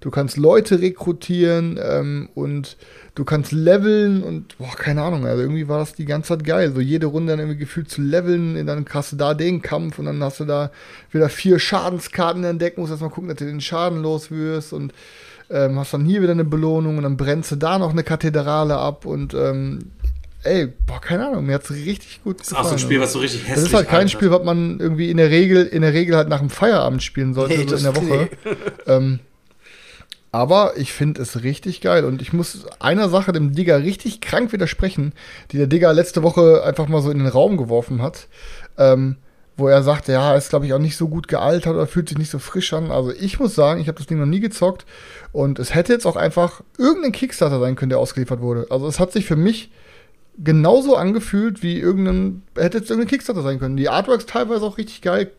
du 0.00 0.10
kannst 0.10 0.36
Leute 0.36 0.80
rekrutieren 0.80 1.78
ähm, 1.82 2.28
und 2.34 2.76
du 3.14 3.24
kannst 3.24 3.52
leveln 3.52 4.22
und 4.22 4.56
boah, 4.58 4.74
keine 4.76 5.02
Ahnung, 5.02 5.26
also 5.26 5.42
irgendwie 5.42 5.68
war 5.68 5.78
das 5.78 5.94
die 5.94 6.04
ganze 6.04 6.28
Zeit 6.28 6.44
geil. 6.44 6.72
So 6.72 6.80
jede 6.80 7.06
Runde 7.06 7.32
dann 7.32 7.40
irgendwie 7.40 7.58
gefühlt 7.58 7.90
zu 7.90 8.00
leveln, 8.00 8.66
dann 8.66 8.84
hast 8.88 9.12
du 9.12 9.16
da 9.16 9.34
den 9.34 9.62
Kampf 9.62 9.98
und 9.98 10.06
dann 10.06 10.22
hast 10.22 10.40
du 10.40 10.44
da 10.44 10.70
wieder 11.10 11.28
vier 11.28 11.58
Schadenskarten 11.58 12.44
entdecken, 12.44 12.80
musst 12.80 12.92
erstmal 12.92 13.10
gucken, 13.10 13.28
dass 13.28 13.38
du 13.38 13.46
den 13.46 13.60
Schaden 13.60 14.02
los 14.02 14.30
wirst 14.30 14.72
und 14.72 14.92
ähm, 15.50 15.78
hast 15.78 15.92
dann 15.92 16.04
hier 16.04 16.22
wieder 16.22 16.32
eine 16.32 16.44
Belohnung 16.44 16.96
und 16.96 17.02
dann 17.02 17.16
brennst 17.16 17.50
du 17.50 17.56
da 17.56 17.78
noch 17.78 17.90
eine 17.90 18.04
Kathedrale 18.04 18.76
ab 18.76 19.04
und 19.04 19.34
ähm, 19.34 19.90
ey, 20.44 20.68
boah, 20.86 21.00
keine 21.00 21.26
Ahnung, 21.26 21.46
mir 21.46 21.54
hat's 21.54 21.70
richtig 21.70 22.22
gut 22.22 22.38
gefallen. 22.38 22.38
Das 22.38 22.48
ist 22.48 22.56
auch 22.56 22.64
so 22.64 22.72
ein 22.72 22.78
Spiel, 22.78 23.00
was 23.00 23.12
so 23.12 23.18
richtig 23.18 23.40
hässlich 23.42 23.56
ist. 23.56 23.62
Das 23.62 23.68
ist 23.70 23.74
halt 23.74 23.88
kein. 23.88 24.08
Spiel, 24.08 24.30
was 24.30 24.44
man 24.44 24.78
irgendwie 24.78 25.10
in 25.10 25.16
der 25.16 25.30
Regel, 25.30 25.66
in 25.66 25.82
der 25.82 25.92
Regel 25.92 26.16
halt 26.16 26.28
nach 26.28 26.38
dem 26.38 26.50
Feierabend 26.50 27.02
spielen 27.02 27.34
sollte, 27.34 27.58
nee, 27.58 27.66
so 27.66 27.76
in 27.76 27.82
der 27.82 27.96
Woche. 27.96 28.28
Nee. 28.44 28.50
Ähm, 28.86 29.18
aber 30.32 30.74
ich 30.76 30.92
finde 30.92 31.22
es 31.22 31.42
richtig 31.42 31.80
geil. 31.80 32.04
Und 32.04 32.22
ich 32.22 32.32
muss 32.32 32.66
einer 32.78 33.08
Sache 33.08 33.32
dem 33.32 33.52
Digger 33.52 33.82
richtig 33.82 34.20
krank 34.20 34.52
widersprechen, 34.52 35.12
die 35.50 35.56
der 35.56 35.66
Digger 35.66 35.92
letzte 35.92 36.22
Woche 36.22 36.62
einfach 36.64 36.88
mal 36.88 37.02
so 37.02 37.10
in 37.10 37.18
den 37.18 37.26
Raum 37.26 37.56
geworfen 37.56 38.00
hat. 38.02 38.28
Ähm, 38.78 39.16
wo 39.56 39.68
er 39.68 39.82
sagte, 39.82 40.12
ja, 40.12 40.34
ist 40.34 40.50
glaube 40.50 40.66
ich 40.66 40.72
auch 40.72 40.78
nicht 40.78 40.96
so 40.96 41.08
gut 41.08 41.28
gealtert 41.28 41.74
oder 41.74 41.86
fühlt 41.86 42.08
sich 42.08 42.18
nicht 42.18 42.30
so 42.30 42.38
frisch 42.38 42.72
an. 42.72 42.90
Also 42.90 43.12
ich 43.12 43.38
muss 43.38 43.54
sagen, 43.54 43.80
ich 43.80 43.88
habe 43.88 43.98
das 43.98 44.06
Ding 44.06 44.18
noch 44.18 44.26
nie 44.26 44.40
gezockt 44.40 44.86
und 45.32 45.58
es 45.58 45.74
hätte 45.74 45.92
jetzt 45.92 46.06
auch 46.06 46.16
einfach 46.16 46.62
irgendein 46.78 47.12
Kickstarter 47.12 47.60
sein 47.60 47.76
können, 47.76 47.90
der 47.90 47.98
ausgeliefert 47.98 48.40
wurde. 48.40 48.66
Also 48.70 48.88
es 48.88 48.98
hat 48.98 49.12
sich 49.12 49.26
für 49.26 49.36
mich 49.36 49.70
genauso 50.38 50.96
angefühlt 50.96 51.62
wie 51.62 51.78
irgendein, 51.78 52.42
hätte 52.56 52.78
jetzt 52.78 52.90
irgendein 52.90 53.10
Kickstarter 53.10 53.42
sein 53.42 53.58
können. 53.58 53.76
Die 53.76 53.88
Artworks 53.88 54.26
teilweise 54.26 54.64
auch 54.64 54.78
richtig 54.78 55.02
geil. 55.02 55.30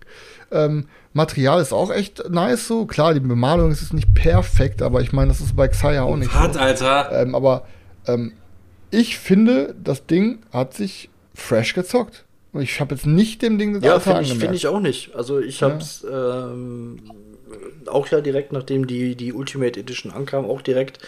Ähm, 0.51 0.85
Material 1.13 1.61
ist 1.61 1.73
auch 1.73 1.91
echt 1.91 2.29
nice 2.29 2.67
so. 2.67 2.85
Klar, 2.85 3.13
die 3.13 3.19
Bemalung 3.19 3.71
ist 3.71 3.93
nicht 3.93 4.13
perfekt, 4.13 4.81
aber 4.81 5.01
ich 5.01 5.11
meine, 5.11 5.29
das 5.29 5.41
ist 5.41 5.55
bei 5.55 5.67
Xayah 5.67 6.03
auch 6.03 6.15
nicht. 6.15 6.33
Hart, 6.33 6.53
so. 6.53 6.59
Alter. 6.59 7.11
Ähm, 7.11 7.35
aber 7.35 7.67
ähm, 8.07 8.33
ich 8.91 9.17
finde, 9.17 9.75
das 9.81 10.05
Ding 10.05 10.39
hat 10.53 10.73
sich 10.73 11.09
fresh 11.33 11.73
gezockt. 11.73 12.25
Ich 12.53 12.79
habe 12.81 12.95
jetzt 12.95 13.05
nicht 13.05 13.41
dem 13.41 13.57
Ding 13.57 13.73
das 13.73 13.83
Ja, 13.83 13.99
finde 13.99 14.21
ich, 14.21 14.33
find 14.33 14.53
ich 14.53 14.67
auch 14.67 14.81
nicht. 14.81 15.15
Also 15.15 15.39
ich 15.39 15.63
habe 15.63 15.77
es 15.77 16.05
ja. 16.07 16.49
ähm, 16.49 16.99
auch 17.87 18.07
ja 18.07 18.19
direkt, 18.19 18.51
nachdem 18.51 18.87
die, 18.87 19.15
die 19.15 19.31
Ultimate 19.31 19.79
Edition 19.79 20.11
ankam, 20.11 20.45
auch 20.45 20.61
direkt 20.61 20.99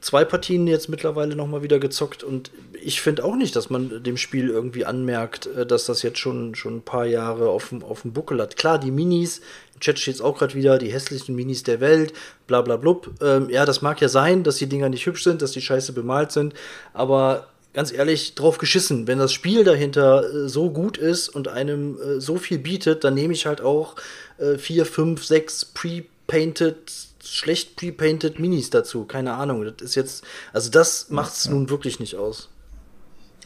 zwei 0.00 0.24
Partien 0.24 0.66
jetzt 0.66 0.88
mittlerweile 0.88 1.36
nochmal 1.36 1.62
wieder 1.62 1.78
gezockt 1.78 2.24
und 2.24 2.50
ich 2.82 3.00
finde 3.00 3.24
auch 3.24 3.36
nicht, 3.36 3.54
dass 3.56 3.68
man 3.70 4.02
dem 4.02 4.16
Spiel 4.16 4.48
irgendwie 4.48 4.84
anmerkt, 4.84 5.46
äh, 5.46 5.66
dass 5.66 5.86
das 5.86 6.02
jetzt 6.02 6.18
schon, 6.18 6.54
schon 6.54 6.78
ein 6.78 6.82
paar 6.82 7.06
Jahre 7.06 7.48
auf 7.50 7.68
dem, 7.68 7.82
auf 7.82 8.02
dem 8.02 8.12
Buckel 8.12 8.40
hat. 8.40 8.56
Klar, 8.56 8.78
die 8.78 8.90
Minis, 8.90 9.40
im 9.74 9.80
Chat 9.80 9.98
steht 9.98 10.14
es 10.14 10.20
auch 10.20 10.38
gerade 10.38 10.54
wieder, 10.54 10.78
die 10.78 10.92
hässlichsten 10.92 11.34
Minis 11.34 11.62
der 11.62 11.80
Welt, 11.80 12.12
bla 12.46 12.62
bla 12.62 12.76
blub. 12.76 13.10
Ähm, 13.20 13.50
ja, 13.50 13.64
das 13.64 13.82
mag 13.82 14.00
ja 14.00 14.08
sein, 14.08 14.42
dass 14.42 14.56
die 14.56 14.68
Dinger 14.68 14.88
nicht 14.88 15.06
hübsch 15.06 15.24
sind, 15.24 15.42
dass 15.42 15.52
die 15.52 15.62
scheiße 15.62 15.92
bemalt 15.92 16.32
sind, 16.32 16.54
aber 16.92 17.48
ganz 17.72 17.92
ehrlich, 17.92 18.34
drauf 18.34 18.58
geschissen. 18.58 19.06
Wenn 19.06 19.18
das 19.18 19.32
Spiel 19.32 19.64
dahinter 19.64 20.24
äh, 20.24 20.48
so 20.48 20.70
gut 20.70 20.98
ist 20.98 21.28
und 21.28 21.48
einem 21.48 21.98
äh, 22.00 22.20
so 22.20 22.36
viel 22.36 22.58
bietet, 22.58 23.04
dann 23.04 23.14
nehme 23.14 23.32
ich 23.32 23.46
halt 23.46 23.60
auch 23.60 23.96
äh, 24.38 24.56
vier, 24.58 24.86
fünf, 24.86 25.24
sechs 25.24 25.64
pre-painted 25.64 27.09
schlecht 27.30 27.76
pre-painted 27.76 28.38
Minis 28.38 28.70
dazu. 28.70 29.04
Keine 29.04 29.34
Ahnung. 29.34 29.64
Das 29.64 29.74
ist 29.80 29.94
jetzt, 29.94 30.24
also 30.52 30.70
das 30.70 31.10
macht 31.10 31.32
es 31.32 31.44
ja. 31.44 31.52
nun 31.52 31.70
wirklich 31.70 32.00
nicht 32.00 32.16
aus. 32.16 32.50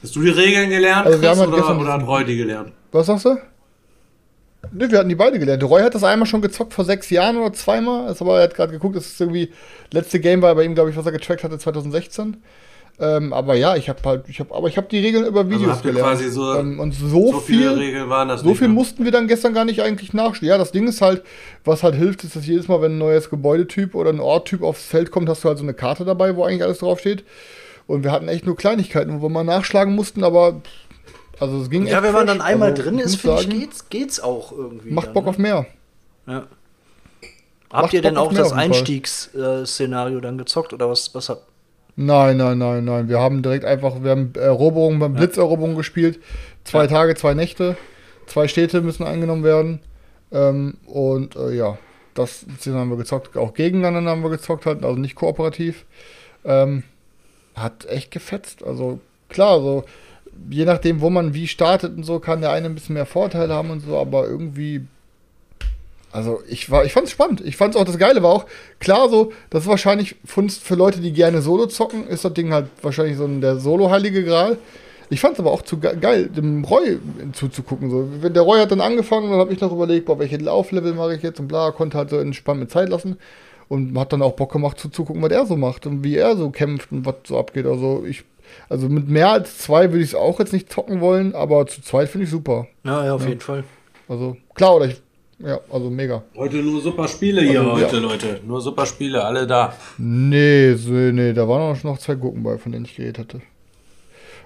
Hast 0.02 0.16
du 0.16 0.22
die 0.22 0.30
Regeln 0.30 0.70
gelernt, 0.70 1.06
also 1.06 1.18
Chris, 1.18 1.38
oder, 1.38 1.80
oder 1.80 1.92
hat 1.92 2.06
Roy 2.06 2.24
die 2.24 2.36
gelernt? 2.36 2.72
Was 2.92 3.06
sagst 3.06 3.24
du? 3.24 3.38
Ne, 4.72 4.90
wir 4.90 4.98
hatten 4.98 5.08
die 5.08 5.14
beide 5.14 5.38
gelernt. 5.38 5.62
Roy 5.62 5.82
hat 5.82 5.94
das 5.94 6.04
einmal 6.04 6.26
schon 6.26 6.42
gezockt 6.42 6.74
vor 6.74 6.84
sechs 6.84 7.10
Jahren 7.10 7.36
oder 7.36 7.52
zweimal. 7.52 8.10
Ist 8.10 8.20
aber 8.20 8.38
er 8.38 8.44
hat 8.44 8.54
gerade 8.54 8.72
geguckt, 8.72 8.96
das 8.96 9.06
ist 9.06 9.20
irgendwie 9.20 9.52
letzte 9.92 10.20
Game 10.20 10.42
war 10.42 10.54
bei 10.54 10.64
ihm, 10.64 10.74
glaube 10.74 10.90
ich, 10.90 10.96
was 10.96 11.06
er 11.06 11.12
getrackt 11.12 11.44
hatte 11.44 11.58
2016. 11.58 12.36
Ähm, 13.00 13.32
aber 13.32 13.56
ja, 13.56 13.74
ich 13.74 13.88
habe 13.88 13.98
halt, 14.04 14.28
ich 14.28 14.38
habe, 14.38 14.54
aber 14.54 14.68
ich 14.68 14.76
habe 14.76 14.86
die 14.86 15.00
Regeln 15.00 15.26
über 15.26 15.40
also 15.40 15.50
Videos 15.50 15.70
also 15.70 15.82
gelernt. 15.82 16.08
Quasi 16.10 16.30
so, 16.30 16.54
ähm, 16.54 16.78
und 16.78 16.92
so, 16.92 17.32
so 17.32 17.40
viel, 17.40 17.68
Regeln 17.68 18.08
waren 18.08 18.28
das 18.28 18.42
so 18.42 18.54
viel 18.54 18.68
mehr. 18.68 18.76
mussten 18.76 19.04
wir 19.04 19.10
dann 19.10 19.26
gestern 19.26 19.52
gar 19.52 19.64
nicht 19.64 19.82
eigentlich 19.82 20.12
nachstellen. 20.12 20.50
Ja, 20.50 20.58
das 20.58 20.70
Ding 20.70 20.86
ist 20.86 21.00
halt, 21.00 21.24
was 21.64 21.82
halt 21.82 21.96
hilft, 21.96 22.22
ist, 22.22 22.36
dass 22.36 22.46
jedes 22.46 22.68
Mal, 22.68 22.80
wenn 22.82 22.92
ein 22.92 22.98
neues 22.98 23.30
Gebäudetyp 23.30 23.96
oder 23.96 24.10
ein 24.10 24.20
Orttyp 24.20 24.62
aufs 24.62 24.84
Feld 24.84 25.10
kommt, 25.10 25.28
hast 25.28 25.42
du 25.42 25.48
halt 25.48 25.58
so 25.58 25.64
eine 25.64 25.74
Karte 25.74 26.04
dabei, 26.04 26.36
wo 26.36 26.44
eigentlich 26.44 26.62
alles 26.62 26.78
draufsteht. 26.78 27.24
Und 27.88 28.04
wir 28.04 28.12
hatten 28.12 28.28
echt 28.28 28.46
nur 28.46 28.56
Kleinigkeiten, 28.56 29.18
wo 29.18 29.24
wir 29.24 29.28
mal 29.28 29.44
nachschlagen 29.44 29.94
mussten, 29.94 30.22
aber 30.22 30.62
also 31.40 31.60
es 31.60 31.70
ging. 31.70 31.88
Ja, 31.88 32.02
wenn 32.04 32.12
man 32.12 32.28
dann 32.28 32.40
einmal 32.40 32.70
also, 32.70 32.82
drin 32.84 33.00
ist, 33.00 33.16
finde 33.16 33.40
ich, 33.40 33.50
geht's, 33.50 33.88
geht's 33.88 34.20
auch 34.20 34.52
irgendwie. 34.52 34.92
Macht 34.92 35.08
dann, 35.08 35.14
Bock 35.14 35.24
ne? 35.24 35.30
auf 35.30 35.38
mehr. 35.38 35.66
Ja. 36.28 36.46
Habt 37.72 37.92
ihr 37.92 38.02
denn 38.02 38.16
auch 38.16 38.32
das 38.32 38.52
Einstiegsszenario 38.52 40.20
dann 40.20 40.38
gezockt 40.38 40.72
oder 40.72 40.88
was, 40.88 41.12
was 41.12 41.28
habt 41.28 41.42
Nein, 41.96 42.36
nein, 42.36 42.58
nein, 42.58 42.84
nein. 42.84 43.08
Wir 43.08 43.20
haben 43.20 43.42
direkt 43.42 43.64
einfach, 43.64 44.02
wir 44.02 44.10
haben 44.10 44.32
Eroberung 44.34 44.98
beim 44.98 45.14
Blitzeroberung 45.14 45.76
gespielt. 45.76 46.20
Zwei 46.64 46.82
ja. 46.82 46.88
Tage, 46.88 47.14
zwei 47.14 47.34
Nächte. 47.34 47.76
Zwei 48.26 48.48
Städte 48.48 48.80
müssen 48.80 49.04
eingenommen 49.04 49.44
werden. 49.44 49.80
Ähm, 50.32 50.78
und 50.86 51.36
äh, 51.36 51.52
ja, 51.54 51.78
das 52.14 52.46
haben 52.66 52.90
wir 52.90 52.96
gezockt. 52.96 53.36
Auch 53.36 53.54
gegeneinander 53.54 54.10
haben 54.10 54.22
wir 54.22 54.30
gezockt, 54.30 54.66
halt, 54.66 54.84
also 54.84 54.98
nicht 54.98 55.14
kooperativ. 55.14 55.84
Ähm, 56.44 56.82
hat 57.54 57.86
echt 57.86 58.10
gefetzt. 58.10 58.64
Also 58.64 58.98
klar, 59.28 59.60
so 59.60 59.84
je 60.50 60.64
nachdem, 60.64 61.00
wo 61.00 61.10
man 61.10 61.34
wie 61.34 61.46
startet 61.46 61.96
und 61.96 62.04
so, 62.04 62.18
kann 62.18 62.40
der 62.40 62.50
eine 62.50 62.66
ein 62.66 62.74
bisschen 62.74 62.94
mehr 62.94 63.06
Vorteile 63.06 63.54
haben 63.54 63.70
und 63.70 63.80
so, 63.80 63.98
aber 63.98 64.26
irgendwie 64.26 64.86
also 66.14 66.42
ich 66.48 66.70
war, 66.70 66.84
ich 66.84 66.92
fand's 66.92 67.10
spannend. 67.10 67.42
Ich 67.44 67.56
fand's 67.56 67.76
auch 67.76 67.84
das 67.84 67.98
Geile 67.98 68.22
war 68.22 68.30
auch 68.30 68.46
klar 68.78 69.08
so, 69.08 69.32
das 69.50 69.64
ist 69.64 69.68
wahrscheinlich 69.68 70.14
für 70.24 70.76
Leute, 70.76 71.00
die 71.00 71.12
gerne 71.12 71.42
Solo 71.42 71.66
zocken, 71.66 72.06
ist 72.06 72.24
das 72.24 72.32
Ding 72.32 72.52
halt 72.52 72.66
wahrscheinlich 72.82 73.16
so 73.16 73.24
ein, 73.24 73.40
der 73.40 73.56
Solo-Heilige 73.56 74.24
Gral. 74.24 74.58
Ich 75.10 75.18
fand's 75.18 75.40
aber 75.40 75.50
auch 75.50 75.62
zu 75.62 75.78
ge 75.78 75.96
geil, 76.00 76.28
dem 76.28 76.64
Roy 76.64 77.00
zuzugucken. 77.32 77.90
So. 77.90 78.08
Wenn 78.20 78.32
der 78.32 78.44
Roy 78.44 78.60
hat 78.60 78.70
dann 78.70 78.80
angefangen, 78.80 79.28
dann 79.28 79.40
habe 79.40 79.52
ich 79.52 79.60
noch 79.60 79.72
überlegt, 79.72 80.06
boah, 80.06 80.20
welche 80.20 80.36
Lauflevel 80.36 80.94
mache 80.94 81.16
ich 81.16 81.22
jetzt 81.22 81.40
und 81.40 81.48
bla, 81.48 81.72
konnte 81.72 81.98
halt 81.98 82.10
so 82.10 82.18
entspannt 82.18 82.60
mit 82.60 82.70
Zeit 82.70 82.90
lassen 82.90 83.18
und 83.66 83.98
hat 83.98 84.12
dann 84.12 84.22
auch 84.22 84.34
Bock 84.34 84.52
gemacht 84.52 84.78
zuzugucken, 84.78 85.20
was 85.20 85.32
er 85.32 85.46
so 85.46 85.56
macht 85.56 85.84
und 85.84 86.04
wie 86.04 86.16
er 86.16 86.36
so 86.36 86.50
kämpft 86.50 86.92
und 86.92 87.04
was 87.04 87.16
so 87.26 87.36
abgeht. 87.36 87.66
Also 87.66 88.04
ich, 88.06 88.22
also 88.68 88.88
mit 88.88 89.08
mehr 89.08 89.30
als 89.30 89.58
zwei 89.58 89.90
würde 89.90 90.04
ich 90.04 90.10
es 90.10 90.14
auch 90.14 90.38
jetzt 90.38 90.52
nicht 90.52 90.72
zocken 90.72 91.00
wollen, 91.00 91.34
aber 91.34 91.66
zu 91.66 91.82
zweit 91.82 92.08
finde 92.08 92.26
ich 92.26 92.30
super. 92.30 92.68
Ja, 92.84 93.04
ja, 93.04 93.14
auf 93.14 93.22
ja. 93.22 93.30
jeden 93.30 93.40
Fall. 93.40 93.64
Also 94.08 94.36
klar, 94.54 94.76
oder 94.76 94.86
ich 94.86 95.02
ja, 95.44 95.60
also 95.70 95.90
mega. 95.90 96.22
Heute 96.34 96.56
nur 96.56 96.80
super 96.80 97.06
Spiele 97.08 97.42
hier 97.42 97.60
also, 97.60 97.72
heute, 97.72 97.96
ja. 97.96 98.02
Leute. 98.02 98.40
Nur 98.46 98.60
super 98.60 98.86
Spiele, 98.86 99.24
alle 99.24 99.46
da. 99.46 99.74
Nee, 99.98 100.74
so, 100.74 100.92
nee, 100.92 101.32
da 101.32 101.46
waren 101.48 101.76
auch 101.76 101.84
noch 101.84 101.98
zwei 101.98 102.14
Gurken 102.14 102.42
bei, 102.42 102.56
von 102.58 102.72
denen 102.72 102.84
ich 102.84 102.96
geredet 102.96 103.18
hatte. 103.18 103.42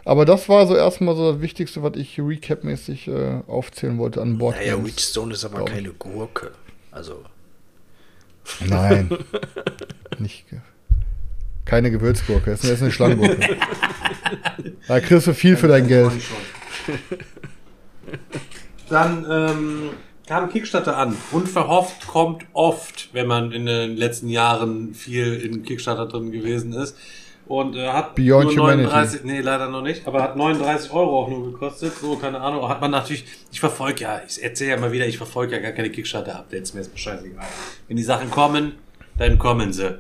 Aber 0.05 0.25
das 0.25 0.49
war 0.49 0.67
so 0.67 0.75
erstmal 0.75 1.15
so 1.17 1.33
das 1.33 1.43
Wichtigste, 1.43 1.83
was 1.83 1.97
ich 1.97 2.19
recap-mäßig 2.19 3.09
äh, 3.09 3.43
aufzählen 3.47 3.99
wollte 3.99 4.23
an 4.23 4.39
Bord. 4.39 4.57
Naja, 4.57 4.83
Witchstone 4.83 5.35
ist 5.35 5.45
aber 5.45 5.65
keine 5.67 5.91
Gurke. 5.91 6.53
Also. 6.91 7.25
Nein. 8.67 9.11
Nicht. 10.19 10.47
Keine 11.65 11.91
Gewürzgurke, 11.91 12.53
das 12.53 12.65
ist 12.65 12.81
eine 12.81 12.91
Schlanggurke. 12.91 13.57
da 14.89 15.01
kriegst 15.01 15.27
du 15.27 15.35
viel 15.35 15.57
für 15.57 15.69
dein 15.69 15.87
Geld. 15.87 16.13
Dann 18.89 19.27
ähm, 19.31 19.91
kam 20.29 20.51
Kickstarter 20.51 20.97
an. 20.97 21.17
Unverhofft 21.33 22.07
kommt 22.07 22.45
oft, 22.53 23.09
wenn 23.15 23.27
man 23.27 23.51
in 23.51 23.65
den 23.65 23.97
letzten 23.97 24.29
Jahren 24.29 24.95
viel 24.95 25.35
in 25.35 25.63
Kickstarter 25.63 26.07
drin 26.07 26.31
gewesen 26.31 26.75
ist. 26.75 26.97
Und 27.47 27.77
äh, 27.77 27.89
hat 27.89 28.15
Beyond 28.15 28.55
nur 28.55 28.67
Humanity. 28.67 28.91
39, 28.91 29.25
nee, 29.25 29.41
leider 29.41 29.71
noch 29.71 29.81
nicht, 29.81 30.07
aber 30.07 30.23
hat 30.23 30.37
39 30.37 30.93
Euro 30.93 31.23
auch 31.23 31.29
nur 31.31 31.51
gekostet. 31.51 31.95
So, 31.95 32.17
keine 32.17 32.41
Ahnung. 32.41 32.69
Hat 32.69 32.83
man 32.83 32.91
natürlich, 32.91 33.25
ich 33.51 33.59
verfolge 33.59 34.03
ja, 34.03 34.21
ich 34.29 34.43
erzähle 34.43 34.73
ja 34.73 34.77
mal 34.77 34.93
wieder, 34.93 35.07
ich 35.07 35.17
verfolge 35.17 35.57
ja 35.57 35.63
gar 35.63 35.73
keine 35.73 35.89
Kickstarter-Updates, 35.89 36.75
mir 36.75 36.83
ist 36.83 36.93
mir 36.93 36.99
scheißegal. 36.99 37.47
Wenn 37.89 37.97
die 37.97 38.03
Sachen 38.03 38.31
kommen, 38.31 38.75
dann 39.17 39.39
kommen 39.39 39.73
sie. 39.73 39.99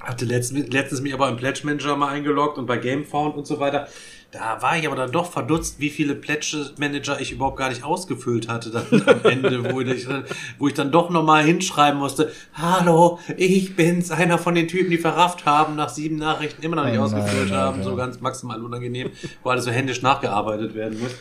Hatte 0.00 0.24
letztens, 0.24 0.72
letztens 0.72 1.02
mich 1.02 1.12
aber 1.12 1.28
im 1.28 1.36
Pledge 1.36 1.60
Manager 1.64 1.96
mal 1.96 2.08
eingeloggt 2.08 2.56
und 2.56 2.64
bei 2.64 2.78
Gamefound 2.78 3.36
und 3.36 3.46
so 3.46 3.60
weiter. 3.60 3.88
Da 4.36 4.60
war 4.60 4.76
ich 4.76 4.84
aber 4.84 4.96
dann 4.96 5.12
doch 5.12 5.30
verdutzt, 5.30 5.78
wie 5.78 5.90
viele 5.90 6.16
Pledge 6.16 6.72
Manager 6.76 7.20
ich 7.20 7.30
überhaupt 7.30 7.56
gar 7.56 7.68
nicht 7.68 7.84
ausgefüllt 7.84 8.48
hatte 8.48 8.70
dann 8.70 8.84
am 9.06 9.20
Ende, 9.30 9.72
wo 9.72 9.80
ich, 9.80 10.06
dann- 10.08 10.24
wo 10.58 10.66
ich 10.66 10.74
dann 10.74 10.90
doch 10.90 11.08
nochmal 11.08 11.44
hinschreiben 11.44 12.00
musste, 12.00 12.32
hallo, 12.54 13.20
ich 13.36 13.76
bin's, 13.76 14.10
einer 14.10 14.36
von 14.38 14.56
den 14.56 14.66
Typen, 14.66 14.90
die 14.90 14.98
verrafft 14.98 15.46
haben, 15.46 15.76
nach 15.76 15.88
sieben 15.88 16.16
Nachrichten 16.16 16.62
immer 16.64 16.74
noch 16.74 16.84
nicht 16.84 16.98
Oh 16.98 17.02
ausgefüllt 17.02 17.50
nein, 17.50 17.58
haben, 17.60 17.78
Alter. 17.78 17.90
so 17.90 17.94
ganz 17.96 18.20
maximal 18.20 18.60
unangenehm, 18.60 19.10
wo 19.44 19.50
alles 19.50 19.66
so 19.66 19.70
händisch 19.70 20.02
nachgearbeitet 20.02 20.74
werden 20.74 20.98
muss. 21.00 21.12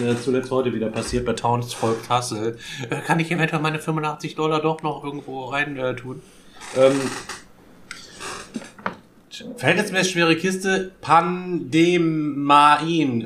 Äh, 0.00 0.14
zuletzt 0.22 0.52
heute 0.52 0.72
wieder 0.72 0.90
passiert 0.90 1.26
bei 1.26 1.32
Townsfolk 1.32 2.06
Tassel. 2.06 2.56
Äh, 2.88 3.00
kann 3.04 3.18
ich 3.18 3.32
eventuell 3.32 3.60
meine 3.62 3.80
85 3.80 4.36
Dollar 4.36 4.60
doch 4.62 4.80
noch 4.84 5.02
irgendwo 5.02 5.46
rein 5.46 5.76
äh, 5.76 5.96
tun? 5.96 6.22
Ähm, 6.76 6.92
Verhältnismäßig 9.56 10.12
schwere 10.12 10.36
Kiste, 10.36 10.92
Pandemain 11.00 12.38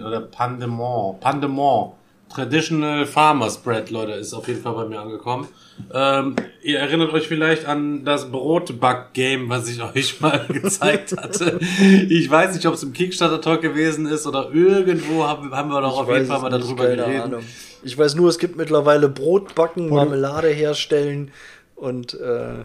oder 0.02 0.20
Pandemon, 0.20 1.18
Pandemon. 1.20 1.92
Traditional 2.34 3.06
Farmers 3.06 3.58
Bread, 3.58 3.90
Leute, 3.90 4.12
ist 4.12 4.34
auf 4.34 4.48
jeden 4.48 4.60
Fall 4.60 4.74
bei 4.74 4.86
mir 4.86 4.98
angekommen. 5.00 5.46
Ähm, 5.92 6.34
ihr 6.62 6.80
erinnert 6.80 7.12
euch 7.12 7.28
vielleicht 7.28 7.66
an 7.66 8.04
das 8.04 8.28
Brotback-Game, 8.30 9.48
was 9.48 9.68
ich 9.68 9.80
euch 9.94 10.20
mal 10.20 10.44
gezeigt 10.48 11.16
hatte. 11.16 11.60
Ich 12.08 12.28
weiß 12.28 12.56
nicht, 12.56 12.66
ob 12.66 12.74
es 12.74 12.82
im 12.82 12.92
Kickstarter-Talk 12.92 13.62
gewesen 13.62 14.06
ist 14.06 14.26
oder 14.26 14.50
irgendwo 14.52 15.24
haben, 15.24 15.52
haben 15.54 15.70
wir 15.70 15.80
doch 15.80 16.00
auf 16.00 16.08
jeden 16.08 16.26
Fall 16.26 16.40
mal 16.40 16.50
darüber 16.50 16.84
keine 16.86 16.96
geredet. 16.96 17.22
Ahnung. 17.22 17.44
Ich 17.84 17.96
weiß 17.96 18.16
nur, 18.16 18.28
es 18.30 18.38
gibt 18.38 18.56
mittlerweile 18.56 19.08
Brot 19.08 19.54
backen, 19.54 19.88
Marmelade 19.88 20.48
herstellen 20.48 21.30
und 21.76 22.14
äh, 22.14 22.64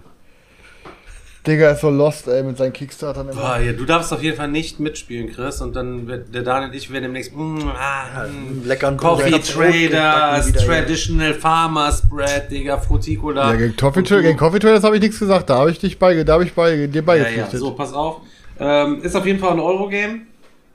Digga 1.50 1.72
ist 1.72 1.82
so 1.82 1.89
lost, 1.89 2.28
ey, 2.28 2.43
mit 2.43 2.58
seinen 2.58 2.72
Kickstartern 2.72 3.30
immer. 3.30 3.41
Boah, 3.41 3.60
ja, 3.60 3.74
du 3.74 3.86
darfst 3.86 4.14
auf 4.14 4.24
jeden 4.24 4.38
Fall 4.38 4.47
nicht 4.47 4.80
mitspielen, 4.80 5.32
Chris. 5.34 5.62
Und 5.62 5.76
dann 5.76 6.08
wird 6.08 6.34
der 6.34 6.43
Daniel 6.43 6.70
und 6.70 6.76
ich 6.76 6.89
werden 6.91 7.04
demnächst 7.04 7.36
mm, 7.36 7.60
ah, 7.78 8.26
mm, 8.26 8.66
leckeren 8.66 8.95
Coffee 8.95 9.32
Brot 9.32 9.45
Traders, 9.45 10.47
wieder, 10.47 10.62
ja. 10.62 10.66
Traditional 10.66 11.34
Farmers 11.34 12.08
Bread, 12.08 12.50
Digga, 12.50 12.78
Fruticola. 12.78 13.52
Ja, 13.52 13.58
gegen 13.58 13.76
Coffee 13.76 14.04
gegen 14.04 14.38
Coffee 14.38 14.60
Traders 14.60 14.84
habe 14.84 14.95
ich 14.95 15.02
nichts 15.02 15.20
gesagt. 15.20 15.50
Da 15.50 15.58
habe 15.58 15.72
ich 15.72 15.80
dich 15.80 16.00
bei, 16.00 16.24
da 16.24 16.34
habe 16.34 16.45
ich 16.45 16.54
bei, 16.54 16.88
dir 16.88 16.89
Ja, 16.93 17.02
beigepflichtet. 17.02 17.54
ja, 17.54 17.60
so, 17.60 17.72
pass 17.72 17.93
auf. 17.93 18.22
Ähm, 18.60 19.02
ist 19.02 19.16
auf 19.16 19.26
jeden 19.26 19.39
Fall 19.39 19.52
ein 19.52 19.60
Eurogame. 19.60 20.22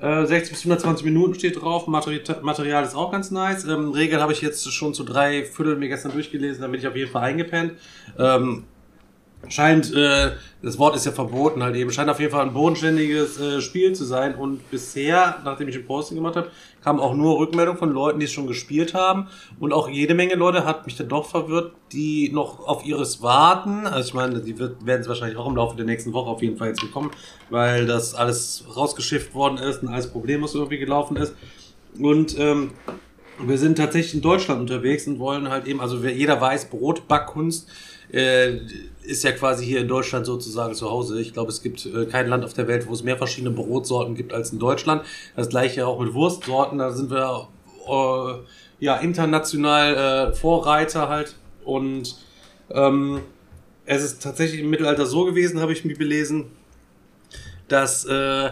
Äh, 0.01 0.27
60 0.27 0.53
bis 0.53 0.61
120 0.61 1.05
Minuten 1.05 1.35
steht 1.35 1.61
drauf. 1.61 1.87
Materi 1.87 2.21
Material 2.43 2.85
ist 2.85 2.95
auch 2.95 3.11
ganz 3.13 3.31
nice. 3.31 3.65
Ähm, 3.65 3.93
Regeln 3.93 4.21
habe 4.21 4.33
ich 4.33 4.43
jetzt 4.43 4.71
schon 4.73 4.93
zu 4.93 5.05
drei 5.05 5.45
Viertel 5.45 5.77
mir 5.77 5.89
gestern 5.89 6.13
durchgelesen, 6.13 6.63
da 6.63 6.69
bin 6.69 6.81
ich 6.81 6.87
auf 6.87 6.97
jeden 6.97 7.11
Fall 7.11 7.23
eingepennt. 7.23 7.73
Ähm, 8.19 8.65
scheint, 9.49 9.93
äh, 9.95 10.33
das 10.63 10.79
Wort 10.79 10.97
ist 10.97 11.07
ja 11.07 11.13
verboten 11.13 11.63
halt 11.63 11.77
eben, 11.77 11.91
scheint 11.91 12.09
auf 12.09 12.21
jeden 12.21 12.33
Fall 12.33 12.43
ein 12.43 12.53
bodenständiges 12.53 13.39
äh, 13.39 13.61
Spiel 13.61 13.93
zu 13.93 14.05
sein. 14.05 14.35
Und 14.35 14.71
bisher, 14.71 15.41
nachdem 15.45 15.69
ich 15.69 15.77
ein 15.77 15.87
Posting 15.87 16.17
gemacht 16.17 16.37
habe, 16.37 16.51
kam 16.83 17.01
auch 17.01 17.15
nur 17.15 17.39
Rückmeldung 17.39 17.77
von 17.77 17.91
Leuten, 17.91 18.19
die 18.19 18.27
es 18.27 18.33
schon 18.33 18.47
gespielt 18.47 18.95
haben. 18.95 19.29
Und 19.61 19.73
auch 19.73 19.89
jede 19.89 20.15
Menge 20.15 20.35
Leute 20.35 20.65
hat 20.65 20.87
mich 20.87 20.97
dann 20.97 21.09
doch 21.09 21.27
verwirrt, 21.27 21.73
die 21.93 22.31
noch 22.33 22.61
auf 22.67 22.85
ihres 22.85 23.23
warten, 23.23 23.87
also 23.87 24.09
ich 24.09 24.15
meine, 24.15 24.41
die 24.41 24.59
werden 24.59 25.01
es 25.01 25.09
wahrscheinlich 25.09 25.39
auch 25.39 25.47
im 25.47 25.57
Laufe 25.57 25.77
der 25.77 25.87
nächsten 25.87 26.13
Woche 26.13 26.31
auf 26.31 26.43
jeden 26.43 26.57
Fall 26.57 26.69
jetzt 26.69 26.81
bekommen, 26.81 27.11
weil 27.51 27.87
das 27.87 28.15
alles 28.15 28.65
rausgeschifft 28.75 29.35
worden 29.35 29.59
ist 29.59 29.83
und 29.83 29.89
alles 29.89 30.09
problemlos 30.09 30.55
irgendwie 30.55 30.79
gelaufen 30.79 31.17
ist. 31.17 31.35
Und 31.99 32.39
ähm, 32.39 32.73
wir 33.39 33.59
sind 33.59 33.79
tatsächlich 33.79 34.15
in 34.15 34.21
Deutschland 34.21 34.61
unterwegs 34.61 35.07
und 35.07 35.19
wollen 35.19 35.49
halt 35.49 35.67
eben, 35.67 35.81
also 35.81 35.97
jeder 36.05 36.41
weiß, 36.41 36.71
Brotbackkunst 36.71 37.69
äh, 38.13 38.61
ist 39.05 39.23
ja 39.23 39.33
quasi 39.33 39.65
hier 39.65 39.81
in 39.81 39.89
Deutschland 39.89 40.27
sozusagen 40.27 40.75
zu 40.75 40.91
Hause. 40.91 41.21
Ich 41.21 41.33
glaube, 41.33 41.51
es 41.51 41.63
gibt 41.63 41.85
äh, 41.87 42.07
kein 42.07 42.29
Land 42.29 42.45
auf 42.45 42.55
der 42.55 42.67
Welt, 42.69 42.87
wo 42.89 42.93
es 42.93 43.03
mehr 43.03 43.17
verschiedene 43.17 43.55
Brotsorten 43.55 44.15
gibt 44.15 44.33
als 44.33 44.53
in 44.53 44.59
Deutschland. 44.59 45.03
Das 45.37 45.49
gleiche 45.49 45.87
auch 45.87 46.01
mit 46.01 46.15
Wurstsorten, 46.15 46.79
da 46.79 46.91
sind 46.91 47.11
wir 47.11 47.49
äh, 47.87 48.35
ja 48.81 48.97
international 48.97 49.95
äh, 50.31 50.33
Vorreiter 50.33 51.09
halt 51.09 51.37
und 51.65 52.17
ähm, 52.71 53.21
es 53.87 54.03
ist 54.03 54.23
tatsächlich 54.23 54.61
im 54.61 54.71
Mittelalter 54.71 55.07
so 55.07 55.25
gewesen, 55.25 55.61
habe 55.61 55.73
ich 55.73 55.85
mich 55.85 55.99
belesen, 55.99 56.47
dass 57.69 58.05
äh, 58.07 58.51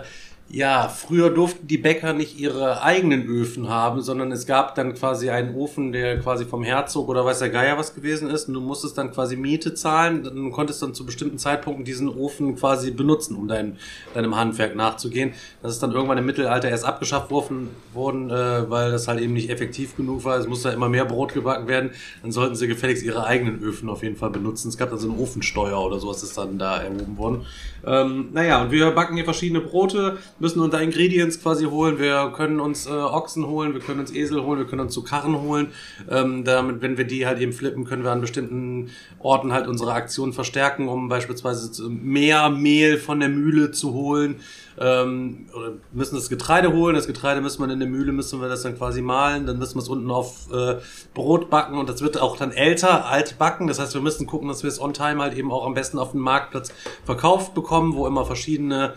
ja, 0.52 0.88
früher 0.90 1.30
durften 1.30 1.66
die 1.66 1.78
Bäcker 1.78 2.12
nicht 2.12 2.38
ihre 2.38 2.82
eigenen 2.82 3.26
Öfen 3.26 3.70
haben, 3.70 4.02
sondern 4.02 4.30
es 4.32 4.44
gab 4.44 4.74
dann 4.74 4.92
quasi 4.92 5.30
einen 5.30 5.54
Ofen, 5.54 5.92
der 5.92 6.20
quasi 6.20 6.44
vom 6.44 6.62
Herzog 6.62 7.08
oder 7.08 7.24
weiß 7.24 7.38
der 7.38 7.48
Geier 7.48 7.78
was 7.78 7.94
gewesen 7.94 8.28
ist. 8.28 8.48
Und 8.48 8.54
du 8.54 8.60
musstest 8.60 8.98
dann 8.98 9.12
quasi 9.12 9.36
Miete 9.36 9.72
zahlen. 9.72 10.22
Du 10.22 10.50
konntest 10.50 10.82
dann 10.82 10.92
zu 10.92 11.06
bestimmten 11.06 11.38
Zeitpunkten 11.38 11.86
diesen 11.86 12.10
Ofen 12.10 12.54
quasi 12.56 12.90
benutzen, 12.90 13.34
um 13.34 13.48
dein, 13.48 13.78
deinem 14.12 14.36
Handwerk 14.36 14.76
nachzugehen. 14.76 15.32
Das 15.62 15.72
ist 15.72 15.82
dann 15.82 15.92
irgendwann 15.92 16.18
im 16.18 16.26
Mittelalter 16.26 16.68
erst 16.68 16.84
abgeschafft 16.84 17.30
worden, 17.30 17.70
worden 17.94 18.28
äh, 18.28 18.68
weil 18.68 18.92
das 18.92 19.08
halt 19.08 19.20
eben 19.20 19.32
nicht 19.32 19.48
effektiv 19.48 19.96
genug 19.96 20.26
war. 20.26 20.36
Es 20.36 20.46
musste 20.46 20.68
immer 20.68 20.90
mehr 20.90 21.06
Brot 21.06 21.32
gebacken 21.32 21.66
werden. 21.66 21.92
Dann 22.20 22.30
sollten 22.30 22.56
sie 22.56 22.68
gefälligst 22.68 23.02
ihre 23.02 23.24
eigenen 23.24 23.62
Öfen 23.62 23.88
auf 23.88 24.02
jeden 24.02 24.16
Fall 24.16 24.30
benutzen. 24.30 24.68
Es 24.68 24.76
gab 24.76 24.92
also 24.92 25.10
eine 25.10 25.18
Ofensteuer 25.18 25.82
oder 25.82 25.98
sowas 25.98 26.22
ist 26.22 26.36
dann 26.36 26.58
da 26.58 26.76
erhoben 26.82 27.16
worden. 27.16 27.46
Ähm, 27.84 28.28
naja, 28.32 28.62
und 28.62 28.70
wir 28.70 28.90
backen 28.92 29.14
hier 29.14 29.24
verschiedene 29.24 29.60
Brote, 29.60 30.18
müssen 30.42 30.70
da 30.70 30.78
Ingredients 30.80 31.40
quasi 31.40 31.64
holen. 31.64 31.98
Wir 31.98 32.32
können 32.36 32.60
uns 32.60 32.86
äh, 32.86 32.90
Ochsen 32.90 33.46
holen, 33.46 33.72
wir 33.72 33.80
können 33.80 34.00
uns 34.00 34.12
Esel 34.12 34.42
holen, 34.42 34.58
wir 34.58 34.66
können 34.66 34.82
uns 34.82 34.92
so 34.92 35.02
Karren 35.02 35.40
holen. 35.40 35.68
Ähm, 36.10 36.44
damit, 36.44 36.82
wenn 36.82 36.98
wir 36.98 37.06
die 37.06 37.26
halt 37.26 37.40
eben 37.40 37.52
flippen, 37.52 37.84
können 37.84 38.02
wir 38.02 38.10
an 38.10 38.20
bestimmten 38.20 38.90
Orten 39.20 39.52
halt 39.52 39.68
unsere 39.68 39.92
Aktion 39.94 40.32
verstärken, 40.32 40.88
um 40.88 41.08
beispielsweise 41.08 41.70
zu- 41.70 41.88
mehr 41.88 42.50
Mehl 42.50 42.98
von 42.98 43.20
der 43.20 43.28
Mühle 43.28 43.70
zu 43.70 43.94
holen. 43.94 44.40
Ähm, 44.78 45.46
müssen 45.92 46.16
das 46.16 46.28
Getreide 46.28 46.72
holen. 46.72 46.96
Das 46.96 47.06
Getreide 47.06 47.40
müssen 47.40 47.62
wir 47.64 47.70
in 47.72 47.78
der 47.78 47.88
Mühle, 47.88 48.10
müssen 48.10 48.40
wir 48.40 48.48
das 48.48 48.62
dann 48.62 48.76
quasi 48.76 49.00
mahlen. 49.00 49.46
Dann 49.46 49.58
müssen 49.58 49.76
wir 49.76 49.82
es 49.82 49.88
unten 49.88 50.10
auf 50.10 50.50
äh, 50.52 50.76
Brot 51.14 51.50
backen 51.50 51.78
und 51.78 51.88
das 51.88 52.02
wird 52.02 52.20
auch 52.20 52.36
dann 52.36 52.50
älter, 52.50 53.06
alt 53.06 53.38
backen. 53.38 53.68
Das 53.68 53.78
heißt, 53.78 53.94
wir 53.94 54.00
müssen 54.00 54.26
gucken, 54.26 54.48
dass 54.48 54.64
wir 54.64 54.68
es 54.68 54.80
on 54.80 54.92
time 54.92 55.22
halt 55.22 55.36
eben 55.38 55.52
auch 55.52 55.64
am 55.66 55.74
besten 55.74 55.98
auf 55.98 56.12
dem 56.12 56.20
Marktplatz 56.20 56.72
verkauft 57.04 57.54
bekommen, 57.54 57.94
wo 57.94 58.08
immer 58.08 58.24
verschiedene 58.24 58.94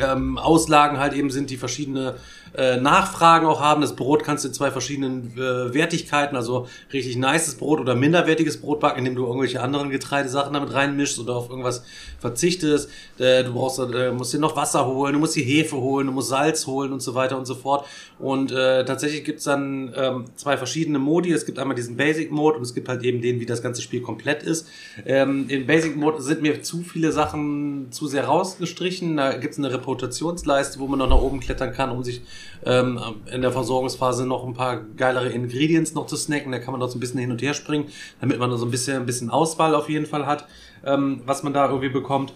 ähm, 0.00 0.38
Auslagen 0.38 0.98
halt 0.98 1.12
eben 1.12 1.30
sind, 1.30 1.50
die 1.50 1.56
verschiedene 1.56 2.16
äh, 2.54 2.76
Nachfragen 2.76 3.46
auch 3.46 3.60
haben. 3.60 3.80
Das 3.80 3.96
Brot 3.96 4.24
kannst 4.24 4.44
du 4.44 4.48
in 4.48 4.54
zwei 4.54 4.70
verschiedenen 4.70 5.32
äh, 5.36 5.72
Wertigkeiten, 5.74 6.36
also 6.36 6.66
richtig 6.92 7.16
nices 7.16 7.54
Brot 7.54 7.80
oder 7.80 7.94
minderwertiges 7.94 8.60
Brot 8.60 8.80
backen, 8.80 8.98
indem 8.98 9.14
du 9.14 9.26
irgendwelche 9.26 9.60
anderen 9.60 9.90
Getreidesachen 9.90 10.52
damit 10.52 10.72
reinmischst 10.72 11.18
oder 11.18 11.36
auf 11.36 11.48
irgendwas 11.48 11.82
verzichtest. 12.18 12.90
Äh, 13.18 13.44
du 13.44 13.54
brauchst, 13.54 13.78
äh, 13.78 14.12
musst 14.12 14.32
dir 14.32 14.38
noch 14.38 14.56
Wasser 14.56 14.86
holen, 14.86 15.14
du 15.14 15.18
musst 15.18 15.36
die 15.36 15.42
Hefe 15.42 15.76
holen, 15.76 16.06
du 16.06 16.12
musst 16.12 16.28
Salz 16.28 16.66
holen 16.66 16.92
und 16.92 17.00
so 17.00 17.14
weiter 17.14 17.38
und 17.38 17.46
so 17.46 17.54
fort. 17.54 17.86
Und 18.18 18.52
äh, 18.52 18.84
tatsächlich 18.84 19.24
gibt's 19.24 19.44
dann 19.44 19.92
ähm, 19.96 20.26
zwei 20.36 20.56
verschiedene 20.56 20.98
Modi. 20.98 21.32
Es 21.32 21.46
gibt 21.46 21.58
einmal 21.58 21.74
diesen 21.74 21.96
Basic 21.96 22.30
Mode 22.30 22.58
und 22.58 22.62
es 22.62 22.74
gibt 22.74 22.88
halt 22.88 23.02
eben 23.02 23.20
den, 23.20 23.40
wie 23.40 23.46
das 23.46 23.62
ganze 23.62 23.82
Spiel 23.82 24.00
komplett 24.00 24.42
ist. 24.42 24.68
Ähm, 25.04 25.46
in 25.48 25.66
Basic 25.66 25.96
Mode 25.96 26.22
sind 26.22 26.42
mir 26.42 26.62
zu 26.62 26.82
viele 26.82 27.12
Sachen 27.12 27.88
zu 27.90 28.06
sehr 28.06 28.24
rausgestrichen. 28.26 29.16
Da 29.16 29.36
gibt's 29.36 29.58
eine 29.58 29.72
Reputationsleiste, 29.72 30.78
wo 30.78 30.86
man 30.86 30.98
noch 30.98 31.08
nach 31.08 31.20
oben 31.20 31.40
klettern 31.40 31.72
kann, 31.72 31.90
um 31.90 32.04
sich 32.04 32.22
ähm, 32.64 32.98
in 33.30 33.42
der 33.42 33.52
Versorgungsphase 33.52 34.26
noch 34.26 34.46
ein 34.46 34.54
paar 34.54 34.80
geilere 34.96 35.28
Ingredients 35.28 35.94
noch 35.94 36.06
zu 36.06 36.16
snacken. 36.16 36.52
Da 36.52 36.58
kann 36.58 36.72
man 36.72 36.80
noch 36.80 36.88
so 36.88 36.96
ein 36.96 37.00
bisschen 37.00 37.20
hin 37.20 37.30
und 37.30 37.42
her 37.42 37.54
springen, 37.54 37.88
damit 38.20 38.38
man 38.38 38.50
noch 38.50 38.58
so 38.58 38.66
ein 38.66 38.70
bisschen, 38.70 38.96
ein 38.96 39.06
bisschen 39.06 39.30
Auswahl 39.30 39.74
auf 39.74 39.88
jeden 39.88 40.06
Fall 40.06 40.26
hat, 40.26 40.46
ähm, 40.84 41.22
was 41.26 41.42
man 41.42 41.52
da 41.52 41.66
irgendwie 41.66 41.88
bekommt. 41.88 42.32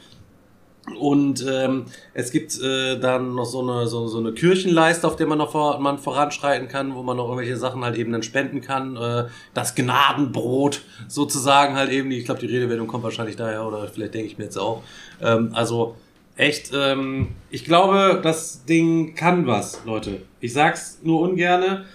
Und 0.95 1.45
ähm, 1.49 1.87
es 2.15 2.31
gibt 2.31 2.61
äh, 2.61 2.99
dann 2.99 3.35
noch 3.35 3.45
so 3.45 3.61
eine, 3.61 3.89
so, 3.89 4.07
so 4.07 4.19
eine 4.19 4.33
Kirchenleiste, 4.33 5.07
auf 5.07 5.17
der 5.17 5.27
man 5.27 5.39
noch 5.39 5.51
vor, 5.51 5.81
man 5.81 5.99
voranschreiten 5.99 6.69
kann, 6.69 6.95
wo 6.95 7.03
man 7.03 7.17
noch 7.17 7.25
irgendwelche 7.25 7.57
Sachen 7.57 7.85
halt 7.85 7.97
eben 7.97 8.13
dann 8.13 8.23
spenden 8.23 8.61
kann. 8.61 8.97
Äh, 8.97 9.25
das 9.53 9.75
Gnadenbrot 9.75 10.83
sozusagen 11.09 11.75
halt 11.75 11.91
eben. 11.91 12.11
Ich 12.13 12.25
glaube, 12.25 12.41
die 12.41 12.47
Redewendung 12.47 12.87
kommt 12.87 13.03
wahrscheinlich 13.03 13.37
daher 13.37 13.67
oder 13.67 13.89
vielleicht 13.89 14.15
denke 14.15 14.29
ich 14.29 14.39
mir 14.39 14.45
jetzt 14.45 14.59
auch. 14.59 14.83
Ähm, 15.21 15.51
also 15.55 15.97
echt, 16.37 16.71
ähm, 16.75 17.29
ich 17.51 17.65
glaube, 17.65 18.21
das 18.23 18.65
Ding 18.65 19.15
kann 19.15 19.47
was, 19.47 19.85
Leute. 19.85 20.23
Ich 20.41 20.53
sag's 20.53 21.01
nur 21.03 21.21
ungerne. 21.21 21.87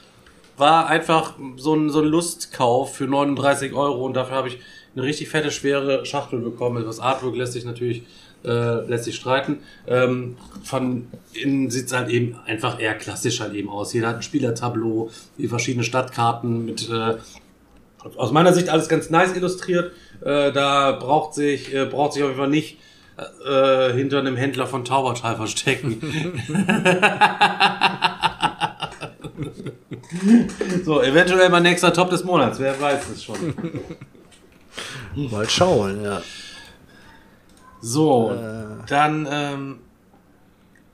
War 0.58 0.88
einfach 0.88 1.36
so 1.58 1.74
ein, 1.74 1.90
so 1.90 2.02
ein 2.02 2.06
Lustkauf 2.06 2.96
für 2.96 3.06
39 3.06 3.74
Euro 3.74 4.06
und 4.06 4.14
dafür 4.14 4.36
habe 4.36 4.48
ich 4.50 4.60
eine 4.96 5.04
richtig 5.04 5.30
fette, 5.30 5.50
schwere 5.50 6.06
Schachtel 6.06 6.40
bekommen. 6.40 6.84
Das 6.84 7.00
Artwork 7.00 7.36
lässt 7.36 7.54
sich 7.54 7.66
natürlich 7.66 8.04
äh, 8.44 8.86
lässt 8.88 9.06
sich 9.06 9.16
streiten. 9.16 9.60
Ähm, 9.88 10.38
von 10.64 11.08
innen 11.34 11.70
sieht 11.70 11.92
halt 11.92 12.10
eben 12.10 12.38
einfach 12.46 12.80
eher 12.80 12.96
klassisch 12.96 13.40
halt 13.40 13.54
eben 13.54 13.70
aus. 13.70 13.94
Jeder 13.94 14.10
hat 14.10 14.18
ein 14.18 14.22
Spielertableau, 14.22 15.10
die 15.38 15.48
verschiedenen 15.48 15.84
Stadtkarten 15.84 16.66
mit 16.66 16.90
äh, 16.90 17.18
aus 18.18 18.32
meiner 18.32 18.54
Sicht 18.54 18.70
alles 18.70 18.90
ganz 18.90 19.10
nice 19.10 19.36
illustriert. 19.36 19.92
Äh, 20.22 20.52
da 20.52 20.94
braucht 20.94 21.36
sich, 21.36 21.74
äh, 21.74 21.86
braucht 21.86 22.14
sich 22.14 22.24
auf 22.24 22.30
jeden 22.30 22.40
Fall 22.40 22.50
nicht 22.50 22.78
äh, 23.18 23.94
hinter 23.94 24.20
einem 24.20 24.36
Händler 24.36 24.68
von 24.68 24.86
Taubertal 24.86 25.36
verstecken. 25.36 26.02
so, 30.84 31.02
eventuell 31.02 31.50
mein 31.50 31.64
nächster 31.64 31.94
Top 31.94 32.10
des 32.10 32.24
Monats, 32.24 32.60
wer 32.60 32.80
weiß 32.80 33.10
es 33.10 33.24
schon. 33.24 33.54
Mal 35.16 35.50
schauen, 35.50 36.04
ja. 36.04 36.22
So, 37.82 38.36
dann 38.88 39.28
ähm, 39.30 39.74
äh, 39.74 39.78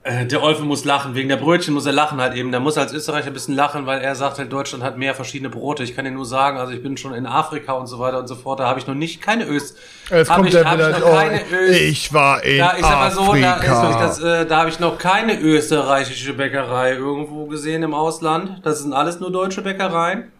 der 0.09 0.41
Olfe 0.41 0.63
muss 0.63 0.85
lachen. 0.85 1.15
Wegen 1.15 1.29
der 1.29 1.37
Brötchen 1.37 1.73
muss 1.73 1.85
er 1.85 1.91
lachen 1.91 2.21
halt 2.21 2.33
eben. 2.35 2.51
Der 2.51 2.59
muss 2.59 2.77
als 2.77 2.93
Österreicher 2.93 3.27
ein 3.27 3.33
bisschen 3.33 3.55
lachen, 3.55 3.85
weil 3.85 3.99
er 3.99 4.15
sagt 4.15 4.39
halt, 4.39 4.51
Deutschland 4.51 4.83
hat 4.83 4.97
mehr 4.97 5.13
verschiedene 5.13 5.49
Brote. 5.49 5.83
Ich 5.83 5.95
kann 5.95 6.05
dir 6.05 6.11
nur 6.11 6.25
sagen, 6.25 6.57
also 6.57 6.71
ich 6.71 6.81
bin 6.81 6.97
schon 6.97 7.13
in 7.13 7.25
Afrika 7.25 7.73
und 7.73 7.87
so 7.87 7.99
weiter 7.99 8.19
und 8.19 8.27
so 8.27 8.35
fort. 8.35 8.59
Da 8.59 8.67
habe 8.67 8.79
ich 8.79 8.87
noch 8.87 8.95
nicht 8.95 9.21
keine 9.21 9.45
Öst. 9.45 9.77
Jetzt 10.09 10.29
kommt 10.29 10.47
ich, 10.47 10.53
der 10.53 10.69
hab 10.69 10.79
ich 10.79 10.99
noch 10.99 11.13
oh, 11.13 11.55
Öst. 11.55 11.81
ich 11.81 12.13
war 12.13 12.43
in 12.43 12.57
Ja, 12.57 12.73
ich 12.77 12.85
sag 12.85 12.99
mal 12.99 13.11
so, 13.11 13.33
da, 13.33 13.53
Afrika. 13.55 13.99
das, 13.99 14.19
äh, 14.19 14.45
da 14.45 14.59
habe 14.59 14.69
ich 14.69 14.79
noch 14.79 14.97
keine 14.97 15.39
österreichische 15.39 16.33
Bäckerei 16.33 16.93
irgendwo 16.93 17.45
gesehen 17.45 17.83
im 17.83 17.93
Ausland. 17.93 18.61
Das 18.63 18.79
sind 18.79 18.93
alles 18.93 19.19
nur 19.19 19.31
deutsche 19.31 19.61
Bäckereien. 19.61 20.31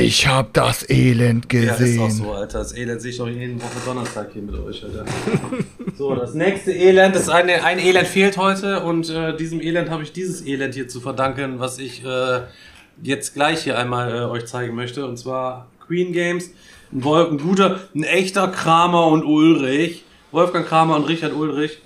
Ich 0.00 0.26
hab 0.26 0.52
das 0.52 0.88
Elend 0.88 1.52
Ja, 1.52 1.60
ist 1.72 1.78
gesehen. 1.78 2.00
auch 2.02 2.10
so, 2.10 2.32
Alter. 2.32 2.58
Das 2.58 2.76
Elend 2.76 3.00
sehe 3.00 3.10
ich 3.10 3.18
doch 3.18 3.28
jeden 3.28 3.60
Woche 3.60 3.78
Donnerstag 3.84 4.30
hier 4.32 4.42
mit 4.42 4.54
euch, 4.58 4.82
Alter. 4.84 5.04
so, 5.98 6.14
das 6.14 6.34
nächste 6.34 6.72
Elend, 6.72 7.14
das 7.14 7.28
eine, 7.28 7.64
ein 7.64 7.78
Elend 7.78 8.06
fehlt 8.06 8.36
heute 8.36 8.82
und 8.84 9.10
äh, 9.10 9.36
diesem 9.36 9.60
Elend 9.60 9.90
habe 9.90 10.02
ich 10.02 10.12
dieses 10.12 10.46
Elend 10.46 10.74
hier 10.74 10.88
zu 10.88 11.00
verdanken, 11.00 11.58
was 11.58 11.78
ich 11.78 12.04
äh, 12.04 12.40
jetzt 13.02 13.34
gleich 13.34 13.64
hier 13.64 13.78
einmal 13.78 14.14
äh, 14.14 14.20
euch 14.24 14.46
zeigen 14.46 14.74
möchte. 14.74 15.06
Und 15.06 15.18
zwar 15.18 15.68
Queen 15.86 16.12
Games. 16.12 16.50
Ein, 16.92 17.04
Wolf, 17.04 17.30
ein 17.30 17.38
guter, 17.38 17.80
ein 17.94 18.04
echter 18.04 18.48
Kramer 18.48 19.06
und 19.08 19.24
Ulrich. 19.24 20.04
Wolfgang 20.30 20.66
Kramer 20.66 20.96
und 20.96 21.04
Richard 21.04 21.34
Ulrich. 21.34 21.78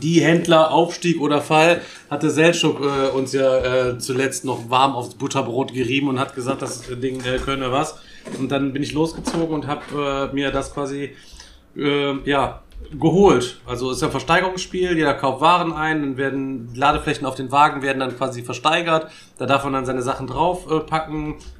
Die 0.00 0.20
Händler, 0.20 0.70
Aufstieg 0.72 1.20
oder 1.20 1.40
Fall, 1.40 1.80
hatte 2.10 2.30
Seltschuk 2.30 2.80
äh, 2.80 3.08
uns 3.10 3.32
ja 3.32 3.58
äh, 3.88 3.98
zuletzt 3.98 4.44
noch 4.44 4.70
warm 4.70 4.94
aufs 4.94 5.14
Butterbrot 5.14 5.72
gerieben 5.72 6.08
und 6.08 6.18
hat 6.18 6.34
gesagt, 6.34 6.62
das 6.62 6.82
Ding 7.02 7.22
äh, 7.24 7.38
könne 7.38 7.72
was. 7.72 8.00
Und 8.38 8.50
dann 8.52 8.72
bin 8.72 8.82
ich 8.82 8.92
losgezogen 8.92 9.54
und 9.54 9.66
habe 9.66 10.30
äh, 10.30 10.34
mir 10.34 10.50
das 10.50 10.72
quasi 10.72 11.10
äh, 11.76 12.14
ja 12.24 12.62
geholt. 12.98 13.60
Also 13.66 13.90
ist 13.90 14.00
ja 14.00 14.08
ein 14.08 14.10
Versteigerungsspiel, 14.10 14.96
jeder 14.96 15.14
kauft 15.14 15.40
Waren 15.40 15.72
ein, 15.72 16.00
dann 16.00 16.16
werden 16.16 16.74
Ladeflächen 16.74 17.26
auf 17.26 17.34
den 17.34 17.52
Wagen 17.52 17.82
werden 17.82 18.00
dann 18.00 18.16
quasi 18.16 18.42
versteigert. 18.42 19.10
Da 19.38 19.46
darf 19.46 19.64
man 19.64 19.72
dann 19.72 19.84
seine 19.84 20.02
Sachen 20.02 20.26
drauf 20.26 20.66
äh, 20.70 20.80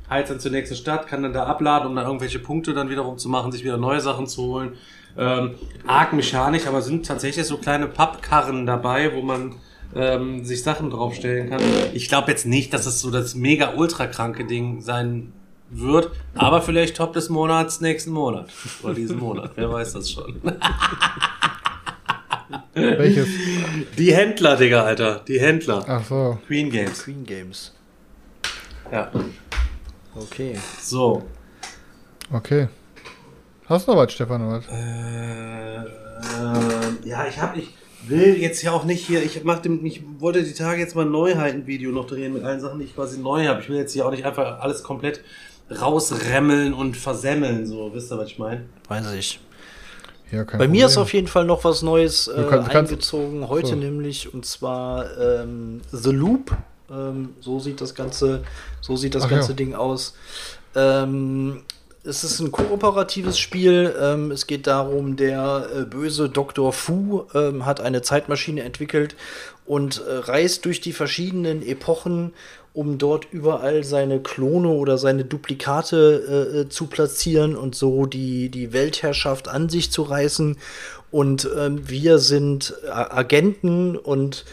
heizt 0.08 0.30
dann 0.30 0.40
zur 0.40 0.50
nächsten 0.50 0.76
Stadt, 0.76 1.06
kann 1.06 1.22
dann 1.22 1.32
da 1.32 1.44
abladen, 1.44 1.88
um 1.88 1.96
dann 1.96 2.06
irgendwelche 2.06 2.38
Punkte 2.38 2.74
dann 2.74 2.90
wiederum 2.90 3.18
zu 3.18 3.28
machen, 3.28 3.52
sich 3.52 3.64
wieder 3.64 3.76
neue 3.76 4.00
Sachen 4.00 4.26
zu 4.26 4.42
holen. 4.42 4.72
Ähm, 5.20 5.50
arg 5.86 6.14
mechanisch, 6.14 6.66
aber 6.66 6.80
sind 6.80 7.06
tatsächlich 7.06 7.46
so 7.46 7.58
kleine 7.58 7.86
Pappkarren 7.86 8.64
dabei, 8.64 9.14
wo 9.14 9.20
man 9.20 9.56
ähm, 9.94 10.46
sich 10.46 10.62
Sachen 10.62 10.88
draufstellen 10.88 11.50
kann. 11.50 11.60
Ich 11.92 12.08
glaube 12.08 12.30
jetzt 12.30 12.46
nicht, 12.46 12.72
dass 12.72 12.86
es 12.86 13.00
so 13.00 13.10
das 13.10 13.34
mega 13.34 13.74
ultra 13.74 14.06
kranke 14.06 14.46
Ding 14.46 14.80
sein 14.80 15.34
wird, 15.68 16.10
aber 16.34 16.62
vielleicht 16.62 16.96
Top 16.96 17.12
des 17.12 17.28
Monats 17.28 17.82
nächsten 17.82 18.12
Monat 18.12 18.48
oder 18.82 18.94
diesen 18.94 19.18
Monat, 19.18 19.50
wer 19.56 19.70
weiß 19.70 19.92
das 19.92 20.10
schon. 20.10 20.40
Welches? 22.74 23.28
Die 23.98 24.14
Händler, 24.14 24.56
Digga, 24.56 24.82
Alter, 24.84 25.20
die 25.28 25.38
Händler. 25.38 25.84
Ach 25.86 26.04
so. 26.04 26.38
Queen 26.46 26.70
Games. 26.70 27.04
Queen 27.04 27.24
Games. 27.24 27.74
Ja. 28.90 29.10
Okay. 30.16 30.58
So. 30.80 31.26
Okay. 32.32 32.68
Hast 33.70 33.86
du 33.86 33.92
noch 33.92 33.98
was, 33.98 34.12
Stefan, 34.12 34.44
oder 34.44 34.58
was? 34.58 34.64
Äh, 34.68 35.84
äh, 35.84 37.08
ja, 37.08 37.24
ich 37.28 37.40
hab, 37.40 37.56
ich 37.56 37.68
will 38.02 38.36
jetzt 38.36 38.62
ja 38.62 38.72
auch 38.72 38.82
nicht 38.84 39.06
hier, 39.06 39.22
ich 39.22 39.44
mach 39.44 39.60
dem, 39.60 39.86
ich 39.86 40.02
wollte 40.18 40.42
die 40.42 40.52
Tage 40.54 40.80
jetzt 40.80 40.96
mal 40.96 41.04
ein 41.06 41.12
Neuheiten-Video 41.12 41.92
noch 41.92 42.08
drehen 42.08 42.32
mit 42.32 42.42
allen 42.42 42.60
Sachen, 42.60 42.80
die 42.80 42.86
ich 42.86 42.96
quasi 42.96 43.20
neu 43.20 43.46
habe. 43.46 43.60
Ich 43.60 43.68
will 43.68 43.76
jetzt 43.76 43.92
hier 43.92 44.04
auch 44.06 44.10
nicht 44.10 44.24
einfach 44.24 44.58
alles 44.58 44.82
komplett 44.82 45.20
rausremmeln 45.70 46.74
und 46.74 46.96
versemmeln, 46.96 47.64
so, 47.64 47.94
wisst 47.94 48.10
ihr, 48.10 48.18
was 48.18 48.26
ich 48.26 48.40
meine? 48.40 48.64
Weiß 48.88 49.12
ich. 49.12 49.38
Ja, 50.32 50.42
kein 50.44 50.58
Bei 50.58 50.66
mir 50.66 50.86
ist 50.86 50.94
Problem. 50.94 51.02
auf 51.04 51.12
jeden 51.12 51.26
Fall 51.28 51.44
noch 51.44 51.62
was 51.62 51.82
Neues 51.82 52.26
äh, 52.26 52.44
kannst- 52.50 52.70
eingezogen, 52.74 53.48
heute 53.48 53.68
so. 53.68 53.76
nämlich, 53.76 54.34
und 54.34 54.44
zwar 54.46 55.16
ähm, 55.16 55.80
The 55.92 56.10
Loop. 56.10 56.56
Ähm, 56.90 57.34
so 57.38 57.60
sieht 57.60 57.80
das 57.80 57.94
ganze, 57.94 58.42
so 58.80 58.96
sieht 58.96 59.14
das 59.14 59.22
Ach 59.24 59.30
ganze 59.30 59.50
ja. 59.50 59.56
Ding 59.56 59.74
aus. 59.76 60.16
Ähm, 60.74 61.62
es 62.04 62.24
ist 62.24 62.40
ein 62.40 62.50
kooperatives 62.50 63.38
Spiel. 63.38 63.94
Ähm, 64.00 64.30
es 64.30 64.46
geht 64.46 64.66
darum, 64.66 65.16
der 65.16 65.68
äh, 65.74 65.82
böse 65.82 66.28
Dr. 66.28 66.72
Fu 66.72 67.26
ähm, 67.34 67.66
hat 67.66 67.80
eine 67.80 68.02
Zeitmaschine 68.02 68.62
entwickelt 68.62 69.16
und 69.66 70.02
äh, 70.06 70.16
reist 70.16 70.64
durch 70.64 70.80
die 70.80 70.92
verschiedenen 70.92 71.62
Epochen, 71.62 72.32
um 72.72 72.98
dort 72.98 73.26
überall 73.32 73.82
seine 73.84 74.20
Klone 74.20 74.68
oder 74.68 74.96
seine 74.96 75.24
Duplikate 75.24 75.96
äh, 75.96 76.60
äh, 76.60 76.68
zu 76.68 76.86
platzieren 76.86 77.56
und 77.56 77.74
so 77.74 78.06
die, 78.06 78.48
die 78.48 78.72
Weltherrschaft 78.72 79.48
an 79.48 79.68
sich 79.68 79.90
zu 79.90 80.02
reißen. 80.02 80.56
Und 81.10 81.48
ähm, 81.58 81.88
wir 81.88 82.18
sind 82.18 82.74
äh, 82.84 82.90
Agenten 82.90 83.96
und 83.96 84.44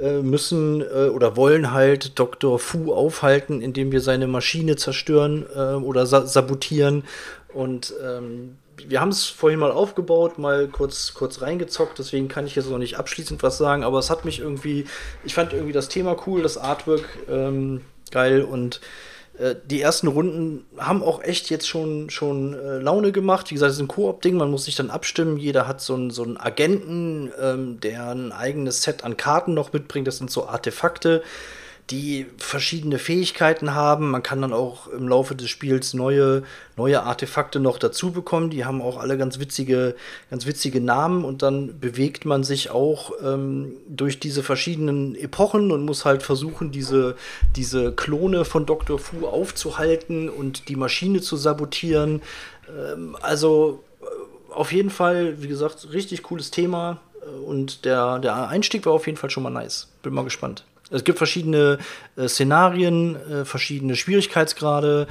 äh, 0.00 0.22
müssen 0.22 0.80
äh, 0.80 1.08
oder 1.08 1.36
wollen 1.36 1.72
halt 1.72 2.18
Dr. 2.18 2.58
Fu 2.58 2.94
aufhalten, 2.94 3.60
indem 3.60 3.92
wir 3.92 4.00
seine 4.00 4.26
Maschine 4.26 4.76
zerstören 4.76 5.44
äh, 5.54 5.74
oder 5.74 6.06
sa 6.06 6.24
sabotieren. 6.24 7.04
Und 7.52 7.92
ähm, 8.02 8.56
wir 8.86 9.00
haben 9.00 9.10
es 9.10 9.24
vorhin 9.24 9.58
mal 9.58 9.72
aufgebaut, 9.72 10.38
mal 10.38 10.68
kurz, 10.68 11.14
kurz 11.14 11.40
reingezockt, 11.42 11.98
deswegen 11.98 12.28
kann 12.28 12.46
ich 12.46 12.56
jetzt 12.56 12.70
noch 12.70 12.78
nicht 12.78 12.98
abschließend 12.98 13.42
was 13.42 13.58
sagen, 13.58 13.84
aber 13.84 13.98
es 13.98 14.10
hat 14.10 14.24
mich 14.24 14.40
irgendwie, 14.40 14.86
ich 15.24 15.34
fand 15.34 15.52
irgendwie 15.52 15.72
das 15.72 15.88
Thema 15.88 16.16
cool, 16.26 16.42
das 16.42 16.58
Artwork 16.58 17.08
ähm, 17.28 17.82
geil 18.10 18.42
und 18.42 18.80
äh, 19.38 19.54
die 19.64 19.80
ersten 19.80 20.08
Runden 20.08 20.64
haben 20.78 21.02
auch 21.02 21.22
echt 21.22 21.50
jetzt 21.50 21.68
schon, 21.68 22.10
schon 22.10 22.54
äh, 22.54 22.78
Laune 22.78 23.12
gemacht. 23.12 23.50
Wie 23.50 23.54
gesagt, 23.54 23.70
es 23.70 23.76
ist 23.76 23.82
ein 23.82 23.88
Koop-Ding, 23.88 24.36
man 24.36 24.50
muss 24.50 24.64
sich 24.64 24.76
dann 24.76 24.90
abstimmen. 24.90 25.36
Jeder 25.36 25.66
hat 25.66 25.80
so 25.80 25.94
einen, 25.94 26.10
so 26.10 26.26
Agenten, 26.38 27.30
ähm, 27.40 27.80
der 27.80 28.10
ein 28.10 28.32
eigenes 28.32 28.82
Set 28.82 29.04
an 29.04 29.16
Karten 29.16 29.54
noch 29.54 29.72
mitbringt. 29.72 30.06
Das 30.06 30.18
sind 30.18 30.30
so 30.30 30.46
Artefakte, 30.46 31.22
die 31.90 32.26
verschiedene 32.38 32.98
Fähigkeiten 32.98 33.74
haben. 33.74 34.10
Man 34.10 34.22
kann 34.22 34.42
dann 34.42 34.52
auch 34.52 34.88
im 34.88 35.08
Laufe 35.08 35.36
des 35.36 35.48
Spiels 35.48 35.94
neue, 35.94 36.42
neue 36.76 37.02
Artefakte 37.02 37.60
noch 37.60 37.78
dazu 37.78 38.10
bekommen. 38.10 38.50
Die 38.50 38.64
haben 38.64 38.82
auch 38.82 38.98
alle 38.98 39.16
ganz 39.16 39.38
witzige, 39.38 39.94
ganz 40.28 40.46
witzige 40.46 40.80
Namen 40.80 41.24
und 41.24 41.42
dann 41.42 41.78
bewegt 41.78 42.24
man 42.24 42.42
sich 42.42 42.70
auch 42.70 43.12
ähm, 43.22 43.74
durch 43.88 44.18
diese 44.18 44.42
verschiedenen 44.42 45.14
Epochen 45.14 45.70
und 45.70 45.84
muss 45.84 46.04
halt 46.04 46.24
versuchen, 46.24 46.72
diese, 46.72 47.14
diese 47.54 47.92
Klone 47.92 48.44
von 48.44 48.66
Dr. 48.66 48.98
Fu 48.98 49.26
aufzuhalten 49.26 50.28
und 50.28 50.68
die 50.68 50.76
Maschine 50.76 51.20
zu 51.20 51.36
sabotieren. 51.36 52.20
Ähm, 52.68 53.16
also 53.22 53.84
äh, 54.00 54.52
auf 54.52 54.72
jeden 54.72 54.90
Fall, 54.90 55.40
wie 55.40 55.48
gesagt, 55.48 55.92
richtig 55.92 56.24
cooles 56.24 56.50
Thema 56.50 57.00
und 57.44 57.84
der, 57.84 58.18
der 58.20 58.48
Einstieg 58.48 58.86
war 58.86 58.92
auf 58.92 59.06
jeden 59.06 59.18
Fall 59.18 59.30
schon 59.30 59.42
mal 59.42 59.50
nice. 59.50 59.88
Bin 60.02 60.14
mal 60.14 60.24
gespannt. 60.24 60.64
Es 60.90 61.04
gibt 61.04 61.18
verschiedene 61.18 61.78
äh, 62.16 62.28
Szenarien, 62.28 63.16
äh, 63.16 63.44
verschiedene 63.44 63.96
Schwierigkeitsgrade. 63.96 65.06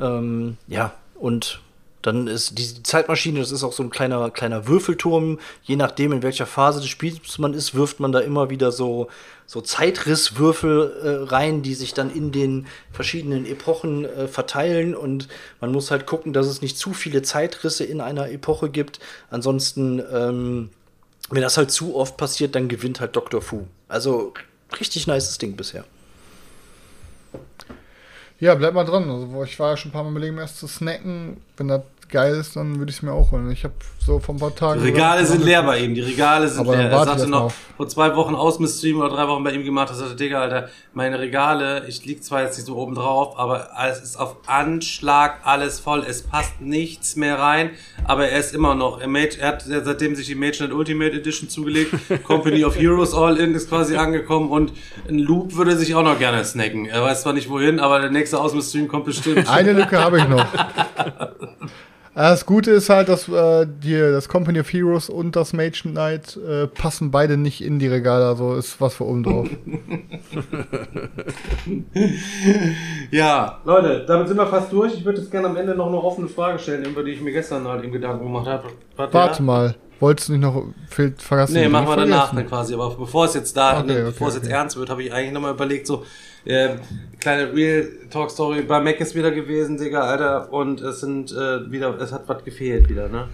Ähm, 0.00 0.56
ja, 0.66 0.94
und 1.14 1.60
dann 2.02 2.28
ist 2.28 2.58
die 2.58 2.82
Zeitmaschine, 2.82 3.40
das 3.40 3.50
ist 3.50 3.64
auch 3.64 3.72
so 3.72 3.82
ein 3.82 3.90
kleiner, 3.90 4.30
kleiner 4.30 4.68
Würfelturm. 4.68 5.40
Je 5.62 5.76
nachdem, 5.76 6.12
in 6.12 6.22
welcher 6.22 6.46
Phase 6.46 6.80
des 6.80 6.88
Spiels 6.88 7.38
man 7.38 7.54
ist, 7.54 7.74
wirft 7.74 7.98
man 7.98 8.12
da 8.12 8.20
immer 8.20 8.50
wieder 8.50 8.70
so, 8.70 9.08
so 9.46 9.60
Zeitrisswürfel 9.60 10.92
äh, 11.02 11.28
rein, 11.28 11.62
die 11.62 11.74
sich 11.74 11.94
dann 11.94 12.14
in 12.14 12.30
den 12.30 12.66
verschiedenen 12.92 13.46
Epochen 13.46 14.04
äh, 14.04 14.28
verteilen. 14.28 14.94
Und 14.94 15.28
man 15.60 15.72
muss 15.72 15.90
halt 15.90 16.06
gucken, 16.06 16.32
dass 16.32 16.46
es 16.46 16.62
nicht 16.62 16.78
zu 16.78 16.92
viele 16.92 17.22
Zeitrisse 17.22 17.84
in 17.84 18.00
einer 18.00 18.30
Epoche 18.30 18.70
gibt. 18.70 19.00
Ansonsten, 19.30 20.00
ähm, 20.12 20.70
wenn 21.30 21.42
das 21.42 21.56
halt 21.56 21.72
zu 21.72 21.96
oft 21.96 22.16
passiert, 22.16 22.54
dann 22.54 22.68
gewinnt 22.68 23.00
halt 23.00 23.16
Dr. 23.16 23.42
Fu. 23.42 23.66
Also 23.88 24.34
richtig 24.80 25.06
nices 25.06 25.38
Ding 25.38 25.56
bisher. 25.56 25.84
Ja, 28.40 28.54
bleib 28.54 28.74
mal 28.74 28.84
dran. 28.84 29.10
Also, 29.10 29.44
ich 29.44 29.58
war 29.58 29.70
ja 29.70 29.76
schon 29.76 29.90
ein 29.90 29.92
paar 29.92 30.04
Mal 30.04 30.10
überlegen, 30.12 30.38
erst 30.38 30.58
zu 30.58 30.68
snacken. 30.68 31.38
Wenn 31.56 31.68
das 31.68 31.82
geil 32.08 32.34
ist, 32.34 32.56
dann 32.56 32.78
würde 32.78 32.90
ich 32.90 32.96
es 32.96 33.02
mir 33.02 33.12
auch 33.12 33.30
holen. 33.30 33.50
Ich 33.50 33.64
habe 33.64 33.74
so 33.98 34.18
vor 34.18 34.34
ein 34.34 34.38
paar 34.38 34.54
Tagen. 34.54 34.80
Die 34.80 34.88
Regale 34.88 35.24
sind 35.26 35.44
leer 35.44 35.62
bei 35.62 35.80
ihm, 35.80 35.94
die 35.94 36.00
Regale 36.00 36.48
sind 36.48 36.60
Aber 36.60 36.76
leer. 36.76 36.90
Er 36.90 37.04
sagte 37.04 37.26
noch, 37.26 37.42
auf. 37.42 37.54
vor 37.76 37.88
zwei 37.88 38.16
Wochen 38.16 38.34
Ausmistream 38.34 38.98
oder 38.98 39.10
drei 39.10 39.28
Wochen 39.28 39.44
bei 39.44 39.52
ihm 39.52 39.64
gemacht, 39.64 39.90
er 39.90 39.96
sagte, 39.96 40.16
Digga, 40.16 40.40
Alter, 40.40 40.68
meine 40.94 41.18
Regale, 41.18 41.86
ich 41.86 42.04
lieg 42.04 42.24
zwar 42.24 42.42
jetzt 42.42 42.56
nicht 42.56 42.66
so 42.66 42.76
oben 42.76 42.94
drauf, 42.94 43.38
aber 43.38 43.68
es 43.90 44.00
ist 44.00 44.16
auf 44.18 44.36
Anschlag 44.46 45.40
alles 45.44 45.78
voll, 45.78 46.04
es 46.08 46.22
passt 46.22 46.60
nichts 46.60 47.16
mehr 47.16 47.38
rein, 47.38 47.70
aber 48.04 48.28
er 48.28 48.38
ist 48.38 48.54
immer 48.54 48.74
noch, 48.74 49.00
er, 49.00 49.08
Mage, 49.08 49.38
er 49.38 49.48
hat 49.48 49.64
seitdem 49.66 50.16
sich 50.16 50.26
die 50.26 50.34
Magenet 50.34 50.72
Ultimate 50.72 51.12
Edition 51.12 51.48
zugelegt, 51.48 51.92
Company 52.24 52.64
of 52.64 52.78
Heroes 52.78 53.14
All-In 53.14 53.54
ist 53.54 53.68
quasi 53.68 53.96
angekommen 53.96 54.50
und 54.50 54.72
ein 55.08 55.18
Loop 55.18 55.54
würde 55.54 55.76
sich 55.76 55.94
auch 55.94 56.02
noch 56.02 56.18
gerne 56.18 56.44
snacken. 56.44 56.86
Er 56.86 57.02
weiß 57.02 57.22
zwar 57.22 57.34
nicht 57.34 57.50
wohin, 57.50 57.78
aber 57.78 58.00
der 58.00 58.10
nächste 58.10 58.40
Ausmistream 58.40 58.88
kommt 58.88 59.04
bestimmt. 59.04 59.48
Eine 59.48 59.72
Lücke 59.72 59.98
habe 60.02 60.18
ich 60.18 60.28
noch. 60.28 60.46
Ja, 62.18 62.30
Das 62.30 62.46
Gute 62.46 62.72
ist 62.72 62.90
halt, 62.90 63.08
dass 63.08 63.28
äh, 63.28 63.64
die, 63.64 63.96
das 63.96 64.28
Company 64.28 64.58
of 64.58 64.72
Heroes 64.72 65.08
und 65.08 65.36
das 65.36 65.52
Mage 65.52 65.82
Knight 65.82 66.36
äh, 66.36 66.66
passen 66.66 67.12
beide 67.12 67.36
nicht 67.36 67.62
in 67.62 67.78
die 67.78 67.86
Regale, 67.86 68.26
also 68.26 68.56
ist 68.56 68.80
was 68.80 68.96
für 68.96 69.04
oben 69.04 69.22
drauf. 69.22 69.48
Ja, 73.10 73.60
Leute, 73.64 74.04
damit 74.06 74.28
sind 74.28 74.36
wir 74.36 74.46
fast 74.46 74.72
durch. 74.72 74.94
Ich 74.94 75.04
würde 75.04 75.20
jetzt 75.20 75.30
gerne 75.30 75.48
am 75.48 75.56
Ende 75.56 75.74
noch 75.74 75.86
eine 75.86 75.96
offene 75.96 76.28
Frage 76.28 76.58
stellen, 76.58 76.84
über 76.84 77.02
die 77.02 77.12
ich 77.12 77.20
mir 77.20 77.32
gestern 77.32 77.66
halt 77.66 77.84
im 77.84 77.92
Gedanken 77.92 78.24
gemacht 78.24 78.46
habe. 78.46 78.64
Warte, 78.96 79.14
Warte 79.14 79.38
ja? 79.38 79.44
mal, 79.44 79.74
wolltest 80.00 80.28
du 80.28 80.32
nicht 80.32 80.42
noch 80.42 80.64
fehlt, 80.88 81.20
vergessen? 81.20 81.54
Nee, 81.54 81.68
machen 81.68 81.88
wir 81.88 81.96
danach 81.96 82.34
dann 82.34 82.46
quasi. 82.46 82.74
Aber 82.74 82.94
bevor 82.94 83.24
es 83.26 83.34
jetzt 83.34 83.56
da, 83.56 83.78
Okay, 83.80 83.86
ne, 83.86 83.92
okay, 83.94 84.04
bevor 84.04 84.28
es 84.28 84.34
jetzt 84.34 84.48
ernst 84.48 84.76
wird, 84.76 84.90
habe 84.90 85.02
ich 85.02 85.12
eigentlich 85.12 85.32
nochmal 85.32 85.54
überlegt, 85.54 85.86
so, 85.86 86.04
ähm, 86.46 86.78
kleine 87.20 87.52
Real 87.52 87.88
Talk 88.10 88.30
Story. 88.30 88.62
Bei 88.62 88.80
Mac 88.80 89.00
ist 89.00 89.14
wieder 89.14 89.30
gewesen, 89.30 89.76
Digga, 89.76 90.02
Alter, 90.02 90.52
und 90.52 90.80
es 90.80 91.00
sind 91.00 91.32
äh, 91.32 91.70
wieder, 91.70 91.98
es 92.00 92.12
hat 92.12 92.28
was 92.28 92.44
gefehlt 92.44 92.88
wieder, 92.88 93.08
ne? 93.08 93.28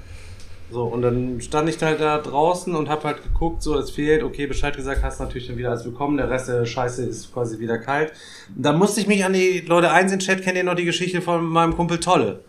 So, 0.70 0.85
und 0.85 1.03
dann 1.03 1.41
stand 1.41 1.69
ich 1.69 1.81
halt 1.82 2.01
da 2.01 2.19
draußen 2.19 2.74
und 2.74 2.89
hab 2.89 3.05
halt 3.05 3.23
geguckt, 3.23 3.62
so, 3.62 3.78
es 3.78 3.91
fehlt, 3.91 4.23
okay, 4.23 4.47
Bescheid 4.47 4.74
gesagt, 4.74 5.03
hast 5.03 5.20
natürlich 5.20 5.47
dann 5.47 5.59
wieder 5.59 5.70
alles 5.70 5.85
bekommen, 5.85 6.16
der 6.16 6.31
Rest 6.31 6.49
der 6.49 6.65
Scheiße 6.65 7.05
ist 7.05 7.32
quasi 7.32 7.59
wieder 7.59 7.78
kalt. 7.78 8.12
Da 8.57 8.73
musste 8.73 9.01
ich 9.01 9.07
mich 9.07 9.24
an 9.24 9.35
die 9.35 9.61
Leute 9.61 9.91
eins 9.93 10.11
in 10.11 10.19
den 10.19 10.24
Chat, 10.27 10.43
kennt 10.43 10.57
ihr 10.57 10.65
noch 10.65 10.74
die 10.74 10.86
Geschichte 10.86 11.20
von 11.20 11.45
meinem 11.45 11.77
Kumpel 11.77 12.01
Tolle, 12.01 12.41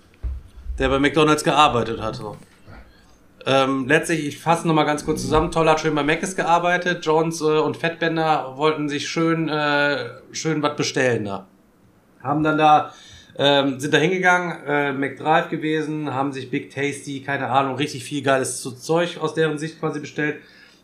der 0.80 0.90
bei 0.90 0.98
McDonalds 0.98 1.44
gearbeitet 1.44 2.02
hat, 2.02 2.16
so. 2.16 2.38
Ähm, 3.48 3.88
letztlich, 3.88 4.26
ich 4.26 4.40
fasse 4.40 4.68
nochmal 4.68 4.86
ganz 4.86 5.06
kurz 5.06 5.22
zusammen. 5.22 5.52
Toll 5.52 5.70
hat 5.70 5.80
schön 5.80 5.94
bei 5.94 6.04
Mc's 6.04 6.36
gearbeitet. 6.36 7.06
Jones 7.06 7.42
äh, 7.42 7.60
und 7.60 7.78
Fettbänder 7.78 8.54
wollten 8.58 8.90
sich 8.90 9.08
schön, 9.08 9.50
äh, 9.50 10.10
schön 10.32 10.64
was 10.64 10.76
bestellen 10.76 11.26
da. 11.26 11.48
Haben 12.24 12.42
dann 12.44 12.58
da, 12.58 12.92
ähm, 13.38 13.80
sind 13.80 13.94
da 13.94 14.00
hingegangen, 14.00 14.66
äh, 14.66 14.94
McDrive 14.94 15.50
gewesen, 15.50 16.12
haben 16.12 16.34
sich 16.34 16.50
Big 16.50 16.74
Tasty, 16.74 17.22
keine 17.22 17.50
Ahnung, 17.50 17.76
richtig 17.76 18.04
viel 18.04 18.24
geiles 18.24 18.62
Zeug 18.62 19.20
aus 19.22 19.36
deren 19.36 19.60
Sicht 19.60 19.80
quasi 19.80 20.00
bestellt. 20.00 20.38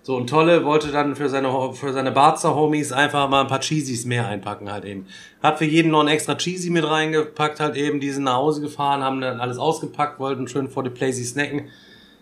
So, 0.04 0.16
und 0.18 0.30
Tolle 0.30 0.64
wollte 0.64 0.92
dann 0.92 1.16
für 1.16 1.30
seine, 1.30 1.74
für 1.74 1.94
seine 1.94 2.12
Barzer-Homies 2.12 2.92
einfach 2.92 3.28
mal 3.30 3.42
ein 3.42 3.48
paar 3.48 3.62
Cheesies 3.62 4.06
mehr 4.06 4.28
einpacken 4.28 4.72
halt 4.72 4.86
eben. 4.86 5.08
Hat 5.42 5.58
für 5.58 5.66
jeden 5.66 5.92
noch 5.92 6.02
ein 6.02 6.08
extra 6.08 6.36
Cheesy 6.36 6.70
mit 6.70 6.88
reingepackt 6.88 7.60
halt 7.60 7.76
eben, 7.76 8.00
die 8.00 8.10
sind 8.12 8.24
nach 8.24 8.36
Hause 8.36 8.62
gefahren, 8.62 9.04
haben 9.04 9.22
dann 9.22 9.40
alles 9.40 9.58
ausgepackt, 9.58 10.20
wollten 10.20 10.48
schön 10.48 10.70
vor 10.70 10.84
die 10.84 10.90
Playsy 10.92 11.24
snacken. 11.24 11.70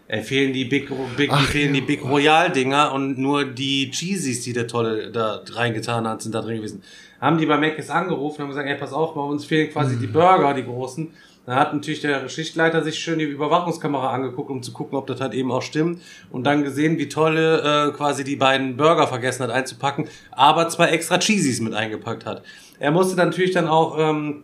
Äh, 0.10 0.24
fehlen 0.24 0.54
die 0.54 0.66
Big, 0.66 0.92
Big 1.16 1.30
Ach, 1.32 1.40
fehlen 1.46 1.76
ja. 1.76 1.82
die 1.82 1.86
Big 1.86 2.04
Royal 2.04 2.52
Dinger 2.52 2.94
und 2.94 3.20
nur 3.20 3.46
die 3.46 3.92
Cheesies, 3.92 4.42
die 4.42 4.54
der 4.54 4.68
Tolle 4.68 5.12
da 5.12 5.44
reingetan 5.52 6.08
hat, 6.08 6.24
sind 6.24 6.34
da 6.34 6.42
drin 6.42 6.58
gewesen. 6.58 6.82
Haben 7.22 7.38
die 7.38 7.46
bei 7.46 7.58
Mc's 7.58 7.92
angerufen 7.92 8.38
und 8.38 8.42
haben 8.42 8.50
gesagt, 8.50 8.68
ey, 8.68 8.76
pass 8.76 8.92
auf, 8.92 9.14
bei 9.14 9.22
uns 9.22 9.46
fehlen 9.46 9.72
quasi 9.72 10.00
die 10.00 10.08
Burger, 10.08 10.56
die 10.56 10.64
großen. 10.64 11.12
Dann 11.46 11.56
hat 11.56 11.76
natürlich 11.76 12.02
der 12.02 12.28
Schichtleiter 12.28 12.84
sich 12.84 12.98
schön 12.98 13.20
die 13.20 13.26
Überwachungskamera 13.26 14.12
angeguckt, 14.12 14.50
um 14.50 14.64
zu 14.64 14.74
gucken, 14.74 14.98
ob 14.98 15.06
das 15.06 15.22
halt 15.22 15.36
eben 15.36 15.52
auch 15.52 15.62
stimmt. 15.62 16.02
Und 16.32 16.44
dann 16.44 16.64
gesehen, 16.64 16.98
wie 16.98 17.08
Tolle 17.08 17.90
äh, 17.90 17.92
quasi 17.96 18.24
die 18.24 18.36
beiden 18.36 18.78
Burger 18.78 19.06
vergessen 19.06 19.44
hat 19.44 19.52
einzupacken, 19.52 20.08
aber 20.32 20.70
zwei 20.70 20.88
extra 20.88 21.20
Cheesies 21.20 21.62
mit 21.62 21.76
eingepackt 21.76 22.26
hat. 22.26 22.42
Er 22.80 22.90
musste 22.90 23.16
dann 23.16 23.30
natürlich 23.30 23.52
dann 23.52 23.68
auch 23.68 23.96
ähm, 24.00 24.44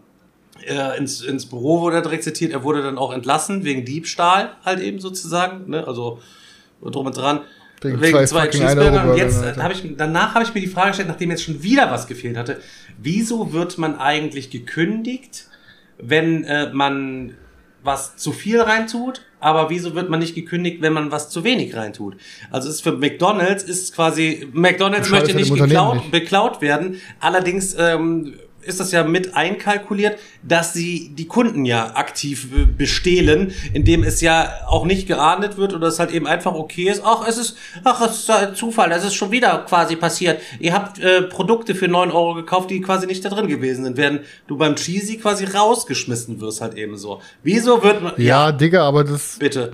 äh, 0.64 0.98
ins, 0.98 1.22
ins 1.22 1.46
Büro 1.46 1.82
wurde 1.82 1.98
er 1.98 2.02
direkt 2.02 2.24
zitiert. 2.24 2.52
Er 2.54 2.64
wurde 2.64 2.82
dann 2.82 2.98
auch 2.98 3.14
entlassen 3.14 3.64
wegen 3.64 3.86
Diebstahl, 3.86 4.54
halt 4.64 4.80
eben 4.80 5.00
sozusagen. 5.00 5.70
Ne? 5.70 5.86
Also 5.88 6.20
drum 6.82 7.06
und 7.06 7.18
dran. 7.18 7.42
Wegen 7.82 8.00
zwei 8.00 8.26
fucking 8.28 8.62
Cheeseburger. 8.62 8.70
Und 8.70 8.94
1-Euro-Burgern, 8.94 9.18
jetzt 9.18 9.44
Alter. 9.44 9.64
habe 9.64 9.74
ich, 9.74 9.84
danach 9.98 10.34
habe 10.34 10.44
ich 10.44 10.54
mir 10.54 10.62
die 10.62 10.68
Frage 10.68 10.90
gestellt, 10.90 11.10
nachdem 11.10 11.30
jetzt 11.30 11.44
schon 11.44 11.62
wieder 11.62 11.92
was 11.92 12.08
gefehlt 12.08 12.38
hatte, 12.38 12.60
wieso 12.98 13.54
wird 13.54 13.78
man 13.78 14.00
eigentlich 14.00 14.50
gekündigt, 14.50 15.48
wenn 15.98 16.44
äh, 16.46 16.72
man 16.74 17.36
was 17.84 18.18
zu 18.18 18.32
viel 18.32 18.60
reintut, 18.60 19.22
aber 19.40 19.70
wieso 19.70 19.94
wird 19.94 20.10
man 20.10 20.20
nicht 20.20 20.34
gekündigt, 20.34 20.82
wenn 20.82 20.94
man 20.94 21.12
was 21.12 21.30
zu 21.30 21.44
wenig 21.44 21.76
reintut? 21.76 22.16
Also 22.50 22.68
es 22.68 22.76
ist 22.76 22.82
für 22.82 22.94
McDonald's 22.94 23.64
ist 23.64 23.94
quasi 23.94 24.48
McDonald's 24.52 25.10
möchte 25.12 25.36
nicht 25.36 25.54
geklaut, 25.54 25.98
nicht. 25.98 26.12
beklaut 26.12 26.62
werden. 26.62 27.00
Allerdings 27.20 27.76
ähm, 27.78 28.34
ist 28.66 28.80
das 28.80 28.92
ja 28.92 29.04
mit 29.04 29.36
einkalkuliert, 29.36 30.20
dass 30.44 30.74
sie 30.74 31.10
die 31.16 31.28
Kunden 31.28 31.66
ja 31.66 31.96
aktiv 31.96 32.48
äh, 32.56 32.66
bestehlen, 32.66 33.54
indem 33.74 34.04
es 34.04 34.22
ja 34.22 34.50
auch 34.68 34.86
nicht 34.86 35.08
geahndet 35.08 35.58
wird 35.58 35.74
oder 35.74 35.88
es 35.88 36.00
halt 36.00 36.12
eben 36.12 36.28
einfach 36.28 36.54
okay 36.54 36.90
ist. 36.90 37.02
Ach, 37.04 37.28
es 37.28 37.38
ist, 37.38 37.58
ach, 37.84 38.02
es 38.02 38.20
ist 38.20 38.30
ein 38.30 38.56
Zufall, 38.56 38.90
das 38.90 39.06
ist 39.06 39.14
schon 39.14 39.32
wieder 39.32 39.66
quasi 39.68 39.96
passiert. 39.96 40.42
Ihr 40.60 40.74
habt 40.74 41.00
äh, 41.00 41.24
Produkte 41.24 41.76
für 41.76 41.88
9 41.88 42.12
Euro 42.12 42.34
gekauft, 42.36 42.70
die 42.70 42.82
quasi 42.82 43.08
nicht 43.08 43.24
da 43.24 43.30
drin 43.30 43.48
gewesen 43.48 43.84
sind, 43.84 43.98
während 43.98 44.22
du 44.48 44.58
beim 44.58 44.76
Cheesy 44.76 45.18
quasi 45.18 45.46
rausgeschmissen 45.46 46.42
wirst 46.42 46.62
halt 46.62 46.76
eben 46.76 46.98
so. 46.98 47.22
Wieso 47.44 47.82
wird 47.84 48.02
man, 48.02 48.14
Ja, 48.18 48.52
Digga, 48.52 48.84
aber 48.88 49.04
das, 49.04 49.38
bitte. 49.40 49.74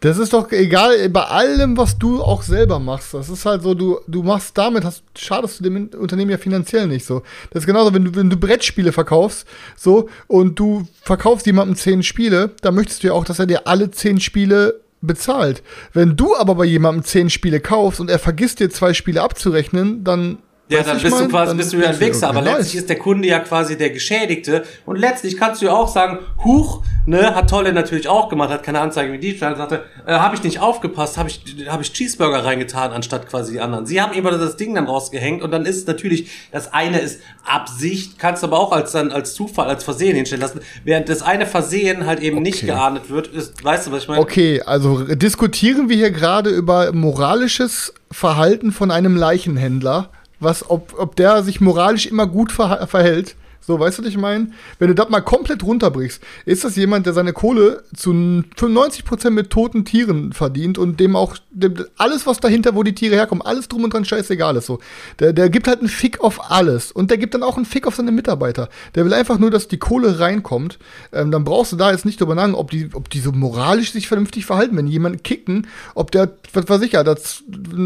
Das 0.00 0.16
ist 0.16 0.32
doch 0.32 0.50
egal, 0.52 1.08
bei 1.10 1.24
allem, 1.24 1.76
was 1.76 1.98
du 1.98 2.22
auch 2.22 2.42
selber 2.42 2.78
machst. 2.78 3.12
Das 3.12 3.28
ist 3.28 3.44
halt 3.44 3.62
so, 3.62 3.74
du, 3.74 4.00
du 4.06 4.22
machst 4.22 4.56
damit, 4.56 4.84
hast, 4.84 5.04
schadest 5.16 5.60
du 5.60 5.64
dem 5.64 5.90
Unternehmen 5.98 6.30
ja 6.30 6.38
finanziell 6.38 6.86
nicht 6.86 7.04
so. 7.04 7.22
Das 7.50 7.62
ist 7.62 7.66
genauso, 7.66 7.92
wenn 7.92 8.06
du, 8.06 8.14
wenn 8.14 8.30
du 8.30 8.36
Brettspiele 8.38 8.92
verkaufst, 8.92 9.46
so, 9.76 10.08
und 10.26 10.58
du 10.58 10.88
verkaufst 11.02 11.44
jemandem 11.44 11.76
zehn 11.76 12.02
Spiele, 12.02 12.52
dann 12.62 12.74
möchtest 12.74 13.02
du 13.02 13.08
ja 13.08 13.12
auch, 13.12 13.26
dass 13.26 13.38
er 13.38 13.46
dir 13.46 13.66
alle 13.66 13.90
zehn 13.90 14.20
Spiele 14.20 14.80
bezahlt. 15.02 15.62
Wenn 15.92 16.16
du 16.16 16.34
aber 16.34 16.54
bei 16.54 16.64
jemandem 16.64 17.04
zehn 17.04 17.28
Spiele 17.28 17.60
kaufst 17.60 18.00
und 18.00 18.08
er 18.10 18.18
vergisst 18.18 18.60
dir 18.60 18.70
zwei 18.70 18.94
Spiele 18.94 19.22
abzurechnen, 19.22 20.02
dann. 20.04 20.38
Ja, 20.70 20.82
dann 20.82 21.00
bist 21.00 21.16
du 21.16 21.22
mein? 21.22 21.30
quasi 21.30 21.48
Dann 21.48 21.56
bist 21.56 21.72
du 21.72 21.78
ja 21.78 21.90
ein 21.90 22.00
Wichser, 22.00 22.28
aber 22.28 22.42
letztlich 22.42 22.76
ist 22.76 22.88
der 22.88 22.98
Kunde 22.98 23.26
ja 23.26 23.40
quasi 23.40 23.76
der 23.76 23.90
Geschädigte 23.90 24.64
und 24.86 24.96
letztlich 24.96 25.36
kannst 25.36 25.60
du 25.60 25.66
ja 25.66 25.72
auch 25.72 25.88
sagen, 25.88 26.20
Huch, 26.44 26.82
ne, 27.06 27.34
hat 27.34 27.50
Tolle 27.50 27.72
natürlich 27.72 28.06
auch 28.08 28.28
gemacht, 28.28 28.50
hat 28.50 28.62
keine 28.62 28.80
Anzeige 28.80 29.10
mit 29.10 29.22
Diebstahl, 29.22 29.56
sagte, 29.56 29.82
äh, 30.06 30.12
habe 30.12 30.36
ich 30.36 30.44
nicht 30.44 30.60
aufgepasst, 30.60 31.18
habe 31.18 31.28
ich 31.28 31.42
habe 31.68 31.82
ich 31.82 31.92
Cheeseburger 31.92 32.44
reingetan 32.44 32.92
anstatt 32.92 33.28
quasi 33.28 33.52
die 33.52 33.60
anderen. 33.60 33.84
Sie 33.86 34.00
haben 34.00 34.12
immer 34.12 34.30
das 34.30 34.56
Ding 34.56 34.74
dann 34.74 34.84
rausgehängt 34.86 35.42
und 35.42 35.50
dann 35.50 35.66
ist 35.66 35.76
es 35.76 35.86
natürlich 35.86 36.30
das 36.52 36.72
eine 36.72 37.00
ist 37.00 37.20
Absicht, 37.44 38.18
kannst 38.18 38.42
du 38.42 38.46
aber 38.46 38.60
auch 38.60 38.70
als 38.70 38.92
dann 38.92 39.10
als 39.10 39.34
Zufall, 39.34 39.68
als 39.68 39.82
Versehen 39.82 40.14
hinstellen 40.14 40.42
lassen, 40.42 40.60
während 40.84 41.08
das 41.08 41.22
eine 41.22 41.46
Versehen 41.46 42.06
halt 42.06 42.20
eben 42.20 42.42
nicht 42.42 42.60
Okay. 42.60 42.66
geahndet 42.66 43.08
wird, 43.10 43.28
ist, 43.28 43.64
weißt 43.64 43.86
du, 43.86 43.92
was 43.92 44.02
ich 44.02 44.08
meine? 44.08 44.20
Okay, 44.20 44.60
also 44.62 45.04
diskutieren 45.14 45.88
wir 45.88 45.96
hier 45.96 46.10
gerade 46.10 46.50
über 46.50 46.92
moralisches 46.92 47.94
Verhalten 48.10 48.70
von 48.72 48.90
einem 48.90 49.16
Leichenhändler, 49.16 50.10
was, 50.40 50.68
ob, 50.68 50.94
ob 50.98 51.16
der 51.16 51.42
sich 51.42 51.60
moralisch 51.60 52.06
immer 52.06 52.26
gut 52.26 52.50
verhält. 52.52 53.36
So, 53.62 53.78
weißt 53.78 53.98
du, 53.98 54.02
was 54.02 54.08
ich 54.10 54.16
meine? 54.16 54.48
Wenn 54.78 54.88
du 54.88 54.94
das 54.94 55.08
mal 55.10 55.20
komplett 55.20 55.62
runterbrichst, 55.62 56.20
ist 56.46 56.64
das 56.64 56.76
jemand, 56.76 57.06
der 57.06 57.12
seine 57.12 57.32
Kohle 57.32 57.84
zu 57.94 58.10
95% 58.10 59.30
mit 59.30 59.50
toten 59.50 59.84
Tieren 59.84 60.32
verdient 60.32 60.78
und 60.78 60.98
dem 60.98 61.14
auch 61.14 61.36
dem, 61.50 61.74
alles, 61.96 62.26
was 62.26 62.40
dahinter, 62.40 62.74
wo 62.74 62.82
die 62.82 62.94
Tiere 62.94 63.14
herkommen, 63.16 63.42
alles 63.44 63.68
drum 63.68 63.84
und 63.84 63.92
dran 63.92 64.04
scheißegal 64.04 64.56
ist 64.56 64.66
so. 64.66 64.80
Der, 65.18 65.32
der 65.32 65.50
gibt 65.50 65.68
halt 65.68 65.80
einen 65.80 65.88
Fick 65.88 66.20
auf 66.20 66.50
alles 66.50 66.90
und 66.90 67.10
der 67.10 67.18
gibt 67.18 67.34
dann 67.34 67.42
auch 67.42 67.56
einen 67.56 67.66
Fick 67.66 67.86
auf 67.86 67.94
seine 67.96 68.12
Mitarbeiter. 68.12 68.68
Der 68.94 69.04
will 69.04 69.12
einfach 69.14 69.38
nur, 69.38 69.50
dass 69.50 69.68
die 69.68 69.78
Kohle 69.78 70.18
reinkommt. 70.18 70.78
Ähm, 71.12 71.30
dann 71.30 71.44
brauchst 71.44 71.72
du 71.72 71.76
da 71.76 71.90
jetzt 71.92 72.04
nicht 72.04 72.20
drüber 72.20 72.34
nachdenken, 72.34 72.58
ob 72.58 72.70
die, 72.70 72.88
ob 72.94 73.10
die 73.10 73.20
so 73.20 73.30
moralisch 73.30 73.92
sich 73.92 74.08
vernünftig 74.08 74.46
verhalten. 74.46 74.76
Wenn 74.76 74.86
die 74.86 74.92
jemanden 74.92 75.22
kicken, 75.22 75.66
ob 75.94 76.10
der, 76.10 76.32
was 76.54 76.68
weiß 76.68 76.80
ich 76.82 76.92
ja, 76.92 77.04
das 77.04 77.42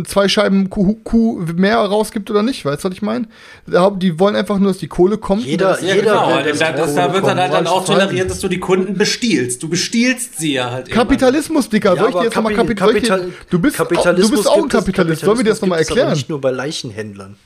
zwei 0.07 0.29
Scheiben 0.29 0.71
Kuh, 0.71 0.95
Kuh 1.05 1.41
mehr 1.57 1.79
rausgibt 1.79 2.31
oder 2.31 2.43
nicht, 2.43 2.65
weißt 2.65 2.85
du, 2.85 2.89
was 2.89 2.95
ich 2.95 3.03
meine? 3.03 3.27
Die 3.67 4.19
wollen 4.19 4.37
einfach 4.37 4.59
nur, 4.59 4.69
dass 4.69 4.79
die 4.79 4.89
Kohle 4.89 5.19
kommt. 5.19 5.45
Jeder- 5.45 5.74
Ja, 5.83 5.95
jeder 5.95 6.03
genau. 6.13 6.29
will, 6.29 6.35
Da, 6.35 6.43
dass 6.51 6.59
da, 6.59 6.73
die 6.73 6.77
das, 6.79 6.95
da 6.95 7.13
wird 7.15 7.27
dann 7.27 7.39
halt 7.39 7.53
dann 7.53 7.67
auch 7.67 7.85
toleriert, 7.85 8.31
dass 8.31 8.41
du 8.41 8.49
die 8.49 8.61
Kunden 8.61 8.95
bestiehlst. 8.97 9.63
Du 9.63 9.69
bestiehlst 9.69 10.39
sie 10.39 10.55
ja 10.55 10.71
halt. 10.71 10.91
Kapitalismus, 10.91 11.69
Dicker, 11.69 11.97
soll 11.97 12.11
ich 12.11 12.15
dir 12.17 12.25
jetzt 12.25 12.37
nochmal 12.37 12.55
Kapi- 12.55 12.75
Kapital, 12.75 12.93
Kapital 13.21 13.33
du 13.51 13.59
bist, 13.59 13.81
auch, 13.81 13.89
du 13.89 13.95
Kapitalismus 13.95 14.31
bist 14.31 14.49
auch 14.49 14.63
ein 14.63 14.69
Kapitalist, 14.69 15.23
sollen 15.25 15.39
wir 15.39 15.45
dir 15.45 15.51
das 15.51 15.61
nochmal 15.61 15.79
erklären? 15.81 16.13
Nicht 16.13 16.29
nur 16.29 16.41
bei 16.41 16.51
Leichenhändlern. 16.51 17.37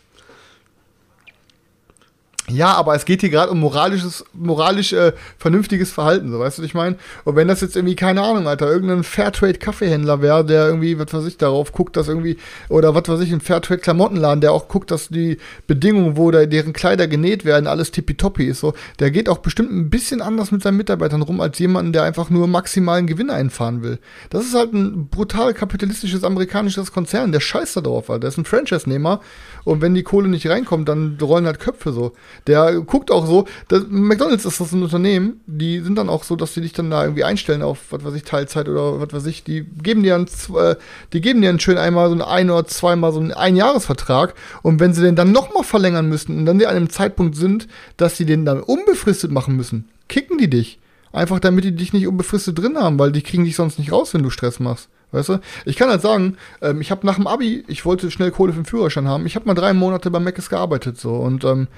Ja, 2.48 2.74
aber 2.74 2.94
es 2.94 3.04
geht 3.04 3.20
hier 3.20 3.30
gerade 3.30 3.52
um 3.52 3.60
moralisches, 3.60 4.24
moralisch 4.32 4.92
äh, 4.92 5.12
vernünftiges 5.38 5.92
Verhalten, 5.92 6.30
so 6.30 6.38
weißt 6.38 6.58
du, 6.58 6.62
was 6.62 6.66
ich 6.66 6.74
meine? 6.74 6.96
Und 7.24 7.36
wenn 7.36 7.48
das 7.48 7.60
jetzt 7.60 7.76
irgendwie, 7.76 7.96
keine 7.96 8.22
Ahnung, 8.22 8.48
Alter, 8.48 8.70
irgendein 8.70 9.04
Fairtrade-Kaffeehändler 9.04 10.22
wäre, 10.22 10.44
der 10.44 10.66
irgendwie, 10.66 10.98
was 10.98 11.12
weiß 11.12 11.26
ich, 11.26 11.36
darauf 11.36 11.72
guckt, 11.72 11.96
dass 11.96 12.08
irgendwie, 12.08 12.38
oder 12.68 12.94
was 12.94 13.06
weiß 13.06 13.20
ich, 13.20 13.32
ein 13.32 13.40
Fairtrade-Klamottenladen, 13.40 14.40
der 14.40 14.52
auch 14.52 14.68
guckt, 14.68 14.90
dass 14.90 15.08
die 15.08 15.38
Bedingungen, 15.66 16.16
wo 16.16 16.30
da 16.30 16.46
deren 16.46 16.72
Kleider 16.72 17.06
genäht 17.06 17.44
werden, 17.44 17.66
alles 17.66 17.90
tippitoppi 17.90 18.44
ist, 18.44 18.60
so, 18.60 18.72
der 18.98 19.10
geht 19.10 19.28
auch 19.28 19.38
bestimmt 19.38 19.70
ein 19.70 19.90
bisschen 19.90 20.22
anders 20.22 20.50
mit 20.50 20.62
seinen 20.62 20.78
Mitarbeitern 20.78 21.22
rum, 21.22 21.40
als 21.40 21.58
jemanden, 21.58 21.92
der 21.92 22.04
einfach 22.04 22.30
nur 22.30 22.46
maximalen 22.46 23.06
Gewinn 23.06 23.30
einfahren 23.30 23.82
will. 23.82 23.98
Das 24.30 24.44
ist 24.44 24.54
halt 24.54 24.72
ein 24.72 25.08
brutal 25.08 25.52
kapitalistisches 25.54 26.24
amerikanisches 26.24 26.92
Konzern, 26.92 27.32
der 27.32 27.40
scheißt 27.40 27.76
da 27.76 27.80
drauf, 27.82 28.08
Alter. 28.08 28.20
Der 28.20 28.28
ist 28.28 28.38
ein 28.38 28.44
Franchise-Nehmer 28.44 29.20
und 29.64 29.82
wenn 29.82 29.94
die 29.94 30.02
Kohle 30.02 30.28
nicht 30.28 30.48
reinkommt, 30.48 30.88
dann 30.88 31.18
rollen 31.20 31.46
halt 31.46 31.60
Köpfe 31.60 31.92
so. 31.92 32.12
Der 32.48 32.80
guckt 32.80 33.10
auch 33.10 33.26
so, 33.26 33.44
das, 33.68 33.84
McDonalds 33.88 34.44
ist 34.44 34.58
das 34.58 34.72
ein 34.72 34.82
Unternehmen, 34.82 35.40
die 35.46 35.80
sind 35.80 35.96
dann 35.96 36.08
auch 36.08 36.24
so, 36.24 36.34
dass 36.34 36.54
sie 36.54 36.62
dich 36.62 36.72
dann 36.72 36.90
da 36.90 37.02
irgendwie 37.02 37.24
einstellen 37.24 37.62
auf, 37.62 37.78
was 37.90 38.04
weiß 38.04 38.14
ich, 38.14 38.24
Teilzeit 38.24 38.68
oder 38.68 39.00
was 39.00 39.12
weiß 39.12 39.26
ich, 39.26 39.44
die 39.44 39.64
geben 39.82 40.02
dir 40.02 40.14
einen, 40.14 40.26
äh, 40.56 40.76
die 41.12 41.20
geben 41.20 41.42
dir 41.42 41.50
einen 41.50 41.60
schön 41.60 41.78
einmal 41.78 42.08
so 42.08 42.14
ein 42.14 42.22
ein 42.22 42.50
oder 42.50 42.66
zweimal 42.66 43.12
so 43.12 43.20
einen 43.20 43.32
Einjahresvertrag 43.32 44.34
und 44.62 44.80
wenn 44.80 44.94
sie 44.94 45.02
den 45.02 45.14
dann 45.14 45.30
nochmal 45.30 45.62
verlängern 45.62 46.08
müssen 46.08 46.38
und 46.38 46.46
dann 46.46 46.58
die 46.58 46.66
an 46.66 46.76
einem 46.76 46.90
Zeitpunkt 46.90 47.36
sind, 47.36 47.68
dass 47.96 48.16
sie 48.16 48.24
den 48.24 48.44
dann 48.44 48.60
unbefristet 48.60 49.30
machen 49.30 49.54
müssen, 49.54 49.88
kicken 50.08 50.38
die 50.38 50.50
dich. 50.50 50.78
Einfach 51.12 51.40
damit 51.40 51.64
die 51.64 51.72
dich 51.72 51.92
nicht 51.92 52.06
unbefristet 52.06 52.58
drin 52.58 52.76
haben, 52.78 52.98
weil 52.98 53.12
die 53.12 53.22
kriegen 53.22 53.44
dich 53.44 53.56
sonst 53.56 53.78
nicht 53.78 53.92
raus, 53.92 54.12
wenn 54.14 54.22
du 54.22 54.30
Stress 54.30 54.60
machst. 54.60 54.88
Weißt 55.10 55.30
du? 55.30 55.40
Ich 55.64 55.76
kann 55.76 55.88
halt 55.88 56.02
sagen, 56.02 56.36
ähm, 56.60 56.80
ich 56.80 56.90
habe 56.90 57.06
nach 57.06 57.16
dem 57.16 57.26
Abi, 57.26 57.64
ich 57.66 57.84
wollte 57.86 58.10
schnell 58.10 58.30
Kohle 58.30 58.52
für 58.52 58.60
den 58.60 58.66
Führerschein 58.66 59.08
haben. 59.08 59.26
Ich 59.26 59.36
habe 59.36 59.46
mal 59.46 59.54
drei 59.54 59.72
Monate 59.72 60.10
bei 60.10 60.20
Meckes 60.20 60.50
gearbeitet 60.50 60.98
so 60.98 61.14
und 61.14 61.44
ähm, 61.44 61.68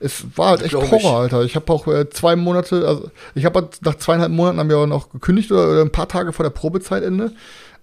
es 0.00 0.24
war 0.36 0.50
halt 0.50 0.62
echt 0.62 0.74
Horror, 0.74 0.98
ich. 0.98 1.06
Alter. 1.06 1.42
Ich 1.42 1.56
habe 1.56 1.72
auch 1.72 1.86
äh, 1.86 2.08
zwei 2.10 2.36
Monate, 2.36 2.86
also 2.86 3.10
ich 3.34 3.44
habe 3.44 3.60
halt 3.60 3.78
nach 3.82 3.96
zweieinhalb 3.96 4.32
Monaten 4.32 4.58
haben 4.58 4.68
wir 4.68 4.78
auch 4.78 4.86
noch 4.86 5.10
gekündigt 5.10 5.50
oder, 5.52 5.70
oder 5.70 5.82
ein 5.82 5.92
paar 5.92 6.08
Tage 6.08 6.32
vor 6.32 6.44
der 6.44 6.50
Probezeitende. 6.50 7.32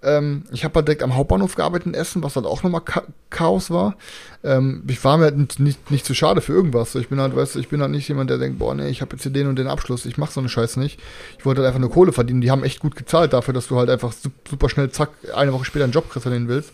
Ähm, 0.05 0.43
ich 0.51 0.65
habe 0.65 0.75
halt 0.75 0.87
direkt 0.89 1.01
am 1.01 1.15
Hauptbahnhof 1.15 1.55
gearbeitet 1.55 1.87
in 1.87 1.93
Essen, 1.93 2.23
was 2.23 2.35
halt 2.35 2.45
auch 2.45 2.61
nochmal 2.61 2.81
Cha 2.81 3.03
Chaos 3.29 3.71
war. 3.71 3.95
Ähm, 4.43 4.83
ich 4.87 5.01
war 5.05 5.17
mir 5.17 5.23
halt 5.23 5.37
nicht, 5.37 5.59
nicht, 5.61 5.91
nicht 5.91 6.05
zu 6.05 6.13
schade 6.13 6.41
für 6.41 6.51
irgendwas. 6.51 6.93
Ich 6.95 7.07
bin 7.07 7.21
halt, 7.21 7.35
weißt 7.35 7.55
du, 7.55 7.59
ich 7.59 7.69
bin 7.69 7.79
halt 7.81 7.91
nicht 7.91 8.09
jemand, 8.09 8.29
der 8.29 8.37
denkt, 8.37 8.59
boah, 8.59 8.75
nee, 8.75 8.89
ich 8.89 9.01
habe 9.01 9.15
jetzt 9.15 9.23
hier 9.23 9.31
den 9.31 9.47
und 9.47 9.55
den 9.57 9.67
Abschluss, 9.67 10.05
ich 10.05 10.17
mache 10.17 10.33
so 10.33 10.41
eine 10.41 10.49
Scheiße 10.49 10.77
nicht. 10.79 10.99
Ich 11.39 11.45
wollte 11.45 11.61
halt 11.61 11.67
einfach 11.69 11.79
nur 11.79 11.89
Kohle 11.89 12.11
verdienen. 12.11 12.41
Die 12.41 12.51
haben 12.51 12.65
echt 12.65 12.81
gut 12.81 12.97
gezahlt 12.97 13.31
dafür, 13.31 13.53
dass 13.53 13.67
du 13.69 13.77
halt 13.77 13.89
einfach 13.89 14.11
su- 14.11 14.29
super 14.47 14.67
schnell, 14.67 14.91
zack, 14.91 15.09
eine 15.33 15.53
Woche 15.53 15.63
später 15.65 15.85
einen 15.85 15.93
Job 15.93 16.09
kriegst, 16.09 16.25
wenn 16.25 16.33
du 16.33 16.39
den 16.39 16.47
willst. 16.49 16.73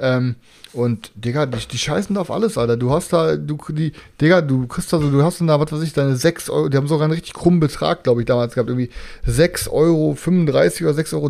Ähm, 0.00 0.36
und, 0.74 1.10
Digga, 1.14 1.46
die, 1.46 1.66
die 1.66 1.78
scheißen 1.78 2.14
da 2.14 2.20
auf 2.20 2.30
alles, 2.30 2.58
Alter. 2.58 2.76
Du 2.76 2.90
hast 2.92 3.12
da, 3.12 3.36
du, 3.36 3.56
die, 3.70 3.92
Digga, 4.20 4.42
du 4.42 4.66
kriegst 4.66 4.92
da 4.92 4.98
so, 4.98 5.10
du 5.10 5.22
hast 5.22 5.40
dann 5.40 5.46
da, 5.46 5.58
was 5.58 5.72
weiß 5.72 5.82
ich, 5.82 5.94
deine 5.94 6.16
6 6.16 6.50
Euro, 6.50 6.68
die 6.68 6.76
haben 6.76 6.86
sogar 6.86 7.04
einen 7.04 7.14
richtig 7.14 7.32
krummen 7.32 7.58
Betrag, 7.58 8.04
glaube 8.04 8.20
ich, 8.20 8.26
damals 8.26 8.54
gehabt. 8.54 8.68
Irgendwie 8.68 8.90
6,35 9.26 9.70
Euro 9.72 10.10
oder 10.10 10.22
6,30 10.22 11.14
Euro 11.14 11.28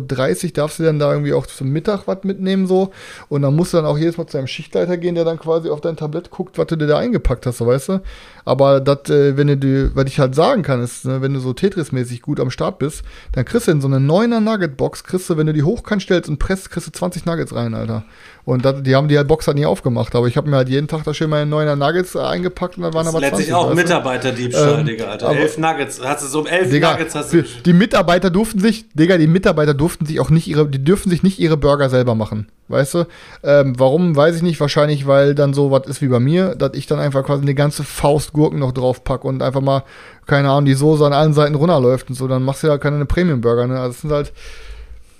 darfst 0.53 0.79
du 0.79 0.83
dann 0.83 0.99
da 0.99 1.11
irgendwie 1.13 1.33
auch 1.33 1.47
zum 1.47 1.69
Mittag 1.69 2.05
was 2.05 2.23
mitnehmen, 2.23 2.67
so. 2.67 2.91
Und 3.29 3.41
dann 3.41 3.55
musst 3.55 3.73
du 3.73 3.77
dann 3.77 3.85
auch 3.85 3.97
jedes 3.97 4.17
Mal 4.17 4.27
zu 4.27 4.37
deinem 4.37 4.47
Schichtleiter 4.47 4.97
gehen, 4.97 5.15
der 5.15 5.25
dann 5.25 5.39
quasi 5.39 5.69
auf 5.69 5.79
dein 5.81 5.95
Tablett 5.95 6.31
guckt, 6.31 6.57
was 6.57 6.67
du 6.67 6.75
dir 6.75 6.87
da 6.87 6.97
eingepackt 6.97 7.45
hast, 7.45 7.59
so, 7.59 7.67
weißt 7.67 7.89
du? 7.89 8.01
Aber 8.45 8.81
das, 8.81 9.09
äh, 9.09 9.37
wenn 9.37 9.59
du, 9.59 9.95
was 9.95 10.05
ich 10.07 10.19
halt 10.19 10.35
sagen 10.35 10.63
kann, 10.63 10.81
ist, 10.81 11.05
ne, 11.05 11.21
wenn 11.21 11.33
du 11.33 11.39
so 11.39 11.53
Tetris-mäßig 11.53 12.21
gut 12.21 12.39
am 12.39 12.49
Start 12.49 12.79
bist, 12.79 13.03
dann 13.31 13.45
kriegst 13.45 13.67
du 13.67 13.71
in 13.71 13.79
so 13.79 13.87
eine 13.87 13.97
9er 13.97 14.39
Nugget-Box, 14.39 15.03
kriegst 15.03 15.29
du, 15.29 15.37
wenn 15.37 15.47
du 15.47 15.53
die 15.53 15.63
hochkant 15.63 16.01
stellst 16.01 16.29
und 16.29 16.39
presst, 16.39 16.71
kriegst 16.71 16.87
du 16.87 16.91
20 16.91 17.25
Nuggets 17.25 17.53
rein, 17.53 17.73
Alter. 17.73 18.05
Und 18.49 18.65
dat, 18.65 18.87
die 18.87 18.95
haben 18.95 19.07
die 19.07 19.15
halt 19.15 19.27
Box 19.27 19.45
halt 19.45 19.57
nie 19.57 19.65
aufgemacht, 19.67 20.15
aber 20.15 20.25
ich 20.25 20.35
habe 20.35 20.49
mir 20.49 20.55
halt 20.55 20.69
jeden 20.69 20.87
Tag 20.87 21.03
da 21.03 21.13
schön 21.13 21.29
meine 21.29 21.53
9er 21.55 21.75
Nuggets 21.75 22.15
eingepackt 22.15 22.77
und 22.77 22.83
dann 22.83 22.95
waren 22.95 23.05
Das 23.05 23.13
aber 23.13 23.19
20. 23.21 23.37
letztlich 23.37 23.53
auch 23.53 23.69
du? 23.69 23.75
Mitarbeiterdiebstahl, 23.75 24.79
Ähm, 24.79 24.85
Digga, 24.87 25.05
Alter. 25.05 25.29
elf 25.35 25.57
Nuggets. 25.59 26.01
Hast 26.03 26.23
du 26.23 26.27
so 26.27 26.45
elf 26.47 26.71
Digga, 26.71 26.93
Nuggets 26.93 27.13
hast 27.13 27.31
du. 27.31 27.43
die 27.43 27.73
Mitarbeiter 27.73 28.31
durften 28.31 28.59
sich, 28.59 28.85
Digga, 28.95 29.17
die 29.19 29.27
Mitarbeiter 29.27 29.75
durften 29.75 30.07
sich 30.07 30.19
auch 30.19 30.31
nicht 30.31 30.47
ihre, 30.47 30.67
die 30.67 30.83
dürfen 30.83 31.11
sich 31.11 31.21
nicht 31.21 31.37
ihre 31.37 31.57
Burger 31.57 31.91
selber 31.91 32.15
machen. 32.15 32.47
Weißt 32.69 32.95
du? 32.95 33.05
Ähm, 33.43 33.75
warum, 33.77 34.15
weiß 34.15 34.35
ich 34.37 34.41
nicht. 34.41 34.59
Wahrscheinlich, 34.59 35.05
weil 35.05 35.35
dann 35.35 35.53
so 35.53 35.69
was 35.69 35.85
ist 35.87 36.01
wie 36.01 36.07
bei 36.07 36.19
mir, 36.19 36.55
dass 36.55 36.71
ich 36.73 36.87
dann 36.87 36.97
einfach 36.99 37.23
quasi 37.23 37.43
eine 37.43 37.53
ganze 37.53 37.83
Faust 37.83 38.33
Gurken 38.33 38.57
noch 38.57 38.71
drauf 38.71 39.03
pack 39.03 39.25
und 39.25 39.43
einfach 39.43 39.61
mal, 39.61 39.83
keine 40.25 40.49
Ahnung, 40.49 40.65
die 40.65 40.73
Soße 40.73 41.05
an 41.05 41.13
allen 41.13 41.33
Seiten 41.33 41.53
runterläuft 41.53 42.09
und 42.09 42.15
so. 42.15 42.27
Dann 42.27 42.41
machst 42.41 42.63
du 42.63 42.67
ja 42.67 42.79
keine 42.79 43.05
Premium-Burger, 43.05 43.67
ne? 43.67 43.79
Also, 43.79 43.89
das 43.93 44.01
sind 44.01 44.11
halt, 44.11 44.33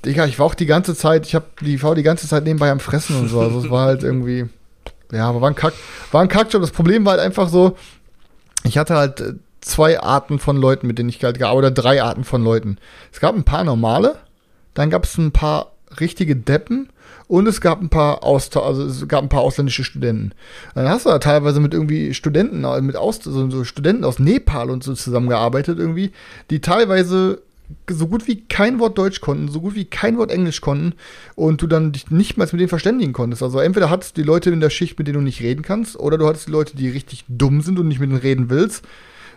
Digga, 0.06 0.26
ich 0.26 0.40
war 0.40 0.46
auch 0.46 0.56
die 0.56 0.66
ganze 0.66 0.96
Zeit, 0.96 1.26
ich 1.26 1.36
hab 1.36 1.60
die, 1.60 1.82
war 1.84 1.96
die 1.96 2.04
ganze 2.04 2.28
Zeit 2.28 2.44
nebenbei 2.44 2.72
am 2.72 2.80
Fressen 2.80 3.20
und 3.20 3.28
so. 3.28 3.42
Also, 3.42 3.60
es 3.60 3.70
war 3.70 3.86
halt 3.86 4.04
irgendwie, 4.04 4.48
ja, 5.12 5.28
aber 5.28 5.42
war 5.42 5.50
ein 5.50 5.56
Kack, 5.56 5.74
war 6.12 6.22
ein 6.22 6.30
Kackjob. 6.30 6.62
Das 6.62 6.72
Problem 6.72 7.06
war 7.06 7.14
halt 7.14 7.22
einfach 7.22 7.50
so, 7.50 7.78
ich 8.64 8.78
hatte 8.78 8.96
halt 8.96 9.22
äh, 9.22 9.34
zwei 9.62 10.00
Arten 10.00 10.40
von 10.40 10.58
Leuten, 10.58 10.88
mit 10.88 10.98
denen 10.98 11.10
ich 11.10 11.24
halt 11.24 11.38
gearbeitet 11.38 11.72
oder 11.72 11.82
drei 11.82 12.02
Arten 12.02 12.24
von 12.24 12.44
Leuten. 12.44 12.78
Es 13.12 13.20
gab 13.20 13.36
ein 13.36 13.44
paar 13.44 13.64
normale, 13.64 14.16
dann 14.74 14.90
gab 14.90 15.04
es 15.04 15.18
ein 15.18 15.32
paar 15.32 15.74
richtige 16.00 16.36
Deppen 16.36 16.90
und 17.28 17.48
es 17.48 17.62
gab 17.62 17.82
ein 17.82 17.90
paar 17.90 18.24
Austau 18.24 18.64
also 18.64 18.86
es 18.86 19.08
gab 19.08 19.24
ein 19.24 19.30
paar 19.30 19.42
ausländische 19.42 19.84
Studenten. 19.84 20.34
Dann 20.76 20.88
hast 20.88 21.06
du 21.06 21.10
da 21.10 21.20
teilweise 21.20 21.60
mit 21.60 21.74
irgendwie 21.74 22.14
Studenten, 22.14 22.64
äh, 22.64 22.82
mit 22.82 22.96
Aus 22.96 23.20
so, 23.22 23.50
so 23.50 23.64
Studenten 23.64 24.04
aus 24.04 24.20
Nepal 24.20 24.70
und 24.70 24.84
so 24.84 24.94
zusammengearbeitet 24.94 25.80
irgendwie, 25.80 26.12
die 26.50 26.62
teilweise 26.62 27.42
so 27.90 28.08
gut 28.08 28.28
wie 28.28 28.46
kein 28.48 28.80
Wort 28.80 28.98
Deutsch 28.98 29.22
konnten, 29.22 29.48
so 29.50 29.62
gut 29.62 29.76
wie 29.76 29.86
kein 29.86 30.18
Wort 30.18 30.32
Englisch 30.32 30.62
konnten 30.62 30.94
und 31.36 31.62
du 31.62 31.68
dann 31.68 31.92
dich 31.92 32.10
nicht 32.12 32.38
mal 32.38 32.46
mit 32.52 32.54
denen 32.60 32.70
verständigen 32.70 33.14
konntest. 33.14 33.44
Also 33.44 33.60
entweder 33.60 33.90
hattest 33.90 34.18
du 34.18 34.22
die 34.22 34.28
Leute 34.28 34.50
in 34.50 34.60
der 34.60 34.70
Schicht, 34.70 34.98
mit 34.98 35.08
denen 35.08 35.20
du 35.20 35.24
nicht 35.24 35.42
reden 35.42 35.62
kannst, 35.62 36.00
oder 36.00 36.18
du 36.18 36.28
hattest 36.28 36.48
die 36.48 36.52
Leute, 36.52 36.76
die 36.76 36.90
richtig 36.90 37.26
dumm 37.28 37.62
sind 37.62 37.80
und 37.80 37.88
nicht 37.88 38.00
mit 38.00 38.10
denen 38.10 38.20
reden 38.22 38.50
willst. 38.50 38.84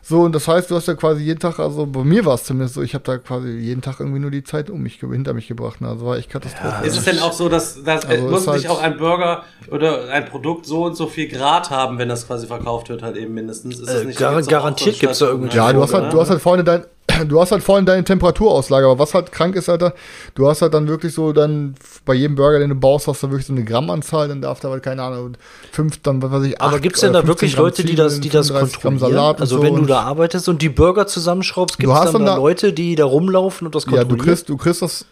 So, 0.04 0.22
und 0.22 0.34
das 0.34 0.48
heißt, 0.48 0.68
du 0.68 0.74
hast 0.74 0.88
ja 0.88 0.94
quasi 0.94 1.22
jeden 1.22 1.38
Tag, 1.38 1.60
also 1.60 1.86
bei 1.86 2.02
mir 2.02 2.24
war 2.24 2.34
es 2.34 2.42
zumindest 2.42 2.74
so, 2.74 2.82
ich 2.82 2.94
habe 2.94 3.04
da 3.04 3.18
quasi 3.18 3.50
jeden 3.50 3.82
Tag 3.82 4.00
irgendwie 4.00 4.18
nur 4.18 4.32
die 4.32 4.42
Zeit 4.42 4.68
um 4.68 4.82
mich, 4.82 4.96
hinter 4.98 5.32
mich 5.32 5.46
gebracht. 5.46 5.80
Ne? 5.80 5.86
Also 5.86 6.04
war 6.06 6.16
echt 6.16 6.28
Katastrophe. 6.28 6.84
Ist 6.84 6.96
es 6.98 7.04
denn 7.04 7.20
auch 7.20 7.32
so, 7.32 7.48
dass, 7.48 7.84
dass 7.84 8.04
Also 8.04 8.28
muss 8.28 8.40
ist 8.40 8.48
halt- 8.48 8.56
nicht 8.62 8.68
auch 8.68 8.82
ein 8.82 8.96
Burger 8.96 9.44
oder 9.70 10.09
ein 10.09 10.24
Produkt 10.24 10.66
so 10.66 10.86
und 10.86 10.96
so 10.96 11.06
viel 11.06 11.28
Grad 11.28 11.70
haben, 11.70 11.98
wenn 11.98 12.09
das 12.09 12.26
quasi 12.26 12.48
verkauft 12.48 12.88
wird, 12.88 13.00
halt 13.04 13.16
eben 13.16 13.32
mindestens? 13.34 13.78
Ist 13.78 13.88
das 13.90 14.02
Äh, 14.02 14.06
nicht 14.06 14.18
gar- 14.18 14.32
gibt's 14.34 14.48
doch 14.48 14.54
auch 14.56 14.62
garantiert 14.62 14.96
so 14.96 15.00
gibt's 15.02 15.18
da 15.20 15.26
irgendwie- 15.26 15.56
Ja, 15.56 15.70
du 15.72 15.78
oder? 15.78 15.86
hast 15.86 15.94
halt, 15.94 16.12
du 16.12 16.20
hast 16.20 16.30
halt 16.30 16.42
vorne 16.42 16.64
dein, 16.64 16.82
du 17.28 17.40
hast 17.40 17.52
halt 17.52 17.62
vorne 17.62 17.84
deine 17.84 18.04
Temperaturauslage, 18.04 18.86
aber 18.86 18.98
was 18.98 19.14
halt 19.14 19.32
krank 19.32 19.56
ist, 19.56 19.68
Alter, 19.68 19.94
du 20.34 20.48
hast 20.48 20.62
halt 20.62 20.74
dann 20.74 20.88
wirklich 20.88 21.12
so 21.12 21.32
dann 21.32 21.74
bei 22.04 22.14
jedem 22.14 22.36
Burger, 22.36 22.58
den 22.58 22.70
du 22.70 22.74
baust, 22.76 23.08
hast 23.08 23.22
du 23.22 23.30
wirklich 23.30 23.46
so 23.46 23.52
eine 23.52 23.64
Grammanzahl, 23.64 24.28
dann 24.28 24.40
darf 24.40 24.60
da 24.60 24.70
halt, 24.70 24.82
keine 24.82 25.02
Ahnung, 25.02 25.36
fünf, 25.72 26.00
dann, 26.02 26.22
was 26.22 26.30
weiß 26.30 26.44
ich, 26.44 26.60
Aber 26.60 26.74
acht 26.74 26.82
gibt 26.82 26.96
es 26.96 27.00
denn 27.00 27.12
da 27.12 27.26
wirklich 27.26 27.54
15 27.54 27.56
Gramm 27.56 27.64
Leute, 27.64 27.84
die 27.84 27.94
das, 27.96 28.20
die 28.20 28.28
das 28.28 28.48
35 28.48 28.80
Gramm 28.80 28.98
kontrollieren? 28.98 29.36
Also 29.40 29.56
so 29.56 29.62
wenn 29.62 29.76
du 29.76 29.86
da 29.86 30.00
arbeitest 30.02 30.48
und 30.48 30.62
die 30.62 30.68
Burger 30.68 31.06
zusammenschraubst, 31.06 31.78
gibt 31.78 31.92
es 31.92 31.98
hast 31.98 32.06
dann 32.14 32.24
dann 32.24 32.26
da 32.26 32.36
Leute, 32.36 32.72
die 32.72 32.94
da 32.94 33.04
rumlaufen 33.04 33.66
und 33.66 33.74
das 33.74 33.84
Ja, 33.84 33.90
kontrollieren? 33.90 34.18
du 34.18 34.24
kriegst, 34.24 34.48
du 34.48 34.56
kriegst 34.56 34.82
das. 34.82 35.06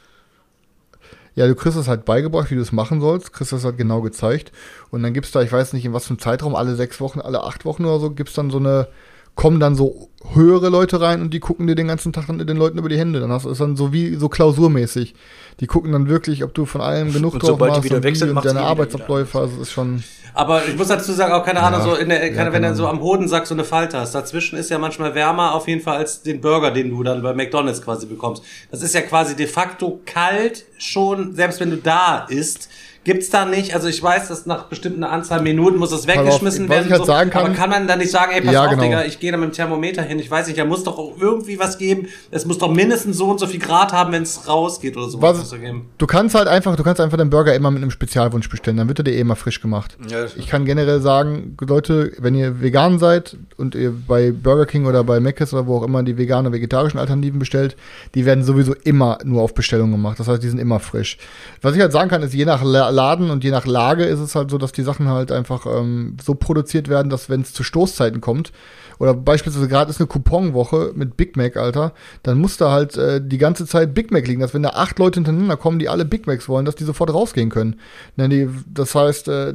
Ja, 1.36 1.46
du 1.46 1.54
kriegst 1.54 1.78
das 1.78 1.86
halt 1.86 2.04
beigebracht, 2.04 2.50
wie 2.50 2.56
du 2.56 2.60
es 2.60 2.72
machen 2.72 3.00
sollst, 3.00 3.32
kriegst 3.32 3.52
das 3.52 3.64
halt 3.64 3.78
genau 3.78 4.00
gezeigt. 4.00 4.50
Und 4.90 5.02
dann 5.02 5.14
gibt's 5.14 5.30
da, 5.30 5.42
ich 5.42 5.52
weiß 5.52 5.72
nicht, 5.72 5.84
in 5.84 5.92
was 5.92 6.04
für 6.04 6.10
einem 6.10 6.18
Zeitraum, 6.18 6.56
alle 6.56 6.74
sechs 6.74 7.00
Wochen, 7.00 7.20
alle 7.20 7.44
acht 7.44 7.64
Wochen 7.64 7.84
oder 7.84 8.00
so, 8.00 8.10
gibt's 8.10 8.34
dann 8.34 8.50
so 8.50 8.58
eine, 8.58 8.88
kommen 9.34 9.60
dann 9.60 9.74
so 9.74 10.10
höhere 10.34 10.68
Leute 10.68 11.00
rein 11.00 11.22
und 11.22 11.32
die 11.32 11.40
gucken 11.40 11.66
dir 11.66 11.74
den 11.74 11.88
ganzen 11.88 12.12
Tag 12.12 12.26
dann 12.26 12.38
den 12.38 12.56
Leuten 12.56 12.78
über 12.78 12.88
die 12.88 12.98
Hände. 12.98 13.20
Dann 13.20 13.32
hast 13.32 13.46
du 13.46 13.50
es 13.50 13.58
dann 13.58 13.76
so 13.76 13.92
wie 13.92 14.14
so 14.16 14.28
klausurmäßig. 14.28 15.14
Die 15.60 15.66
gucken 15.66 15.92
dann 15.92 16.08
wirklich, 16.08 16.44
ob 16.44 16.54
du 16.54 16.66
von 16.66 16.80
allem 16.80 17.12
genug 17.12 17.34
Und 17.34 17.42
drauf 17.42 17.50
sobald 17.50 17.72
die 17.72 17.76
machst 17.76 17.84
wieder 17.84 17.96
und 17.96 18.04
wie 18.04 18.30
und 18.30 18.44
deine 18.44 18.60
Arbeitsabläufe. 18.60 19.38
Also 19.38 19.60
ist 19.60 19.72
schon. 19.72 20.02
Aber 20.34 20.66
ich 20.66 20.76
muss 20.76 20.88
dazu 20.88 21.12
sagen, 21.12 21.32
auch 21.32 21.44
keine 21.44 21.62
Ahnung, 21.62 21.80
Ja, 21.80 21.86
so 21.86 21.94
in 21.96 22.08
der, 22.08 22.24
ja, 22.24 22.32
keine, 22.32 22.52
wenn 22.52 22.62
keine 22.62 22.74
du 22.74 22.76
so 22.76 22.86
am 22.86 23.00
Hodensack 23.00 23.46
so 23.46 23.54
eine 23.54 23.64
Falte 23.64 23.98
hast. 23.98 24.14
Dazwischen 24.14 24.58
ist 24.58 24.70
ja 24.70 24.78
manchmal 24.78 25.14
wärmer 25.14 25.54
auf 25.54 25.66
jeden 25.68 25.80
Fall 25.80 25.96
als 25.96 26.22
den 26.22 26.40
Burger, 26.40 26.70
den 26.70 26.90
du 26.90 27.02
dann 27.02 27.22
bei 27.22 27.34
McDonalds 27.34 27.82
quasi 27.82 28.06
bekommst. 28.06 28.42
Das 28.70 28.82
ist 28.82 28.94
ja 28.94 29.00
quasi 29.00 29.34
de 29.36 29.46
facto 29.46 30.00
kalt 30.06 30.66
schon, 30.78 31.34
selbst 31.34 31.60
wenn 31.60 31.70
du 31.70 31.76
da 31.78 32.26
isst. 32.28 32.68
Gibt's 33.02 33.30
da 33.30 33.46
nicht, 33.46 33.74
also 33.74 33.88
ich 33.88 34.02
weiß, 34.02 34.28
dass 34.28 34.44
nach 34.44 34.64
bestimmten 34.64 35.04
Anzahl 35.04 35.40
Minuten 35.40 35.78
muss 35.78 35.88
das 35.88 36.02
auf, 36.02 36.06
weggeschmissen 36.08 36.68
was 36.68 36.76
werden. 36.76 36.84
ich 36.86 36.92
halt 36.92 37.00
so, 37.00 37.06
sagen 37.06 37.30
kann- 37.30 37.46
aber 37.46 37.54
kann 37.54 37.70
man 37.70 37.86
da 37.88 37.96
nicht 37.96 38.10
sagen, 38.10 38.32
ey, 38.34 38.42
pass 38.42 38.52
Ja, 38.52 38.64
auf, 38.64 38.70
genau. 38.72 38.82
Digga, 38.82 39.04
ich 39.04 39.18
gehe 39.18 39.32
da 39.32 39.38
mit 39.38 39.48
dem 39.48 39.52
Thermometer 39.54 40.02
hin, 40.02 40.18
ich 40.18 40.30
weiß 40.30 40.48
nicht, 40.48 40.58
da 40.58 40.66
muss 40.66 40.84
doch 40.84 40.98
auch 40.98 41.14
irgendwie 41.18 41.58
was 41.58 41.78
geben. 41.78 42.08
Es 42.30 42.44
muss 42.44 42.58
doch 42.58 42.70
mindestens 42.70 43.16
so 43.16 43.24
und 43.30 43.40
so 43.40 43.46
viel 43.46 43.58
Grad 43.58 43.94
haben, 43.94 44.12
wenn 44.12 44.22
es 44.24 44.46
rausgeht 44.46 44.98
oder 44.98 45.08
so. 45.08 45.22
Was- 45.22 45.38
es. 45.38 45.54
Du 45.96 46.06
kannst 46.06 46.34
halt 46.34 46.46
einfach, 46.46 46.76
du 46.76 46.82
kannst 46.82 47.00
einfach 47.00 47.16
den 47.16 47.30
Burger 47.30 47.54
immer 47.54 47.70
mit 47.70 47.80
einem 47.80 47.90
Spezialwunsch 47.90 48.50
bestellen, 48.50 48.76
dann 48.76 48.88
wird 48.88 48.98
er 49.00 49.04
dir 49.04 49.14
eh 49.14 49.20
immer 49.20 49.34
frisch 49.36 49.62
gemacht. 49.62 49.96
Ja, 50.10 50.26
Ich 50.36 50.46
kann 50.48 50.66
generell 50.66 51.00
sagen, 51.00 51.56
Leute, 51.66 52.12
wenn 52.18 52.34
ihr 52.34 52.60
vegan 52.60 52.98
seid 52.98 53.34
und 53.56 53.74
ihr 53.74 53.94
bei 54.06 54.30
Burger 54.30 54.66
King 54.66 54.84
oder 54.84 55.04
bei 55.04 55.20
Mc's 55.20 55.54
oder 55.54 55.66
wo 55.66 55.78
auch 55.78 55.84
immer 55.84 56.02
die 56.02 56.18
vegane, 56.18 56.52
vegetarischen 56.52 57.00
Alternativen 57.00 57.38
bestellt, 57.38 57.76
die 58.14 58.26
werden 58.26 58.44
sowieso 58.44 58.74
immer 58.84 59.16
nur 59.24 59.40
auf 59.40 59.54
Bestellung 59.54 59.90
gemacht. 59.90 60.20
Das 60.20 60.28
heißt, 60.28 60.42
die 60.42 60.48
sind 60.48 60.58
immer 60.58 60.80
frisch. 60.80 61.16
Was 61.62 61.74
ich 61.74 61.80
halt 61.80 61.92
sagen 61.92 62.10
kann, 62.10 62.22
ist, 62.22 62.34
je 62.34 62.44
nach 62.44 62.62
La 62.62 62.89
Laden 62.90 63.30
und 63.30 63.44
je 63.44 63.50
nach 63.50 63.66
Lage 63.66 64.04
ist 64.04 64.20
es 64.20 64.34
halt 64.34 64.50
so, 64.50 64.58
dass 64.58 64.72
die 64.72 64.82
Sachen 64.82 65.08
halt 65.08 65.32
einfach 65.32 65.66
ähm, 65.66 66.16
so 66.22 66.34
produziert 66.34 66.88
werden, 66.88 67.10
dass 67.10 67.28
wenn 67.28 67.42
es 67.42 67.52
zu 67.52 67.62
Stoßzeiten 67.62 68.20
kommt, 68.20 68.52
oder 69.00 69.14
beispielsweise 69.14 69.66
gerade 69.66 69.90
ist 69.90 69.98
eine 69.98 70.08
Couponwoche 70.08 70.92
mit 70.94 71.16
Big 71.16 71.34
Mac, 71.34 71.56
Alter, 71.56 71.94
dann 72.22 72.38
muss 72.38 72.58
da 72.58 72.70
halt 72.70 72.98
äh, 72.98 73.20
die 73.24 73.38
ganze 73.38 73.64
Zeit 73.64 73.94
Big 73.94 74.10
Mac 74.10 74.28
liegen, 74.28 74.42
dass 74.42 74.52
wenn 74.52 74.62
da 74.62 74.70
acht 74.70 74.98
Leute 74.98 75.16
hintereinander 75.16 75.56
kommen, 75.56 75.78
die 75.78 75.88
alle 75.88 76.04
Big 76.04 76.26
Macs 76.26 76.50
wollen, 76.50 76.66
dass 76.66 76.74
die 76.74 76.84
sofort 76.84 77.12
rausgehen 77.12 77.48
können. 77.48 77.80
Ne, 78.16 78.50
das 78.66 78.94
heißt, 78.94 79.28
äh, 79.28 79.54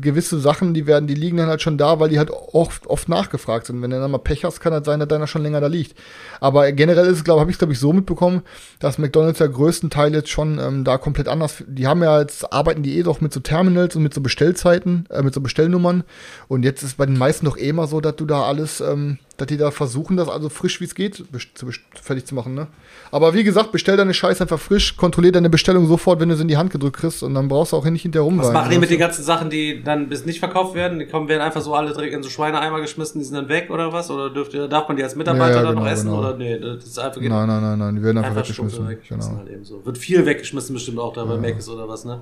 gewisse 0.00 0.38
Sachen, 0.38 0.74
die 0.74 0.86
werden, 0.86 1.08
die 1.08 1.16
liegen 1.16 1.38
dann 1.38 1.48
halt 1.48 1.60
schon 1.60 1.76
da, 1.76 1.98
weil 1.98 2.08
die 2.08 2.18
halt 2.18 2.30
oft, 2.30 2.86
oft 2.86 3.08
nachgefragt 3.08 3.66
sind. 3.66 3.82
Wenn 3.82 3.90
du 3.90 3.98
dann 3.98 4.12
mal 4.12 4.18
Pech 4.18 4.44
hast, 4.44 4.60
kann 4.60 4.72
halt 4.72 4.84
sein, 4.84 5.00
dass 5.00 5.08
deiner 5.08 5.26
schon 5.26 5.42
länger 5.42 5.60
da 5.60 5.66
liegt. 5.66 5.98
Aber 6.38 6.70
generell 6.70 7.06
ist 7.06 7.18
es, 7.18 7.24
glaube 7.24 7.40
habe 7.40 7.50
ich 7.50 7.58
glaube 7.58 7.72
ich 7.72 7.80
so 7.80 7.92
mitbekommen, 7.92 8.42
dass 8.78 8.98
McDonald's 8.98 9.40
ja 9.40 9.48
größten 9.48 9.90
Teil 9.90 10.14
jetzt 10.14 10.30
schon 10.30 10.60
ähm, 10.60 10.84
da 10.84 10.98
komplett 10.98 11.26
anders. 11.26 11.64
Die 11.66 11.88
haben 11.88 12.02
ja 12.04 12.20
jetzt 12.20 12.52
arbeiten 12.52 12.73
die 12.82 12.98
eh 12.98 13.02
doch 13.02 13.20
mit 13.20 13.32
so 13.32 13.40
Terminals 13.40 13.96
und 13.96 14.02
mit 14.02 14.14
so 14.14 14.20
Bestellzeiten, 14.20 15.06
äh, 15.10 15.22
mit 15.22 15.34
so 15.34 15.40
Bestellnummern. 15.40 16.04
Und 16.48 16.64
jetzt 16.64 16.82
ist 16.82 16.96
bei 16.96 17.06
den 17.06 17.18
meisten 17.18 17.46
doch 17.46 17.56
eh 17.56 17.68
immer 17.68 17.86
so, 17.86 18.00
dass 18.00 18.16
du 18.16 18.26
da 18.26 18.42
alles 18.42 18.80
ähm, 18.80 19.18
dass 19.36 19.48
die 19.48 19.56
da 19.56 19.70
versuchen, 19.70 20.16
das 20.16 20.28
also 20.28 20.48
frisch 20.48 20.80
wie 20.80 20.84
es 20.84 20.94
geht 20.94 21.16
zu, 21.16 21.66
fertig 22.00 22.24
zu 22.26 22.34
machen, 22.34 22.54
ne? 22.54 22.68
Aber 23.10 23.34
wie 23.34 23.42
gesagt, 23.42 23.72
bestell 23.72 23.96
deine 23.96 24.14
Scheiße 24.14 24.42
einfach 24.42 24.58
frisch, 24.58 24.96
kontrollier 24.96 25.32
deine 25.32 25.50
Bestellung 25.50 25.86
sofort, 25.86 26.20
wenn 26.20 26.28
du 26.28 26.36
sie 26.36 26.42
in 26.42 26.48
die 26.48 26.56
Hand 26.56 26.70
gedrückt 26.70 26.96
kriegst 26.96 27.22
und 27.22 27.34
dann 27.34 27.48
brauchst 27.48 27.72
du 27.72 27.76
auch 27.76 27.84
nicht 27.84 28.02
hinterher 28.02 28.24
rum. 28.24 28.38
Was 28.38 28.52
machen 28.52 28.70
die 28.70 28.78
mit 28.78 28.90
den 28.90 28.98
ganzen 28.98 29.24
Sachen, 29.24 29.50
die 29.50 29.82
dann 29.82 30.08
bis 30.08 30.24
nicht 30.24 30.38
verkauft 30.38 30.74
werden? 30.74 30.98
Die 30.98 31.06
kommen, 31.06 31.28
werden 31.28 31.42
einfach 31.42 31.60
so 31.60 31.74
alle 31.74 31.92
direkt 31.92 32.14
in 32.14 32.22
so 32.22 32.28
Schweineeimer 32.28 32.80
geschmissen, 32.80 33.20
die 33.20 33.24
sind 33.24 33.34
dann 33.34 33.48
weg 33.48 33.70
oder 33.70 33.92
was? 33.92 34.10
Oder 34.10 34.30
dürft 34.30 34.54
ihr, 34.54 34.68
darf 34.68 34.86
man 34.88 34.96
die 34.96 35.02
als 35.02 35.16
Mitarbeiter 35.16 35.50
ja, 35.50 35.56
ja, 35.56 35.62
dann 35.62 35.74
genau, 35.74 35.84
noch 35.84 35.92
essen 35.92 36.06
genau. 36.06 36.18
oder 36.20 36.36
nee, 36.36 36.58
das 36.58 36.84
ist 36.84 36.98
einfach 36.98 37.20
Nein, 37.20 37.30
nein, 37.30 37.62
nein, 37.62 37.78
nein, 37.78 37.96
die 37.96 38.02
werden 38.02 38.18
einfach, 38.18 38.30
einfach 38.30 38.42
weggeschmissen. 38.42 38.88
weggeschmissen 38.88 39.38
genau. 39.38 39.50
halt 39.50 39.66
so. 39.66 39.84
Wird 39.84 39.98
viel 39.98 40.24
weggeschmissen 40.26 40.74
bestimmt 40.74 40.98
auch 40.98 41.12
da 41.12 41.24
bei 41.24 41.34
ja. 41.34 41.40
Mac 41.40 41.56
oder 41.68 41.88
was, 41.88 42.04
ne? 42.04 42.20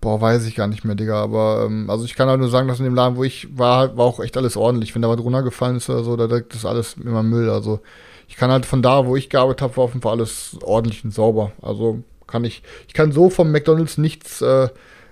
Boah, 0.00 0.20
weiß 0.20 0.46
ich 0.46 0.54
gar 0.54 0.66
nicht 0.66 0.84
mehr, 0.84 0.94
Digga. 0.94 1.22
Aber 1.22 1.64
ähm, 1.66 1.90
also 1.90 2.04
ich 2.04 2.14
kann 2.14 2.28
halt 2.28 2.40
nur 2.40 2.48
sagen, 2.48 2.68
dass 2.68 2.78
in 2.78 2.84
dem 2.86 2.94
Laden, 2.94 3.16
wo 3.16 3.24
ich 3.24 3.48
war, 3.56 3.96
war 3.96 4.06
auch 4.06 4.20
echt 4.20 4.36
alles 4.36 4.56
ordentlich. 4.56 4.94
Wenn 4.94 5.02
da 5.02 5.08
was 5.08 5.20
runtergefallen 5.20 5.76
ist 5.76 5.90
oder 5.90 6.04
so, 6.04 6.16
da 6.16 6.26
direkt 6.26 6.54
ist 6.54 6.64
alles 6.64 6.96
immer 7.02 7.22
Müll. 7.22 7.50
Also 7.50 7.80
ich 8.28 8.36
kann 8.36 8.50
halt 8.50 8.64
von 8.64 8.82
da, 8.82 9.06
wo 9.06 9.16
ich 9.16 9.28
gearbeitet 9.28 9.62
habe, 9.62 9.76
war 9.76 9.84
auf 9.84 9.90
jeden 9.90 10.02
Fall 10.02 10.12
alles 10.12 10.56
ordentlich 10.62 11.04
und 11.04 11.12
sauber. 11.12 11.52
Also 11.60 12.02
kann 12.26 12.44
ich, 12.44 12.62
ich 12.88 12.94
kann 12.94 13.12
so 13.12 13.28
vom 13.28 13.50
McDonalds 13.50 13.98
nichts 13.98 14.40
äh, 14.40 14.68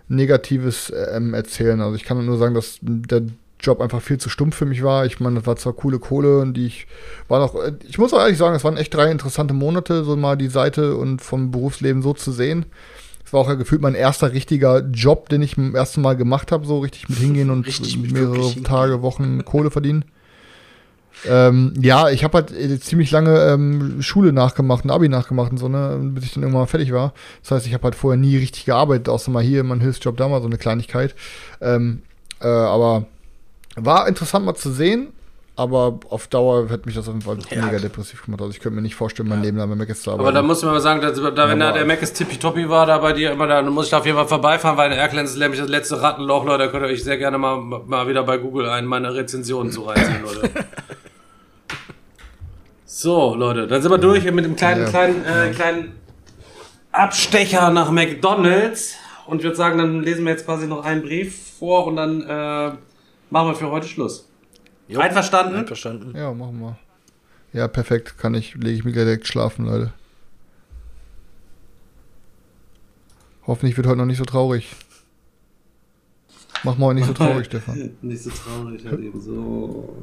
Negatives 0.09 0.93
ähm, 1.12 1.35
erzählen. 1.35 1.81
Also 1.81 1.97
ich 1.97 2.05
kann 2.05 2.24
nur 2.24 2.39
sagen, 2.39 2.55
dass 2.55 2.78
der 2.81 3.23
Job 3.60 3.81
einfach 3.81 4.01
viel 4.01 4.19
zu 4.19 4.28
stumpf 4.28 4.56
für 4.56 4.66
mich 4.66 4.82
war. 4.82 5.05
Ich 5.05 5.20
meine, 5.20 5.36
das 5.36 5.47
war 5.47 5.56
zwar 5.56 5.73
coole 5.73 5.98
Kohle 5.98 6.39
und 6.39 6.55
die 6.55 6.66
ich 6.66 6.86
war 7.27 7.40
noch, 7.40 7.55
äh, 7.56 7.73
ich 7.86 7.98
muss 7.98 8.15
auch 8.15 8.20
ehrlich 8.20 8.39
sagen, 8.39 8.55
es 8.55 8.65
waren 8.65 8.77
echt 8.77 8.94
drei 8.94 9.10
interessante 9.10 9.52
Monate, 9.52 10.05
so 10.05 10.16
mal 10.16 10.36
die 10.36 10.48
Seite 10.48 10.97
und 10.97 11.20
vom 11.20 11.51
Berufsleben 11.51 12.02
so 12.02 12.15
zu 12.15 12.32
sehen. 12.32 12.66
Das 13.29 13.35
war 13.35 13.41
auch 13.43 13.49
ja 13.49 13.57
gefühlt 13.57 13.83
mein 13.83 13.95
erster 13.95 14.33
richtiger 14.33 14.81
Job, 14.91 15.29
den 15.29 15.43
ich 15.43 15.57
zum 15.57 15.75
ersten 15.75 16.01
Mal 16.01 16.17
gemacht 16.17 16.51
habe, 16.51 16.65
so 16.65 16.79
richtig 16.79 17.11
mit 17.11 17.19
hingehen 17.19 17.51
und 17.51 17.67
mehrere 18.11 18.55
Tage, 18.63 19.03
Wochen 19.03 19.45
Kohle 19.45 19.71
verdienen. 19.71 20.07
Ähm, 21.27 21.75
ja, 21.79 22.09
ich 22.09 22.25
habe 22.25 22.39
halt 22.39 22.53
äh, 22.53 22.81
ziemlich 22.81 23.11
lange 23.11 23.39
ähm, 23.39 24.01
Schule 24.01 24.33
nachgemacht, 24.33 24.87
ein 24.87 24.91
Abi 24.91 25.11
nachgemacht 25.11 25.53
und 25.53 25.59
so, 25.59 25.69
ne, 25.69 25.99
bis 26.15 26.25
ich 26.25 26.33
dann 26.33 26.43
irgendwann 26.43 26.63
mal 26.63 26.69
fertig 26.69 26.91
war. 26.91 27.13
Das 27.43 27.51
heißt, 27.51 27.67
ich 27.67 27.75
habe 27.75 27.85
halt 27.85 27.97
vorher 27.97 28.19
nie 28.19 28.39
richtig 28.39 28.65
gearbeitet, 28.65 29.11
außer 29.11 29.31
mal 29.31 29.43
hier 29.43 29.63
mein 29.63 29.83
Hilfsjob 29.83 30.17
da 30.17 30.27
mal 30.27 30.41
so 30.41 30.47
eine 30.47 30.57
Kleinigkeit. 30.57 31.15
Ähm, 31.61 32.01
äh, 32.41 32.47
aber 32.47 33.05
war 33.77 34.09
interessant 34.09 34.47
mal 34.47 34.55
zu 34.55 34.73
sehen, 34.73 35.09
aber 35.59 35.99
auf 36.11 36.29
Dauer 36.29 36.69
hätte 36.69 36.87
mich 36.87 36.95
das 36.95 37.09
auf 37.09 37.15
jeden 37.15 37.23
Fall 37.23 37.37
ja, 37.51 37.67
mega 37.67 37.81
depressiv 37.81 38.25
gemacht. 38.25 38.41
Also 38.41 38.53
ich 38.53 38.61
könnte 38.61 38.77
mir 38.77 38.83
nicht 38.83 38.95
vorstellen, 38.95 39.29
mein 39.29 39.39
ja. 39.39 39.47
Leben 39.47 39.59
lang 39.59 39.69
bei 39.69 39.75
Mac 39.75 39.89
zu 39.97 40.13
arbeiten. 40.13 40.29
Aber 40.29 40.33
da 40.33 40.41
muss 40.41 40.63
man 40.63 40.75
mal 40.75 40.81
sagen, 40.81 41.01
dass, 41.01 41.17
da, 41.17 41.49
wenn 41.49 41.59
da 41.59 41.73
der 41.73 41.85
Mac 41.85 42.01
ist 42.01 42.15
tippitoppi 42.15 42.69
war, 42.69 42.87
da 42.87 42.99
bei 42.99 43.13
dir 43.13 43.33
immer, 43.33 43.49
da 43.49 43.61
muss 43.63 43.87
ich 43.87 43.91
da 43.91 43.99
auf 43.99 44.07
jeden 44.07 44.17
Fall 44.17 44.29
vorbeifahren, 44.29 44.77
weil 44.77 44.93
in 44.93 44.99
Erklenz 44.99 45.31
ist 45.31 45.39
nämlich 45.39 45.59
das 45.59 45.69
letzte 45.69 46.01
Rattenloch, 46.01 46.45
Leute. 46.45 46.65
Da 46.65 46.71
könnt 46.71 46.85
ihr 46.85 46.91
euch 46.91 47.03
sehr 47.03 47.19
gerne 47.19 47.39
mal, 47.39 47.57
mal 47.57 48.07
wieder 48.07 48.23
bei 48.23 48.39
Google 48.39 48.69
ein, 48.69 48.87
meine 48.87 49.13
Rezensionen 49.13 49.73
zu 49.73 49.83
reinziehen, 49.83 50.23
Leute. 50.23 50.49
so, 52.87 53.35
Leute, 53.35 53.67
dann 53.67 53.83
sind 53.83 53.91
wir 53.91 53.99
durch 53.99 54.31
mit 54.31 54.45
dem 54.45 54.55
kleinen, 54.55 54.83
ja. 54.83 54.89
kleinen, 54.91 55.25
äh, 55.25 55.51
kleinen 55.51 55.93
Abstecher 56.93 57.71
nach 57.71 57.91
McDonalds. 57.91 58.95
Und 59.27 59.39
ich 59.39 59.43
würde 59.43 59.57
sagen, 59.57 59.77
dann 59.79 60.05
lesen 60.05 60.25
wir 60.25 60.31
jetzt 60.31 60.47
quasi 60.47 60.69
noch 60.69 60.85
einen 60.85 61.03
Brief 61.03 61.57
vor 61.59 61.89
und 61.89 61.97
dann 61.97 62.23
äh, 62.23 62.77
machen 63.31 63.49
wir 63.49 63.55
für 63.57 63.73
heute 63.73 63.89
Schluss. 63.89 64.29
Jo, 64.89 65.01
Einverstanden? 65.01 65.55
Einverstanden. 65.55 66.16
Ja, 66.16 66.32
machen 66.32 66.60
wir. 66.60 66.78
Ja, 67.52 67.69
perfekt. 67.69 68.19
Kann 68.19 68.35
ich, 68.35 68.55
lege 68.55 68.70
ich 68.77 68.85
mich 68.85 68.94
direkt 68.94 69.27
schlafen, 69.27 69.66
Leute. 69.66 69.93
Hoffentlich 73.47 73.77
wird 73.77 73.86
heute 73.86 73.98
noch 73.98 74.05
nicht 74.06 74.19
so 74.19 74.24
traurig. 74.24 74.74
Mach 76.65 76.77
mal 76.77 76.93
nicht 76.94 77.06
so 77.06 77.12
traurig, 77.12 77.47
Stefan. 77.47 77.97
nicht 78.02 78.23
so 78.23 78.31
traurig, 78.31 78.85
halt 78.85 79.01
eben 79.01 79.20
so. 79.20 79.94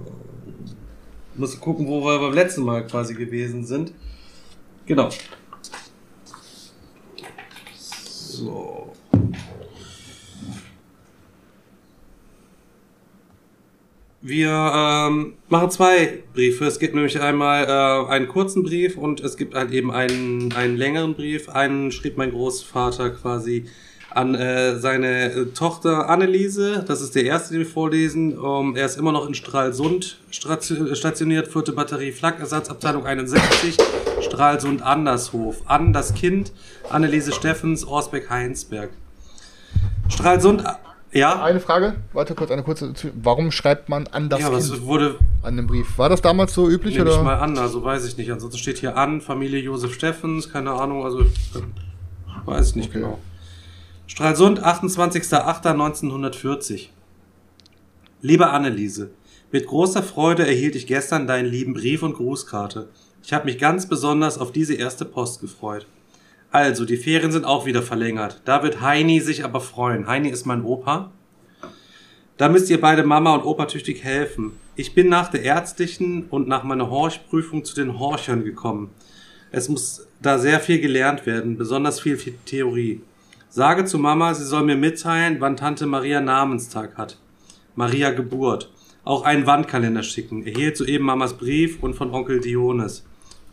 Muss 1.36 1.60
gucken, 1.60 1.86
wo 1.88 2.04
wir 2.04 2.20
beim 2.20 2.34
letzten 2.34 2.64
Mal 2.64 2.86
quasi 2.88 3.14
gewesen 3.14 3.66
sind. 3.66 3.92
Genau. 4.86 5.10
So. 7.78 8.94
Wir 14.28 14.50
ähm, 14.50 15.34
machen 15.50 15.70
zwei 15.70 16.24
Briefe. 16.34 16.66
Es 16.66 16.80
gibt 16.80 16.96
nämlich 16.96 17.22
einmal 17.22 17.66
äh, 17.66 18.12
einen 18.12 18.28
kurzen 18.28 18.64
Brief 18.64 18.98
und 18.98 19.20
es 19.20 19.38
gibt 19.38 19.54
halt 19.54 19.70
eben 19.70 19.92
einen, 19.92 20.52
einen 20.54 20.78
längeren 20.78 21.14
Brief. 21.14 21.48
Einen 21.48 21.92
schrieb 21.92 22.18
mein 22.18 22.32
Großvater 22.32 23.12
quasi 23.12 23.66
an 24.10 24.34
äh, 24.34 24.80
seine 24.80 25.32
äh, 25.32 25.46
Tochter 25.54 26.10
Anneliese. 26.10 26.84
Das 26.88 27.02
ist 27.02 27.14
der 27.14 27.26
erste, 27.26 27.54
den 27.54 27.60
wir 27.60 27.68
vorlesen. 27.68 28.36
Um, 28.36 28.70
ähm, 28.70 28.76
er 28.76 28.88
ist 28.88 28.98
immer 28.98 29.12
noch 29.12 29.28
in 29.28 29.36
Stralsund 29.36 30.18
stationiert, 30.32 31.48
vierte 31.48 31.74
Batterie, 31.74 32.12
Flakersatzabteilung 32.12 33.06
61, 33.06 33.78
Stralsund 34.22 34.82
Andershof. 34.82 35.62
An 35.68 35.94
das 35.94 36.16
Kind, 36.16 36.52
Anneliese 36.90 37.32
Steffens, 37.32 37.86
Orsbeck 37.86 38.28
Heinsberg. 38.32 38.90
Stralsund 40.10 40.64
ja. 41.16 41.42
Eine 41.42 41.60
Frage, 41.60 41.96
warte 42.14 42.36
kurz, 42.36 42.52
eine 42.52 42.62
kurze. 42.64 42.94
Warum 43.16 43.52
schreibt 43.52 43.90
man 43.90 44.08
an 44.08 44.30
das 44.30 44.42
ja, 44.42 44.50
kind 44.50 44.86
wurde 44.86 45.18
an 45.42 45.58
dem 45.58 45.68
Brief? 45.68 45.98
War 45.98 46.10
das 46.10 46.22
damals 46.22 46.54
so 46.54 46.70
üblich 46.70 46.96
nehme 46.96 47.10
oder? 47.10 47.20
ich 47.20 47.24
mal 47.24 47.40
an, 47.40 47.58
also 47.58 47.84
weiß 47.84 48.06
ich 48.06 48.18
nicht. 48.18 48.32
Ansonsten 48.32 48.60
steht 48.60 48.78
hier 48.78 48.96
an 48.98 49.22
Familie 49.22 49.60
Josef 49.60 49.94
Steffens, 49.94 50.52
keine 50.52 50.74
Ahnung, 50.74 51.04
also 51.04 51.26
weiß 52.46 52.70
ich 52.70 52.76
nicht 52.76 52.90
okay. 52.90 53.00
genau. 53.00 53.20
Stralsund, 54.08 54.64
28.08.1940. 54.64 56.90
Liebe 58.22 58.50
Anneliese, 58.50 59.10
mit 59.52 59.68
großer 59.68 60.02
Freude 60.04 60.46
erhielt 60.46 60.76
ich 60.76 60.86
gestern 60.88 61.28
deinen 61.28 61.48
lieben 61.48 61.74
Brief 61.74 62.04
und 62.04 62.14
Grußkarte. 62.14 62.90
Ich 63.24 63.34
habe 63.34 63.46
mich 63.46 63.58
ganz 63.58 63.88
besonders 63.88 64.38
auf 64.38 64.52
diese 64.52 64.76
erste 64.76 65.06
Post 65.06 65.42
gefreut. 65.42 65.88
Also, 66.56 66.86
die 66.86 66.96
Ferien 66.96 67.34
sind 67.34 67.44
auch 67.44 67.66
wieder 67.66 67.82
verlängert. 67.82 68.40
Da 68.46 68.64
wird 68.64 68.80
Heini 68.80 69.20
sich 69.20 69.44
aber 69.44 69.60
freuen. 69.60 70.08
Heini 70.08 70.30
ist 70.30 70.46
mein 70.46 70.64
Opa. 70.64 71.12
Da 72.38 72.48
müsst 72.48 72.70
ihr 72.70 72.80
beide 72.80 73.04
Mama 73.04 73.36
und 73.36 73.44
Opa 73.44 73.66
tüchtig 73.66 74.06
helfen. 74.06 74.54
Ich 74.78 74.96
bin 74.96 75.10
nach 75.10 75.30
der 75.30 75.44
ärztlichen 75.44 76.28
und 76.30 76.48
nach 76.48 76.64
meiner 76.64 76.90
Horchprüfung 76.90 77.66
zu 77.66 77.76
den 77.76 78.00
Horchern 78.00 78.46
gekommen. 78.46 78.92
Es 79.52 79.68
muss 79.68 80.08
da 80.22 80.40
sehr 80.40 80.62
viel 80.62 80.80
gelernt 80.80 81.26
werden, 81.26 81.58
besonders 81.58 82.00
viel 82.00 82.18
Theorie. 82.46 83.02
Sage 83.50 83.84
zu 83.84 84.00
Mama, 84.00 84.34
sie 84.34 84.46
soll 84.46 84.64
mir 84.64 84.78
mitteilen, 84.78 85.42
wann 85.42 85.58
Tante 85.58 85.86
Maria 85.86 86.22
Namenstag 86.22 86.98
hat. 86.98 87.18
Maria 87.76 88.12
Geburt. 88.12 88.72
Auch 89.04 89.24
einen 89.24 89.46
Wandkalender 89.46 90.04
schicken. 90.04 90.48
Erhielt 90.48 90.78
soeben 90.78 91.04
Mamas 91.04 91.34
Brief 91.34 91.84
und 91.84 91.96
von 91.96 92.12
Onkel 92.12 92.40
Dionis. 92.40 93.04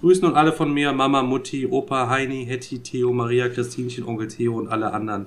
Grüßen 0.02 0.24
und 0.24 0.34
alle 0.34 0.52
von 0.52 0.74
mir, 0.74 0.92
Mama, 0.92 1.22
Mutti, 1.22 1.64
Opa, 1.64 2.08
Heini, 2.08 2.44
Hetty, 2.44 2.80
Theo, 2.80 3.12
Maria, 3.12 3.48
Christinchen, 3.48 4.04
Onkel 4.04 4.26
Theo 4.26 4.58
und 4.58 4.66
alle 4.66 4.92
anderen. 4.92 5.26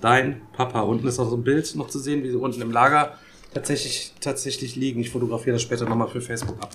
Dein 0.00 0.40
Papa. 0.52 0.80
Unten 0.80 1.06
ist 1.06 1.20
auch 1.20 1.30
so 1.30 1.36
ein 1.36 1.44
Bild 1.44 1.72
noch 1.76 1.86
zu 1.86 2.00
sehen, 2.00 2.24
wie 2.24 2.30
sie 2.30 2.36
unten 2.36 2.60
im 2.60 2.72
Lager 2.72 3.14
tatsächlich, 3.54 4.14
tatsächlich 4.20 4.74
liegen. 4.74 5.00
Ich 5.00 5.10
fotografiere 5.10 5.54
das 5.54 5.62
später 5.62 5.88
nochmal 5.88 6.08
für 6.08 6.20
Facebook 6.20 6.60
ab. 6.60 6.72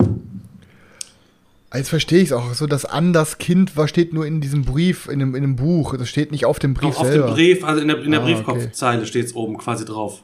Jetzt 1.74 1.90
verstehe 1.90 2.20
ich 2.20 2.28
es 2.28 2.32
auch 2.32 2.54
so, 2.54 2.66
dass 2.66 2.86
an 2.86 3.12
das 3.12 3.36
Kind, 3.36 3.76
was 3.76 3.90
steht 3.90 4.14
nur 4.14 4.24
in 4.24 4.40
diesem 4.40 4.62
Brief, 4.62 5.06
in 5.08 5.18
dem, 5.18 5.34
in 5.34 5.42
dem 5.42 5.56
Buch, 5.56 5.94
das 5.98 6.08
steht 6.08 6.32
nicht 6.32 6.46
auf 6.46 6.58
dem 6.58 6.72
Brief 6.72 6.94
Doch, 6.94 7.04
selber. 7.04 7.24
Auf 7.24 7.30
dem 7.32 7.36
Brief, 7.36 7.64
also 7.64 7.82
in 7.82 7.88
der, 7.88 8.02
in 8.02 8.12
der 8.12 8.20
ah, 8.20 8.24
Briefkopfzeile 8.24 9.00
okay. 9.00 9.06
steht 9.06 9.26
es 9.26 9.34
oben 9.34 9.58
quasi 9.58 9.84
drauf. 9.84 10.22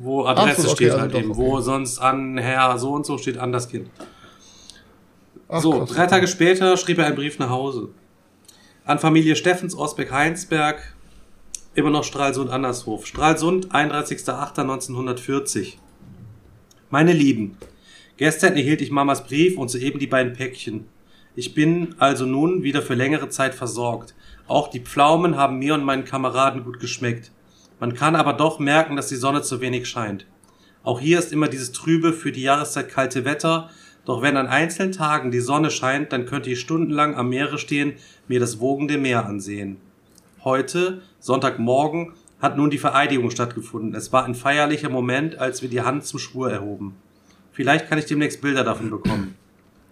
Wo 0.00 0.26
Adresse 0.26 0.62
so, 0.62 0.68
okay, 0.68 0.76
steht 0.76 0.90
also 0.90 1.00
halt 1.00 1.14
doch, 1.14 1.18
eben, 1.18 1.30
okay. 1.32 1.40
wo 1.40 1.60
sonst 1.60 1.98
an 1.98 2.38
Herr 2.38 2.78
so 2.78 2.92
und 2.92 3.04
so 3.04 3.18
steht 3.18 3.36
an 3.36 3.50
das 3.50 3.68
Kind. 3.68 3.90
Ach, 5.48 5.62
so, 5.62 5.72
krass. 5.72 5.88
drei 5.88 6.06
Tage 6.06 6.28
später 6.28 6.76
schrieb 6.76 6.98
er 6.98 7.06
einen 7.06 7.16
Brief 7.16 7.38
nach 7.38 7.48
Hause. 7.48 7.88
An 8.84 8.98
Familie 8.98 9.34
Steffens, 9.34 9.74
Osbeck-Heinsberg, 9.74 10.94
immer 11.74 11.90
noch 11.90 12.04
Stralsund 12.04 12.50
Andershof. 12.50 13.06
Stralsund, 13.06 13.72
31.08.1940. 13.72 15.74
Meine 16.90 17.14
Lieben, 17.14 17.56
gestern 18.18 18.56
erhielt 18.56 18.82
ich 18.82 18.90
Mamas 18.90 19.24
Brief 19.24 19.56
und 19.56 19.70
soeben 19.70 19.98
die 19.98 20.06
beiden 20.06 20.34
Päckchen. 20.34 20.84
Ich 21.34 21.54
bin 21.54 21.94
also 21.98 22.26
nun 22.26 22.62
wieder 22.62 22.82
für 22.82 22.94
längere 22.94 23.30
Zeit 23.30 23.54
versorgt. 23.54 24.14
Auch 24.48 24.68
die 24.68 24.80
Pflaumen 24.80 25.36
haben 25.36 25.58
mir 25.58 25.74
und 25.74 25.84
meinen 25.84 26.04
Kameraden 26.04 26.64
gut 26.64 26.80
geschmeckt. 26.80 27.30
Man 27.80 27.94
kann 27.94 28.16
aber 28.16 28.34
doch 28.34 28.58
merken, 28.58 28.96
dass 28.96 29.08
die 29.08 29.16
Sonne 29.16 29.40
zu 29.40 29.62
wenig 29.62 29.88
scheint. 29.88 30.26
Auch 30.82 31.00
hier 31.00 31.18
ist 31.18 31.32
immer 31.32 31.48
dieses 31.48 31.72
trübe, 31.72 32.12
für 32.12 32.32
die 32.32 32.42
Jahreszeit 32.42 32.90
kalte 32.90 33.24
Wetter, 33.24 33.70
doch 34.08 34.22
wenn 34.22 34.38
an 34.38 34.46
einzelnen 34.46 34.92
Tagen 34.92 35.30
die 35.30 35.40
Sonne 35.40 35.70
scheint, 35.70 36.14
dann 36.14 36.24
könnte 36.24 36.48
ich 36.48 36.60
stundenlang 36.60 37.14
am 37.14 37.28
Meere 37.28 37.58
stehen, 37.58 37.92
mir 38.26 38.40
das 38.40 38.58
wogende 38.58 38.96
Meer 38.96 39.26
ansehen. 39.26 39.76
Heute, 40.44 41.02
Sonntagmorgen, 41.20 42.14
hat 42.40 42.56
nun 42.56 42.70
die 42.70 42.78
Vereidigung 42.78 43.30
stattgefunden. 43.30 43.94
Es 43.94 44.10
war 44.10 44.24
ein 44.24 44.34
feierlicher 44.34 44.88
Moment, 44.88 45.36
als 45.36 45.60
wir 45.60 45.68
die 45.68 45.82
Hand 45.82 46.06
zum 46.06 46.18
Schwur 46.18 46.50
erhoben. 46.50 46.96
Vielleicht 47.52 47.90
kann 47.90 47.98
ich 47.98 48.06
demnächst 48.06 48.40
Bilder 48.40 48.64
davon 48.64 48.88
bekommen. 48.88 49.34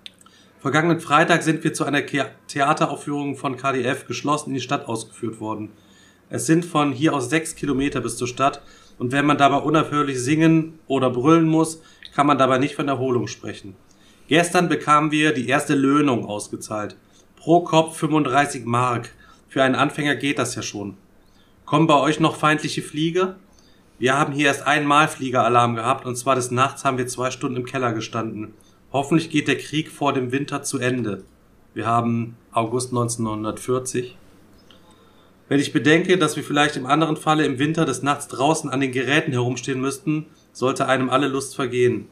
Vergangenen 0.61 1.01
Freitag 1.01 1.43
sind 1.43 1.63
wir 1.63 1.75
zu 1.75 1.85
einer 1.85 2.07
Theateraufführung 2.07 3.37
von 3.37 3.59
KDF 3.59 4.07
geschlossen 4.07 4.49
in 4.49 4.55
die 4.55 4.63
Stadt 4.63 4.89
ausgeführt 4.89 5.41
worden. 5.41 5.73
Es 6.31 6.47
sind 6.47 6.65
von 6.65 6.93
hier 6.93 7.13
aus 7.13 7.29
sechs 7.29 7.55
Kilometer 7.55 8.01
bis 8.01 8.17
zur 8.17 8.29
Stadt 8.29 8.63
und 8.99 9.13
wenn 9.13 9.27
man 9.27 9.37
dabei 9.37 9.59
unaufhörlich 9.59 10.19
singen 10.19 10.79
oder 10.87 11.11
brüllen 11.11 11.47
muss, 11.47 11.83
kann 12.15 12.27
man 12.27 12.39
dabei 12.39 12.57
nicht 12.57 12.77
von 12.77 12.89
Erholung 12.89 13.27
sprechen. 13.27 13.77
Gestern 14.29 14.69
bekamen 14.69 15.13
wir 15.13 15.33
die 15.33 15.49
erste 15.49 15.77
Löhnung 15.77 16.27
ausgezahlt. 16.27 16.97
Pro 17.37 17.61
Kopf 17.61 17.97
35 17.97 18.65
Mark. 18.65 19.11
Für 19.49 19.63
einen 19.63 19.77
Anfänger 19.77 20.17
geht 20.17 20.41
das 20.41 20.57
ja 20.57 20.63
schon. 20.63 20.97
Kommen 21.65 21.87
bei 21.87 21.95
euch 21.95 22.19
noch 22.19 22.35
feindliche 22.35 22.83
Flieger? 22.83 23.37
Wir 24.01 24.19
haben 24.19 24.33
hier 24.33 24.49
erst 24.49 24.67
einmal 24.67 25.07
Fliegeralarm 25.07 25.77
gehabt 25.77 26.07
und 26.07 26.17
zwar 26.17 26.35
des 26.35 26.51
Nachts 26.51 26.85
haben 26.85 26.99
wir 26.99 27.07
zwei 27.07 27.31
Stunden 27.31 27.57
im 27.57 27.67
Keller 27.67 27.93
gestanden. 27.93 28.55
Hoffentlich 28.93 29.31
geht 29.31 29.47
der 29.47 29.59
Krieg 29.59 29.91
vor 29.91 30.13
dem 30.13 30.33
Winter 30.33 30.65
zu 30.65 30.79
Ende. 30.79 31.23
Wir 31.73 31.87
haben 31.87 32.37
August 32.51 32.91
1940. 32.91 34.17
Wenn 35.49 35.61
ich 35.61 35.73
bedenke, 35.73 36.19
dass 36.19 36.35
wir 36.35 36.43
vielleicht 36.43 36.77
im 36.77 36.87
anderen 36.87 37.17
Falle 37.17 37.47
im 37.47 37.61
Winter 37.61 37.85
des 37.85 38.03
Nachts 38.03 38.27
draußen 38.27 38.71
an 38.71 38.81
den 38.81 38.91
Geräten 38.91 39.31
herumstehen 39.31 39.81
müssten, 39.81 40.27
sollte 40.53 40.89
einem 40.89 41.11
alle 41.11 41.29
Lust 41.29 41.55
vergehen. 41.55 42.09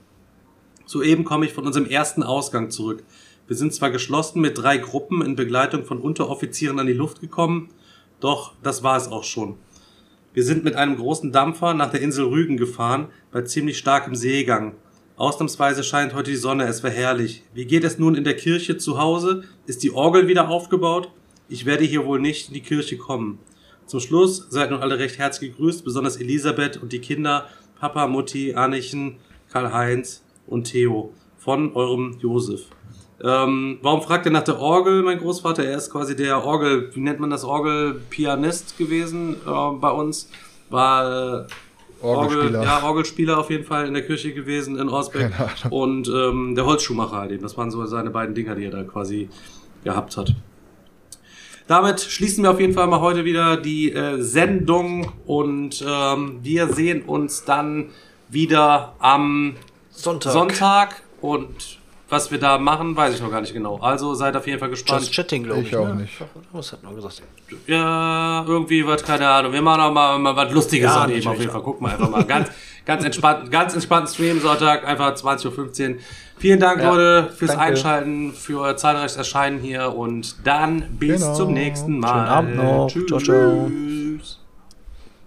Soeben 0.87 1.25
komme 1.25 1.47
ich 1.47 1.53
von 1.53 1.67
unserem 1.67 1.87
ersten 1.87 2.23
Ausgang 2.23 2.71
zurück. 2.71 3.05
Wir 3.47 3.57
sind 3.57 3.75
zwar 3.75 3.91
geschlossen 3.91 4.41
mit 4.41 4.59
drei 4.59 4.79
Gruppen 4.79 5.23
in 5.23 5.37
Begleitung 5.37 5.85
von 5.85 5.99
Unteroffizieren 6.01 6.79
an 6.79 6.87
die 6.87 6.93
Luft 6.93 7.21
gekommen, 7.21 7.69
doch 8.21 8.55
das 8.63 8.83
war 8.83 8.97
es 8.97 9.09
auch 9.09 9.25
schon. 9.25 9.57
Wir 10.33 10.45
sind 10.45 10.65
mit 10.65 10.77
einem 10.77 10.97
großen 10.97 11.31
Dampfer 11.31 11.75
nach 11.75 11.91
der 11.91 12.01
Insel 12.01 12.27
Rügen 12.27 12.57
gefahren, 12.57 13.09
bei 13.31 13.43
ziemlich 13.43 13.79
starkem 13.79 14.15
Seegang. 14.15 14.75
Ausnahmsweise 15.17 15.85
scheint 15.85 16.15
heute 16.15 16.31
die 16.31 16.37
Sonne, 16.37 16.65
es 16.65 16.83
war 16.83 16.91
herrlich. 16.91 17.45
Wie 17.55 17.67
geht 17.67 17.85
es 17.85 17.99
nun 17.99 18.15
in 18.15 18.25
der 18.25 18.35
Kirche 18.35 18.79
zu 18.79 18.99
Hause? 18.99 19.45
Ist 19.67 19.83
die 19.83 19.93
Orgel 19.93 20.27
wieder 20.27 20.49
aufgebaut? 20.49 21.11
Ich 21.49 21.67
werde 21.67 21.85
hier 21.85 22.05
wohl 22.05 22.21
nicht 22.21 22.49
in 22.49 22.55
die 22.55 22.63
Kirche 22.63 22.97
kommen. 22.97 23.39
Zum 23.87 24.01
Schluss 24.01 24.47
seid 24.51 24.71
nun 24.71 24.81
alle 24.81 24.99
recht 24.99 25.19
herzlich 25.19 25.51
gegrüßt, 25.53 25.85
besonders 25.85 26.17
Elisabeth 26.17 26.83
und 26.83 26.93
die 26.93 27.01
Kinder, 27.01 27.47
Papa, 27.79 28.07
Mutti, 28.09 28.55
Annichen, 28.55 29.19
Karl-Heinz 29.53 30.24
und 30.47 30.65
Theo 30.65 31.13
von 31.39 31.75
eurem 31.75 32.17
Josef. 32.21 32.67
Ähm, 33.23 33.79
warum 33.83 34.03
fragt 34.03 34.27
ihr 34.27 34.33
nach 34.33 34.43
der 34.43 34.59
Orgel, 34.59 35.03
mein 35.03 35.19
Großvater? 35.19 35.65
Er 35.65 35.79
ist 35.79 35.91
quasi 35.91 36.17
der 36.17 36.45
Orgel, 36.45 36.91
wie 36.95 37.01
nennt 37.01 37.21
man 37.21 37.31
das, 37.31 37.45
Orgelpianist 37.45 38.77
gewesen 38.77 39.37
äh, 39.47 39.71
bei 39.81 39.91
uns. 39.91 40.29
War 40.69 41.45
äh, 41.45 41.47
Orgel, 42.03 42.53
ja, 42.53 42.83
Orgelspieler 42.83 43.39
auf 43.39 43.51
jeden 43.51 43.65
Fall 43.65 43.87
in 43.87 43.95
der 43.95 44.05
Kirche 44.05 44.35
gewesen 44.35 44.79
in 44.79 44.89
Osbeck. 44.89 45.33
Und 45.71 46.09
ähm, 46.09 46.55
der 46.55 46.67
Holzschuhmacher 46.67 47.17
halt 47.17 47.33
eben. 47.33 47.43
Das 47.43 47.57
waren 47.57 47.71
so 47.71 47.85
seine 47.87 48.11
beiden 48.11 48.35
Dinger, 48.35 48.55
die 48.55 48.65
er 48.65 48.71
da 48.71 48.83
quasi 48.83 49.29
gehabt 49.85 50.17
hat. 50.17 50.35
Damit 51.67 52.01
schließen 52.01 52.45
wir 52.45 52.51
auf 52.51 52.61
jeden 52.61 52.75
Fall 52.75 52.87
mal 52.89 53.01
heute 53.01 53.25
wieder 53.25 53.57
die 53.57 53.91
äh, 53.91 54.21
Sendung 54.21 55.13
und 55.25 55.83
ähm, 55.87 56.41
wir 56.43 56.69
sehen 56.69 57.03
uns 57.03 57.45
dann 57.45 57.89
wieder 58.29 58.97
am 58.99 59.55
Sonntag. 59.95 60.33
Sonntag 60.33 61.03
und 61.21 61.79
was 62.09 62.31
wir 62.31 62.39
da 62.39 62.59
machen, 62.59 62.97
weiß 62.97 63.15
ich 63.15 63.21
noch 63.21 63.31
gar 63.31 63.41
nicht 63.41 63.53
genau. 63.53 63.79
Also 63.79 64.15
seid 64.15 64.37
auf 64.37 64.47
jeden 64.47 64.59
Fall 64.59 64.69
gespannt. 64.69 65.01
Just 65.01 65.15
Chatting, 65.15 65.45
glaube 65.45 65.63
ich. 65.63 65.69
Ich 65.69 65.77
auch 65.77 65.89
ne? 65.89 66.03
nicht. 66.03 66.13
Was 66.53 66.73
hat 66.73 66.83
man 66.83 66.95
gesagt? 66.95 67.23
Ja, 67.67 68.45
irgendwie 68.47 68.87
was, 68.87 69.03
keine 69.03 69.29
Ahnung. 69.29 69.53
Wir 69.53 69.63
machen 69.63 69.81
auch 69.81 69.93
mal, 69.93 70.19
mal 70.19 70.37
was 70.37 70.53
Lustiges 70.53 70.95
ja, 70.95 71.09
eben 71.09 71.27
auf 71.27 71.39
jeden 71.39 71.51
Fall. 71.51 71.63
Gucken 71.63 71.87
wir 71.87 71.93
einfach 71.93 72.11
mal. 72.11 72.25
Ganz, 72.25 72.51
ganz 72.85 73.05
entspannt, 73.05 73.51
ganz 73.51 73.75
entspannten 73.75 74.13
Stream 74.13 74.41
Sonntag, 74.41 74.87
einfach 74.87 75.15
20.15 75.15 75.91
Uhr. 75.91 75.97
Vielen 76.37 76.61
Dank, 76.61 76.83
ja, 76.83 76.91
Leute, 76.91 77.31
fürs 77.33 77.53
danke. 77.53 77.65
Einschalten, 77.65 78.33
für 78.33 78.61
euer 78.61 78.77
zahlreiches 78.77 79.17
Erscheinen 79.17 79.61
hier 79.61 79.95
und 79.95 80.37
dann 80.45 80.85
bis 80.99 81.23
genau. 81.23 81.35
zum 81.35 81.53
nächsten 81.53 81.99
Mal. 81.99 82.09
Schönen 82.09 82.29
Abend 82.29 82.57
noch. 82.57 82.87
Tschüss. 82.89 83.07
Ciao, 83.07 83.21
ciao. 83.21 84.04